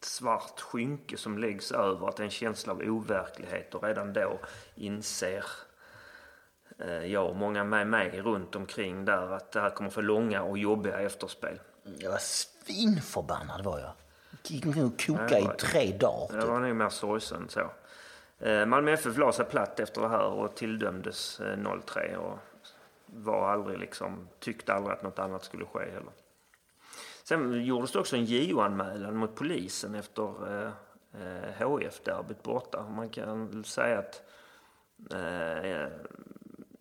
svart 0.00 0.60
skynke 0.60 1.16
som 1.16 1.38
läggs 1.38 1.72
över. 1.72 2.08
Att 2.08 2.16
det 2.16 2.22
är 2.22 2.24
en 2.24 2.30
känsla 2.30 2.72
av 2.72 2.80
overklighet. 2.80 3.74
Och 3.74 3.82
redan 3.84 4.12
då 4.12 4.38
inser 4.74 5.44
eh, 6.78 7.04
jag 7.04 7.28
och 7.30 7.36
många 7.36 7.64
med 7.64 7.86
mig 7.86 8.20
runt 8.20 8.56
omkring 8.56 9.04
där 9.04 9.32
att 9.32 9.52
det 9.52 9.60
här 9.60 9.70
kommer 9.70 9.90
få 9.90 10.00
långa 10.00 10.42
och 10.42 10.58
jobbiga 10.58 11.00
efterspel. 11.00 11.60
Jag 11.98 12.10
var 12.10 12.18
svinförbannad 12.18 13.64
var 13.64 13.78
jag. 13.78 13.92
Gick 14.42 14.66
omkring 14.66 14.84
och 14.84 15.00
kokade 15.00 15.38
i 15.38 15.48
tre 15.58 15.96
dagar. 15.98 16.34
Det 16.34 16.40
Typ. 16.40 16.50
var 16.50 16.60
nog 16.60 16.76
mer 16.76 16.88
sorgsen 16.88 17.48
så. 17.48 17.70
Eh, 18.38 18.66
Malmö 18.66 18.92
FF 18.92 19.16
la 19.16 19.32
sig 19.32 19.44
platt 19.44 19.80
efter 19.80 20.00
det 20.00 20.08
här 20.08 20.24
och 20.24 20.54
tilldömdes 20.56 21.40
eh, 21.40 21.56
0-3 21.56 22.16
och 22.16 22.38
var 23.06 23.48
aldrig 23.48 23.78
liksom, 23.78 24.28
tyckte 24.38 24.74
aldrig 24.74 24.96
att 24.96 25.02
något 25.02 25.18
annat 25.18 25.44
skulle 25.44 25.64
ske 25.64 25.78
heller. 25.78 26.12
Sen 27.24 27.64
gjordes 27.64 27.92
det 27.92 27.98
också 27.98 28.16
en 28.16 28.24
JO-anmälan 28.24 29.16
mot 29.16 29.34
polisen 29.34 29.94
efter 29.94 30.24
eh, 30.52 30.72
eh, 31.22 31.68
HF-derbyt 31.68 32.42
borta. 32.42 32.86
Man 32.88 33.08
kan 33.08 33.64
säga 33.64 33.98
att 33.98 34.22
eh, 35.14 35.88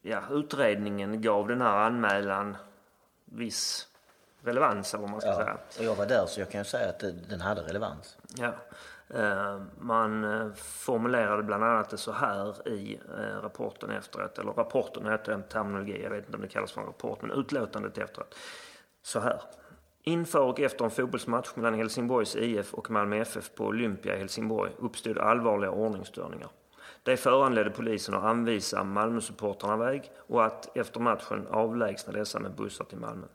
ja, 0.01 0.21
utredningen 0.31 1.21
gav 1.21 1.47
den 1.47 1.61
här 1.61 1.77
anmälan 1.77 2.57
viss 3.25 3.87
relevans, 4.43 4.93
eller 4.93 5.01
vad 5.01 5.11
man 5.11 5.21
ska 5.21 5.33
säga. 5.33 5.57
Ja. 5.57 5.79
Och 5.79 5.85
jag 5.85 5.95
var 5.95 6.05
där 6.05 6.25
så 6.25 6.39
jag 6.39 6.51
kan 6.51 6.61
ju 6.61 6.65
säga 6.65 6.89
att 6.89 6.99
den 7.29 7.41
hade 7.41 7.61
relevans. 7.61 8.17
Ja. 8.35 8.53
Eh, 9.09 9.61
Man 9.79 10.23
eh, 10.23 10.53
formulerade 10.55 11.43
bland 11.43 11.63
annat 11.63 11.89
det 11.89 11.97
så 11.97 12.11
här 12.11 12.67
i 12.67 12.99
eh, 13.17 13.41
rapporten 13.41 13.89
efteråt, 13.89 14.37
eller 14.37 14.51
rapporten 14.51 15.11
heter 15.11 15.31
en 15.31 15.43
terminologi, 15.43 16.03
jag 16.03 16.09
vet 16.09 16.25
inte 16.25 16.37
om 16.37 16.41
det 16.41 16.47
kallas 16.47 16.71
för 16.71 16.81
en 16.81 16.87
rapport, 16.87 17.21
men 17.21 17.31
utlåtandet 17.31 17.97
efteråt. 17.97 18.35
Så 19.01 19.19
här. 19.19 19.41
Inför 20.03 20.39
och 20.39 20.59
efter 20.59 20.85
en 20.85 20.91
fotbollsmatch 20.91 21.55
mellan 21.55 21.73
Helsingborgs 21.73 22.35
IF 22.35 22.73
och 22.73 22.91
Malmö 22.91 23.17
FF 23.17 23.55
på 23.55 23.65
Olympia 23.65 24.15
i 24.15 24.19
Helsingborg 24.19 24.71
uppstod 24.79 25.17
allvarliga 25.17 25.71
ordningsstörningar. 25.71 26.49
Det 27.03 27.17
föranledde 27.17 27.69
polisen 27.69 28.15
att 28.15 28.23
anvisa 28.23 28.83
Malmösupportrarna 28.83 29.77
väg 29.77 30.11
och 30.17 30.45
att 30.45 30.77
efter 30.77 30.99
matchen 30.99 31.47
avlägsna 31.51 32.13
dessa 32.13 32.39
med 32.39 32.51
bussar 32.55 32.85
till 32.85 32.97
Malmö. 32.97 33.27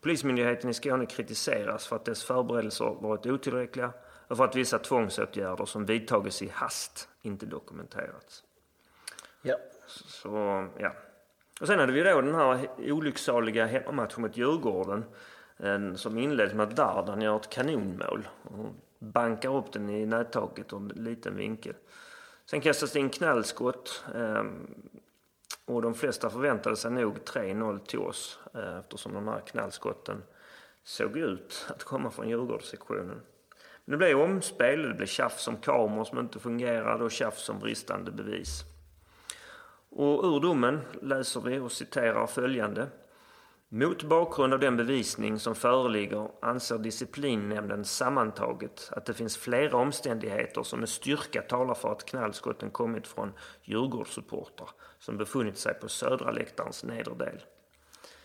Polismyndigheten 0.00 0.70
i 0.70 0.74
Skåne 0.74 1.06
kritiseras 1.06 1.86
för 1.86 1.96
att 1.96 2.04
dess 2.04 2.24
förberedelser 2.24 2.96
varit 3.00 3.26
otillräckliga 3.26 3.92
och 4.28 4.36
för 4.36 4.44
att 4.44 4.56
vissa 4.56 4.78
tvångsåtgärder 4.78 5.64
som 5.64 5.86
vidtagits 5.86 6.42
i 6.42 6.48
hast 6.54 7.08
inte 7.22 7.46
dokumenterats. 7.46 8.44
Ja. 9.42 9.56
Så, 9.86 10.66
ja. 10.78 10.92
Och 11.60 11.66
sen 11.66 11.78
hade 11.78 11.92
vi 11.92 12.02
då 12.02 12.20
den 12.20 12.34
här 12.34 12.68
olycksaliga 12.78 13.66
hemmamatchen 13.66 14.22
mot 14.22 14.36
Djurgården 14.36 15.04
som 15.96 16.18
inleds 16.18 16.54
med 16.54 16.68
att 16.68 16.76
Dardan 16.76 17.20
gör 17.20 17.36
ett 17.36 17.50
kanonmål 17.50 18.28
och 18.42 18.66
bankar 18.98 19.56
upp 19.56 19.72
den 19.72 19.90
i 19.90 20.06
nättaket 20.06 20.72
och 20.72 20.80
en 20.80 20.88
liten 20.88 21.36
vinkel. 21.36 21.74
Sen 22.44 22.60
kastas 22.60 22.92
det 22.92 22.98
in 22.98 23.10
knallskott 23.10 24.04
eh, 24.14 24.44
och 25.68 25.82
de 25.82 25.94
flesta 25.94 26.30
förväntade 26.30 26.76
sig 26.76 26.90
nog 26.90 27.18
3-0 27.18 27.78
till 27.78 27.98
oss 27.98 28.38
eh, 28.54 28.78
eftersom 28.78 29.14
de 29.14 29.28
här 29.28 29.40
knallskotten 29.40 30.22
såg 30.84 31.16
ut 31.16 31.66
att 31.68 31.84
komma 31.84 32.10
från 32.10 32.28
Djurgårdssektionen. 32.28 33.20
Men 33.84 33.90
det 33.90 33.96
blev 33.96 34.20
omspel, 34.20 34.82
det 34.82 34.94
blev 34.94 35.06
tjafs 35.06 35.48
om 35.48 35.56
kameror 35.56 36.04
som 36.04 36.18
inte 36.18 36.38
fungerade 36.38 37.04
och 37.04 37.10
tjafs 37.10 37.48
om 37.48 37.58
bristande 37.58 38.10
bevis. 38.10 38.64
Och 39.90 40.24
ur 40.24 40.40
domen 40.40 40.80
läser 41.02 41.40
vi 41.40 41.58
och 41.58 41.72
citerar 41.72 42.26
följande. 42.26 42.86
Mot 43.70 44.02
bakgrund 44.02 44.54
av 44.54 44.60
den 44.60 44.76
bevisning 44.76 45.38
som 45.38 45.54
föreligger 45.54 46.30
anser 46.42 46.78
disciplinnämnden 46.78 47.84
sammantaget 47.84 48.88
att 48.92 49.06
det 49.06 49.14
finns 49.14 49.36
flera 49.36 49.76
omständigheter 49.76 50.62
som 50.62 50.80
med 50.80 50.88
styrka 50.88 51.42
talar 51.42 51.74
för 51.74 51.92
att 51.92 52.04
knallskotten 52.04 52.70
kommit 52.70 53.06
från 53.06 53.32
Djurgårdssupportrar 53.62 54.68
som 54.98 55.16
befunnit 55.16 55.58
sig 55.58 55.74
på 55.74 55.88
södra 55.88 56.30
läktarens 56.30 56.84
nedre 56.84 57.14
del. 57.14 57.42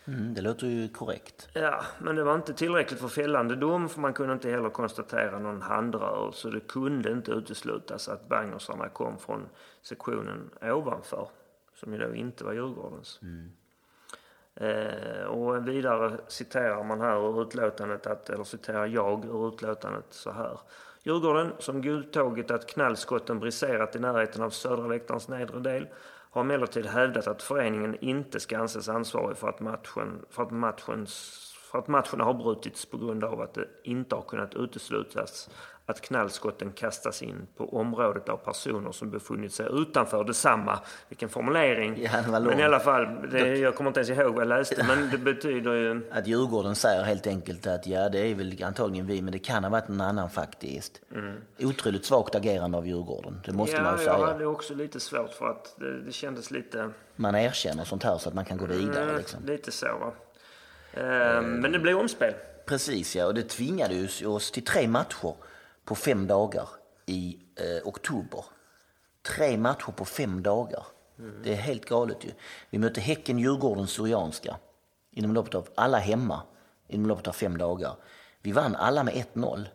Mm, 0.04 0.34
det 0.34 0.40
låter 0.40 0.66
ju 0.66 0.88
korrekt. 0.88 1.48
Ja, 1.52 1.84
men 1.98 2.16
det 2.16 2.24
var 2.24 2.34
inte 2.34 2.54
tillräckligt 2.54 3.00
för 3.00 3.08
fällande 3.08 3.56
dom 3.56 3.88
för 3.88 4.00
man 4.00 4.12
kunde 4.12 4.32
inte 4.32 4.50
heller 4.50 4.70
konstatera 4.70 5.38
någon 5.38 5.62
handrörelse. 5.62 6.50
Det 6.50 6.60
kunde 6.60 7.12
inte 7.12 7.32
uteslutas 7.32 8.08
att 8.08 8.28
bangersarna 8.28 8.88
kom 8.88 9.18
från 9.18 9.48
sektionen 9.82 10.50
ovanför, 10.62 11.28
som 11.74 11.92
ju 11.92 11.98
då 11.98 12.14
inte 12.14 12.44
var 12.44 12.52
Djurgårdens. 12.52 13.20
Eh, 14.56 15.24
och 15.24 15.68
vidare 15.68 16.12
citerar 16.28 16.84
man 16.84 17.00
här 17.00 17.30
ur 17.30 17.42
utlåtandet, 17.42 18.06
att, 18.06 18.30
eller 18.30 18.44
citerar 18.44 18.86
jag 18.86 19.24
ur 19.24 19.48
utlåtandet 19.48 20.06
så 20.10 20.30
här. 20.30 20.60
Djurgården, 21.02 21.52
som 21.58 21.82
godtagit 21.82 22.50
att 22.50 22.66
knallskotten 22.66 23.40
briserat 23.40 23.96
i 23.96 23.98
närheten 23.98 24.42
av 24.42 24.50
södra 24.50 24.86
läktarens 24.86 25.28
nedre 25.28 25.60
del, 25.60 25.86
har 26.30 26.40
emellertid 26.40 26.86
hävdat 26.86 27.26
att 27.26 27.42
föreningen 27.42 27.96
inte 28.00 28.40
ska 28.40 28.58
anses 28.58 28.88
ansvarig 28.88 29.36
för 29.36 29.48
att, 29.48 29.60
matchen, 29.60 30.24
för 30.30 30.42
att, 30.42 30.50
matchens, 30.50 31.40
för 31.70 31.78
att 31.78 31.88
matchen 31.88 32.20
har 32.20 32.34
brutits 32.34 32.86
på 32.86 32.96
grund 32.96 33.24
av 33.24 33.40
att 33.40 33.54
det 33.54 33.68
inte 33.82 34.14
har 34.14 34.22
kunnat 34.22 34.54
uteslutas 34.54 35.50
att 35.86 36.00
knallskotten 36.00 36.72
kastas 36.72 37.22
in 37.22 37.46
på 37.56 37.76
området 37.78 38.28
av 38.28 38.36
personer 38.36 38.92
som 38.92 39.10
befunnit 39.10 39.52
sig 39.52 39.66
utanför 39.72 40.24
detsamma. 40.24 40.78
Vilken 41.08 41.28
formulering! 41.28 42.02
Ja, 42.02 42.10
var 42.28 42.40
men 42.40 42.60
i 42.60 42.62
alla 42.62 42.80
fall, 42.80 43.28
det, 43.30 43.56
jag 43.56 43.74
kommer 43.74 43.90
inte 43.90 44.00
ens 44.00 44.10
ihåg 44.10 44.34
vad 44.34 44.40
jag 44.40 44.48
läste, 44.48 44.84
men 44.88 45.10
det 45.10 45.18
betyder 45.34 45.72
ju... 45.74 46.10
Att 46.12 46.26
Djurgården 46.26 46.74
säger 46.74 47.02
helt 47.02 47.26
enkelt 47.26 47.66
att 47.66 47.86
ja, 47.86 48.08
det 48.08 48.18
är 48.18 48.34
väl 48.34 48.64
antagligen 48.64 49.06
vi, 49.06 49.22
men 49.22 49.32
det 49.32 49.38
kan 49.38 49.64
ha 49.64 49.70
varit 49.70 49.88
någon 49.88 50.00
annan 50.00 50.30
faktiskt. 50.30 51.00
Otroligt 51.58 52.04
svagt 52.04 52.34
agerande 52.34 52.78
av 52.78 52.86
Djurgården, 52.86 53.40
det 53.44 53.52
måste 53.52 53.76
man 53.82 53.84
Ja, 53.84 53.90
ju 54.00 54.04
jag 54.04 54.14
säga. 54.16 54.26
hade 54.26 54.46
också 54.46 54.74
lite 54.74 55.00
svårt 55.00 55.32
för 55.32 55.46
att 55.50 55.74
det, 55.78 56.00
det 56.00 56.12
kändes 56.12 56.50
lite... 56.50 56.90
Man 57.16 57.34
erkänner 57.34 57.84
sånt 57.84 58.02
här 58.02 58.18
så 58.18 58.28
att 58.28 58.34
man 58.34 58.44
kan 58.44 58.56
gå 58.58 58.66
vidare. 58.66 59.04
Mm, 59.04 59.16
Liksom. 59.16 59.44
Lite 59.46 59.70
så 59.72 59.86
va. 59.86 60.12
Eh, 60.92 61.42
Men 61.42 61.72
det 61.72 61.78
blev 61.78 61.98
omspel. 61.98 62.34
Precis 62.66 63.16
ja, 63.16 63.26
och 63.26 63.34
det 63.34 63.42
tvingade 63.48 64.08
oss 64.26 64.50
till 64.50 64.64
tre 64.64 64.88
matcher 64.88 65.34
på 65.84 65.94
fem 65.94 66.26
dagar 66.26 66.68
i 67.06 67.38
eh, 67.56 67.88
oktober. 67.88 68.44
Tre 69.22 69.56
matcher 69.56 69.92
på 69.96 70.04
fem 70.04 70.42
dagar. 70.42 70.86
Det 71.42 71.52
är 71.52 71.56
helt 71.56 71.84
galet 71.84 72.24
ju. 72.24 72.30
Vi 72.70 72.78
mötte 72.78 73.00
Häcken, 73.00 73.38
Djurgården, 73.38 73.86
Syrianska 73.86 74.56
inom 75.10 75.34
loppet 75.34 75.54
av 75.54 75.68
alla 75.74 75.98
hemma 75.98 76.42
inom 76.88 77.06
loppet 77.06 77.28
av 77.28 77.32
fem 77.32 77.58
dagar. 77.58 77.96
Vi 78.42 78.52
vann 78.52 78.76
alla 78.76 79.04
med 79.04 79.14
1-0. 79.14 79.66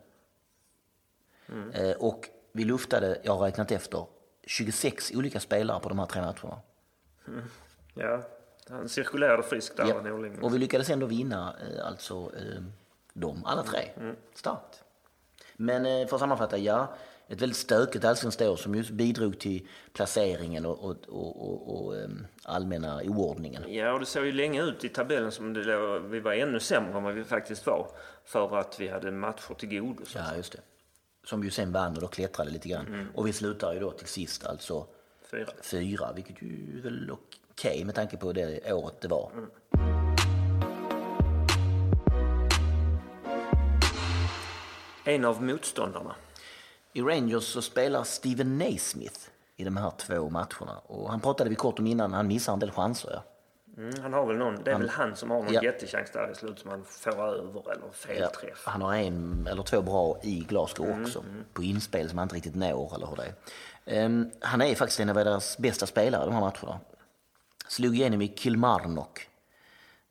Eh, 1.73 1.91
och 1.91 2.29
vi 2.51 2.63
luftade, 2.63 3.19
jag 3.23 3.35
har 3.37 3.45
räknat 3.45 3.71
efter, 3.71 4.05
26 4.43 5.11
olika 5.15 5.39
spelare 5.39 5.79
på 5.79 5.89
de 5.89 5.99
här 5.99 6.05
tre 6.05 6.21
matcherna. 6.21 6.61
Ja, 7.93 8.21
han 8.69 8.89
cirkulerade 8.89 9.43
friskt 9.43 9.77
där, 9.77 9.85
Ja. 9.87 10.41
Och 10.41 10.53
vi 10.53 10.57
lyckades 10.57 10.89
ändå 10.89 11.05
vinna, 11.05 11.55
eh, 11.61 11.87
alltså 11.87 12.31
eh, 12.37 12.61
dem, 13.13 13.45
alla 13.45 13.63
tre. 13.63 13.89
Starkt. 14.33 14.83
Men 15.61 15.85
eh, 15.85 16.07
för 16.07 16.15
att 16.15 16.19
sammanfatta, 16.19 16.57
ja. 16.57 16.95
Ett 17.27 17.41
väldigt 17.41 17.57
stökigt 17.57 18.05
allsvenskt 18.05 18.41
år 18.41 18.55
som 18.55 18.75
just 18.75 18.89
bidrog 18.89 19.39
till 19.39 19.67
placeringen 19.93 20.65
och, 20.65 20.79
och, 20.83 20.95
och, 21.07 21.75
och, 21.75 21.95
um, 21.95 22.27
allmänna 22.43 23.01
oordningen. 23.03 23.73
Ja, 23.73 23.93
och 23.93 23.99
det 23.99 24.05
såg 24.05 24.25
ju 24.25 24.31
länge 24.31 24.63
ut 24.63 24.83
i 24.85 24.89
tabellen 24.89 25.31
som 25.31 25.53
det 25.53 25.63
låg, 25.63 26.01
vi 26.01 26.19
var 26.19 26.33
ännu 26.33 26.59
sämre 26.59 26.97
än 26.97 27.03
vad 27.03 27.13
vi 27.13 27.23
faktiskt 27.23 27.65
var. 27.65 27.87
För 28.25 28.57
att 28.57 28.79
vi 28.79 28.87
hade 28.87 29.11
matcher 29.11 29.53
till 29.53 29.69
godo. 29.69 30.03
Ja, 30.15 30.35
just 30.35 30.51
det. 30.51 30.59
Som 31.25 31.43
ju 31.43 31.49
sen 31.49 31.71
vann 31.71 31.95
och 31.95 32.01
då 32.01 32.07
klättrade 32.07 32.51
lite 32.51 32.69
grann. 32.69 32.87
Mm. 32.87 33.07
Och 33.15 33.27
vi 33.27 33.33
slutar 33.33 33.73
ju 33.73 33.79
då 33.79 33.91
till 33.91 34.07
sist 34.07 34.45
alltså 34.45 34.87
Fyra. 35.31 35.49
fyra, 35.61 36.11
vilket 36.15 36.41
ju 36.41 36.77
är 36.77 36.81
väl 36.83 37.11
okej 37.11 37.85
med 37.85 37.95
tanke 37.95 38.17
på 38.17 38.33
det 38.33 38.73
året 38.73 39.01
det 39.01 39.07
var. 39.07 39.31
Mm. 39.33 39.98
En 45.09 45.25
av 45.25 45.43
motståndarna. 45.43 46.15
I 46.93 47.01
Rangers 47.01 47.43
så 47.43 47.61
spelar 47.61 48.03
Steven 48.03 48.57
Naismith 48.57 49.19
i 49.55 49.63
de 49.63 49.77
här 49.77 49.91
två 49.97 50.29
matcherna. 50.29 50.77
Och 50.85 51.09
han 51.09 51.19
pratade 51.19 51.49
vi 51.49 51.55
kort 51.55 51.79
om 51.79 51.87
innan, 51.87 52.13
han 52.13 52.27
missar 52.27 52.53
en 52.53 52.59
del 52.59 52.71
chanser. 52.71 53.09
Ja. 53.13 53.23
Mm, 53.77 54.01
han 54.01 54.13
har 54.13 54.25
väl 54.25 54.37
någon, 54.37 54.63
det 54.63 54.71
är 54.71 54.77
väl 54.77 54.89
han 54.89 55.15
som 55.15 55.31
har 55.31 55.43
någon 55.43 55.53
Ja. 55.53 55.63
jättechans 55.63 56.11
där 56.11 56.31
i 56.31 56.35
slutet 56.35 56.59
som 56.59 56.69
han 56.71 56.83
får 56.83 57.11
över 57.11 57.71
eller 57.71 57.91
felträff. 57.91 58.63
Han 58.65 58.81
har 58.81 58.93
en 58.95 59.47
eller 59.51 59.63
två 59.63 59.81
bra 59.81 60.19
i 60.23 60.39
Glasgow 60.39 61.01
också. 61.01 61.23
På 61.53 61.63
inspel 61.63 62.09
som 62.09 62.17
han 62.17 62.25
inte 62.25 62.35
riktigt 62.35 62.55
når 62.55 62.95
eller 62.95 63.07
hur 63.07 63.15
det 63.15 63.23
är. 63.23 63.33
Ehm, 63.85 64.31
han 64.41 64.61
är 64.61 64.75
faktiskt 64.75 64.99
en 64.99 65.09
av 65.09 65.15
deras 65.15 65.57
bästa 65.57 65.85
spelare 65.87 66.25
de 66.25 66.33
här 66.33 66.41
matcherna. 66.41 66.79
Slog 67.67 67.95
igenom 67.95 68.21
i 68.21 68.27
Kilmarnock. 68.37 69.29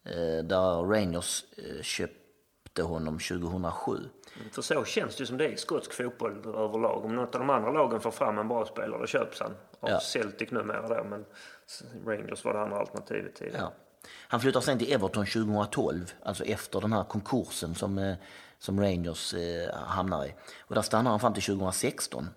eh, 0.05 0.45
där 0.45 0.83
Rangers 0.83 1.45
eh, 1.57 1.83
köpte 1.83 2.83
honom 2.83 3.19
2007. 3.19 3.93
För 4.53 4.63
så 4.63 4.85
känns 4.85 5.17
det 5.17 5.21
ju 5.21 5.27
som 5.27 5.37
det 5.37 5.45
är 5.45 5.49
i 5.49 5.57
skotsk 5.57 5.93
fotboll 5.93 6.39
överlag. 6.47 7.05
Om 7.05 7.17
något 7.17 7.35
av 7.35 7.41
de 7.41 7.51
andra 7.51 7.73
lagen 7.73 8.01
får 8.01 8.11
fram 8.11 8.39
en 8.39 8.49
bra 8.49 8.67
spelare, 8.67 9.01
då 9.01 9.07
köps 9.07 9.41
han. 9.41 9.51
Av 9.81 9.91
Ja. 9.91 10.01
Celtic 10.01 10.51
numera 10.51 10.89
då, 10.89 11.05
men 11.05 11.25
Rangers 12.07 12.45
var 12.45 12.53
det 12.55 12.61
andra 12.61 12.77
alternativet 12.79 13.35
tidigare. 13.35 13.63
Ja. 13.63 13.73
Han 14.29 14.41
flyttar 14.41 14.61
sen 14.61 14.79
till 14.79 14.93
Everton 14.93 15.27
2012, 15.27 16.13
alltså 16.23 16.45
efter 16.45 16.81
den 16.81 16.93
här 16.93 17.05
konkursen 17.05 17.75
som, 17.75 17.99
eh, 17.99 18.17
som 18.59 18.81
Rangers 18.81 19.35
eh, 19.35 19.75
hamnar 19.75 20.25
i. 20.27 20.35
Och 20.61 20.75
där 20.75 20.83
stannar 20.83 21.11
han 21.11 21.21
fram 21.21 21.35
till 21.35 21.43
2016. 21.43 22.29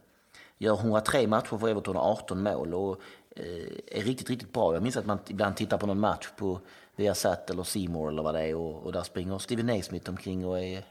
Gör 0.58 0.76
103 0.76 1.28
matcher 1.28 1.58
för 1.58 1.70
Everton 1.70 1.96
och 1.96 2.06
18 2.06 2.44
mål 2.44 2.74
och 2.74 3.02
eh, 3.36 3.98
är 3.98 4.02
riktigt, 4.04 4.30
riktigt 4.30 4.54
bra. 4.54 4.74
Jag 4.74 4.84
minns 4.84 4.98
att 4.98 5.06
man 5.06 5.20
ibland 5.28 5.56
tittar 5.56 5.78
på 5.78 5.88
någon 5.88 6.00
match 6.00 6.30
på 6.38 6.60
Viasat 6.96 7.50
eller 7.50 7.64
Seymour 7.64 8.10
eller 8.10 8.24
vad 8.24 8.36
det 8.36 8.42
är 8.42 8.56
och, 8.56 8.86
och 8.86 8.92
där 8.92 9.02
springer 9.02 9.38
Steven 9.38 9.66
Naismith 9.66 10.10
omkring 10.10 10.46
och 10.46 10.60
är 10.60 10.86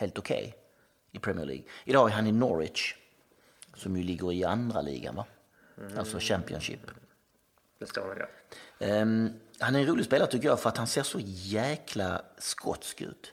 helt 0.00 0.18
okej 0.18 0.56
i 1.12 1.18
Premier 1.18 1.46
League. 1.46 1.64
Idag 1.84 2.10
är 2.10 2.14
han 2.14 2.26
i 2.26 2.32
Norwich, 2.32 2.94
som 3.74 3.96
ju 3.96 4.02
ligger 4.02 4.32
i 4.32 4.44
andra 4.44 4.80
ligan, 4.80 5.14
va? 5.14 5.26
Alltså 5.98 6.18
Championship. 6.18 6.80
Det 7.78 7.96
nog 7.96 8.16
där. 8.16 8.28
Ehm, 8.78 9.32
han 9.58 9.74
är 9.74 9.80
en 9.80 9.86
rolig 9.86 10.04
spelare 10.04 10.30
tycker 10.30 10.48
jag 10.48 10.60
för 10.60 10.68
att 10.68 10.76
han 10.76 10.86
ser 10.86 11.02
så 11.02 11.18
jäkla 11.22 12.22
skotsk 12.38 13.00
ut. 13.00 13.32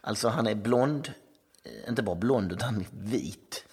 Alltså 0.00 0.28
han 0.28 0.46
är 0.46 0.54
blond, 0.54 1.12
eh, 1.64 1.88
inte 1.88 2.02
bara 2.02 2.16
blond 2.16 2.52
utan 2.52 2.84
vit. 2.90 3.64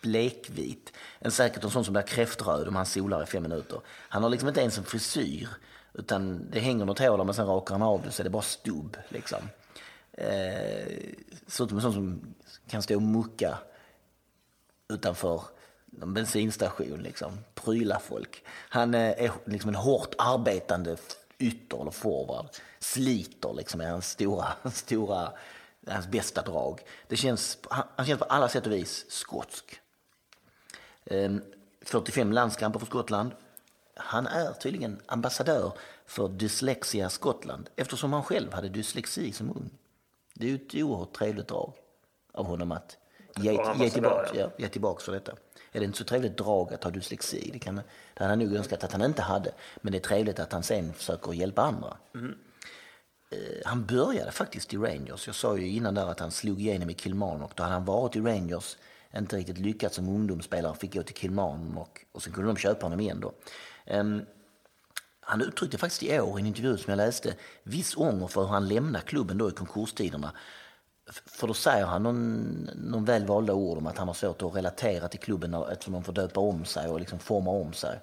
Blekvit. 0.00 0.92
En 1.18 1.30
säkert 1.30 1.64
en 1.64 1.70
sån 1.70 1.84
som 1.84 1.92
blir 1.92 2.02
kräftröd 2.02 2.68
om 2.68 2.76
han 2.76 2.86
solar 2.86 3.22
i 3.22 3.26
fem 3.26 3.42
minuter. 3.42 3.80
Han 3.86 4.22
har 4.22 4.30
liksom 4.30 4.48
inte 4.48 4.60
ens 4.60 4.78
en 4.78 4.84
frisyr 4.84 5.48
utan 5.94 6.50
det 6.50 6.60
hänger 6.60 6.84
något 6.84 6.98
hår 6.98 7.18
där 7.18 7.24
men 7.24 7.34
sen 7.34 7.46
rakar 7.46 7.74
han 7.74 7.82
av 7.82 8.02
det 8.02 8.10
så 8.10 8.22
är 8.22 8.24
det 8.24 8.30
bara 8.30 8.42
stubb 8.42 8.96
liksom. 9.08 9.38
Eh, 10.16 11.14
ser 11.46 11.64
ut 11.64 11.70
som 11.70 11.76
en 11.76 11.82
sån 11.82 11.92
som 11.92 12.34
kan 12.68 12.82
stå 12.82 12.96
och 12.96 13.02
mucka 13.02 13.58
utanför 14.88 15.42
en 16.02 16.14
bensinstation, 16.14 17.02
liksom, 17.02 17.38
pryla 17.54 17.98
folk. 17.98 18.44
Han 18.48 18.94
eh, 18.94 19.24
är 19.24 19.32
liksom 19.44 19.68
en 19.68 19.74
hårt 19.74 20.14
arbetande 20.18 20.96
ytter 21.38 21.80
eller 21.80 21.90
forward. 21.90 22.46
Sliter 22.78 23.54
liksom 23.54 23.80
är 23.80 23.90
hans 23.90 24.10
stora, 24.10 24.46
stora, 24.72 25.32
hans 25.86 26.06
bästa 26.06 26.42
drag. 26.42 26.80
Det 27.08 27.16
känns, 27.16 27.58
han, 27.70 28.06
känns 28.06 28.18
på 28.18 28.24
alla 28.24 28.48
sätt 28.48 28.66
och 28.66 28.72
vis 28.72 29.04
skotsk. 29.08 29.80
Ehm, 31.04 31.42
45 31.82 32.32
landskamper 32.32 32.78
för 32.78 32.86
Skottland. 32.86 33.30
Han 33.96 34.26
är 34.26 34.52
tydligen 34.52 35.00
ambassadör 35.06 35.72
för 36.06 36.28
Dyslexia 36.28 37.10
Skottland 37.10 37.70
eftersom 37.76 38.12
han 38.12 38.22
själv 38.22 38.52
hade 38.52 38.68
dyslexi 38.68 39.32
som 39.32 39.50
ung. 39.50 39.70
Det 40.34 40.46
är 40.46 40.50
ju 40.50 40.56
ett 40.56 40.74
oerhört 40.74 41.12
trevligt 41.12 41.48
drag 41.48 41.72
av 42.32 42.46
honom 42.46 42.72
att 42.72 42.96
ge, 43.36 43.58
ge, 43.78 43.90
tillbaka, 43.90 44.30
ja. 44.34 44.50
ge 44.58 44.68
tillbaka 44.68 45.04
för 45.04 45.12
detta. 45.12 45.32
Är 45.72 45.80
det 45.80 45.84
inte 45.84 45.98
så 45.98 46.04
trevligt 46.04 46.36
drag 46.36 46.74
att 46.74 46.84
ha 46.84 46.90
dyslexi? 46.90 47.50
Det, 47.52 47.58
kan, 47.58 47.76
det 47.76 47.82
hade 48.14 48.30
han 48.30 48.38
nog 48.38 48.54
önskat 48.54 48.84
att 48.84 48.92
han 48.92 49.02
inte 49.02 49.22
hade. 49.22 49.52
Men 49.80 49.92
det 49.92 49.98
är 49.98 50.00
trevligt 50.00 50.38
att 50.38 50.52
han 50.52 50.62
sen 50.62 50.92
försöker 50.92 51.32
hjälpa 51.32 51.62
andra. 51.62 51.96
Eh, 53.30 53.38
Han 53.64 53.86
började 53.86 54.30
faktiskt 54.30 54.74
i 54.74 54.76
Rangers. 54.76 55.26
Jag 55.26 55.36
sa 55.36 55.56
ju 55.56 55.68
innan 55.68 55.94
där 55.94 56.06
att 56.06 56.20
han 56.20 56.30
slog 56.30 56.60
igenom 56.60 56.90
i 56.90 56.94
Kilmarnock. 56.94 57.56
Då 57.56 57.62
hade 57.62 57.74
han 57.74 57.84
varit 57.84 58.16
i 58.16 58.20
Rangers, 58.20 58.76
inte 59.16 59.36
riktigt 59.36 59.58
lyckats 59.58 59.96
som 59.96 60.08
ungdomsspelare, 60.08 60.74
fick 60.74 60.94
gå 60.94 61.02
till 61.02 61.16
Kilmarnock 61.16 62.06
och 62.12 62.22
sen 62.22 62.32
kunde 62.32 62.50
de 62.50 62.56
köpa 62.56 62.86
honom 62.86 63.00
igen 63.00 63.20
då. 63.20 63.32
Ehm, 63.86 64.22
han 65.24 65.42
uttryckte 65.42 65.78
faktiskt 65.78 66.02
i 66.02 66.20
år 66.20 66.38
i 66.38 66.40
en 66.40 66.46
intervju 66.46 66.76
som 66.76 66.90
jag 66.90 66.96
läste 66.96 67.34
viss 67.62 67.96
ånger 67.96 68.26
för 68.26 68.40
hur 68.40 68.48
han 68.48 68.68
lämnade 68.68 69.04
klubben 69.04 69.38
då 69.38 69.48
i 69.48 69.52
konkurstiderna. 69.52 70.32
För 71.26 71.46
då 71.46 71.54
säger 71.54 71.86
han 71.86 72.02
någon, 72.02 72.70
någon 72.74 73.04
väl 73.04 73.26
valda 73.26 73.52
ord 73.52 73.78
om 73.78 73.86
att 73.86 73.98
han 73.98 74.08
har 74.08 74.14
svårt 74.14 74.42
att 74.42 74.54
relatera 74.54 75.08
till 75.08 75.20
klubben 75.20 75.54
eftersom 75.54 75.92
de 75.92 76.04
får 76.04 76.12
döpa 76.12 76.40
om 76.40 76.64
sig 76.64 76.88
och 76.88 77.00
liksom 77.00 77.18
forma 77.18 77.50
om 77.50 77.72
sig. 77.72 78.00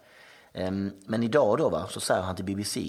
Ehm, 0.53 0.91
men 1.05 1.23
idag 1.23 1.57
då 1.57 1.69
va, 1.69 1.87
så 1.89 1.99
säger 1.99 2.21
han 2.21 2.35
till 2.35 2.45
BBC 2.45 2.79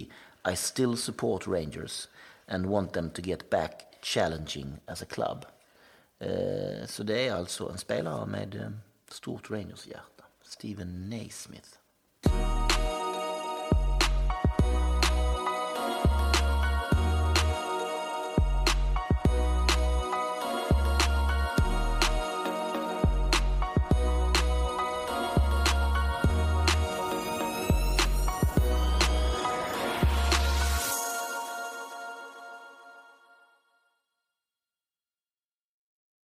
I 0.53 0.57
still 0.57 0.97
support 0.97 1.47
Rangers 1.47 2.09
and 2.47 2.67
want 2.67 2.93
them 2.93 3.11
to 3.11 3.23
get 3.23 3.51
back 3.51 3.83
challenging 4.03 4.81
as 4.87 5.03
a 5.03 5.07
club. 5.09 5.45
Ehm, 6.19 6.87
så 6.87 7.03
det 7.03 7.29
är 7.29 7.35
alltså 7.35 7.71
en 7.71 7.79
spelare 7.79 8.27
med 8.27 8.55
eh, 8.55 8.71
stort 9.09 9.51
Rangers-hjärta. 9.51 10.25
Steven 10.43 11.11
Naismith. 11.11 11.82